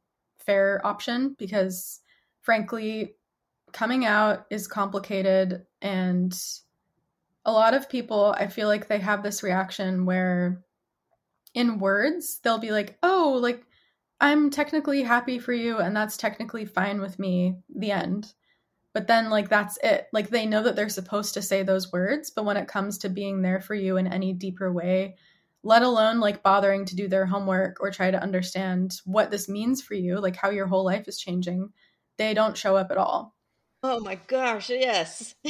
fair 0.48 0.80
option 0.86 1.36
because 1.38 2.00
frankly, 2.40 3.14
coming 3.72 4.06
out 4.06 4.46
is 4.50 4.66
complicated 4.66 5.66
and 5.82 6.34
a 7.44 7.52
lot 7.52 7.74
of 7.74 7.90
people, 7.90 8.34
I 8.38 8.46
feel 8.46 8.66
like 8.66 8.88
they 8.88 8.98
have 8.98 9.22
this 9.22 9.42
reaction 9.42 10.06
where 10.06 10.64
in 11.52 11.78
words, 11.78 12.40
they'll 12.42 12.58
be 12.58 12.70
like, 12.70 12.96
oh, 13.02 13.38
like, 13.42 13.62
I'm 14.20 14.48
technically 14.48 15.02
happy 15.02 15.38
for 15.38 15.52
you, 15.52 15.78
and 15.78 15.94
that's 15.94 16.16
technically 16.16 16.64
fine 16.64 17.00
with 17.00 17.18
me, 17.18 17.56
the 17.74 17.92
end. 17.92 18.32
But 18.94 19.06
then, 19.06 19.28
like, 19.28 19.50
that's 19.50 19.78
it. 19.82 20.06
Like, 20.12 20.30
they 20.30 20.46
know 20.46 20.62
that 20.62 20.76
they're 20.76 20.88
supposed 20.88 21.34
to 21.34 21.42
say 21.42 21.62
those 21.62 21.92
words, 21.92 22.30
but 22.30 22.46
when 22.46 22.56
it 22.56 22.68
comes 22.68 22.96
to 22.98 23.10
being 23.10 23.42
there 23.42 23.60
for 23.60 23.74
you 23.74 23.98
in 23.98 24.06
any 24.06 24.32
deeper 24.32 24.72
way, 24.72 25.16
let 25.62 25.82
alone 25.82 26.20
like 26.20 26.42
bothering 26.42 26.84
to 26.86 26.96
do 26.96 27.08
their 27.08 27.26
homework 27.26 27.78
or 27.80 27.90
try 27.90 28.10
to 28.10 28.22
understand 28.22 29.00
what 29.04 29.30
this 29.30 29.48
means 29.48 29.82
for 29.82 29.94
you, 29.94 30.20
like 30.20 30.36
how 30.36 30.50
your 30.50 30.66
whole 30.66 30.84
life 30.84 31.08
is 31.08 31.18
changing, 31.18 31.70
they 32.16 32.34
don't 32.34 32.56
show 32.56 32.76
up 32.76 32.90
at 32.90 32.96
all. 32.96 33.34
Oh 33.82 34.00
my 34.00 34.16
gosh, 34.26 34.70
yes. 34.70 35.34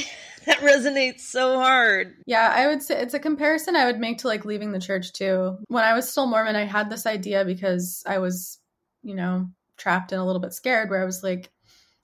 that 0.45 0.59
resonates 0.59 1.21
so 1.21 1.59
hard. 1.59 2.15
Yeah, 2.27 2.53
I 2.55 2.67
would 2.67 2.83
say 2.83 3.01
it's 3.01 3.15
a 3.15 3.19
comparison 3.19 3.75
I 3.75 3.85
would 3.85 3.99
make 3.99 4.19
to 4.19 4.27
like 4.27 4.45
leaving 4.45 4.71
the 4.71 4.79
church 4.79 5.13
too. 5.13 5.57
When 5.67 5.83
I 5.83 5.93
was 5.93 6.09
still 6.09 6.27
Mormon, 6.27 6.55
I 6.55 6.65
had 6.65 6.89
this 6.89 7.07
idea 7.07 7.43
because 7.43 8.03
I 8.05 8.19
was, 8.19 8.59
you 9.01 9.15
know, 9.15 9.49
trapped 9.77 10.11
and 10.11 10.21
a 10.21 10.25
little 10.25 10.41
bit 10.41 10.53
scared 10.53 10.89
where 10.89 11.01
I 11.01 11.05
was 11.05 11.23
like, 11.23 11.49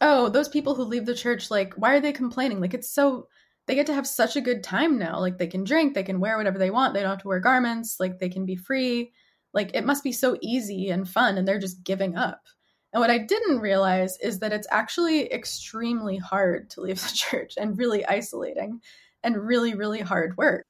oh, 0.01 0.29
those 0.29 0.49
people 0.49 0.73
who 0.73 0.83
leave 0.83 1.05
the 1.05 1.15
church, 1.15 1.51
like, 1.51 1.73
why 1.75 1.93
are 1.93 2.01
they 2.01 2.11
complaining? 2.11 2.59
Like, 2.59 2.73
it's 2.73 2.91
so, 2.91 3.27
they 3.67 3.75
get 3.75 3.87
to 3.87 3.93
have 3.93 4.07
such 4.07 4.35
a 4.35 4.41
good 4.41 4.63
time 4.63 4.97
now. 4.97 5.19
Like, 5.19 5.37
they 5.37 5.47
can 5.47 5.63
drink, 5.63 5.93
they 5.93 6.03
can 6.03 6.19
wear 6.19 6.37
whatever 6.37 6.59
they 6.59 6.69
want, 6.69 6.93
they 6.93 7.01
don't 7.01 7.09
have 7.09 7.21
to 7.21 7.27
wear 7.27 7.39
garments, 7.39 7.97
like, 7.99 8.19
they 8.19 8.29
can 8.29 8.45
be 8.45 8.55
free. 8.55 9.11
Like, 9.53 9.71
it 9.73 9.85
must 9.85 10.03
be 10.03 10.11
so 10.11 10.37
easy 10.41 10.89
and 10.89 11.07
fun, 11.07 11.37
and 11.37 11.47
they're 11.47 11.59
just 11.59 11.83
giving 11.83 12.15
up. 12.15 12.41
And 12.93 13.01
what 13.01 13.09
I 13.09 13.17
didn't 13.17 13.59
realize 13.59 14.17
is 14.19 14.39
that 14.39 14.53
it's 14.53 14.67
actually 14.71 15.31
extremely 15.33 16.17
hard 16.17 16.69
to 16.71 16.81
leave 16.81 17.01
the 17.01 17.13
church 17.13 17.55
and 17.57 17.77
really 17.77 18.05
isolating 18.05 18.79
and 19.23 19.37
really, 19.37 19.75
really 19.75 20.01
hard 20.01 20.37
work. 20.37 20.65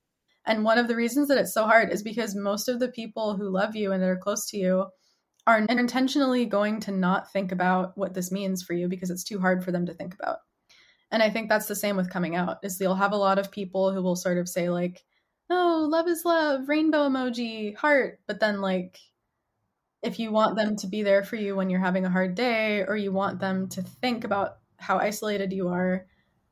And 0.48 0.64
one 0.64 0.78
of 0.78 0.88
the 0.88 0.96
reasons 0.96 1.28
that 1.28 1.38
it's 1.38 1.54
so 1.54 1.66
hard 1.66 1.92
is 1.92 2.04
because 2.04 2.36
most 2.36 2.68
of 2.68 2.80
the 2.80 2.88
people 2.88 3.36
who 3.36 3.50
love 3.50 3.76
you 3.76 3.92
and 3.92 4.02
that 4.02 4.10
are 4.10 4.18
close 4.18 4.50
to 4.52 4.58
you 4.58 4.86
are 5.48 5.60
intentionally 5.60 6.46
going 6.46 6.80
to 6.82 6.92
not 6.92 7.32
think 7.32 7.52
about 7.52 7.96
what 7.98 8.14
this 8.14 8.32
means 8.32 8.64
for 8.64 8.74
you 8.74 8.88
because 8.88 9.10
it's 9.10 9.24
too 9.24 9.40
hard 9.40 9.64
for 9.64 9.72
them 9.72 9.86
to 9.86 9.94
think 9.94 10.14
about. 10.14 10.38
And 11.12 11.24
I 11.24 11.30
think 11.30 11.50
that's 11.50 11.68
the 11.68 11.76
same 11.76 11.98
with 11.98 12.10
coming 12.10 12.36
out. 12.36 12.58
Is 12.64 12.80
you'll 12.80 12.96
have 12.96 13.14
a 13.14 13.18
lot 13.18 13.40
of 13.40 13.52
people 13.52 13.92
who 13.92 14.02
will 14.02 14.16
sort 14.16 14.38
of 14.38 14.50
say 14.50 14.70
like, 14.70 15.04
"Oh, 15.50 15.88
love 15.90 16.08
is 16.08 16.26
love, 16.26 16.68
rainbow 16.68 17.10
emoji, 17.10 17.76
heart," 17.76 18.20
but 18.28 18.40
then 18.40 18.62
like 18.62 19.00
if 20.06 20.20
you 20.20 20.32
want 20.32 20.56
them 20.56 20.76
to 20.76 20.88
be 20.88 21.02
there 21.02 21.24
for 21.24 21.36
you 21.36 21.56
when 21.56 21.70
you're 21.70 21.80
having 21.80 22.06
a 22.06 22.10
hard 22.10 22.36
day 22.36 22.84
or 22.84 22.96
you 22.96 23.12
want 23.12 23.40
them 23.40 23.68
to 23.68 23.82
think 23.82 24.24
about 24.24 24.60
how 24.78 25.00
isolated 25.00 25.52
you 25.52 25.68
are 25.68 26.06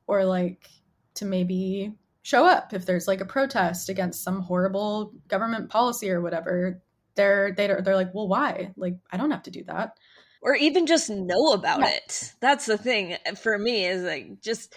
or 0.08 0.24
like 0.24 0.68
to 1.14 1.24
maybe 1.24 1.94
show 2.22 2.44
up 2.44 2.74
if 2.74 2.84
there's 2.84 3.06
like 3.06 3.20
a 3.20 3.26
protest 3.26 3.88
against 3.88 4.24
some 4.24 4.40
horrible 4.40 5.12
government 5.28 5.70
policy 5.70 6.10
or 6.10 6.20
whatever 6.20 6.82
they're 7.14 7.52
they're, 7.52 7.80
they're 7.80 7.94
like 7.94 8.12
well 8.12 8.26
why 8.26 8.72
like 8.76 8.96
i 9.12 9.16
don't 9.16 9.30
have 9.30 9.42
to 9.42 9.52
do 9.52 9.62
that 9.62 9.96
or 10.44 10.54
even 10.54 10.86
just 10.86 11.10
know 11.10 11.52
about 11.52 11.80
yeah. 11.80 11.88
it 11.88 12.32
that's 12.40 12.66
the 12.66 12.78
thing 12.78 13.16
eh, 13.26 13.34
for 13.34 13.58
me 13.58 13.84
is 13.84 14.04
like 14.04 14.40
just 14.40 14.72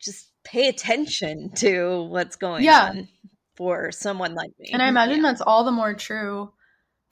just 0.00 0.28
pay 0.44 0.68
attention 0.68 1.50
to 1.54 2.02
what's 2.10 2.36
going 2.36 2.64
yeah. 2.64 2.90
on 2.90 3.08
for 3.56 3.90
someone 3.90 4.34
like 4.34 4.50
me 4.58 4.70
and 4.72 4.82
i 4.82 4.88
imagine 4.88 5.16
yeah. 5.16 5.22
that's 5.22 5.40
all 5.40 5.64
the 5.64 5.72
more 5.72 5.94
true 5.94 6.52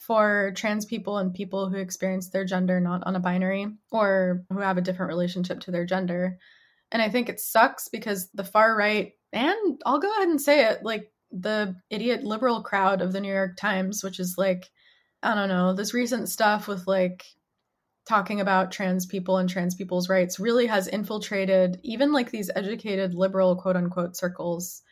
for 0.00 0.52
trans 0.56 0.86
people 0.86 1.18
and 1.18 1.34
people 1.34 1.68
who 1.68 1.76
experience 1.76 2.30
their 2.30 2.44
gender 2.44 2.80
not 2.80 3.02
on 3.04 3.16
a 3.16 3.20
binary 3.20 3.68
or 3.92 4.44
who 4.48 4.58
have 4.58 4.78
a 4.78 4.80
different 4.80 5.10
relationship 5.10 5.60
to 5.60 5.70
their 5.70 5.84
gender. 5.84 6.38
And 6.90 7.02
I 7.02 7.10
think 7.10 7.28
it 7.28 7.38
sucks 7.38 7.88
because 7.88 8.30
the 8.34 8.42
far 8.42 8.74
right, 8.74 9.12
and 9.32 9.80
I'll 9.84 10.00
go 10.00 10.10
ahead 10.10 10.28
and 10.28 10.40
say 10.40 10.64
it, 10.64 10.82
like 10.82 11.12
the 11.30 11.76
idiot 11.90 12.24
liberal 12.24 12.62
crowd 12.62 13.02
of 13.02 13.12
the 13.12 13.20
New 13.20 13.32
York 13.32 13.56
Times, 13.56 14.02
which 14.02 14.18
is 14.18 14.36
like, 14.38 14.68
I 15.22 15.34
don't 15.34 15.48
know, 15.48 15.74
this 15.74 15.92
recent 15.92 16.30
stuff 16.30 16.66
with 16.66 16.86
like 16.86 17.24
talking 18.10 18.40
about 18.40 18.72
trans 18.72 19.06
people 19.06 19.36
and 19.36 19.48
trans 19.48 19.76
people's 19.76 20.08
rights 20.08 20.40
really 20.40 20.66
has 20.66 20.88
infiltrated 20.88 21.78
even 21.84 22.12
like 22.12 22.32
these 22.32 22.50
educated 22.56 23.14
liberal 23.14 23.54
quote 23.54 23.76
unquote 23.76 24.16
circles 24.16 24.82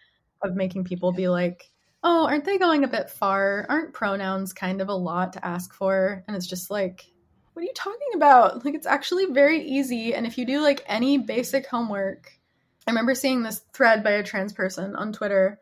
of 0.41 0.55
making 0.55 0.84
people 0.84 1.11
be 1.11 1.26
like, 1.29 1.68
oh, 2.05 2.29
aren't 2.29 2.45
they 2.45 2.59
going 2.59 2.84
a 2.84 2.88
bit 2.88 3.11
far? 3.11 3.67
Aren't 3.68 3.92
pronouns 3.92 4.53
kind 4.53 4.80
of 4.80 4.88
a 4.88 4.95
lot 4.95 5.33
to 5.33 5.45
ask 5.45 5.75
for? 5.75 6.22
And 6.29 6.37
it's 6.37 6.47
just 6.47 6.71
like, 6.71 7.07
what 7.55 7.63
are 7.63 7.64
you 7.64 7.72
talking 7.75 8.14
about? 8.14 8.64
Like, 8.64 8.75
it's 8.75 8.87
actually 8.87 9.26
very 9.26 9.63
easy. 9.63 10.14
And 10.14 10.25
if 10.25 10.38
you 10.38 10.47
do 10.47 10.61
like 10.61 10.84
any 10.87 11.18
basic 11.18 11.67
homework, 11.67 12.30
I 12.87 12.92
remember 12.92 13.17
seeing 13.17 13.42
this 13.42 13.63
thread 13.72 14.05
by 14.05 14.13
a 14.13 14.22
trans 14.22 14.53
person 14.53 14.95
on 14.95 15.13
Twitter, 15.13 15.59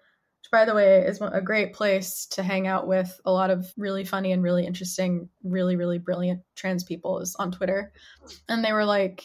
which, 0.47 0.51
by 0.51 0.65
the 0.65 0.75
way, 0.75 1.01
is 1.01 1.21
a 1.21 1.41
great 1.41 1.73
place 1.73 2.27
to 2.33 2.43
hang 2.43 2.67
out 2.67 2.87
with 2.87 3.21
a 3.25 3.33
lot 3.33 3.51
of 3.51 3.67
really 3.77 4.05
funny 4.05 4.33
and 4.33 4.43
really 4.43 4.67
interesting, 4.67 5.29
really, 5.43 5.77
really 5.77 5.99
brilliant 5.99 6.43
trans 6.55 6.85
people 6.85 7.21
is 7.21 7.35
on 7.37 7.53
Twitter. 7.53 7.93
And 8.49 8.65
they 8.65 8.73
were 8.73 8.85
like, 8.85 9.25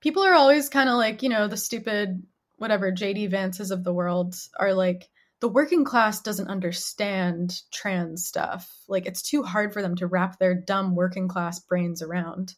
people 0.00 0.22
are 0.22 0.34
always 0.34 0.68
kind 0.68 0.88
of 0.88 0.96
like, 0.96 1.22
you 1.22 1.28
know, 1.28 1.48
the 1.48 1.56
stupid, 1.56 2.22
whatever, 2.56 2.92
JD 2.92 3.30
Vances 3.30 3.70
of 3.70 3.84
the 3.84 3.92
world 3.92 4.34
are 4.58 4.74
like, 4.74 5.08
the 5.40 5.48
working 5.48 5.84
class 5.84 6.20
doesn't 6.20 6.48
understand 6.48 7.58
trans 7.72 8.26
stuff. 8.26 8.70
Like 8.86 9.06
it's 9.06 9.22
too 9.22 9.42
hard 9.42 9.72
for 9.72 9.80
them 9.80 9.96
to 9.96 10.06
wrap 10.06 10.38
their 10.38 10.54
dumb 10.54 10.94
working 10.94 11.28
class 11.28 11.60
brains 11.60 12.02
around. 12.02 12.54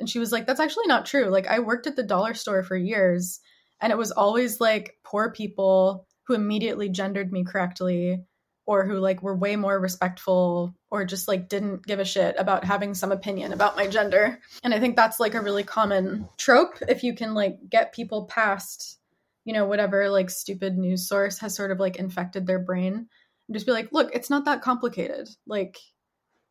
And 0.00 0.10
she 0.10 0.18
was 0.18 0.32
like, 0.32 0.46
that's 0.46 0.60
actually 0.60 0.88
not 0.88 1.06
true. 1.06 1.26
Like 1.26 1.46
I 1.46 1.60
worked 1.60 1.86
at 1.86 1.94
the 1.94 2.02
dollar 2.02 2.34
store 2.34 2.64
for 2.64 2.76
years 2.76 3.38
and 3.80 3.92
it 3.92 3.98
was 3.98 4.10
always 4.10 4.60
like 4.60 4.94
poor 5.04 5.30
people 5.30 6.05
who 6.26 6.34
immediately 6.34 6.88
gendered 6.88 7.32
me 7.32 7.44
correctly 7.44 8.24
or 8.66 8.84
who 8.84 8.98
like 8.98 9.22
were 9.22 9.36
way 9.36 9.54
more 9.54 9.78
respectful 9.78 10.74
or 10.90 11.04
just 11.04 11.28
like 11.28 11.48
didn't 11.48 11.86
give 11.86 12.00
a 12.00 12.04
shit 12.04 12.34
about 12.38 12.64
having 12.64 12.94
some 12.94 13.12
opinion 13.12 13.52
about 13.52 13.76
my 13.76 13.86
gender. 13.86 14.40
And 14.64 14.74
I 14.74 14.80
think 14.80 14.96
that's 14.96 15.20
like 15.20 15.34
a 15.34 15.40
really 15.40 15.62
common 15.62 16.28
trope 16.36 16.78
if 16.88 17.04
you 17.04 17.14
can 17.14 17.34
like 17.34 17.58
get 17.70 17.94
people 17.94 18.24
past 18.24 18.98
you 19.46 19.52
know, 19.52 19.64
whatever 19.64 20.10
like 20.10 20.28
stupid 20.28 20.76
news 20.76 21.08
source 21.08 21.38
has 21.38 21.54
sort 21.54 21.70
of 21.70 21.78
like 21.78 21.96
infected 21.96 22.46
their 22.46 22.58
brain 22.58 22.94
and 22.94 23.54
just 23.54 23.64
be 23.64 23.72
like, 23.72 23.88
look, 23.92 24.10
it's 24.12 24.28
not 24.28 24.44
that 24.44 24.60
complicated. 24.60 25.28
Like, 25.46 25.78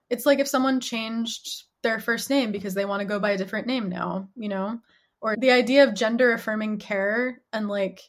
it's 0.09 0.25
like 0.25 0.39
if 0.39 0.47
someone 0.47 0.79
changed 0.79 1.65
their 1.83 1.99
first 1.99 2.29
name 2.29 2.53
because 2.53 2.73
they 2.73 2.85
want 2.85 3.01
to 3.01 3.05
go 3.05 3.19
by 3.19 3.31
a 3.31 3.37
different 3.37 3.67
name 3.67 3.89
now, 3.89 4.29
you 4.35 4.47
know? 4.47 4.79
Or 5.19 5.35
the 5.35 5.51
idea 5.51 5.83
of 5.83 5.93
gender 5.93 6.31
affirming 6.31 6.79
care 6.79 7.41
and 7.51 7.67
like 7.67 7.99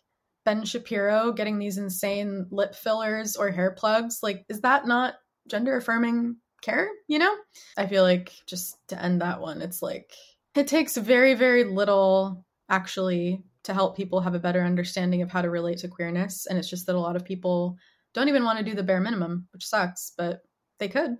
Ben 0.47 0.65
Shapiro 0.65 1.33
getting 1.33 1.59
these 1.59 1.77
insane 1.77 2.47
lip 2.51 2.75
fillers 2.75 3.35
or 3.35 3.51
hair 3.51 3.73
plugs, 3.73 4.21
like, 4.23 4.47
is 4.49 4.61
that 4.61 4.87
not 4.87 5.15
gender 5.49 5.77
affirming 5.77 6.37
care, 6.63 6.89
you 7.09 7.19
know? 7.19 7.35
I 7.77 7.87
feel 7.87 8.05
like 8.05 8.33
just 8.47 8.79
to 8.89 9.03
end 9.03 9.21
that 9.21 9.41
one, 9.41 9.61
it's 9.61 9.83
like, 9.83 10.13
it 10.55 10.69
takes 10.69 10.97
very, 10.97 11.35
very 11.35 11.65
little 11.65 12.45
actually 12.71 13.43
to 13.65 13.75
help 13.75 13.97
people 13.97 14.21
have 14.21 14.35
a 14.35 14.39
better 14.39 14.63
understanding 14.63 15.21
of 15.21 15.33
how 15.33 15.43
to 15.43 15.51
relate 15.51 15.79
to 15.79 15.89
queerness. 15.89 16.47
And 16.47 16.57
it's 16.57 16.71
just 16.71 16.87
that 16.87 16.95
a 16.95 17.01
lot 17.01 17.17
of 17.17 17.25
people 17.25 17.77
don't 18.15 18.29
even 18.29 18.45
want 18.45 18.59
to 18.59 18.65
do 18.65 18.75
the 18.75 18.85
bare 18.85 19.01
minimum, 19.01 19.49
which 19.53 19.67
sucks, 19.67 20.13
but 20.17 20.43
they 20.79 20.89
could. 20.89 21.17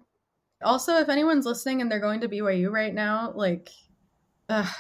Also, 0.63 0.99
if 0.99 1.09
anyone's 1.09 1.47
listening 1.47 1.81
and 1.81 1.91
they're 1.91 1.99
going 1.99 2.21
to 2.21 2.29
BYU 2.29 2.71
right 2.71 2.95
now, 2.95 3.33
like, 3.35 3.71
ugh, 4.49 4.73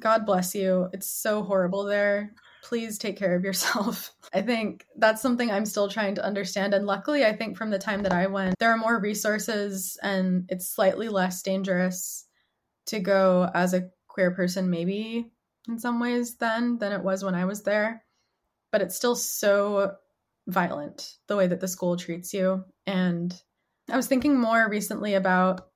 God 0.00 0.24
bless 0.24 0.54
you. 0.54 0.88
It's 0.94 1.10
so 1.10 1.42
horrible 1.42 1.84
there. 1.84 2.32
Please 2.62 2.98
take 2.98 3.16
care 3.16 3.34
of 3.34 3.44
yourself. 3.44 4.12
I 4.32 4.42
think 4.42 4.86
that's 4.96 5.20
something 5.20 5.50
I'm 5.50 5.66
still 5.66 5.88
trying 5.88 6.14
to 6.16 6.24
understand. 6.24 6.74
And 6.74 6.86
luckily, 6.86 7.24
I 7.24 7.34
think 7.34 7.56
from 7.56 7.70
the 7.70 7.78
time 7.78 8.02
that 8.04 8.12
I 8.12 8.26
went, 8.26 8.54
there 8.58 8.70
are 8.70 8.76
more 8.76 9.00
resources 9.00 9.98
and 10.02 10.46
it's 10.48 10.68
slightly 10.68 11.08
less 11.08 11.42
dangerous 11.42 12.26
to 12.86 13.00
go 13.00 13.50
as 13.54 13.74
a 13.74 13.90
queer 14.08 14.30
person, 14.30 14.70
maybe 14.70 15.30
in 15.68 15.78
some 15.78 16.00
ways, 16.00 16.36
then 16.36 16.78
than 16.78 16.92
it 16.92 17.02
was 17.02 17.24
when 17.24 17.34
I 17.34 17.44
was 17.44 17.62
there. 17.62 18.04
But 18.70 18.82
it's 18.82 18.96
still 18.96 19.16
so 19.16 19.96
violent 20.46 21.16
the 21.28 21.36
way 21.36 21.46
that 21.46 21.60
the 21.60 21.68
school 21.68 21.96
treats 21.96 22.32
you. 22.32 22.64
And 22.86 23.34
I 23.90 23.96
was 23.96 24.06
thinking 24.06 24.38
more 24.38 24.68
recently 24.68 25.14
about 25.14 25.68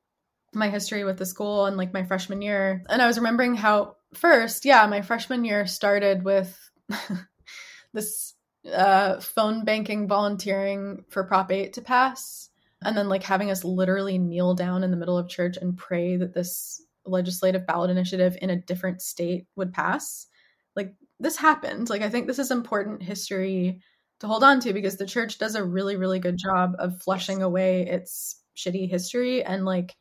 my 0.55 0.69
history 0.69 1.05
with 1.05 1.19
the 1.19 1.27
school 1.27 1.67
and 1.67 1.77
like 1.77 1.93
my 1.93 2.05
freshman 2.05 2.43
year. 2.43 2.83
And 2.89 3.03
I 3.03 3.07
was 3.07 3.19
remembering 3.19 3.55
how 3.55 3.97
first, 4.15 4.65
yeah, 4.65 4.87
my 4.87 5.03
freshman 5.03 5.45
year 5.45 5.67
started 5.67 6.25
with 6.25 6.59
this 7.93 8.35
uh, 8.73 9.21
phone 9.21 9.65
banking 9.65 10.09
volunteering 10.09 11.05
for 11.11 11.25
Prop 11.25 11.51
8 11.51 11.73
to 11.75 11.83
pass. 11.83 12.51
And 12.85 12.97
then 12.97 13.09
like 13.09 13.23
having 13.23 13.51
us 13.51 13.65
literally 13.65 14.19
kneel 14.19 14.55
down 14.55 14.85
in 14.85 14.91
the 14.91 14.97
middle 14.97 15.19
of 15.19 15.29
church 15.29 15.57
and 15.57 15.77
pray 15.77 16.17
that 16.17 16.35
this 16.35 16.83
legislative 17.05 17.67
ballot 17.67 17.91
initiative 17.91 18.37
in 18.43 18.51
a 18.51 18.61
different 18.61 19.01
state 19.01 19.47
would 19.57 19.73
pass. 19.73 20.27
Like 20.75 20.95
this 21.19 21.37
happened. 21.37 21.89
Like 21.89 22.03
I 22.03 22.11
think 22.11 22.27
this 22.27 22.39
is 22.39 22.51
important 22.51 23.03
history 23.03 23.81
to 24.21 24.27
hold 24.27 24.45
on 24.45 24.61
to 24.61 24.73
because 24.73 24.97
the 24.97 25.07
church 25.07 25.39
does 25.39 25.55
a 25.55 25.65
really 25.65 25.97
really 25.97 26.19
good 26.19 26.37
job 26.39 26.75
of 26.79 27.01
flushing 27.03 27.43
away 27.43 27.87
its 27.87 28.41
shitty 28.57 28.89
history 28.89 29.45
and 29.45 29.65
like 29.65 29.95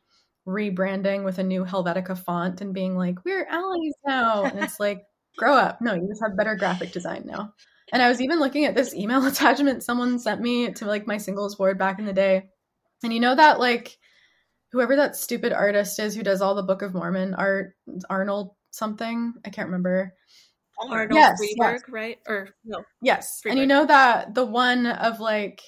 rebranding 0.46 1.24
with 1.24 1.38
a 1.38 1.42
new 1.42 1.64
Helvetica 1.64 2.16
font 2.16 2.60
and 2.60 2.72
being 2.72 2.96
like 2.96 3.24
we're 3.24 3.46
allies 3.46 3.92
now 4.06 4.44
and 4.44 4.58
it's 4.60 4.80
like 4.80 5.02
grow 5.36 5.54
up 5.54 5.80
no 5.80 5.94
you 5.94 6.08
just 6.08 6.22
have 6.22 6.36
better 6.36 6.56
graphic 6.56 6.92
design 6.92 7.22
now 7.26 7.52
and 7.92 8.02
I 8.02 8.08
was 8.08 8.20
even 8.20 8.40
looking 8.40 8.64
at 8.64 8.74
this 8.74 8.94
email 8.94 9.24
attachment 9.26 9.82
someone 9.82 10.18
sent 10.18 10.40
me 10.40 10.72
to 10.72 10.86
like 10.86 11.06
my 11.06 11.18
singles 11.18 11.56
board 11.56 11.78
back 11.78 11.98
in 11.98 12.04
the 12.06 12.12
day 12.12 12.48
and 13.02 13.12
you 13.12 13.20
know 13.20 13.34
that 13.34 13.60
like 13.60 13.98
whoever 14.72 14.96
that 14.96 15.16
stupid 15.16 15.52
artist 15.52 15.98
is 15.98 16.14
who 16.14 16.22
does 16.22 16.42
all 16.42 16.54
the 16.54 16.62
Book 16.62 16.82
of 16.82 16.94
Mormon 16.94 17.34
art 17.34 17.74
Arnold 18.10 18.50
something 18.70 19.34
I 19.44 19.50
can't 19.50 19.68
remember 19.68 20.12
oh, 20.80 20.90
Arnold 20.90 21.14
yes, 21.14 21.38
yes. 21.56 21.80
right? 21.88 22.18
Or 22.26 22.50
no. 22.64 22.84
Yes. 23.00 23.40
Friberg. 23.42 23.50
And 23.52 23.60
you 23.60 23.66
know 23.66 23.86
that 23.86 24.34
the 24.34 24.44
one 24.44 24.86
of 24.86 25.20
like 25.20 25.62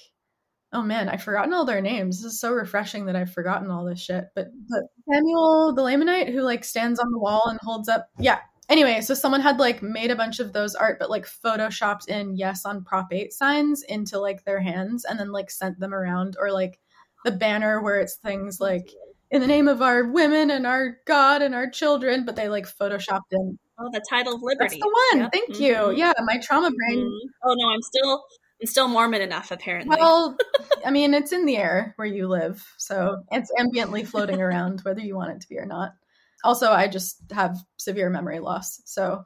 oh 0.71 0.83
man, 0.83 1.09
I've 1.09 1.23
forgotten 1.23 1.53
all 1.53 1.65
their 1.65 1.81
names. 1.81 2.21
This 2.21 2.33
is 2.33 2.39
so 2.39 2.51
refreshing 2.51 3.07
that 3.07 3.15
I've 3.15 3.33
forgotten 3.33 3.71
all 3.71 3.85
this 3.85 3.99
shit. 3.99 4.25
But, 4.35 4.49
but 4.69 4.83
Samuel 5.11 5.73
the 5.73 5.81
Lamanite 5.81 6.31
who 6.31 6.41
like 6.41 6.63
stands 6.63 6.99
on 6.99 7.11
the 7.11 7.19
wall 7.19 7.43
and 7.47 7.59
holds 7.61 7.89
up 7.89 8.09
yeah. 8.19 8.39
Anyway, 8.69 9.01
so 9.01 9.13
someone 9.13 9.41
had 9.41 9.59
like 9.59 9.81
made 9.81 10.11
a 10.11 10.15
bunch 10.15 10.39
of 10.39 10.53
those 10.53 10.75
art, 10.75 10.97
but 10.99 11.09
like 11.09 11.25
photoshopped 11.25 12.07
in 12.07 12.35
yes 12.35 12.65
on 12.65 12.83
Prop 12.83 13.07
8 13.11 13.33
signs 13.33 13.83
into 13.83 14.19
like 14.19 14.43
their 14.45 14.59
hands 14.59 15.05
and 15.05 15.19
then 15.19 15.31
like 15.31 15.49
sent 15.49 15.79
them 15.79 15.93
around 15.93 16.37
or 16.39 16.51
like 16.51 16.79
the 17.25 17.31
banner 17.31 17.81
where 17.81 17.99
it's 17.99 18.15
things 18.15 18.59
like 18.59 18.89
in 19.31 19.41
the 19.41 19.47
name 19.47 19.67
of 19.67 19.81
our 19.81 20.05
women 20.05 20.51
and 20.51 20.65
our 20.65 20.97
God 21.05 21.41
and 21.41 21.55
our 21.55 21.69
children, 21.69 22.25
but 22.25 22.35
they 22.35 22.47
like 22.47 22.65
photoshopped 22.65 23.31
in 23.31 23.57
Oh, 23.81 23.89
the 23.93 24.03
title 24.09 24.35
of 24.35 24.41
liberty. 24.41 24.77
That's 24.77 24.79
the 24.79 25.07
one. 25.13 25.23
Yep. 25.23 25.31
Thank 25.31 25.59
you. 25.59 25.73
Mm-hmm. 25.73 25.97
Yeah, 25.97 26.13
my 26.19 26.37
trauma 26.37 26.69
brain. 26.69 26.99
Mm-hmm. 26.99 27.27
Oh 27.45 27.55
no, 27.57 27.69
I'm 27.69 27.81
still 27.81 28.25
I'm 28.61 28.67
still 28.67 28.87
Mormon 28.89 29.21
enough 29.21 29.51
apparently. 29.51 29.95
Well, 29.97 30.37
I 30.85 30.91
mean, 30.91 31.13
it's 31.13 31.31
in 31.31 31.45
the 31.45 31.55
air 31.55 31.93
where 31.95 32.07
you 32.07 32.27
live, 32.27 32.65
so 32.77 33.23
it's 33.31 33.51
ambiently 33.57 34.05
floating 34.05 34.41
around 34.41 34.81
whether 34.81 34.99
you 34.99 35.15
want 35.15 35.31
it 35.31 35.41
to 35.41 35.47
be 35.47 35.57
or 35.57 35.65
not. 35.65 35.93
Also, 36.43 36.71
I 36.71 36.87
just 36.87 37.21
have 37.31 37.57
severe 37.77 38.09
memory 38.09 38.39
loss. 38.39 38.81
So, 38.85 39.25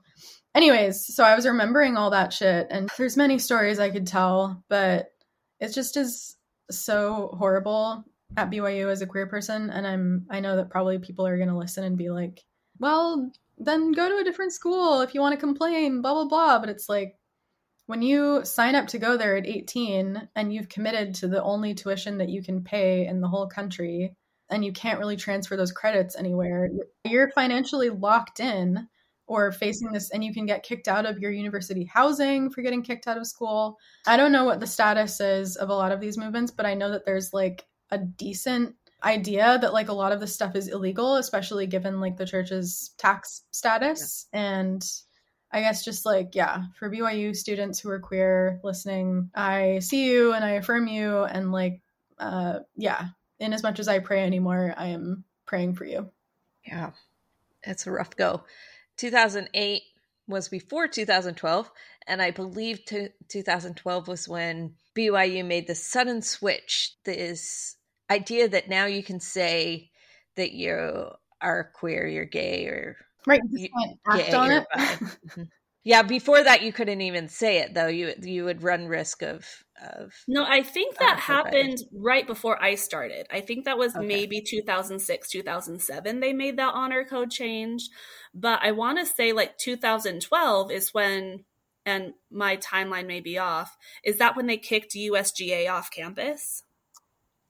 anyways, 0.55 1.15
so 1.15 1.23
I 1.23 1.35
was 1.35 1.45
remembering 1.45 1.97
all 1.97 2.11
that 2.11 2.33
shit 2.33 2.67
and 2.69 2.89
there's 2.97 3.17
many 3.17 3.39
stories 3.39 3.79
I 3.79 3.89
could 3.89 4.07
tell, 4.07 4.63
but 4.69 5.07
it 5.59 5.73
just 5.73 5.97
is 5.97 6.35
so 6.71 7.35
horrible 7.37 8.03
at 8.35 8.49
BYU 8.49 8.89
as 8.89 9.01
a 9.01 9.07
queer 9.07 9.27
person 9.27 9.69
and 9.69 9.85
I'm 9.85 10.25
I 10.29 10.39
know 10.39 10.55
that 10.55 10.71
probably 10.71 10.97
people 10.97 11.27
are 11.27 11.37
going 11.37 11.49
to 11.49 11.57
listen 11.57 11.83
and 11.83 11.97
be 11.97 12.09
like, 12.09 12.41
"Well, 12.79 13.31
then 13.57 13.91
go 13.91 14.09
to 14.09 14.17
a 14.17 14.23
different 14.23 14.53
school 14.53 15.01
if 15.01 15.13
you 15.13 15.21
want 15.21 15.33
to 15.33 15.39
complain, 15.39 16.01
blah, 16.01 16.13
blah, 16.13 16.25
blah. 16.25 16.59
But 16.59 16.69
it's 16.69 16.89
like 16.89 17.17
when 17.85 18.01
you 18.01 18.45
sign 18.45 18.75
up 18.75 18.87
to 18.87 18.99
go 18.99 19.17
there 19.17 19.35
at 19.35 19.45
18 19.45 20.29
and 20.35 20.53
you've 20.53 20.69
committed 20.69 21.15
to 21.15 21.27
the 21.27 21.43
only 21.43 21.73
tuition 21.73 22.17
that 22.19 22.29
you 22.29 22.41
can 22.43 22.63
pay 22.63 23.05
in 23.05 23.21
the 23.21 23.27
whole 23.27 23.47
country 23.47 24.15
and 24.53 24.63
you 24.63 24.71
can't 24.71 24.99
really 24.99 25.17
transfer 25.17 25.57
those 25.57 25.71
credits 25.71 26.15
anywhere, 26.15 26.69
you're 27.03 27.31
financially 27.31 27.89
locked 27.89 28.39
in 28.39 28.87
or 29.25 29.51
facing 29.51 29.91
this 29.91 30.11
and 30.11 30.23
you 30.23 30.33
can 30.33 30.45
get 30.45 30.63
kicked 30.63 30.87
out 30.87 31.05
of 31.05 31.17
your 31.19 31.31
university 31.31 31.85
housing 31.85 32.49
for 32.49 32.61
getting 32.61 32.83
kicked 32.83 33.07
out 33.07 33.17
of 33.17 33.25
school. 33.25 33.77
I 34.05 34.17
don't 34.17 34.31
know 34.31 34.45
what 34.45 34.59
the 34.59 34.67
status 34.67 35.19
is 35.19 35.55
of 35.55 35.69
a 35.69 35.73
lot 35.73 35.91
of 35.91 35.99
these 35.99 36.17
movements, 36.17 36.51
but 36.51 36.65
I 36.65 36.73
know 36.73 36.91
that 36.91 37.05
there's 37.05 37.33
like 37.33 37.65
a 37.89 37.97
decent 37.97 38.75
idea 39.03 39.57
that 39.61 39.73
like 39.73 39.89
a 39.89 39.93
lot 39.93 40.11
of 40.11 40.19
this 40.19 40.33
stuff 40.33 40.55
is 40.55 40.67
illegal, 40.67 41.15
especially 41.15 41.67
given 41.67 41.99
like 41.99 42.17
the 42.17 42.25
church's 42.25 42.91
tax 42.97 43.43
status. 43.51 44.27
Yeah. 44.33 44.59
And 44.59 44.91
I 45.51 45.61
guess 45.61 45.85
just 45.85 46.05
like, 46.05 46.35
yeah, 46.35 46.63
for 46.77 46.89
BYU 46.89 47.35
students 47.35 47.79
who 47.79 47.89
are 47.89 47.99
queer 47.99 48.59
listening, 48.63 49.29
I 49.35 49.79
see 49.79 50.09
you 50.09 50.33
and 50.33 50.43
I 50.43 50.51
affirm 50.51 50.87
you. 50.87 51.23
And 51.23 51.51
like, 51.51 51.81
uh, 52.17 52.59
yeah, 52.75 53.07
in 53.43 53.53
as 53.53 53.63
much 53.63 53.79
as 53.79 53.87
I 53.87 53.99
pray 53.99 54.23
anymore, 54.23 54.73
I 54.75 54.87
am 54.87 55.23
praying 55.45 55.75
for 55.75 55.85
you. 55.85 56.09
Yeah, 56.65 56.91
it's 57.63 57.85
a 57.87 57.91
rough 57.91 58.15
go. 58.15 58.43
2008 58.97 59.81
was 60.27 60.47
before 60.47 60.87
2012. 60.87 61.71
And 62.07 62.21
I 62.21 62.31
believe 62.31 62.85
t- 62.85 63.09
2012 63.29 64.07
was 64.07 64.27
when 64.27 64.73
BYU 64.95 65.45
made 65.45 65.67
the 65.67 65.75
sudden 65.75 66.21
switch. 66.21 66.95
This 67.05 67.75
idea 68.09 68.49
that 68.49 68.69
now 68.69 68.85
you 68.85 69.03
can 69.03 69.19
say 69.19 69.91
that 70.35 70.51
you 70.51 71.09
are 71.41 71.71
queer, 71.73 72.07
you're 72.07 72.25
gay, 72.25 72.65
or 72.65 72.97
right, 73.25 73.41
you 73.51 73.69
act 74.07 74.33
on 74.33 74.51
it. 74.51 75.47
Yeah, 75.83 76.01
before 76.01 76.43
that 76.43 76.61
you 76.61 76.71
couldn't 76.71 77.01
even 77.01 77.27
say 77.27 77.57
it 77.57 77.73
though. 77.73 77.87
You 77.87 78.13
you 78.21 78.45
would 78.45 78.63
run 78.63 78.87
risk 78.87 79.21
of 79.21 79.45
of. 79.81 80.13
No, 80.27 80.45
I 80.45 80.63
think 80.63 80.97
that 80.97 81.19
happened 81.19 81.79
right 81.93 82.25
before 82.25 82.61
I 82.61 82.75
started. 82.75 83.27
I 83.31 83.41
think 83.41 83.65
that 83.65 83.77
was 83.77 83.95
okay. 83.95 84.05
maybe 84.05 84.41
2006, 84.41 85.29
2007. 85.29 86.19
They 86.19 86.33
made 86.33 86.57
that 86.57 86.73
honor 86.73 87.03
code 87.03 87.31
change, 87.31 87.89
but 88.33 88.59
I 88.63 88.71
want 88.71 88.99
to 88.99 89.05
say 89.05 89.33
like 89.33 89.57
2012 89.57 90.71
is 90.71 90.93
when. 90.93 91.45
And 91.85 92.13
my 92.31 92.55
timeline 92.55 93.07
may 93.07 93.19
be 93.19 93.37
off. 93.37 93.75
Is 94.05 94.17
that 94.19 94.37
when 94.37 94.47
they 94.47 94.55
kicked 94.55 94.93
USGA 94.93 95.69
off 95.69 95.91
campus? 95.91 96.63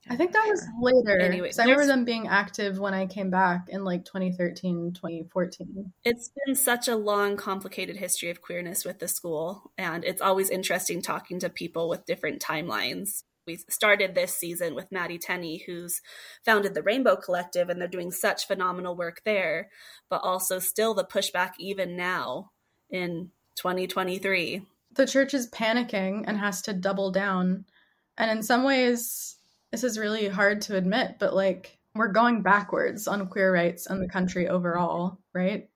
I 0.10 0.18
think 0.18 0.34
that 0.34 0.48
was 0.50 0.68
later. 0.82 1.18
Anyway, 1.18 1.52
I 1.58 1.64
remember 1.64 1.86
them 1.86 2.04
being 2.04 2.28
active 2.28 2.78
when 2.78 2.94
I 2.94 3.06
came 3.06 3.30
back 3.30 3.68
in 3.70 3.86
like 3.86 4.04
2013, 4.04 4.94
2014. 4.94 5.94
It's 6.04 6.30
been 6.46 6.56
such 6.56 6.88
a 6.88 6.96
long, 6.96 7.38
complicated 7.38 7.98
history 7.98 8.30
of 8.30 8.42
queerness 8.42 8.84
with 8.84 9.00
the 9.00 9.08
school, 9.08 9.72
and 9.78 10.04
it's 10.04 10.22
always 10.22 10.50
interesting 10.50 11.02
talking 11.02 11.40
to 11.40 11.50
people 11.50 11.88
with 11.88 12.06
different 12.06 12.42
timelines. 12.42 13.24
We 13.46 13.58
started 13.70 14.16
this 14.16 14.36
season 14.36 14.76
with 14.76 14.92
Maddie 14.92 15.18
Tenney, 15.18 15.64
who's 15.66 16.02
founded 16.46 16.74
the 16.74 16.84
Rainbow 16.84 17.16
Collective, 17.16 17.70
and 17.70 17.80
they're 17.80 17.88
doing 17.88 18.12
such 18.12 18.48
phenomenal 18.48 18.96
work 18.96 19.22
there, 19.26 19.70
but 20.10 20.22
also 20.24 20.60
still 20.60 20.94
the 20.94 21.06
pushback 21.06 21.52
even 21.60 21.96
now 21.96 22.52
in 22.90 23.32
2023. 23.56 24.64
The 24.94 25.08
church 25.08 25.34
is 25.34 25.50
panicking 25.50 26.24
and 26.28 26.38
has 26.38 26.62
to 26.64 26.74
double 26.74 27.12
down. 27.12 27.66
And 28.18 28.32
in 28.32 28.44
some 28.44 28.64
ways, 28.64 29.38
this 29.74 29.84
is 29.84 29.98
really 29.98 30.28
hard 30.28 30.62
to 30.62 30.78
admit, 30.78 31.16
but 31.20 31.34
like 31.34 31.80
we're 31.96 32.12
going 32.12 32.44
backwards 32.44 33.08
on 33.08 33.26
queer 33.26 33.52
rights 33.52 33.90
in 33.90 34.00
the 34.00 34.08
country 34.08 34.48
overall, 34.48 35.18
right? 35.34 35.68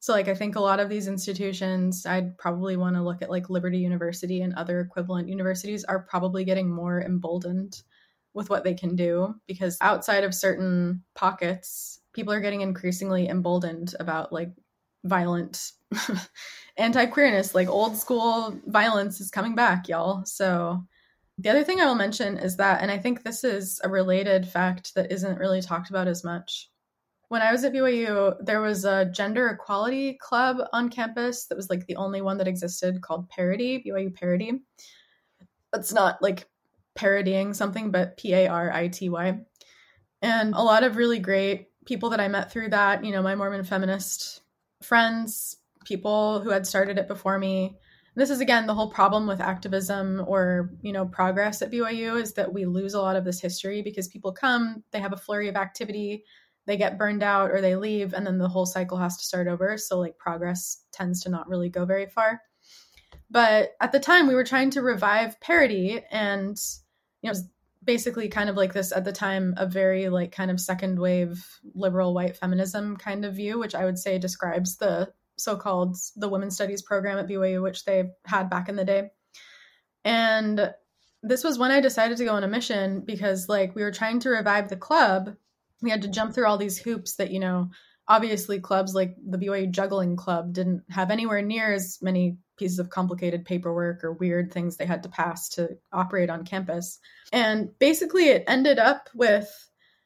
So 0.00 0.14
like 0.14 0.26
I 0.26 0.34
think 0.34 0.56
a 0.56 0.60
lot 0.60 0.80
of 0.80 0.88
these 0.88 1.06
institutions, 1.06 2.06
I'd 2.06 2.38
probably 2.38 2.78
want 2.78 2.96
to 2.96 3.02
look 3.02 3.20
at 3.20 3.28
like 3.28 3.50
Liberty 3.50 3.76
University 3.76 4.40
and 4.40 4.54
other 4.54 4.80
equivalent 4.80 5.28
universities 5.28 5.84
are 5.84 5.98
probably 5.98 6.46
getting 6.46 6.70
more 6.70 7.02
emboldened 7.02 7.82
with 8.32 8.48
what 8.48 8.64
they 8.64 8.72
can 8.72 8.96
do 8.96 9.34
because 9.46 9.76
outside 9.82 10.24
of 10.24 10.34
certain 10.34 11.02
pockets, 11.14 12.00
people 12.14 12.32
are 12.32 12.40
getting 12.40 12.62
increasingly 12.62 13.28
emboldened 13.28 13.94
about 14.00 14.32
like 14.32 14.52
violent 15.04 15.72
anti-queerness, 16.78 17.54
like 17.54 17.68
old 17.68 17.98
school 17.98 18.58
violence 18.66 19.20
is 19.20 19.30
coming 19.30 19.54
back, 19.54 19.88
y'all. 19.88 20.24
So 20.24 20.86
the 21.42 21.50
other 21.50 21.64
thing 21.64 21.80
I 21.80 21.86
will 21.86 21.96
mention 21.96 22.38
is 22.38 22.56
that, 22.56 22.82
and 22.82 22.90
I 22.90 22.98
think 22.98 23.22
this 23.22 23.42
is 23.42 23.80
a 23.82 23.88
related 23.88 24.46
fact 24.46 24.94
that 24.94 25.10
isn't 25.10 25.38
really 25.38 25.60
talked 25.60 25.90
about 25.90 26.06
as 26.06 26.22
much. 26.22 26.70
When 27.28 27.42
I 27.42 27.50
was 27.50 27.64
at 27.64 27.72
BYU, 27.72 28.36
there 28.44 28.60
was 28.60 28.84
a 28.84 29.06
gender 29.06 29.48
equality 29.48 30.18
club 30.20 30.58
on 30.72 30.88
campus 30.88 31.46
that 31.46 31.56
was 31.56 31.68
like 31.68 31.86
the 31.86 31.96
only 31.96 32.20
one 32.20 32.38
that 32.38 32.46
existed 32.46 33.00
called 33.00 33.28
Parity, 33.28 33.82
BYU 33.84 34.14
Parity. 34.14 34.60
That's 35.72 35.92
not 35.92 36.22
like 36.22 36.46
parodying 36.94 37.54
something, 37.54 37.90
but 37.90 38.16
P 38.16 38.34
A 38.34 38.48
R 38.48 38.70
I 38.70 38.88
T 38.88 39.08
Y. 39.08 39.40
And 40.20 40.54
a 40.54 40.62
lot 40.62 40.84
of 40.84 40.96
really 40.96 41.18
great 41.18 41.68
people 41.86 42.10
that 42.10 42.20
I 42.20 42.28
met 42.28 42.52
through 42.52 42.68
that, 42.68 43.04
you 43.04 43.10
know, 43.10 43.22
my 43.22 43.34
Mormon 43.34 43.64
feminist 43.64 44.42
friends, 44.82 45.56
people 45.84 46.40
who 46.40 46.50
had 46.50 46.66
started 46.66 46.98
it 46.98 47.08
before 47.08 47.38
me. 47.38 47.78
This 48.14 48.30
is 48.30 48.40
again 48.40 48.66
the 48.66 48.74
whole 48.74 48.90
problem 48.90 49.26
with 49.26 49.40
activism 49.40 50.22
or, 50.26 50.70
you 50.82 50.92
know, 50.92 51.06
progress 51.06 51.62
at 51.62 51.70
BYU 51.70 52.20
is 52.20 52.34
that 52.34 52.52
we 52.52 52.66
lose 52.66 52.94
a 52.94 53.00
lot 53.00 53.16
of 53.16 53.24
this 53.24 53.40
history 53.40 53.80
because 53.80 54.08
people 54.08 54.32
come, 54.32 54.84
they 54.90 55.00
have 55.00 55.14
a 55.14 55.16
flurry 55.16 55.48
of 55.48 55.56
activity, 55.56 56.24
they 56.66 56.76
get 56.76 56.98
burned 56.98 57.22
out 57.22 57.50
or 57.50 57.60
they 57.60 57.74
leave 57.74 58.12
and 58.12 58.26
then 58.26 58.38
the 58.38 58.48
whole 58.48 58.66
cycle 58.66 58.98
has 58.98 59.16
to 59.16 59.24
start 59.24 59.48
over, 59.48 59.78
so 59.78 59.98
like 59.98 60.18
progress 60.18 60.84
tends 60.92 61.22
to 61.22 61.30
not 61.30 61.48
really 61.48 61.70
go 61.70 61.86
very 61.86 62.06
far. 62.06 62.40
But 63.30 63.70
at 63.80 63.92
the 63.92 64.00
time 64.00 64.26
we 64.26 64.34
were 64.34 64.44
trying 64.44 64.70
to 64.70 64.82
revive 64.82 65.40
Parity 65.40 66.02
and 66.10 66.60
you 67.22 67.32
know, 67.32 67.38
basically 67.84 68.28
kind 68.28 68.48
of 68.48 68.56
like 68.56 68.72
this 68.72 68.92
at 68.92 69.04
the 69.04 69.12
time 69.12 69.54
a 69.56 69.66
very 69.66 70.08
like 70.08 70.32
kind 70.32 70.50
of 70.50 70.60
second 70.60 70.98
wave 70.98 71.44
liberal 71.74 72.14
white 72.14 72.36
feminism 72.36 72.96
kind 72.96 73.24
of 73.24 73.34
view 73.34 73.58
which 73.58 73.74
i 73.74 73.84
would 73.84 73.98
say 73.98 74.18
describes 74.18 74.76
the 74.76 75.08
so-called 75.36 75.96
the 76.16 76.28
women's 76.28 76.54
studies 76.54 76.82
program 76.82 77.18
at 77.18 77.28
byu 77.28 77.62
which 77.62 77.84
they 77.84 78.04
had 78.24 78.50
back 78.50 78.68
in 78.68 78.76
the 78.76 78.84
day 78.84 79.10
and 80.04 80.72
this 81.22 81.44
was 81.44 81.58
when 81.58 81.70
i 81.70 81.80
decided 81.80 82.16
to 82.16 82.24
go 82.24 82.34
on 82.34 82.44
a 82.44 82.48
mission 82.48 83.00
because 83.00 83.48
like 83.48 83.74
we 83.74 83.82
were 83.82 83.92
trying 83.92 84.20
to 84.20 84.30
revive 84.30 84.68
the 84.68 84.76
club 84.76 85.34
we 85.80 85.90
had 85.90 86.02
to 86.02 86.08
jump 86.08 86.34
through 86.34 86.46
all 86.46 86.58
these 86.58 86.78
hoops 86.78 87.16
that 87.16 87.30
you 87.30 87.40
know 87.40 87.70
obviously 88.08 88.60
clubs 88.60 88.94
like 88.94 89.16
the 89.24 89.38
byu 89.38 89.70
juggling 89.70 90.16
club 90.16 90.52
didn't 90.52 90.82
have 90.90 91.10
anywhere 91.10 91.42
near 91.42 91.72
as 91.72 91.98
many 92.02 92.36
pieces 92.62 92.78
of 92.78 92.90
complicated 92.90 93.44
paperwork 93.44 94.04
or 94.04 94.12
weird 94.12 94.52
things 94.52 94.76
they 94.76 94.86
had 94.86 95.02
to 95.02 95.08
pass 95.08 95.48
to 95.48 95.76
operate 95.92 96.30
on 96.30 96.44
campus. 96.44 97.00
And 97.32 97.76
basically, 97.78 98.28
it 98.28 98.44
ended 98.46 98.78
up 98.78 99.08
with 99.14 99.50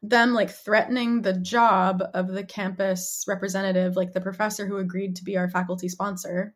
them 0.03 0.35
like 0.35 0.51
threatening 0.51 1.23
the 1.23 1.33
job 1.33 2.03
of 2.15 2.29
the 2.29 2.45
campus 2.45 3.25
representative, 3.27 3.97
like 3.97 4.13
the 4.13 4.21
professor 4.21 4.67
who 4.67 4.77
agreed 4.77 5.17
to 5.17 5.25
be 5.25 5.37
our 5.37 5.49
faculty 5.49 5.89
sponsor, 5.89 6.55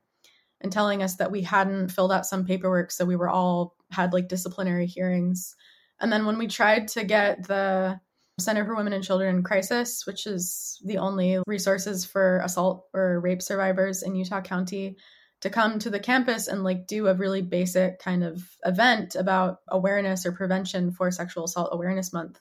and 0.61 0.73
telling 0.73 1.03
us 1.03 1.17
that 1.17 1.33
we 1.33 1.43
hadn't 1.43 1.89
filled 1.89 2.13
out 2.13 2.27
some 2.27 2.45
paperwork. 2.45 2.91
So 2.91 3.05
we 3.05 3.17
were 3.17 3.31
all 3.31 3.77
had 3.91 4.13
like 4.13 4.29
disciplinary 4.29 4.87
hearings. 4.87 5.57
And 6.01 6.13
then 6.13 6.27
when 6.27 6.39
we 6.39 6.47
tried 6.47 6.89
to 6.89 7.05
get 7.05 7.47
the 7.47 8.01
Center 8.39 8.65
for 8.65 8.75
Women 8.75 8.93
and 8.93 9.05
Children 9.05 9.37
in 9.37 9.43
Crisis, 9.43 10.07
which 10.07 10.27
is 10.27 10.81
the 10.85 10.99
only 10.99 11.39
resources 11.47 12.05
for 12.05 12.41
assault 12.41 12.87
or 12.95 13.21
rape 13.21 13.43
survivors 13.43 14.03
in 14.03 14.15
Utah 14.15 14.41
County, 14.41 14.97
to 15.41 15.51
come 15.51 15.79
to 15.79 15.91
the 15.91 16.01
campus 16.01 16.49
and 16.49 16.65
like 16.65 16.87
do 16.87 17.07
a 17.07 17.15
really 17.15 17.43
basic 17.43 17.99
kind 17.99 18.23
of 18.23 18.43
event 18.65 19.15
about 19.15 19.59
awareness 19.69 20.27
or 20.27 20.33
prevention 20.33 20.93
for 20.93 21.11
sexual 21.11 21.45
assault 21.45 21.71
awareness 21.73 22.13
month 22.13 22.39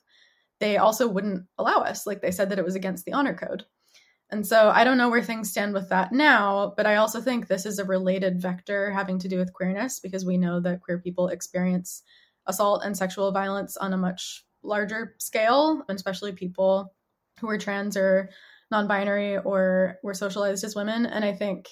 they 0.59 0.77
also 0.77 1.07
wouldn't 1.07 1.45
allow 1.57 1.77
us. 1.77 2.05
Like 2.05 2.21
they 2.21 2.31
said 2.31 2.49
that 2.49 2.59
it 2.59 2.65
was 2.65 2.75
against 2.75 3.05
the 3.05 3.13
honor 3.13 3.33
code. 3.33 3.65
And 4.31 4.45
so 4.45 4.69
i 4.69 4.83
don't 4.83 4.99
know 4.99 5.09
where 5.09 5.23
things 5.23 5.49
stand 5.49 5.73
with 5.73 5.89
that 5.89 6.11
now 6.11 6.75
but 6.77 6.85
i 6.85 6.97
also 6.97 7.19
think 7.19 7.47
this 7.47 7.65
is 7.65 7.79
a 7.79 7.83
related 7.83 8.39
vector 8.39 8.91
having 8.91 9.17
to 9.17 9.27
do 9.27 9.39
with 9.39 9.53
queerness 9.53 9.99
because 9.99 10.23
we 10.23 10.37
know 10.37 10.59
that 10.59 10.81
queer 10.81 10.99
people 10.99 11.29
experience 11.29 12.03
assault 12.45 12.83
and 12.85 12.95
sexual 12.95 13.31
violence 13.31 13.75
on 13.75 13.91
a 13.91 13.97
much 13.97 14.45
larger 14.61 15.15
scale 15.17 15.83
especially 15.89 16.31
people 16.31 16.93
who 17.39 17.49
are 17.49 17.57
trans 17.57 17.97
or 17.97 18.29
non-binary 18.69 19.37
or 19.37 19.97
were 20.03 20.13
socialized 20.13 20.63
as 20.63 20.75
women. 20.75 21.07
And 21.07 21.25
i 21.25 21.33
think 21.33 21.67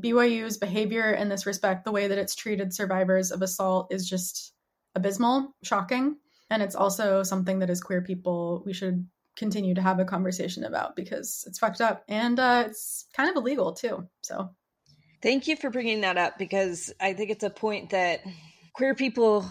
BYU's 0.00 0.56
behavior 0.56 1.12
in 1.12 1.28
this 1.28 1.46
respect, 1.46 1.84
the 1.84 1.92
way 1.92 2.08
that 2.08 2.18
it's 2.18 2.34
treated 2.34 2.72
survivors 2.72 3.30
of 3.30 3.42
assault, 3.42 3.92
is 3.92 4.08
just 4.08 4.54
abysmal, 4.94 5.54
shocking. 5.62 6.16
And 6.52 6.62
it's 6.62 6.74
also 6.74 7.22
something 7.22 7.60
that 7.60 7.70
as 7.70 7.80
queer 7.80 8.02
people, 8.02 8.62
we 8.66 8.74
should 8.74 9.08
continue 9.38 9.74
to 9.74 9.80
have 9.80 9.98
a 9.98 10.04
conversation 10.04 10.64
about 10.64 10.94
because 10.94 11.44
it's 11.46 11.58
fucked 11.58 11.80
up 11.80 12.04
and 12.08 12.38
uh, 12.38 12.64
it's 12.66 13.06
kind 13.16 13.30
of 13.30 13.36
illegal 13.36 13.72
too. 13.72 14.06
So, 14.20 14.50
thank 15.22 15.48
you 15.48 15.56
for 15.56 15.70
bringing 15.70 16.02
that 16.02 16.18
up 16.18 16.38
because 16.38 16.92
I 17.00 17.14
think 17.14 17.30
it's 17.30 17.42
a 17.42 17.48
point 17.48 17.88
that 17.90 18.20
queer 18.74 18.94
people 18.94 19.50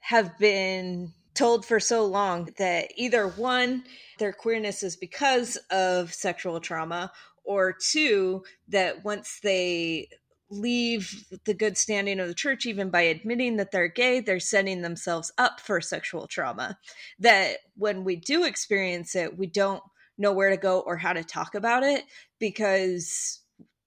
have 0.00 0.38
been 0.38 1.12
told 1.34 1.66
for 1.66 1.80
so 1.80 2.06
long 2.06 2.48
that 2.56 2.92
either 2.96 3.28
one, 3.28 3.84
their 4.18 4.32
queerness 4.32 4.82
is 4.82 4.96
because 4.96 5.58
of 5.70 6.14
sexual 6.14 6.60
trauma, 6.60 7.12
or 7.44 7.74
two 7.74 8.42
that 8.68 9.04
once 9.04 9.38
they 9.42 10.08
leave 10.50 11.24
the 11.44 11.54
good 11.54 11.76
standing 11.76 12.20
of 12.20 12.28
the 12.28 12.34
church 12.34 12.66
even 12.66 12.90
by 12.90 13.02
admitting 13.02 13.56
that 13.56 13.70
they're 13.70 13.88
gay 13.88 14.20
they're 14.20 14.40
setting 14.40 14.82
themselves 14.82 15.32
up 15.38 15.60
for 15.60 15.80
sexual 15.80 16.26
trauma. 16.26 16.78
That 17.18 17.58
when 17.76 18.04
we 18.04 18.16
do 18.16 18.44
experience 18.44 19.14
it 19.14 19.38
we 19.38 19.46
don't 19.46 19.82
know 20.16 20.32
where 20.32 20.50
to 20.50 20.56
go 20.56 20.80
or 20.80 20.96
how 20.96 21.12
to 21.12 21.22
talk 21.22 21.54
about 21.54 21.82
it 21.82 22.04
because 22.40 23.40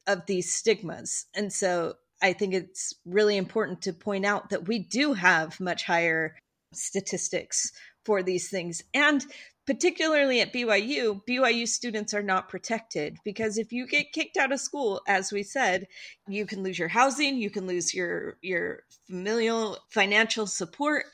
of 0.07 0.25
these 0.25 0.53
stigmas. 0.53 1.25
And 1.35 1.51
so 1.51 1.95
i 2.23 2.33
think 2.33 2.53
it's 2.53 2.93
really 3.05 3.37
important 3.37 3.81
to 3.81 3.93
point 3.93 4.25
out 4.25 4.51
that 4.51 4.67
we 4.67 4.79
do 4.79 5.13
have 5.13 5.59
much 5.59 5.83
higher 5.83 6.35
statistics 6.73 7.71
for 8.05 8.23
these 8.23 8.49
things. 8.49 8.83
And 8.93 9.25
particularly 9.65 10.41
at 10.41 10.53
BYU, 10.53 11.21
BYU 11.27 11.67
students 11.67 12.13
are 12.13 12.23
not 12.23 12.49
protected 12.49 13.17
because 13.23 13.57
if 13.57 13.71
you 13.71 13.87
get 13.87 14.11
kicked 14.11 14.37
out 14.37 14.51
of 14.51 14.59
school, 14.59 15.01
as 15.07 15.31
we 15.31 15.43
said, 15.43 15.87
you 16.27 16.45
can 16.45 16.63
lose 16.63 16.79
your 16.79 16.87
housing, 16.87 17.37
you 17.37 17.49
can 17.49 17.67
lose 17.67 17.93
your 17.93 18.37
your 18.41 18.83
familial 19.07 19.77
financial 19.89 20.47
support, 20.47 21.05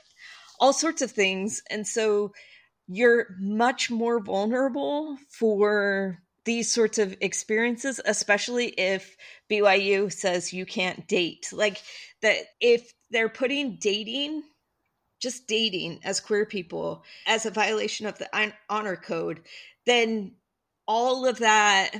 all 0.60 0.74
sorts 0.74 1.02
of 1.02 1.11
things. 1.11 1.61
And 1.69 1.86
so 1.86 2.32
you're 2.88 3.28
much 3.40 3.91
more 3.91 4.19
vulnerable 4.19 5.18
for 5.30 6.19
these 6.45 6.72
sorts 6.72 6.98
of 6.98 7.15
experiences, 7.19 7.99
especially 8.06 8.68
if 8.68 9.18
BYU 9.52 10.11
says 10.11 10.53
you 10.53 10.65
can't 10.65 11.06
date. 11.06 11.49
Like 11.52 11.82
that 12.22 12.38
if 12.61 12.94
they're 13.11 13.30
putting 13.30 13.78
dating 13.82 14.44
just 15.19 15.48
dating 15.48 15.99
as 16.03 16.19
queer 16.19 16.45
people 16.45 17.03
as 17.26 17.45
a 17.45 17.52
violation 17.52 18.06
of 18.06 18.18
the 18.18 18.52
honor 18.69 18.95
code, 18.95 19.41
then 19.85 20.31
all 20.88 21.26
of 21.26 21.39
that 21.39 21.91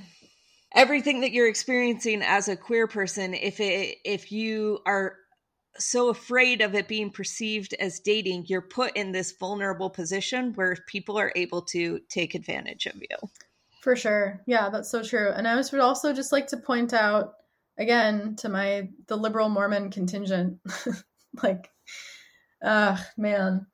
everything 0.74 1.22
that 1.22 1.32
you're 1.32 1.48
experiencing 1.48 2.22
as 2.22 2.48
a 2.48 2.56
queer 2.56 2.88
person 2.88 3.34
if 3.34 3.60
it 3.60 3.98
if 4.04 4.32
you 4.32 4.80
are 4.86 5.16
so 5.80 6.10
afraid 6.10 6.62
of 6.62 6.74
it 6.74 6.88
being 6.88 7.12
perceived 7.12 7.74
as 7.80 8.00
dating 8.00 8.44
you're 8.48 8.62
put 8.62 8.96
in 8.98 9.12
this 9.12 9.34
vulnerable 9.34 9.90
position 9.90 10.54
where 10.56 10.76
people 10.88 11.18
are 11.18 11.32
able 11.36 11.62
to 11.62 12.00
take 12.10 12.34
advantage 12.34 12.88
of 12.88 12.96
you. 12.96 13.30
For 13.82 13.96
sure. 13.96 14.42
Yeah 14.46 14.70
that's 14.70 14.90
so 14.90 15.04
true. 15.04 15.32
And 15.32 15.48
i 15.48 15.56
would 15.56 15.74
also 15.80 16.14
just 16.14 16.32
like 16.32 16.48
to 16.48 16.58
point 16.58 16.94
out 16.94 17.36
again 17.78 18.36
to 18.38 18.50
my 18.50 18.90
the 19.08 19.18
liberal 19.18 19.50
mormon 19.50 19.90
contingent 19.92 20.60
like 21.44 21.70
Ugh, 22.64 23.00
man. 23.18 23.68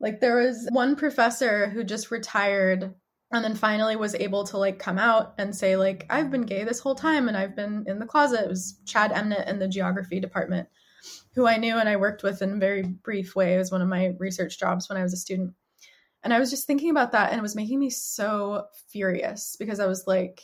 Like 0.00 0.20
there 0.20 0.36
was 0.36 0.68
one 0.72 0.96
professor 0.96 1.68
who 1.68 1.84
just 1.84 2.10
retired 2.10 2.94
and 3.32 3.44
then 3.44 3.54
finally 3.54 3.96
was 3.96 4.14
able 4.14 4.44
to 4.44 4.56
like 4.56 4.78
come 4.78 4.98
out 4.98 5.34
and 5.38 5.54
say 5.54 5.76
like 5.76 6.06
I've 6.10 6.30
been 6.30 6.42
gay 6.42 6.64
this 6.64 6.80
whole 6.80 6.94
time 6.94 7.28
and 7.28 7.36
I've 7.36 7.54
been 7.54 7.84
in 7.86 7.98
the 7.98 8.06
closet. 8.06 8.44
It 8.44 8.48
was 8.48 8.80
Chad 8.86 9.12
Emmett 9.12 9.48
in 9.48 9.58
the 9.58 9.68
geography 9.68 10.20
department, 10.20 10.68
who 11.34 11.46
I 11.46 11.56
knew 11.56 11.76
and 11.76 11.88
I 11.88 11.96
worked 11.96 12.22
with 12.22 12.42
in 12.42 12.54
a 12.54 12.58
very 12.58 12.82
brief 12.82 13.36
way. 13.36 13.54
It 13.54 13.58
was 13.58 13.70
one 13.70 13.82
of 13.82 13.88
my 13.88 14.14
research 14.18 14.58
jobs 14.58 14.88
when 14.88 14.98
I 14.98 15.02
was 15.02 15.12
a 15.12 15.18
student. 15.18 15.54
And 16.22 16.34
I 16.34 16.38
was 16.38 16.50
just 16.50 16.66
thinking 16.66 16.90
about 16.90 17.12
that 17.12 17.30
and 17.30 17.38
it 17.38 17.42
was 17.42 17.56
making 17.56 17.78
me 17.78 17.90
so 17.90 18.66
furious 18.90 19.56
because 19.58 19.80
I 19.80 19.86
was 19.86 20.06
like, 20.06 20.42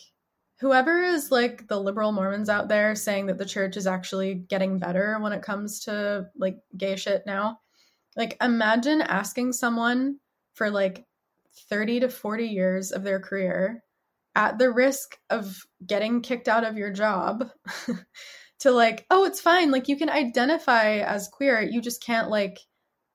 whoever 0.61 1.03
is 1.03 1.31
like 1.31 1.69
the 1.69 1.81
liberal 1.81 2.13
Mormons 2.13 2.49
out 2.49 2.69
there 2.69 2.95
saying 2.95 3.27
that 3.27 3.39
the 3.39 3.45
church 3.45 3.77
is 3.77 3.87
actually 3.87 4.35
getting 4.35 4.79
better 4.79 5.19
when 5.21 5.33
it 5.33 5.43
comes 5.43 5.81
to 5.85 6.29
like 6.39 6.59
gay 6.77 6.97
shit 6.97 7.25
now, 7.27 7.59
like, 8.16 8.36
imagine 8.43 9.02
asking 9.02 9.52
someone 9.52 10.18
for 10.55 10.70
like 10.70 11.06
30 11.68 12.01
to 12.01 12.09
40 12.09 12.47
years 12.47 12.93
of 12.93 13.02
their 13.02 13.20
career 13.20 13.82
at 14.34 14.59
the 14.59 14.70
risk 14.70 15.18
of 15.30 15.66
getting 15.86 16.20
kicked 16.20 16.48
out 16.48 16.64
of 16.64 16.76
your 16.76 16.90
job 16.90 17.48
to 18.60 18.70
like, 18.70 19.06
oh, 19.10 19.24
it's 19.24 19.40
fine. 19.40 19.70
Like, 19.70 19.88
you 19.88 19.97
can 19.97 20.10
identify 20.10 20.98
as 20.98 21.28
queer. 21.28 21.60
You 21.60 21.80
just 21.80 22.02
can't 22.02 22.30
like 22.30 22.59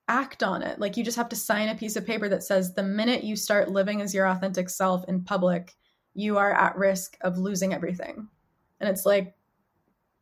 act 0.08 0.44
on 0.44 0.62
it. 0.62 0.80
Like, 0.80 0.98
you 0.98 1.04
just 1.04 1.18
have 1.18 1.30
to 1.30 1.36
sign 1.36 1.70
a 1.70 1.76
piece 1.76 1.96
of 1.96 2.06
paper 2.06 2.30
that 2.30 2.44
says 2.44 2.74
the 2.74 2.84
minute 2.84 3.24
you 3.24 3.36
start 3.36 3.72
living 3.72 4.02
as 4.02 4.14
your 4.14 4.28
authentic 4.28 4.70
self 4.70 5.04
in 5.08 5.24
public, 5.24 5.74
you 6.14 6.38
are 6.38 6.54
at 6.54 6.78
risk 6.78 7.18
of 7.22 7.38
losing 7.38 7.74
everything. 7.74 8.28
And 8.80 8.90
it's 8.90 9.06
like, 9.06 9.36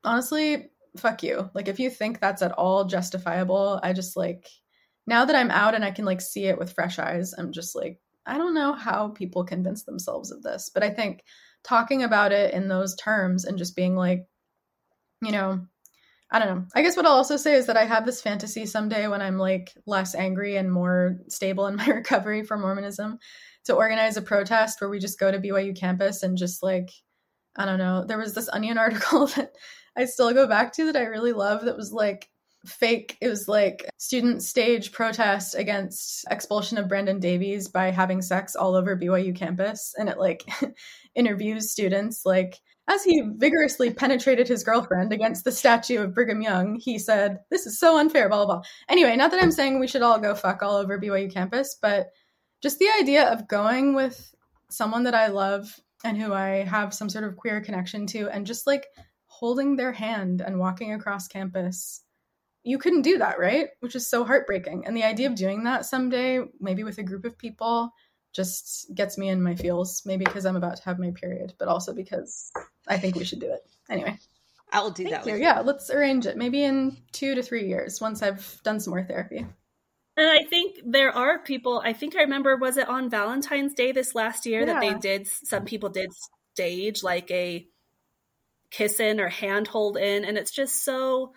honestly, 0.04 0.70
fuck 0.98 1.24
you. 1.24 1.50
Like, 1.54 1.68
if 1.68 1.80
you 1.80 1.90
think 1.90 2.20
that's 2.20 2.42
at 2.42 2.52
all 2.52 2.86
justifiable, 2.86 3.80
I 3.82 3.94
just 3.94 4.16
like, 4.18 4.48
now 5.08 5.26
that 5.26 5.36
I'm 5.36 5.52
out 5.52 5.76
and 5.76 5.84
I 5.84 5.92
can 5.92 6.06
like 6.06 6.22
see 6.22 6.46
it 6.46 6.58
with 6.58 6.74
fresh 6.74 7.00
eyes, 7.00 7.34
I'm 7.38 7.52
just 7.52 7.76
like, 7.76 8.00
I 8.26 8.38
don't 8.38 8.54
know 8.54 8.74
how 8.74 9.10
people 9.10 9.44
convince 9.44 9.84
themselves 9.84 10.32
of 10.32 10.44
this. 10.44 10.70
But 10.74 10.84
I 10.84 10.90
think 10.90 11.24
talking 11.64 12.04
about 12.04 12.32
it 12.32 12.54
in 12.54 12.68
those 12.68 12.96
terms 12.96 13.46
and 13.46 13.58
just 13.58 13.76
being 13.76 13.96
like, 13.96 14.26
you 15.22 15.32
know, 15.32 15.66
I 16.32 16.40
don't 16.40 16.48
know. 16.48 16.66
I 16.76 16.84
guess 16.84 16.96
what 16.96 17.08
I'll 17.08 17.14
also 17.14 17.38
say 17.38 17.56
is 17.56 17.66
that 17.66 17.78
I 17.78 17.86
have 17.86 18.06
this 18.06 18.22
fantasy 18.22 18.68
someday 18.68 19.08
when 19.08 19.22
I'm 19.22 19.38
like 19.38 19.74
less 19.88 20.14
angry 20.14 20.58
and 20.58 20.72
more 20.72 21.18
stable 21.28 21.66
in 21.68 21.76
my 21.78 21.88
recovery 21.88 22.44
from 22.44 22.62
Mormonism 22.62 23.18
to 23.66 23.76
organize 23.76 24.18
a 24.18 24.22
protest 24.22 24.80
where 24.80 24.90
we 24.90 25.00
just 25.00 25.20
go 25.20 25.32
to 25.32 25.40
BYU 25.40 25.78
campus 25.78 26.24
and 26.24 26.38
just 26.38 26.62
like, 26.62 26.90
I 27.56 27.66
don't 27.66 27.80
know. 27.80 28.06
There 28.08 28.18
was 28.18 28.36
this 28.36 28.50
Onion 28.50 28.78
article 28.80 29.28
that 29.28 29.54
I 29.98 30.06
still 30.06 30.32
go 30.34 30.48
back 30.48 30.74
to 30.74 30.86
that 30.92 30.96
I 30.96 31.06
really 31.06 31.34
love 31.34 31.66
that 31.66 31.78
was 31.78 31.92
like 31.92 32.30
fake. 32.66 33.18
It 33.22 33.30
was 33.30 33.48
like 33.48 33.90
student 33.98 34.44
stage 34.44 34.92
protest 34.92 35.56
against 35.56 36.26
expulsion 36.30 36.78
of 36.78 36.88
Brandon 36.88 37.20
Davies 37.20 37.68
by 37.68 37.92
having 37.92 38.22
sex 38.22 38.56
all 38.56 38.76
over 38.76 38.98
BYU 38.98 39.36
campus. 39.36 39.94
And 39.98 40.10
it 40.10 40.18
like 40.18 40.44
interviews 41.16 41.72
students 41.72 42.26
like, 42.26 42.60
as 42.88 43.04
he 43.04 43.22
vigorously 43.36 43.94
penetrated 43.94 44.48
his 44.48 44.64
girlfriend 44.64 45.14
against 45.14 45.44
the 45.44 45.52
statue 45.52 46.02
of 46.02 46.16
Brigham 46.16 46.42
Young, 46.42 46.76
he 46.80 46.98
said, 46.98 47.40
This 47.52 47.68
is 47.68 47.80
so 47.80 48.00
unfair, 48.00 48.30
blah, 48.30 48.46
blah, 48.46 48.56
blah. 48.56 48.64
Anyway, 48.90 49.16
not 49.16 49.30
that 49.32 49.42
I'm 49.42 49.52
saying 49.52 49.80
we 49.80 49.88
should 49.88 50.02
all 50.02 50.20
go 50.20 50.34
fuck 50.34 50.64
all 50.64 50.76
over 50.76 51.00
BYU 51.00 51.32
campus, 51.32 51.78
but 51.80 52.08
just 52.62 52.80
the 52.80 52.90
idea 53.00 53.32
of 53.32 53.48
going 53.48 53.94
with 53.94 54.34
someone 54.72 55.04
that 55.04 55.14
I 55.14 55.28
love 55.28 55.80
and 56.04 56.18
who 56.18 56.34
I 56.34 56.64
have 56.64 56.94
some 56.94 57.10
sort 57.10 57.26
of 57.26 57.36
queer 57.36 57.62
connection 57.62 58.08
to 58.08 58.30
and 58.30 58.46
just 58.46 58.66
like 58.66 58.88
holding 59.28 59.76
their 59.76 59.92
hand 59.92 60.42
and 60.42 60.60
walking 60.60 60.94
across 60.94 61.28
campus. 61.28 62.02
You 62.64 62.78
couldn't 62.78 63.04
do 63.04 63.18
that, 63.20 63.40
right? 63.40 63.68
Which 63.80 63.96
is 63.96 64.10
so 64.10 64.24
heartbreaking. 64.26 64.86
And 64.86 64.96
the 64.96 65.04
idea 65.04 65.28
of 65.28 65.36
doing 65.36 65.64
that 65.64 65.86
someday, 65.86 66.40
maybe 66.60 66.84
with 66.84 66.98
a 66.98 67.04
group 67.04 67.26
of 67.26 67.38
people, 67.38 67.92
just 68.34 68.94
gets 68.94 69.18
me 69.18 69.30
in 69.30 69.42
my 69.42 69.56
feels. 69.56 70.04
Maybe 70.06 70.26
because 70.26 70.46
I'm 70.46 70.56
about 70.56 70.78
to 70.78 70.84
have 70.84 71.00
my 71.00 71.12
period, 71.12 71.54
but 71.58 71.68
also 71.68 71.94
because 71.94 72.52
I 72.88 72.98
think 72.98 73.16
we 73.16 73.24
should 73.24 73.40
do 73.40 73.52
it. 73.52 73.62
Anyway. 73.90 74.18
I'll 74.72 74.92
do 74.92 75.04
Thank 75.04 75.24
that. 75.24 75.28
you. 75.28 75.36
Yeah, 75.36 75.62
let's 75.62 75.90
arrange 75.90 76.28
it. 76.28 76.38
Maybe 76.38 76.64
in 76.64 76.98
two 77.12 77.34
to 77.36 77.42
three 77.42 77.68
years 77.68 78.00
once 78.00 78.22
I've 78.22 78.60
done 78.64 78.80
some 78.80 78.92
more 78.92 79.04
therapy. 79.04 79.46
And 80.18 80.30
I 80.30 80.44
think 80.50 80.82
there 80.86 81.16
are 81.16 81.40
people, 81.40 81.82
I 81.84 81.94
think 81.94 82.16
I 82.16 82.22
remember, 82.22 82.58
was 82.58 82.78
it 82.78 82.88
on 82.90 83.10
Valentine's 83.10 83.74
Day 83.74 83.94
this 83.94 84.14
last 84.14 84.46
year 84.46 84.66
that 84.66 84.82
they 84.82 84.94
did, 84.94 85.28
some 85.28 85.66
people 85.66 85.90
did 85.90 86.12
stage 86.54 87.04
like 87.04 87.32
a 87.32 87.66
kiss 88.70 89.00
in 89.00 89.20
or 89.20 89.30
hand 89.30 89.68
hold 89.68 89.98
in. 89.98 90.26
And 90.26 90.38
it's 90.38 90.52
just 90.52 90.84
so, 90.84 91.34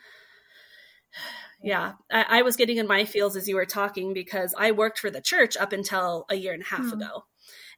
yeah. 1.63 1.93
I, 2.11 2.39
I 2.39 2.43
was 2.43 2.57
getting 2.57 2.79
in 2.79 2.87
my 2.87 3.05
feels 3.05 3.37
as 3.37 3.49
you 3.49 3.57
were 3.57 3.67
talking 3.67 4.13
because 4.15 4.55
I 4.57 4.73
worked 4.73 4.99
for 4.99 5.11
the 5.11 5.21
church 5.21 5.57
up 5.57 5.73
until 5.73 6.27
a 6.29 6.35
year 6.35 6.53
and 6.53 6.63
a 6.63 6.67
half 6.67 6.81
Hmm. 6.91 7.01
ago. 7.01 7.25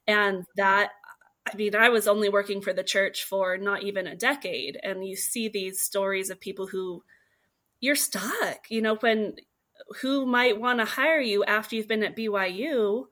And 0.07 0.45
that, 0.55 0.91
I 1.51 1.55
mean, 1.55 1.75
I 1.75 1.89
was 1.89 2.07
only 2.07 2.29
working 2.29 2.61
for 2.61 2.73
the 2.73 2.83
church 2.83 3.23
for 3.23 3.57
not 3.57 3.83
even 3.83 4.07
a 4.07 4.15
decade. 4.15 4.79
And 4.83 5.05
you 5.07 5.15
see 5.15 5.49
these 5.49 5.81
stories 5.81 6.29
of 6.29 6.39
people 6.39 6.67
who 6.67 7.03
you're 7.79 7.95
stuck, 7.95 8.69
you 8.69 8.81
know, 8.81 8.95
when 8.95 9.35
who 10.01 10.25
might 10.25 10.59
want 10.59 10.79
to 10.79 10.85
hire 10.85 11.19
you 11.19 11.43
after 11.43 11.75
you've 11.75 11.87
been 11.87 12.03
at 12.03 12.15
BYU 12.15 13.05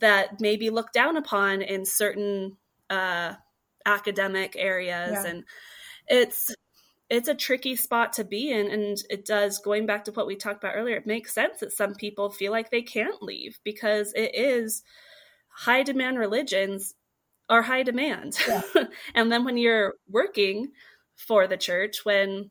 that 0.00 0.40
may 0.40 0.56
be 0.56 0.70
looked 0.70 0.94
down 0.94 1.16
upon 1.16 1.60
in 1.60 1.84
certain 1.84 2.56
uh, 2.88 3.34
academic 3.84 4.54
areas. 4.56 5.12
Yeah. 5.12 5.26
And 5.26 5.44
it's, 6.06 6.54
it's 7.10 7.28
a 7.28 7.34
tricky 7.34 7.76
spot 7.76 8.14
to 8.14 8.24
be 8.24 8.50
in. 8.50 8.70
And 8.70 8.98
it 9.10 9.24
does, 9.24 9.58
going 9.58 9.86
back 9.86 10.04
to 10.04 10.12
what 10.12 10.26
we 10.26 10.36
talked 10.36 10.62
about 10.62 10.76
earlier, 10.76 10.96
it 10.96 11.06
makes 11.06 11.34
sense 11.34 11.60
that 11.60 11.72
some 11.72 11.94
people 11.94 12.30
feel 12.30 12.52
like 12.52 12.70
they 12.70 12.82
can't 12.82 13.22
leave 13.22 13.58
because 13.64 14.12
it 14.14 14.34
is 14.34 14.82
high 15.48 15.82
demand 15.82 16.18
religions 16.18 16.94
are 17.48 17.62
high 17.62 17.82
demand. 17.82 18.38
Yeah. 18.48 18.62
and 19.14 19.30
then 19.30 19.44
when 19.44 19.58
you're 19.58 19.94
working 20.08 20.72
for 21.14 21.46
the 21.46 21.56
church, 21.56 22.04
when 22.04 22.50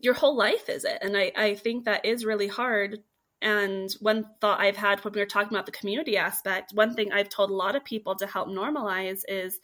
your 0.00 0.14
whole 0.14 0.36
life 0.36 0.68
is 0.68 0.84
it. 0.84 0.98
And 1.00 1.16
I, 1.16 1.32
I 1.36 1.54
think 1.54 1.84
that 1.84 2.04
is 2.04 2.24
really 2.24 2.48
hard. 2.48 2.98
And 3.40 3.90
one 4.00 4.26
thought 4.40 4.60
I've 4.60 4.76
had 4.76 5.04
when 5.04 5.14
we 5.14 5.20
were 5.20 5.26
talking 5.26 5.54
about 5.54 5.66
the 5.66 5.72
community 5.72 6.16
aspect, 6.16 6.72
one 6.74 6.94
thing 6.94 7.12
I've 7.12 7.28
told 7.28 7.50
a 7.50 7.54
lot 7.54 7.76
of 7.76 7.84
people 7.84 8.14
to 8.16 8.26
help 8.26 8.48
normalize 8.48 9.22
is 9.28 9.60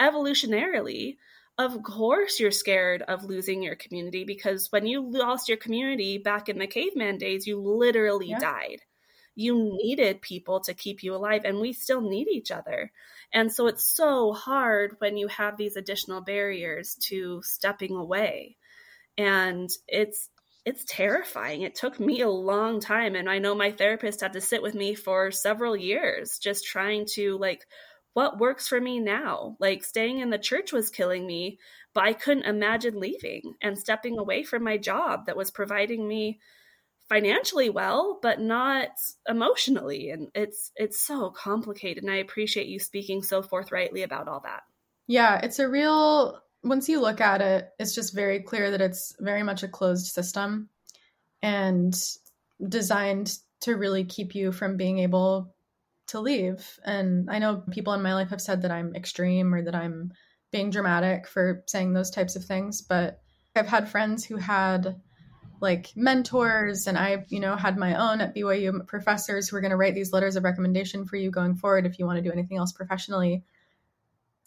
evolutionarily, 0.00 1.16
of 1.58 1.82
course, 1.82 2.40
you're 2.40 2.50
scared 2.50 3.02
of 3.02 3.24
losing 3.24 3.62
your 3.62 3.76
community 3.76 4.24
because 4.24 4.72
when 4.72 4.86
you 4.86 5.08
lost 5.08 5.48
your 5.48 5.58
community 5.58 6.18
back 6.18 6.48
in 6.48 6.58
the 6.58 6.66
caveman 6.66 7.18
days, 7.18 7.46
you 7.46 7.60
literally 7.60 8.34
Yeah. 8.34 8.36
died. 8.36 8.82
You 9.34 9.56
needed 9.82 10.22
people 10.22 10.60
to 10.60 10.74
keep 10.74 11.02
you 11.02 11.14
alive, 11.14 11.42
and 11.44 11.58
we 11.60 11.72
still 11.72 12.02
need 12.02 12.28
each 12.28 12.50
other. 12.50 12.92
And 13.32 13.52
so 13.52 13.66
it's 13.66 13.86
so 13.86 14.32
hard 14.32 14.96
when 14.98 15.16
you 15.16 15.28
have 15.28 15.56
these 15.56 15.76
additional 15.76 16.20
barriers 16.20 16.96
to 17.08 17.42
stepping 17.42 17.94
away. 17.96 18.58
And 19.18 19.68
it's 19.88 20.28
it's 20.64 20.84
terrifying. 20.86 21.62
It 21.62 21.74
took 21.74 21.98
me 21.98 22.20
a 22.20 22.28
long 22.28 22.78
time 22.80 23.16
and 23.16 23.28
I 23.28 23.40
know 23.40 23.54
my 23.54 23.72
therapist 23.72 24.20
had 24.20 24.32
to 24.34 24.40
sit 24.40 24.62
with 24.62 24.74
me 24.76 24.94
for 24.94 25.32
several 25.32 25.76
years 25.76 26.38
just 26.38 26.64
trying 26.64 27.04
to 27.14 27.36
like 27.38 27.66
what 28.14 28.38
works 28.38 28.68
for 28.68 28.80
me 28.80 28.98
now? 29.00 29.56
Like 29.58 29.84
staying 29.84 30.18
in 30.18 30.30
the 30.30 30.38
church 30.38 30.72
was 30.72 30.90
killing 30.90 31.26
me, 31.26 31.58
but 31.94 32.04
I 32.04 32.12
couldn't 32.12 32.44
imagine 32.44 33.00
leaving 33.00 33.54
and 33.62 33.78
stepping 33.78 34.18
away 34.18 34.42
from 34.42 34.64
my 34.64 34.76
job 34.76 35.26
that 35.26 35.36
was 35.36 35.50
providing 35.50 36.06
me 36.06 36.40
financially 37.08 37.68
well 37.68 38.18
but 38.22 38.40
not 38.40 38.88
emotionally 39.28 40.08
and 40.10 40.28
it's 40.34 40.72
it's 40.76 40.98
so 40.98 41.28
complicated 41.30 42.02
and 42.02 42.10
i 42.10 42.16
appreciate 42.16 42.68
you 42.68 42.78
speaking 42.78 43.22
so 43.22 43.42
forthrightly 43.42 44.02
about 44.02 44.28
all 44.28 44.40
that 44.40 44.62
Yeah, 45.08 45.40
it's 45.42 45.58
a 45.58 45.68
real 45.68 46.40
once 46.64 46.88
you 46.88 47.00
look 47.00 47.20
at 47.20 47.42
it, 47.42 47.70
it's 47.78 47.94
just 47.94 48.14
very 48.14 48.40
clear 48.40 48.70
that 48.70 48.80
it's 48.80 49.16
very 49.18 49.42
much 49.42 49.62
a 49.62 49.68
closed 49.68 50.06
system 50.06 50.68
and 51.42 51.94
designed 52.68 53.36
to 53.62 53.76
really 53.76 54.04
keep 54.04 54.34
you 54.34 54.52
from 54.52 54.76
being 54.76 55.00
able 55.00 55.54
to 56.08 56.20
leave. 56.20 56.78
And 56.84 57.30
I 57.30 57.38
know 57.38 57.56
mm-hmm. 57.56 57.70
people 57.70 57.92
in 57.94 58.02
my 58.02 58.14
life 58.14 58.30
have 58.30 58.40
said 58.40 58.62
that 58.62 58.70
I'm 58.70 58.94
extreme 58.94 59.54
or 59.54 59.62
that 59.62 59.74
I'm 59.74 60.12
being 60.50 60.70
dramatic 60.70 61.26
for 61.26 61.62
saying 61.66 61.92
those 61.92 62.10
types 62.10 62.36
of 62.36 62.44
things, 62.44 62.82
but 62.82 63.20
I've 63.56 63.68
had 63.68 63.88
friends 63.88 64.24
who 64.24 64.36
had 64.36 65.00
like 65.60 65.92
mentors 65.94 66.86
and 66.86 66.98
I, 66.98 67.24
you 67.28 67.40
know, 67.40 67.56
had 67.56 67.78
my 67.78 67.94
own 67.94 68.20
at 68.20 68.34
BYU 68.34 68.86
professors 68.86 69.48
who 69.48 69.56
were 69.56 69.60
going 69.60 69.70
to 69.70 69.76
write 69.76 69.94
these 69.94 70.12
letters 70.12 70.36
of 70.36 70.44
recommendation 70.44 71.06
for 71.06 71.16
you 71.16 71.30
going 71.30 71.54
forward 71.54 71.86
if 71.86 71.98
you 71.98 72.06
want 72.06 72.16
to 72.16 72.22
do 72.22 72.32
anything 72.32 72.58
else 72.58 72.72
professionally 72.72 73.44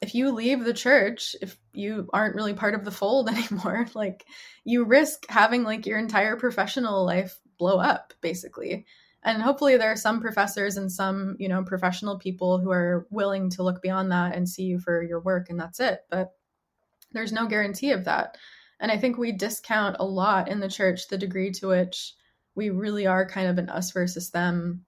if 0.01 0.13
you 0.13 0.31
leave 0.31 0.63
the 0.63 0.73
church, 0.73 1.35
if 1.41 1.57
you 1.73 2.09
aren't 2.13 2.35
really 2.35 2.53
part 2.53 2.75
of 2.75 2.85
the 2.85 2.91
fold 2.91 3.29
anymore, 3.35 3.87
like 3.93 4.25
you 4.63 4.85
risk 4.85 5.25
having 5.29 5.63
like 5.63 5.85
your 5.85 5.97
entire 5.97 6.37
professional 6.37 7.05
life 7.05 7.39
blow 7.57 7.77
up 7.77 8.13
basically. 8.21 8.85
And 9.25 9.41
hopefully 9.41 9.75
there 9.75 9.91
are 9.91 9.97
some 9.97 10.21
professors 10.21 10.77
and 10.77 10.91
some, 10.91 11.35
you 11.39 11.49
know, 11.49 11.63
professional 11.63 12.19
people 12.19 12.59
who 12.59 12.71
are 12.71 13.07
willing 13.09 13.49
to 13.51 13.63
look 13.63 13.81
beyond 13.81 14.11
that 14.11 14.35
and 14.35 14.47
see 14.47 14.63
you 14.63 14.79
for 14.79 15.01
your 15.01 15.19
work 15.19 15.49
and 15.49 15.59
that's 15.59 15.79
it. 15.79 16.01
But 16.11 16.33
there's 17.11 17.33
no 17.33 17.47
guarantee 17.47 17.91
of 17.91 18.05
that. 18.05 18.37
And 18.79 18.91
I 18.91 18.97
think 18.97 19.17
we 19.17 19.31
discount 19.31 19.95
a 19.99 20.05
lot 20.05 20.47
in 20.47 20.59
the 20.59 20.69
church 20.69 21.07
the 21.07 21.17
degree 21.17 21.51
to 21.53 21.67
which 21.69 22.13
we 22.53 22.69
really 22.69 23.07
are 23.07 23.27
kind 23.27 23.47
of 23.47 23.57
an 23.57 23.69
us 23.69 23.91
versus 23.91 24.29
them 24.29 24.85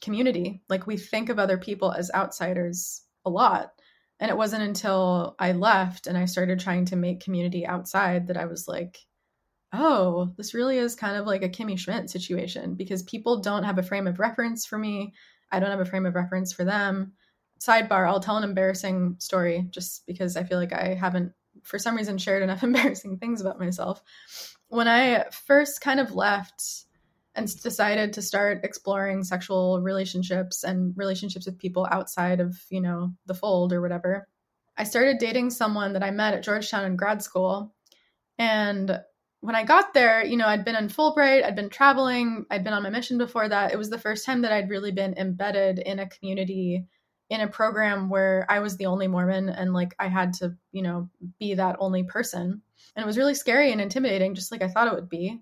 community. 0.00 0.62
Like 0.68 0.86
we 0.86 0.96
think 0.96 1.28
of 1.28 1.38
other 1.38 1.58
people 1.58 1.92
as 1.92 2.10
outsiders 2.14 3.02
a 3.26 3.30
lot. 3.30 3.72
And 4.18 4.30
it 4.30 4.36
wasn't 4.36 4.62
until 4.62 5.36
I 5.38 5.52
left 5.52 6.06
and 6.06 6.16
I 6.16 6.24
started 6.24 6.58
trying 6.58 6.86
to 6.86 6.96
make 6.96 7.24
community 7.24 7.66
outside 7.66 8.28
that 8.28 8.38
I 8.38 8.46
was 8.46 8.66
like, 8.66 8.98
oh, 9.74 10.32
this 10.36 10.54
really 10.54 10.78
is 10.78 10.94
kind 10.94 11.16
of 11.16 11.26
like 11.26 11.42
a 11.42 11.48
Kimmy 11.48 11.78
Schmidt 11.78 12.08
situation 12.08 12.74
because 12.74 13.02
people 13.02 13.40
don't 13.40 13.64
have 13.64 13.78
a 13.78 13.82
frame 13.82 14.06
of 14.06 14.18
reference 14.18 14.64
for 14.64 14.78
me. 14.78 15.12
I 15.50 15.60
don't 15.60 15.70
have 15.70 15.80
a 15.80 15.84
frame 15.84 16.06
of 16.06 16.14
reference 16.14 16.52
for 16.52 16.64
them. 16.64 17.12
Sidebar, 17.60 18.08
I'll 18.08 18.20
tell 18.20 18.36
an 18.36 18.44
embarrassing 18.44 19.16
story 19.18 19.66
just 19.70 20.06
because 20.06 20.36
I 20.36 20.44
feel 20.44 20.58
like 20.58 20.72
I 20.72 20.94
haven't, 20.94 21.32
for 21.62 21.78
some 21.78 21.96
reason, 21.96 22.18
shared 22.18 22.42
enough 22.42 22.62
embarrassing 22.62 23.18
things 23.18 23.40
about 23.40 23.58
myself. 23.58 24.02
When 24.68 24.88
I 24.88 25.24
first 25.46 25.80
kind 25.80 26.00
of 26.00 26.14
left 26.14 26.84
and 27.34 27.48
decided 27.62 28.12
to 28.12 28.22
start 28.22 28.64
exploring 28.64 29.24
sexual 29.24 29.80
relationships 29.80 30.62
and 30.62 30.96
relationships 30.96 31.46
with 31.46 31.58
people 31.58 31.86
outside 31.90 32.40
of, 32.40 32.56
you 32.70 32.80
know, 32.80 33.12
the 33.26 33.34
fold 33.34 33.72
or 33.72 33.80
whatever. 33.80 34.28
I 34.76 34.84
started 34.84 35.18
dating 35.18 35.50
someone 35.50 35.94
that 35.94 36.04
I 36.04 36.10
met 36.10 36.34
at 36.34 36.44
Georgetown 36.44 36.84
in 36.84 36.96
grad 36.96 37.22
school. 37.22 37.74
And 38.38 39.00
when 39.44 39.54
I 39.54 39.62
got 39.62 39.92
there, 39.92 40.24
you 40.24 40.38
know, 40.38 40.46
I'd 40.46 40.64
been 40.64 40.74
in 40.74 40.88
Fulbright, 40.88 41.44
I'd 41.44 41.54
been 41.54 41.68
traveling, 41.68 42.46
I'd 42.50 42.64
been 42.64 42.72
on 42.72 42.82
my 42.82 42.88
mission 42.88 43.18
before 43.18 43.46
that. 43.46 43.74
It 43.74 43.76
was 43.76 43.90
the 43.90 43.98
first 43.98 44.24
time 44.24 44.40
that 44.40 44.52
I'd 44.52 44.70
really 44.70 44.90
been 44.90 45.18
embedded 45.18 45.78
in 45.78 45.98
a 45.98 46.08
community, 46.08 46.86
in 47.28 47.42
a 47.42 47.48
program 47.48 48.08
where 48.08 48.46
I 48.48 48.60
was 48.60 48.78
the 48.78 48.86
only 48.86 49.06
Mormon 49.06 49.50
and 49.50 49.74
like 49.74 49.94
I 49.98 50.08
had 50.08 50.32
to, 50.34 50.56
you 50.72 50.80
know, 50.80 51.10
be 51.38 51.52
that 51.54 51.76
only 51.78 52.04
person. 52.04 52.62
And 52.96 53.02
it 53.02 53.06
was 53.06 53.18
really 53.18 53.34
scary 53.34 53.70
and 53.70 53.82
intimidating, 53.82 54.34
just 54.34 54.50
like 54.50 54.62
I 54.62 54.68
thought 54.68 54.88
it 54.88 54.94
would 54.94 55.10
be. 55.10 55.38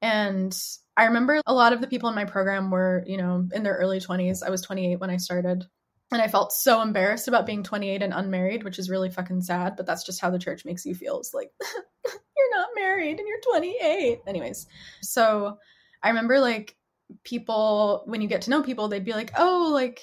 And 0.00 0.56
I 0.96 1.06
remember 1.06 1.40
a 1.44 1.52
lot 1.52 1.72
of 1.72 1.80
the 1.80 1.88
people 1.88 2.08
in 2.08 2.14
my 2.14 2.26
program 2.26 2.70
were, 2.70 3.02
you 3.04 3.16
know, 3.16 3.48
in 3.52 3.64
their 3.64 3.74
early 3.74 3.98
20s. 3.98 4.44
I 4.46 4.50
was 4.50 4.62
28 4.62 5.00
when 5.00 5.10
I 5.10 5.16
started. 5.16 5.64
And 6.12 6.20
I 6.20 6.28
felt 6.28 6.52
so 6.52 6.82
embarrassed 6.82 7.28
about 7.28 7.46
being 7.46 7.62
28 7.62 8.02
and 8.02 8.12
unmarried, 8.12 8.64
which 8.64 8.78
is 8.78 8.90
really 8.90 9.10
fucking 9.10 9.42
sad, 9.42 9.76
but 9.76 9.86
that's 9.86 10.04
just 10.04 10.20
how 10.20 10.30
the 10.30 10.40
church 10.40 10.64
makes 10.64 10.84
you 10.84 10.94
feel. 10.94 11.18
It's 11.18 11.32
like, 11.32 11.50
you're 12.04 12.58
not 12.58 12.68
married 12.74 13.18
and 13.18 13.28
you're 13.28 13.40
28. 13.40 14.20
Anyways, 14.26 14.66
so 15.02 15.58
I 16.02 16.08
remember 16.08 16.40
like 16.40 16.76
people 17.24 18.02
when 18.06 18.20
you 18.20 18.28
get 18.28 18.42
to 18.42 18.50
know 18.50 18.62
people, 18.62 18.88
they'd 18.88 19.04
be 19.04 19.12
like, 19.12 19.32
"Oh, 19.36 19.70
like 19.72 20.00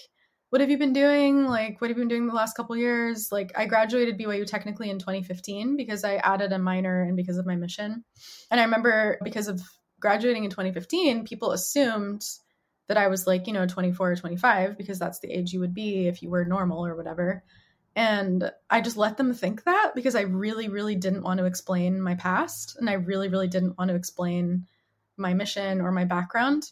what 0.50 0.62
have 0.62 0.70
you 0.70 0.78
been 0.78 0.94
doing? 0.94 1.46
Like 1.46 1.82
what 1.82 1.90
have 1.90 1.98
you 1.98 2.04
been 2.04 2.10
doing 2.10 2.28
the 2.28 2.34
last 2.34 2.56
couple 2.56 2.76
years?" 2.78 3.30
Like 3.32 3.52
I 3.56 3.66
graduated 3.66 4.18
BYU 4.18 4.46
technically 4.46 4.90
in 4.90 5.00
2015 5.00 5.78
because 5.78 6.04
I 6.04 6.16
added 6.18 6.52
a 6.54 6.60
minor 6.60 7.02
and 7.02 7.16
because 7.16 7.38
of 7.38 7.46
my 7.46 7.56
mission. 7.56 8.04
And 8.52 8.60
I 8.60 8.64
remember 8.64 9.18
because 9.24 9.48
of 9.48 9.62
graduating 10.00 10.44
in 10.44 10.50
2015, 10.50 11.26
people 11.26 11.52
assumed 11.52 12.24
that 12.88 12.98
I 12.98 13.08
was 13.08 13.28
like, 13.28 13.48
you 13.48 13.54
know, 13.54 13.68
24 13.68 14.12
or 14.12 14.16
25 14.16 14.78
because 14.78 15.00
that's 15.00 15.20
the 15.20 15.32
age 15.32 15.54
you 15.54 15.60
would 15.60 15.74
be 15.74 16.08
if 16.08 16.22
you 16.22 16.30
were 16.30 16.46
normal 16.46 16.86
or 16.86 16.96
whatever. 16.96 17.44
And 17.96 18.52
I 18.70 18.82
just 18.82 18.96
let 18.96 19.18
them 19.18 19.34
think 19.34 19.64
that 19.64 19.94
because 19.96 20.16
I 20.16 20.22
really, 20.22 20.70
really 20.70 20.96
didn't 20.96 21.24
want 21.24 21.40
to 21.40 21.46
explain 21.46 22.00
my 22.00 22.16
past. 22.16 22.78
And 22.80 22.90
I 22.90 22.94
really, 22.94 23.28
really 23.28 23.48
didn't 23.48 23.78
want 23.78 23.90
to 23.90 23.96
explain 23.96 24.68
my 25.18 25.34
mission 25.34 25.82
or 25.82 25.92
my 25.92 26.06
background. 26.06 26.72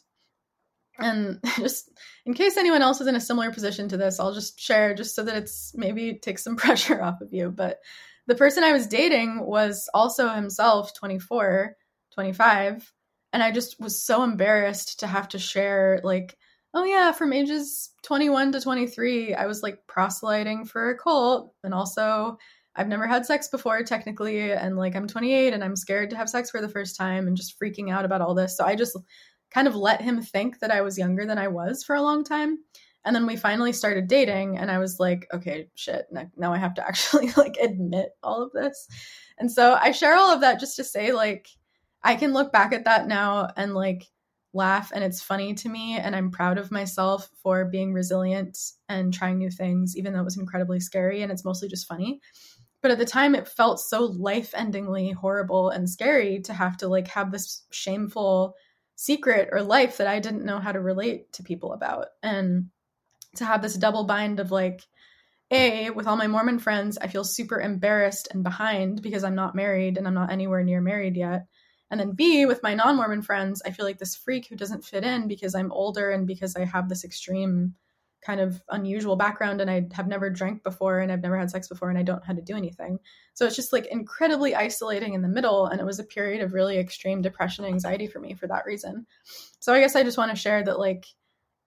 And 0.99 1.39
just 1.57 1.89
in 2.25 2.33
case 2.33 2.57
anyone 2.57 2.81
else 2.81 3.01
is 3.01 3.07
in 3.07 3.15
a 3.15 3.21
similar 3.21 3.51
position 3.51 3.89
to 3.89 3.97
this, 3.97 4.19
I'll 4.19 4.33
just 4.33 4.59
share 4.59 4.93
just 4.93 5.15
so 5.15 5.23
that 5.23 5.35
it's 5.35 5.73
maybe 5.75 6.13
takes 6.13 6.43
some 6.43 6.55
pressure 6.57 7.01
off 7.01 7.21
of 7.21 7.33
you. 7.33 7.49
But 7.49 7.79
the 8.27 8.35
person 8.35 8.63
I 8.63 8.71
was 8.71 8.87
dating 8.87 9.45
was 9.45 9.89
also 9.93 10.29
himself 10.29 10.93
24, 10.93 11.75
25 12.13 12.93
and 13.35 13.43
I 13.43 13.51
just 13.51 13.81
was 13.81 14.01
so 14.01 14.23
embarrassed 14.23 15.01
to 15.01 15.07
have 15.07 15.27
to 15.29 15.37
share 15.37 15.99
like 16.05 16.37
oh 16.73 16.85
yeah 16.85 17.11
from 17.11 17.33
ages 17.33 17.89
21 18.03 18.53
to 18.53 18.61
23 18.61 19.35
I 19.35 19.45
was 19.45 19.61
like 19.61 19.85
proselyting 19.87 20.63
for 20.63 20.89
a 20.89 20.97
cult 20.97 21.53
and 21.61 21.73
also 21.73 22.37
I've 22.77 22.87
never 22.87 23.05
had 23.05 23.25
sex 23.25 23.49
before 23.49 23.83
technically 23.83 24.53
and 24.53 24.77
like 24.77 24.95
I'm 24.95 25.05
28 25.05 25.53
and 25.53 25.65
I'm 25.65 25.75
scared 25.75 26.11
to 26.11 26.15
have 26.15 26.29
sex 26.29 26.49
for 26.49 26.61
the 26.61 26.69
first 26.69 26.95
time 26.95 27.27
and 27.27 27.35
just 27.35 27.59
freaking 27.59 27.91
out 27.91 28.05
about 28.05 28.21
all 28.21 28.33
this. 28.33 28.55
So 28.55 28.63
I 28.63 28.73
just 28.73 28.97
kind 29.51 29.67
of 29.67 29.75
let 29.75 30.01
him 30.01 30.21
think 30.21 30.59
that 30.59 30.71
I 30.71 30.79
was 30.79 30.97
younger 30.97 31.25
than 31.25 31.37
I 31.37 31.49
was 31.49 31.83
for 31.83 31.97
a 31.97 32.01
long 32.01 32.23
time. 32.23 32.59
And 33.03 33.13
then 33.13 33.25
we 33.25 33.35
finally 33.35 33.73
started 33.73 34.07
dating 34.07 34.57
and 34.57 34.71
I 34.71 34.77
was 34.77 34.97
like 34.97 35.27
okay 35.33 35.67
shit 35.75 36.05
now 36.37 36.53
I 36.53 36.57
have 36.57 36.75
to 36.75 36.87
actually 36.87 37.31
like 37.35 37.57
admit 37.61 38.11
all 38.23 38.41
of 38.41 38.53
this. 38.53 38.87
And 39.37 39.51
so 39.51 39.73
I 39.73 39.91
share 39.91 40.15
all 40.15 40.33
of 40.33 40.39
that 40.39 40.61
just 40.61 40.77
to 40.77 40.85
say 40.85 41.11
like 41.11 41.49
I 42.06 42.15
can 42.15 42.34
look 42.34 42.53
back 42.53 42.72
at 42.72 42.86
that 42.86 43.07
now 43.07 43.49
and 43.57 43.73
like 43.73 44.06
laugh 44.53 44.91
and 44.94 45.03
it's 45.03 45.23
funny 45.23 45.56
to 45.56 45.68
me 45.68 45.98
and 45.98 46.15
I'm 46.15 46.30
proud 46.30 46.60
of 46.60 46.72
myself 46.72 47.27
for 47.41 47.65
being 47.65 47.94
resilient 47.94 48.57
and 48.88 49.11
trying 49.11 49.40
new 49.40 49.49
things 49.49 49.98
even 49.98 50.14
though 50.14 50.22
it 50.22 50.26
was 50.26 50.38
incredibly 50.38 50.80
scary 50.80 51.23
and 51.23 51.32
it's 51.32 51.44
mostly 51.44 51.68
just 51.68 51.88
funny. 51.88 52.22
But 52.84 52.91
at 52.91 52.99
the 52.99 53.06
time 53.06 53.34
it 53.34 53.48
felt 53.48 53.80
so 53.80 54.06
life-endingly 54.06 55.14
horrible 55.14 55.72
and 55.72 55.90
scary 55.90 56.41
to 56.44 56.53
have 56.53 56.77
to 56.77 56.88
like 56.88 57.07
have 57.07 57.32
this 57.32 57.64
shameful 57.72 58.53
secret 58.95 59.49
or 59.52 59.64
life 59.64 59.98
that 59.98 60.07
I 60.07 60.19
didn't 60.19 60.45
know 60.45 60.60
how 60.60 60.72
to 60.72 60.80
relate 60.80 61.34
to 61.34 61.44
people 61.44 61.73
about 61.73 62.10
and 62.22 62.68
to 63.38 63.45
have 63.45 63.64
this 63.64 63.73
double 63.73 64.06
bind 64.06 64.40
of 64.40 64.52
like 64.52 64.84
a 65.52 65.90
with 65.90 66.07
all 66.07 66.18
my 66.18 66.26
mormon 66.26 66.57
friends 66.57 66.98
i 66.99 67.07
feel 67.07 67.23
super 67.23 67.61
embarrassed 67.61 68.27
and 68.32 68.44
behind 68.44 69.03
because 69.03 69.23
i'm 69.23 69.36
not 69.36 69.53
married 69.53 69.98
and 69.98 70.07
i'm 70.07 70.15
not 70.15 70.32
anywhere 70.32 70.64
near 70.64 70.82
married 70.82 71.15
yet 71.15 71.45
and 71.91 71.99
then 71.99 72.11
B, 72.11 72.45
with 72.45 72.63
my 72.63 72.73
non 72.73 72.95
Mormon 72.95 73.21
friends, 73.21 73.61
I 73.65 73.71
feel 73.71 73.85
like 73.85 73.99
this 73.99 74.15
freak 74.15 74.47
who 74.47 74.55
doesn't 74.55 74.85
fit 74.85 75.03
in 75.03 75.27
because 75.27 75.55
I'm 75.55 75.71
older 75.71 76.11
and 76.11 76.25
because 76.25 76.55
I 76.55 76.65
have 76.65 76.89
this 76.89 77.03
extreme 77.03 77.75
kind 78.25 78.39
of 78.39 78.59
unusual 78.69 79.15
background 79.15 79.61
and 79.61 79.69
I 79.69 79.85
have 79.93 80.07
never 80.07 80.31
drank 80.31 80.63
before 80.63 80.99
and 80.99 81.11
I've 81.11 81.21
never 81.21 81.37
had 81.37 81.51
sex 81.51 81.67
before 81.67 81.89
and 81.89 81.97
I 81.97 82.01
don't 82.01 82.17
know 82.17 82.25
how 82.25 82.33
to 82.33 82.41
do 82.41 82.55
anything. 82.55 82.97
So 83.35 83.45
it's 83.45 83.55
just 83.55 83.71
like 83.71 83.85
incredibly 83.85 84.55
isolating 84.55 85.13
in 85.13 85.21
the 85.21 85.27
middle. 85.27 85.67
And 85.67 85.79
it 85.79 85.85
was 85.85 85.99
a 85.99 86.03
period 86.03 86.41
of 86.41 86.53
really 86.53 86.79
extreme 86.79 87.21
depression 87.21 87.65
and 87.65 87.73
anxiety 87.73 88.07
for 88.07 88.19
me 88.19 88.33
for 88.33 88.47
that 88.47 88.65
reason. 88.65 89.05
So 89.59 89.73
I 89.73 89.79
guess 89.79 89.95
I 89.95 90.01
just 90.01 90.17
want 90.17 90.31
to 90.31 90.37
share 90.37 90.63
that 90.63 90.79
like 90.79 91.05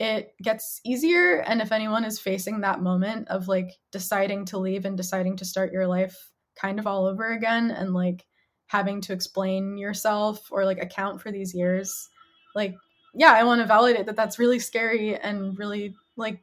it 0.00 0.34
gets 0.42 0.80
easier. 0.84 1.40
And 1.40 1.62
if 1.62 1.70
anyone 1.70 2.04
is 2.04 2.18
facing 2.18 2.60
that 2.60 2.82
moment 2.82 3.28
of 3.28 3.46
like 3.46 3.70
deciding 3.92 4.46
to 4.46 4.58
leave 4.58 4.84
and 4.84 4.96
deciding 4.96 5.36
to 5.36 5.44
start 5.44 5.72
your 5.72 5.86
life 5.86 6.16
kind 6.56 6.80
of 6.80 6.88
all 6.88 7.06
over 7.06 7.32
again 7.32 7.70
and 7.70 7.94
like 7.94 8.26
having 8.68 9.00
to 9.00 9.12
explain 9.12 9.76
yourself 9.76 10.50
or 10.50 10.64
like 10.64 10.80
account 10.82 11.20
for 11.20 11.32
these 11.32 11.54
years 11.54 12.08
like 12.54 12.74
yeah 13.14 13.32
i 13.32 13.42
want 13.42 13.60
to 13.60 13.66
validate 13.66 14.06
that 14.06 14.16
that's 14.16 14.38
really 14.38 14.58
scary 14.58 15.16
and 15.16 15.58
really 15.58 15.94
like 16.16 16.42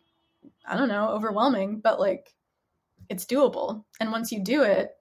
i 0.68 0.76
don't 0.76 0.90
know 0.90 1.10
overwhelming 1.10 1.80
but 1.80 2.00
like 2.00 2.36
it's 3.10 3.26
doable. 3.26 3.84
And 4.00 4.12
once 4.12 4.32
you 4.32 4.44
do 4.44 4.64
it 4.64 4.92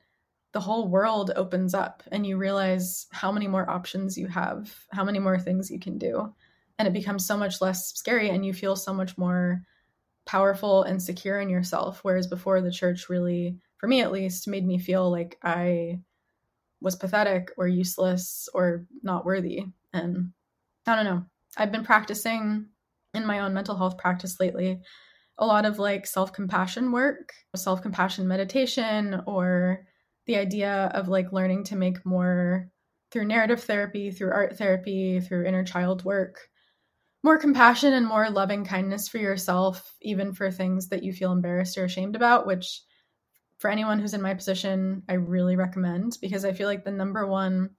the 0.52 0.60
whole 0.60 0.86
world 0.86 1.32
opens 1.34 1.74
up 1.74 2.04
and 2.12 2.24
you 2.24 2.36
realize 2.36 3.08
how 3.10 3.32
many 3.32 3.48
more 3.48 3.68
options 3.68 4.16
you 4.16 4.28
have 4.28 4.72
how 4.92 5.02
many 5.02 5.18
more 5.18 5.38
things 5.38 5.70
you 5.70 5.80
can 5.80 5.98
do. 5.98 6.32
And 6.78 6.86
it 6.86 6.94
becomes 6.94 7.26
so 7.26 7.36
much 7.36 7.60
less 7.60 7.92
scary 7.94 8.30
and 8.30 8.46
you 8.46 8.52
feel 8.52 8.76
so 8.76 8.92
much 8.92 9.18
more 9.18 9.62
powerful 10.26 10.84
and 10.84 11.02
secure 11.02 11.40
in 11.40 11.48
yourself 11.48 12.00
whereas 12.02 12.26
before 12.26 12.60
the 12.60 12.70
church 12.70 13.08
really 13.10 13.58
for 13.76 13.86
me 13.86 14.00
at 14.00 14.12
least 14.12 14.48
made 14.48 14.66
me 14.66 14.78
feel 14.78 15.10
like 15.10 15.38
i 15.42 15.98
was 16.84 16.94
pathetic 16.94 17.50
or 17.56 17.66
useless 17.66 18.48
or 18.54 18.86
not 19.02 19.24
worthy. 19.24 19.64
And 19.92 20.32
I 20.86 20.94
don't 20.94 21.04
know. 21.04 21.24
I've 21.56 21.72
been 21.72 21.84
practicing 21.84 22.66
in 23.14 23.26
my 23.26 23.40
own 23.40 23.54
mental 23.54 23.76
health 23.76 23.98
practice 23.98 24.38
lately 24.38 24.80
a 25.38 25.46
lot 25.46 25.64
of 25.64 25.78
like 25.78 26.06
self 26.06 26.32
compassion 26.32 26.92
work, 26.92 27.32
self 27.56 27.82
compassion 27.82 28.28
meditation, 28.28 29.22
or 29.26 29.86
the 30.26 30.36
idea 30.36 30.90
of 30.94 31.08
like 31.08 31.32
learning 31.32 31.64
to 31.64 31.76
make 31.76 32.04
more 32.06 32.68
through 33.10 33.26
narrative 33.26 33.62
therapy, 33.62 34.10
through 34.10 34.32
art 34.32 34.56
therapy, 34.56 35.20
through 35.20 35.46
inner 35.46 35.64
child 35.64 36.04
work, 36.04 36.38
more 37.22 37.38
compassion 37.38 37.92
and 37.92 38.06
more 38.06 38.30
loving 38.30 38.64
kindness 38.64 39.08
for 39.08 39.18
yourself, 39.18 39.94
even 40.02 40.32
for 40.32 40.50
things 40.50 40.88
that 40.88 41.02
you 41.02 41.12
feel 41.12 41.32
embarrassed 41.32 41.78
or 41.78 41.84
ashamed 41.84 42.16
about, 42.16 42.46
which 42.46 42.82
for 43.64 43.70
anyone 43.70 43.98
who's 43.98 44.12
in 44.12 44.20
my 44.20 44.34
position, 44.34 45.02
I 45.08 45.14
really 45.14 45.56
recommend 45.56 46.18
because 46.20 46.44
I 46.44 46.52
feel 46.52 46.68
like 46.68 46.84
the 46.84 46.90
number 46.90 47.26
one 47.26 47.70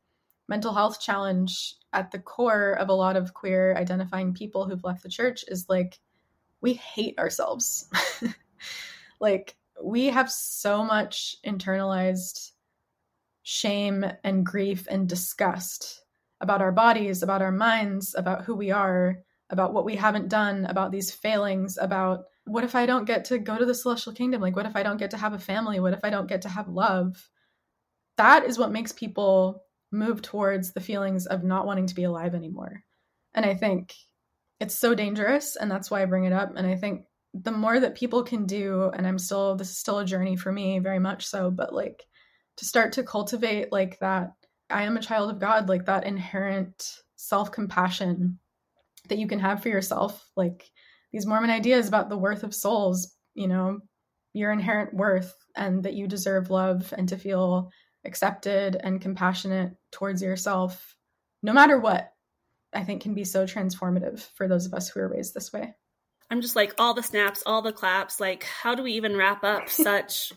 mental 0.47 0.73
health 0.73 0.99
challenge 0.99 1.75
at 1.93 2.09
the 2.09 2.17
core 2.17 2.71
of 2.71 2.89
a 2.89 2.93
lot 2.93 3.15
of 3.15 3.35
queer 3.35 3.77
identifying 3.77 4.33
people 4.33 4.67
who've 4.67 4.83
left 4.83 5.03
the 5.03 5.09
church 5.09 5.45
is 5.47 5.69
like 5.69 5.99
we 6.59 6.73
hate 6.73 7.19
ourselves. 7.19 7.87
like 9.19 9.57
we 9.79 10.07
have 10.07 10.31
so 10.31 10.83
much 10.83 11.35
internalized 11.45 12.53
shame 13.43 14.03
and 14.23 14.43
grief 14.43 14.87
and 14.89 15.07
disgust 15.07 16.01
about 16.41 16.63
our 16.63 16.71
bodies, 16.71 17.21
about 17.21 17.43
our 17.43 17.51
minds, 17.51 18.15
about 18.17 18.43
who 18.43 18.55
we 18.55 18.71
are, 18.71 19.19
about 19.51 19.71
what 19.71 19.85
we 19.85 19.95
haven't 19.95 20.29
done, 20.29 20.65
about 20.65 20.91
these 20.91 21.11
failings, 21.11 21.77
about 21.79 22.25
what 22.45 22.63
if 22.63 22.75
I 22.75 22.85
don't 22.85 23.05
get 23.05 23.25
to 23.25 23.39
go 23.39 23.57
to 23.57 23.65
the 23.65 23.75
celestial 23.75 24.13
kingdom? 24.13 24.41
Like, 24.41 24.55
what 24.55 24.65
if 24.65 24.75
I 24.75 24.83
don't 24.83 24.97
get 24.97 25.11
to 25.11 25.17
have 25.17 25.33
a 25.33 25.39
family? 25.39 25.79
What 25.79 25.93
if 25.93 26.01
I 26.03 26.09
don't 26.09 26.29
get 26.29 26.43
to 26.43 26.49
have 26.49 26.67
love? 26.67 27.27
That 28.17 28.45
is 28.45 28.57
what 28.57 28.71
makes 28.71 28.91
people 28.91 29.63
move 29.91 30.21
towards 30.21 30.73
the 30.73 30.81
feelings 30.81 31.25
of 31.25 31.43
not 31.43 31.65
wanting 31.65 31.87
to 31.87 31.95
be 31.95 32.03
alive 32.03 32.35
anymore. 32.35 32.83
And 33.33 33.45
I 33.45 33.55
think 33.55 33.93
it's 34.59 34.77
so 34.77 34.95
dangerous. 34.95 35.55
And 35.55 35.69
that's 35.69 35.89
why 35.89 36.01
I 36.01 36.05
bring 36.05 36.25
it 36.25 36.33
up. 36.33 36.53
And 36.55 36.65
I 36.65 36.75
think 36.75 37.05
the 37.33 37.51
more 37.51 37.79
that 37.79 37.95
people 37.95 38.23
can 38.23 38.45
do, 38.45 38.91
and 38.93 39.05
I'm 39.05 39.19
still, 39.19 39.55
this 39.55 39.71
is 39.71 39.77
still 39.77 39.99
a 39.99 40.05
journey 40.05 40.35
for 40.35 40.51
me, 40.51 40.79
very 40.79 40.99
much 40.99 41.25
so, 41.25 41.51
but 41.51 41.73
like 41.73 42.03
to 42.57 42.65
start 42.65 42.93
to 42.93 43.03
cultivate 43.03 43.71
like 43.71 43.99
that, 43.99 44.31
I 44.69 44.83
am 44.83 44.97
a 44.97 45.01
child 45.01 45.31
of 45.31 45.39
God, 45.39 45.67
like 45.67 45.85
that 45.85 46.05
inherent 46.05 46.99
self 47.15 47.51
compassion 47.51 48.39
that 49.09 49.17
you 49.17 49.27
can 49.27 49.39
have 49.39 49.61
for 49.61 49.69
yourself. 49.69 50.29
Like, 50.35 50.69
these 51.15 51.25
Mormon 51.25 51.49
ideas 51.49 51.87
about 51.87 52.09
the 52.09 52.17
worth 52.17 52.43
of 52.43 52.53
souls, 52.53 53.15
you 53.35 53.47
know, 53.47 53.79
your 54.33 54.51
inherent 54.51 54.93
worth 54.93 55.33
and 55.55 55.81
that 55.83 55.93
you 55.93 56.07
deserve 56.07 56.49
love 56.49 56.93
and 56.97 57.07
to 57.07 57.17
feel 57.17 57.71
accepted 58.03 58.75
and 58.77 58.99
compassionate 58.99 59.77
towards 59.93 60.21
yourself, 60.21 60.97
no 61.41 61.53
matter 61.53 61.79
what, 61.79 62.11
I 62.73 62.83
think 62.83 63.01
can 63.01 63.13
be 63.13 63.23
so 63.23 63.45
transformative 63.45 64.27
for 64.35 64.49
those 64.49 64.65
of 64.65 64.73
us 64.73 64.89
who 64.89 64.99
are 64.99 65.07
raised 65.07 65.33
this 65.33 65.53
way. 65.53 65.73
I'm 66.29 66.41
just 66.41 66.57
like 66.57 66.73
all 66.77 66.93
the 66.93 67.01
snaps, 67.01 67.43
all 67.45 67.61
the 67.61 67.71
claps. 67.71 68.19
Like, 68.19 68.43
how 68.43 68.75
do 68.75 68.83
we 68.83 68.91
even 68.95 69.15
wrap 69.15 69.45
up 69.45 69.69
such 69.69 70.33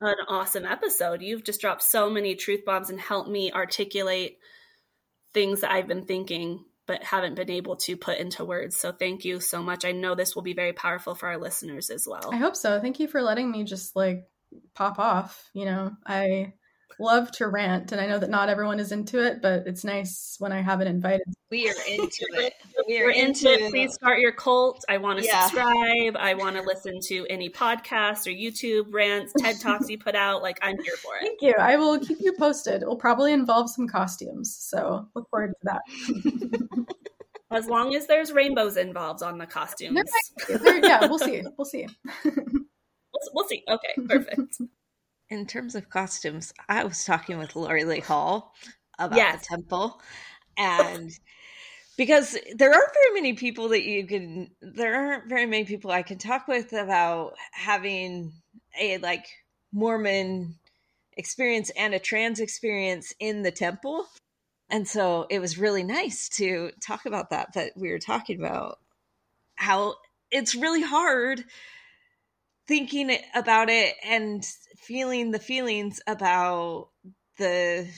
an 0.00 0.16
awesome 0.26 0.64
episode? 0.64 1.20
You've 1.20 1.44
just 1.44 1.60
dropped 1.60 1.82
so 1.82 2.08
many 2.08 2.34
truth 2.34 2.64
bombs 2.64 2.88
and 2.88 2.98
helped 2.98 3.28
me 3.28 3.52
articulate 3.52 4.38
things 5.34 5.60
that 5.60 5.70
I've 5.70 5.86
been 5.86 6.06
thinking 6.06 6.64
but 6.88 7.04
haven't 7.04 7.36
been 7.36 7.50
able 7.50 7.76
to 7.76 7.96
put 7.96 8.18
into 8.18 8.44
words. 8.44 8.76
So 8.76 8.90
thank 8.90 9.24
you 9.24 9.38
so 9.38 9.62
much. 9.62 9.84
I 9.84 9.92
know 9.92 10.14
this 10.14 10.34
will 10.34 10.42
be 10.42 10.54
very 10.54 10.72
powerful 10.72 11.14
for 11.14 11.28
our 11.28 11.38
listeners 11.38 11.90
as 11.90 12.06
well. 12.08 12.30
I 12.32 12.38
hope 12.38 12.56
so. 12.56 12.80
Thank 12.80 12.98
you 12.98 13.06
for 13.06 13.22
letting 13.22 13.50
me 13.50 13.62
just 13.62 13.94
like 13.94 14.26
pop 14.74 14.98
off. 14.98 15.48
You 15.52 15.66
know, 15.66 15.92
I 16.04 16.54
love 17.00 17.30
to 17.32 17.48
rant 17.48 17.92
and 17.92 18.00
I 18.00 18.06
know 18.06 18.18
that 18.18 18.30
not 18.30 18.48
everyone 18.48 18.80
is 18.80 18.92
into 18.92 19.24
it, 19.24 19.40
but 19.40 19.66
it's 19.66 19.84
nice 19.84 20.36
when 20.38 20.52
I 20.52 20.60
have 20.60 20.80
it 20.80 20.86
invited. 20.86 21.26
We 21.50 21.68
are 21.68 21.74
into 21.88 22.26
it. 22.32 22.54
we 22.86 23.00
are 23.00 23.10
into, 23.10 23.52
into 23.52 23.64
it, 23.64 23.70
please 23.70 23.94
start 23.94 24.18
your 24.18 24.32
cult. 24.32 24.84
I 24.88 24.98
want 24.98 25.18
to 25.20 25.24
yeah. 25.24 25.46
subscribe. 25.46 26.16
I 26.16 26.34
want 26.34 26.56
to 26.56 26.62
listen 26.62 26.98
to 27.08 27.26
any 27.28 27.48
podcasts 27.48 28.26
or 28.26 28.30
YouTube 28.30 28.92
rants, 28.92 29.32
TED 29.38 29.60
Talks 29.60 29.88
you 29.88 29.98
put 29.98 30.14
out. 30.14 30.42
Like, 30.42 30.58
I'm 30.62 30.82
here 30.82 30.96
for 30.96 31.16
it. 31.16 31.22
Thank 31.22 31.42
you. 31.42 31.54
I 31.58 31.76
will 31.76 31.98
keep 31.98 32.18
you 32.20 32.32
posted. 32.32 32.82
It 32.82 32.88
will 32.88 32.96
probably 32.96 33.32
involve 33.32 33.70
some 33.70 33.88
costumes. 33.88 34.56
So 34.58 35.08
look 35.14 35.28
forward 35.30 35.52
to 35.60 35.64
that. 35.64 36.86
as 37.50 37.66
long 37.66 37.94
as 37.94 38.06
there's 38.06 38.32
rainbows 38.32 38.76
involved 38.76 39.22
on 39.22 39.38
the 39.38 39.46
costumes. 39.46 40.02
yeah, 40.48 41.06
we'll 41.06 41.18
see. 41.18 41.42
We'll 41.56 41.64
see. 41.64 41.86
we'll, 42.24 43.22
we'll 43.32 43.48
see. 43.48 43.64
Okay, 43.68 43.94
perfect. 44.06 44.58
In 45.30 45.46
terms 45.46 45.74
of 45.74 45.90
costumes, 45.90 46.52
I 46.68 46.84
was 46.84 47.04
talking 47.04 47.38
with 47.38 47.54
Laurie 47.54 47.84
Lee 47.84 48.00
Hall 48.00 48.54
about 48.98 49.16
yes. 49.16 49.40
the 49.40 49.56
temple 49.56 50.00
and 50.56 51.18
because 51.96 52.36
there 52.54 52.72
aren't 52.72 52.92
very 52.92 53.14
many 53.14 53.32
people 53.34 53.68
that 53.68 53.84
you 53.84 54.06
can 54.06 54.50
there 54.60 54.94
aren't 54.94 55.28
very 55.28 55.46
many 55.46 55.64
people 55.64 55.90
i 55.90 56.02
can 56.02 56.18
talk 56.18 56.48
with 56.48 56.72
about 56.72 57.34
having 57.52 58.32
a 58.80 58.98
like 58.98 59.26
mormon 59.72 60.56
experience 61.16 61.70
and 61.76 61.94
a 61.94 61.98
trans 61.98 62.40
experience 62.40 63.14
in 63.20 63.42
the 63.42 63.50
temple 63.50 64.06
and 64.68 64.86
so 64.86 65.26
it 65.30 65.38
was 65.38 65.58
really 65.58 65.84
nice 65.84 66.28
to 66.28 66.70
talk 66.84 67.06
about 67.06 67.30
that 67.30 67.50
but 67.54 67.72
we 67.76 67.90
were 67.90 67.98
talking 67.98 68.38
about 68.38 68.78
how 69.54 69.94
it's 70.30 70.54
really 70.54 70.82
hard 70.82 71.44
thinking 72.68 73.16
about 73.34 73.70
it 73.70 73.96
and 74.04 74.46
feeling 74.76 75.30
the 75.30 75.38
feelings 75.38 76.00
about 76.06 76.90
the 77.38 77.88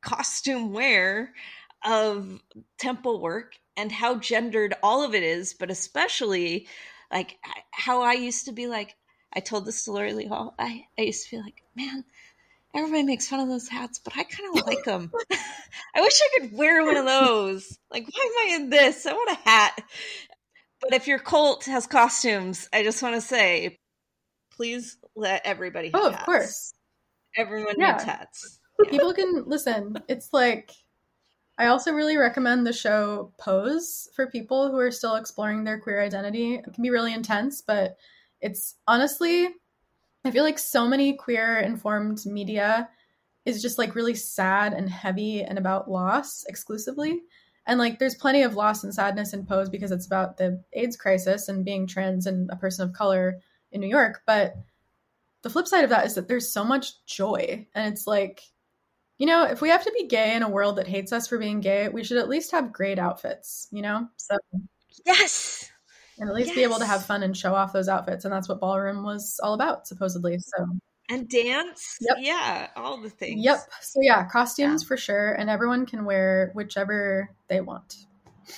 costume 0.00 0.72
wear 0.72 1.32
of 1.84 2.40
temple 2.78 3.20
work 3.20 3.54
and 3.76 3.92
how 3.92 4.16
gendered 4.16 4.74
all 4.82 5.04
of 5.04 5.14
it 5.14 5.22
is, 5.22 5.54
but 5.54 5.70
especially 5.70 6.66
like 7.12 7.36
how 7.70 8.02
I 8.02 8.14
used 8.14 8.46
to 8.46 8.52
be 8.52 8.66
like, 8.66 8.96
I 9.32 9.40
told 9.40 9.66
this 9.66 9.84
to 9.84 9.92
Laurie 9.92 10.14
Lee 10.14 10.26
Hall. 10.26 10.54
I, 10.58 10.86
I 10.98 11.02
used 11.02 11.28
to 11.28 11.36
be 11.36 11.42
like, 11.42 11.62
man, 11.76 12.04
everybody 12.74 13.02
makes 13.02 13.28
fun 13.28 13.40
of 13.40 13.48
those 13.48 13.68
hats, 13.68 14.00
but 14.02 14.16
I 14.16 14.24
kind 14.24 14.56
of 14.58 14.66
like 14.66 14.84
them. 14.84 15.12
I 15.94 16.00
wish 16.00 16.18
I 16.20 16.40
could 16.40 16.52
wear 16.56 16.84
one 16.84 16.96
of 16.96 17.04
those. 17.04 17.78
Like, 17.90 18.06
why 18.06 18.24
am 18.24 18.48
I 18.48 18.54
in 18.56 18.70
this? 18.70 19.04
I 19.04 19.12
want 19.12 19.38
a 19.38 19.48
hat. 19.48 19.78
But 20.80 20.94
if 20.94 21.06
your 21.06 21.18
cult 21.18 21.64
has 21.66 21.86
costumes, 21.86 22.68
I 22.72 22.82
just 22.82 23.02
want 23.02 23.14
to 23.14 23.20
say, 23.20 23.78
please 24.56 24.98
let 25.14 25.42
everybody. 25.44 25.90
oh, 25.94 26.08
of 26.08 26.14
hats. 26.14 26.24
course. 26.24 26.74
Everyone 27.36 27.74
yeah. 27.78 27.92
needs 27.92 28.04
hats. 28.04 28.60
People 28.88 29.12
can 29.12 29.44
listen. 29.46 29.96
It's 30.08 30.30
like 30.32 30.72
I 31.58 31.66
also 31.66 31.92
really 31.92 32.16
recommend 32.16 32.66
the 32.66 32.72
show 32.72 33.32
Pose 33.38 34.10
for 34.14 34.26
people 34.26 34.70
who 34.70 34.78
are 34.78 34.90
still 34.90 35.14
exploring 35.14 35.64
their 35.64 35.80
queer 35.80 36.02
identity. 36.02 36.56
It 36.56 36.74
can 36.74 36.82
be 36.82 36.90
really 36.90 37.14
intense, 37.14 37.62
but 37.62 37.96
it's 38.42 38.74
honestly, 38.86 39.48
I 40.24 40.30
feel 40.30 40.44
like 40.44 40.58
so 40.58 40.86
many 40.86 41.14
queer 41.14 41.58
informed 41.60 42.26
media 42.26 42.90
is 43.46 43.62
just 43.62 43.78
like 43.78 43.94
really 43.94 44.14
sad 44.14 44.74
and 44.74 44.90
heavy 44.90 45.42
and 45.42 45.56
about 45.56 45.90
loss 45.90 46.44
exclusively. 46.46 47.22
And 47.66 47.78
like 47.78 47.98
there's 47.98 48.14
plenty 48.14 48.42
of 48.42 48.54
loss 48.54 48.84
and 48.84 48.92
sadness 48.92 49.32
in 49.32 49.46
Pose 49.46 49.70
because 49.70 49.92
it's 49.92 50.06
about 50.06 50.36
the 50.36 50.62
AIDS 50.74 50.96
crisis 50.96 51.48
and 51.48 51.64
being 51.64 51.86
trans 51.86 52.26
and 52.26 52.50
a 52.50 52.56
person 52.56 52.86
of 52.86 52.94
color 52.94 53.40
in 53.76 53.80
New 53.80 53.88
York. 53.88 54.22
But 54.26 54.56
the 55.42 55.50
flip 55.50 55.68
side 55.68 55.84
of 55.84 55.90
that 55.90 56.06
is 56.06 56.14
that 56.16 56.26
there's 56.26 56.52
so 56.52 56.64
much 56.64 57.04
joy. 57.06 57.66
And 57.74 57.92
it's 57.92 58.06
like, 58.06 58.42
you 59.18 59.26
know, 59.26 59.44
if 59.44 59.60
we 59.60 59.68
have 59.68 59.84
to 59.84 59.92
be 59.96 60.06
gay 60.06 60.34
in 60.34 60.42
a 60.42 60.48
world 60.48 60.76
that 60.76 60.88
hates 60.88 61.12
us 61.12 61.28
for 61.28 61.38
being 61.38 61.60
gay, 61.60 61.88
we 61.88 62.04
should 62.04 62.18
at 62.18 62.28
least 62.28 62.50
have 62.50 62.72
great 62.72 62.98
outfits, 62.98 63.68
you 63.70 63.82
know? 63.82 64.08
So 64.16 64.36
Yes. 65.04 65.70
And 66.18 66.28
at 66.28 66.34
least 66.34 66.48
yes. 66.48 66.56
be 66.56 66.62
able 66.62 66.78
to 66.78 66.86
have 66.86 67.04
fun 67.04 67.22
and 67.22 67.36
show 67.36 67.54
off 67.54 67.72
those 67.72 67.88
outfits. 67.88 68.24
And 68.24 68.32
that's 68.32 68.48
what 68.48 68.60
ballroom 68.60 69.04
was 69.04 69.38
all 69.42 69.54
about, 69.54 69.86
supposedly. 69.86 70.38
So 70.38 70.66
and 71.08 71.28
dance. 71.28 71.98
Yep. 72.00 72.16
Yeah, 72.20 72.68
all 72.74 73.00
the 73.00 73.10
things. 73.10 73.44
Yep. 73.44 73.58
So 73.82 74.00
yeah, 74.02 74.26
costumes 74.26 74.82
yeah. 74.82 74.88
for 74.88 74.96
sure. 74.96 75.32
And 75.32 75.50
everyone 75.50 75.86
can 75.86 76.04
wear 76.04 76.50
whichever 76.54 77.30
they 77.48 77.60
want. 77.60 77.96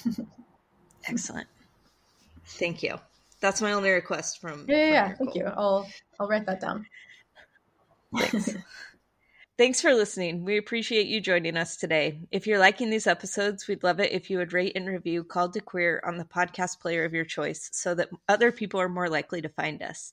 Excellent. 1.08 1.48
Thank 2.46 2.82
you. 2.82 2.96
That's 3.40 3.62
my 3.62 3.72
only 3.72 3.90
request 3.90 4.40
from. 4.40 4.66
Yeah, 4.68 4.76
yeah, 4.76 4.90
yeah. 4.90 5.14
Thank 5.14 5.34
you. 5.34 5.44
I'll 5.46 5.88
I'll 6.18 6.28
write 6.28 6.46
that 6.46 6.60
down. 6.60 6.86
Thanks. 8.16 8.56
Thanks 9.58 9.80
for 9.80 9.92
listening. 9.92 10.44
We 10.44 10.56
appreciate 10.56 11.08
you 11.08 11.20
joining 11.20 11.56
us 11.56 11.76
today. 11.76 12.20
If 12.30 12.46
you're 12.46 12.60
liking 12.60 12.90
these 12.90 13.08
episodes, 13.08 13.66
we'd 13.66 13.82
love 13.82 13.98
it 13.98 14.12
if 14.12 14.30
you 14.30 14.38
would 14.38 14.52
rate 14.52 14.76
and 14.76 14.86
review 14.86 15.24
Called 15.24 15.52
to 15.54 15.60
Queer 15.60 16.00
on 16.06 16.16
the 16.16 16.24
podcast 16.24 16.78
player 16.78 17.04
of 17.04 17.12
your 17.12 17.24
choice 17.24 17.68
so 17.72 17.92
that 17.96 18.08
other 18.28 18.52
people 18.52 18.80
are 18.80 18.88
more 18.88 19.08
likely 19.08 19.42
to 19.42 19.48
find 19.48 19.82
us. 19.82 20.12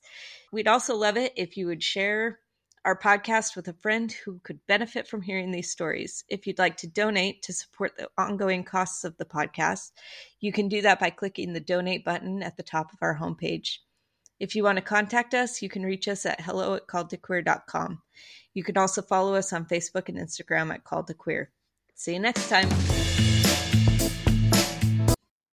We'd 0.50 0.66
also 0.66 0.96
love 0.96 1.16
it 1.16 1.32
if 1.36 1.56
you 1.56 1.68
would 1.68 1.80
share 1.80 2.40
our 2.86 2.96
podcast 2.96 3.56
with 3.56 3.66
a 3.66 3.72
friend 3.72 4.12
who 4.12 4.38
could 4.44 4.64
benefit 4.68 5.08
from 5.08 5.20
hearing 5.20 5.50
these 5.50 5.72
stories. 5.72 6.24
If 6.28 6.46
you'd 6.46 6.60
like 6.60 6.76
to 6.78 6.86
donate 6.86 7.42
to 7.42 7.52
support 7.52 7.96
the 7.98 8.08
ongoing 8.16 8.62
costs 8.62 9.02
of 9.02 9.16
the 9.16 9.24
podcast, 9.24 9.90
you 10.38 10.52
can 10.52 10.68
do 10.68 10.80
that 10.82 11.00
by 11.00 11.10
clicking 11.10 11.52
the 11.52 11.60
donate 11.60 12.04
button 12.04 12.44
at 12.44 12.56
the 12.56 12.62
top 12.62 12.92
of 12.92 12.98
our 13.02 13.18
homepage. 13.18 13.78
If 14.38 14.54
you 14.54 14.62
want 14.62 14.76
to 14.76 14.82
contact 14.82 15.34
us, 15.34 15.62
you 15.62 15.68
can 15.68 15.82
reach 15.82 16.06
us 16.06 16.24
at 16.24 16.40
hello 16.40 16.74
at 16.74 16.86
calledtoqueer.com. 16.86 18.02
You 18.54 18.62
can 18.62 18.78
also 18.78 19.02
follow 19.02 19.34
us 19.34 19.52
on 19.52 19.66
Facebook 19.66 20.08
and 20.08 20.16
Instagram 20.16 20.72
at 20.72 20.84
Called 20.84 21.08
to 21.08 21.14
Queer. 21.14 21.50
See 21.96 22.12
you 22.12 22.20
next 22.20 22.48
time. 22.48 23.35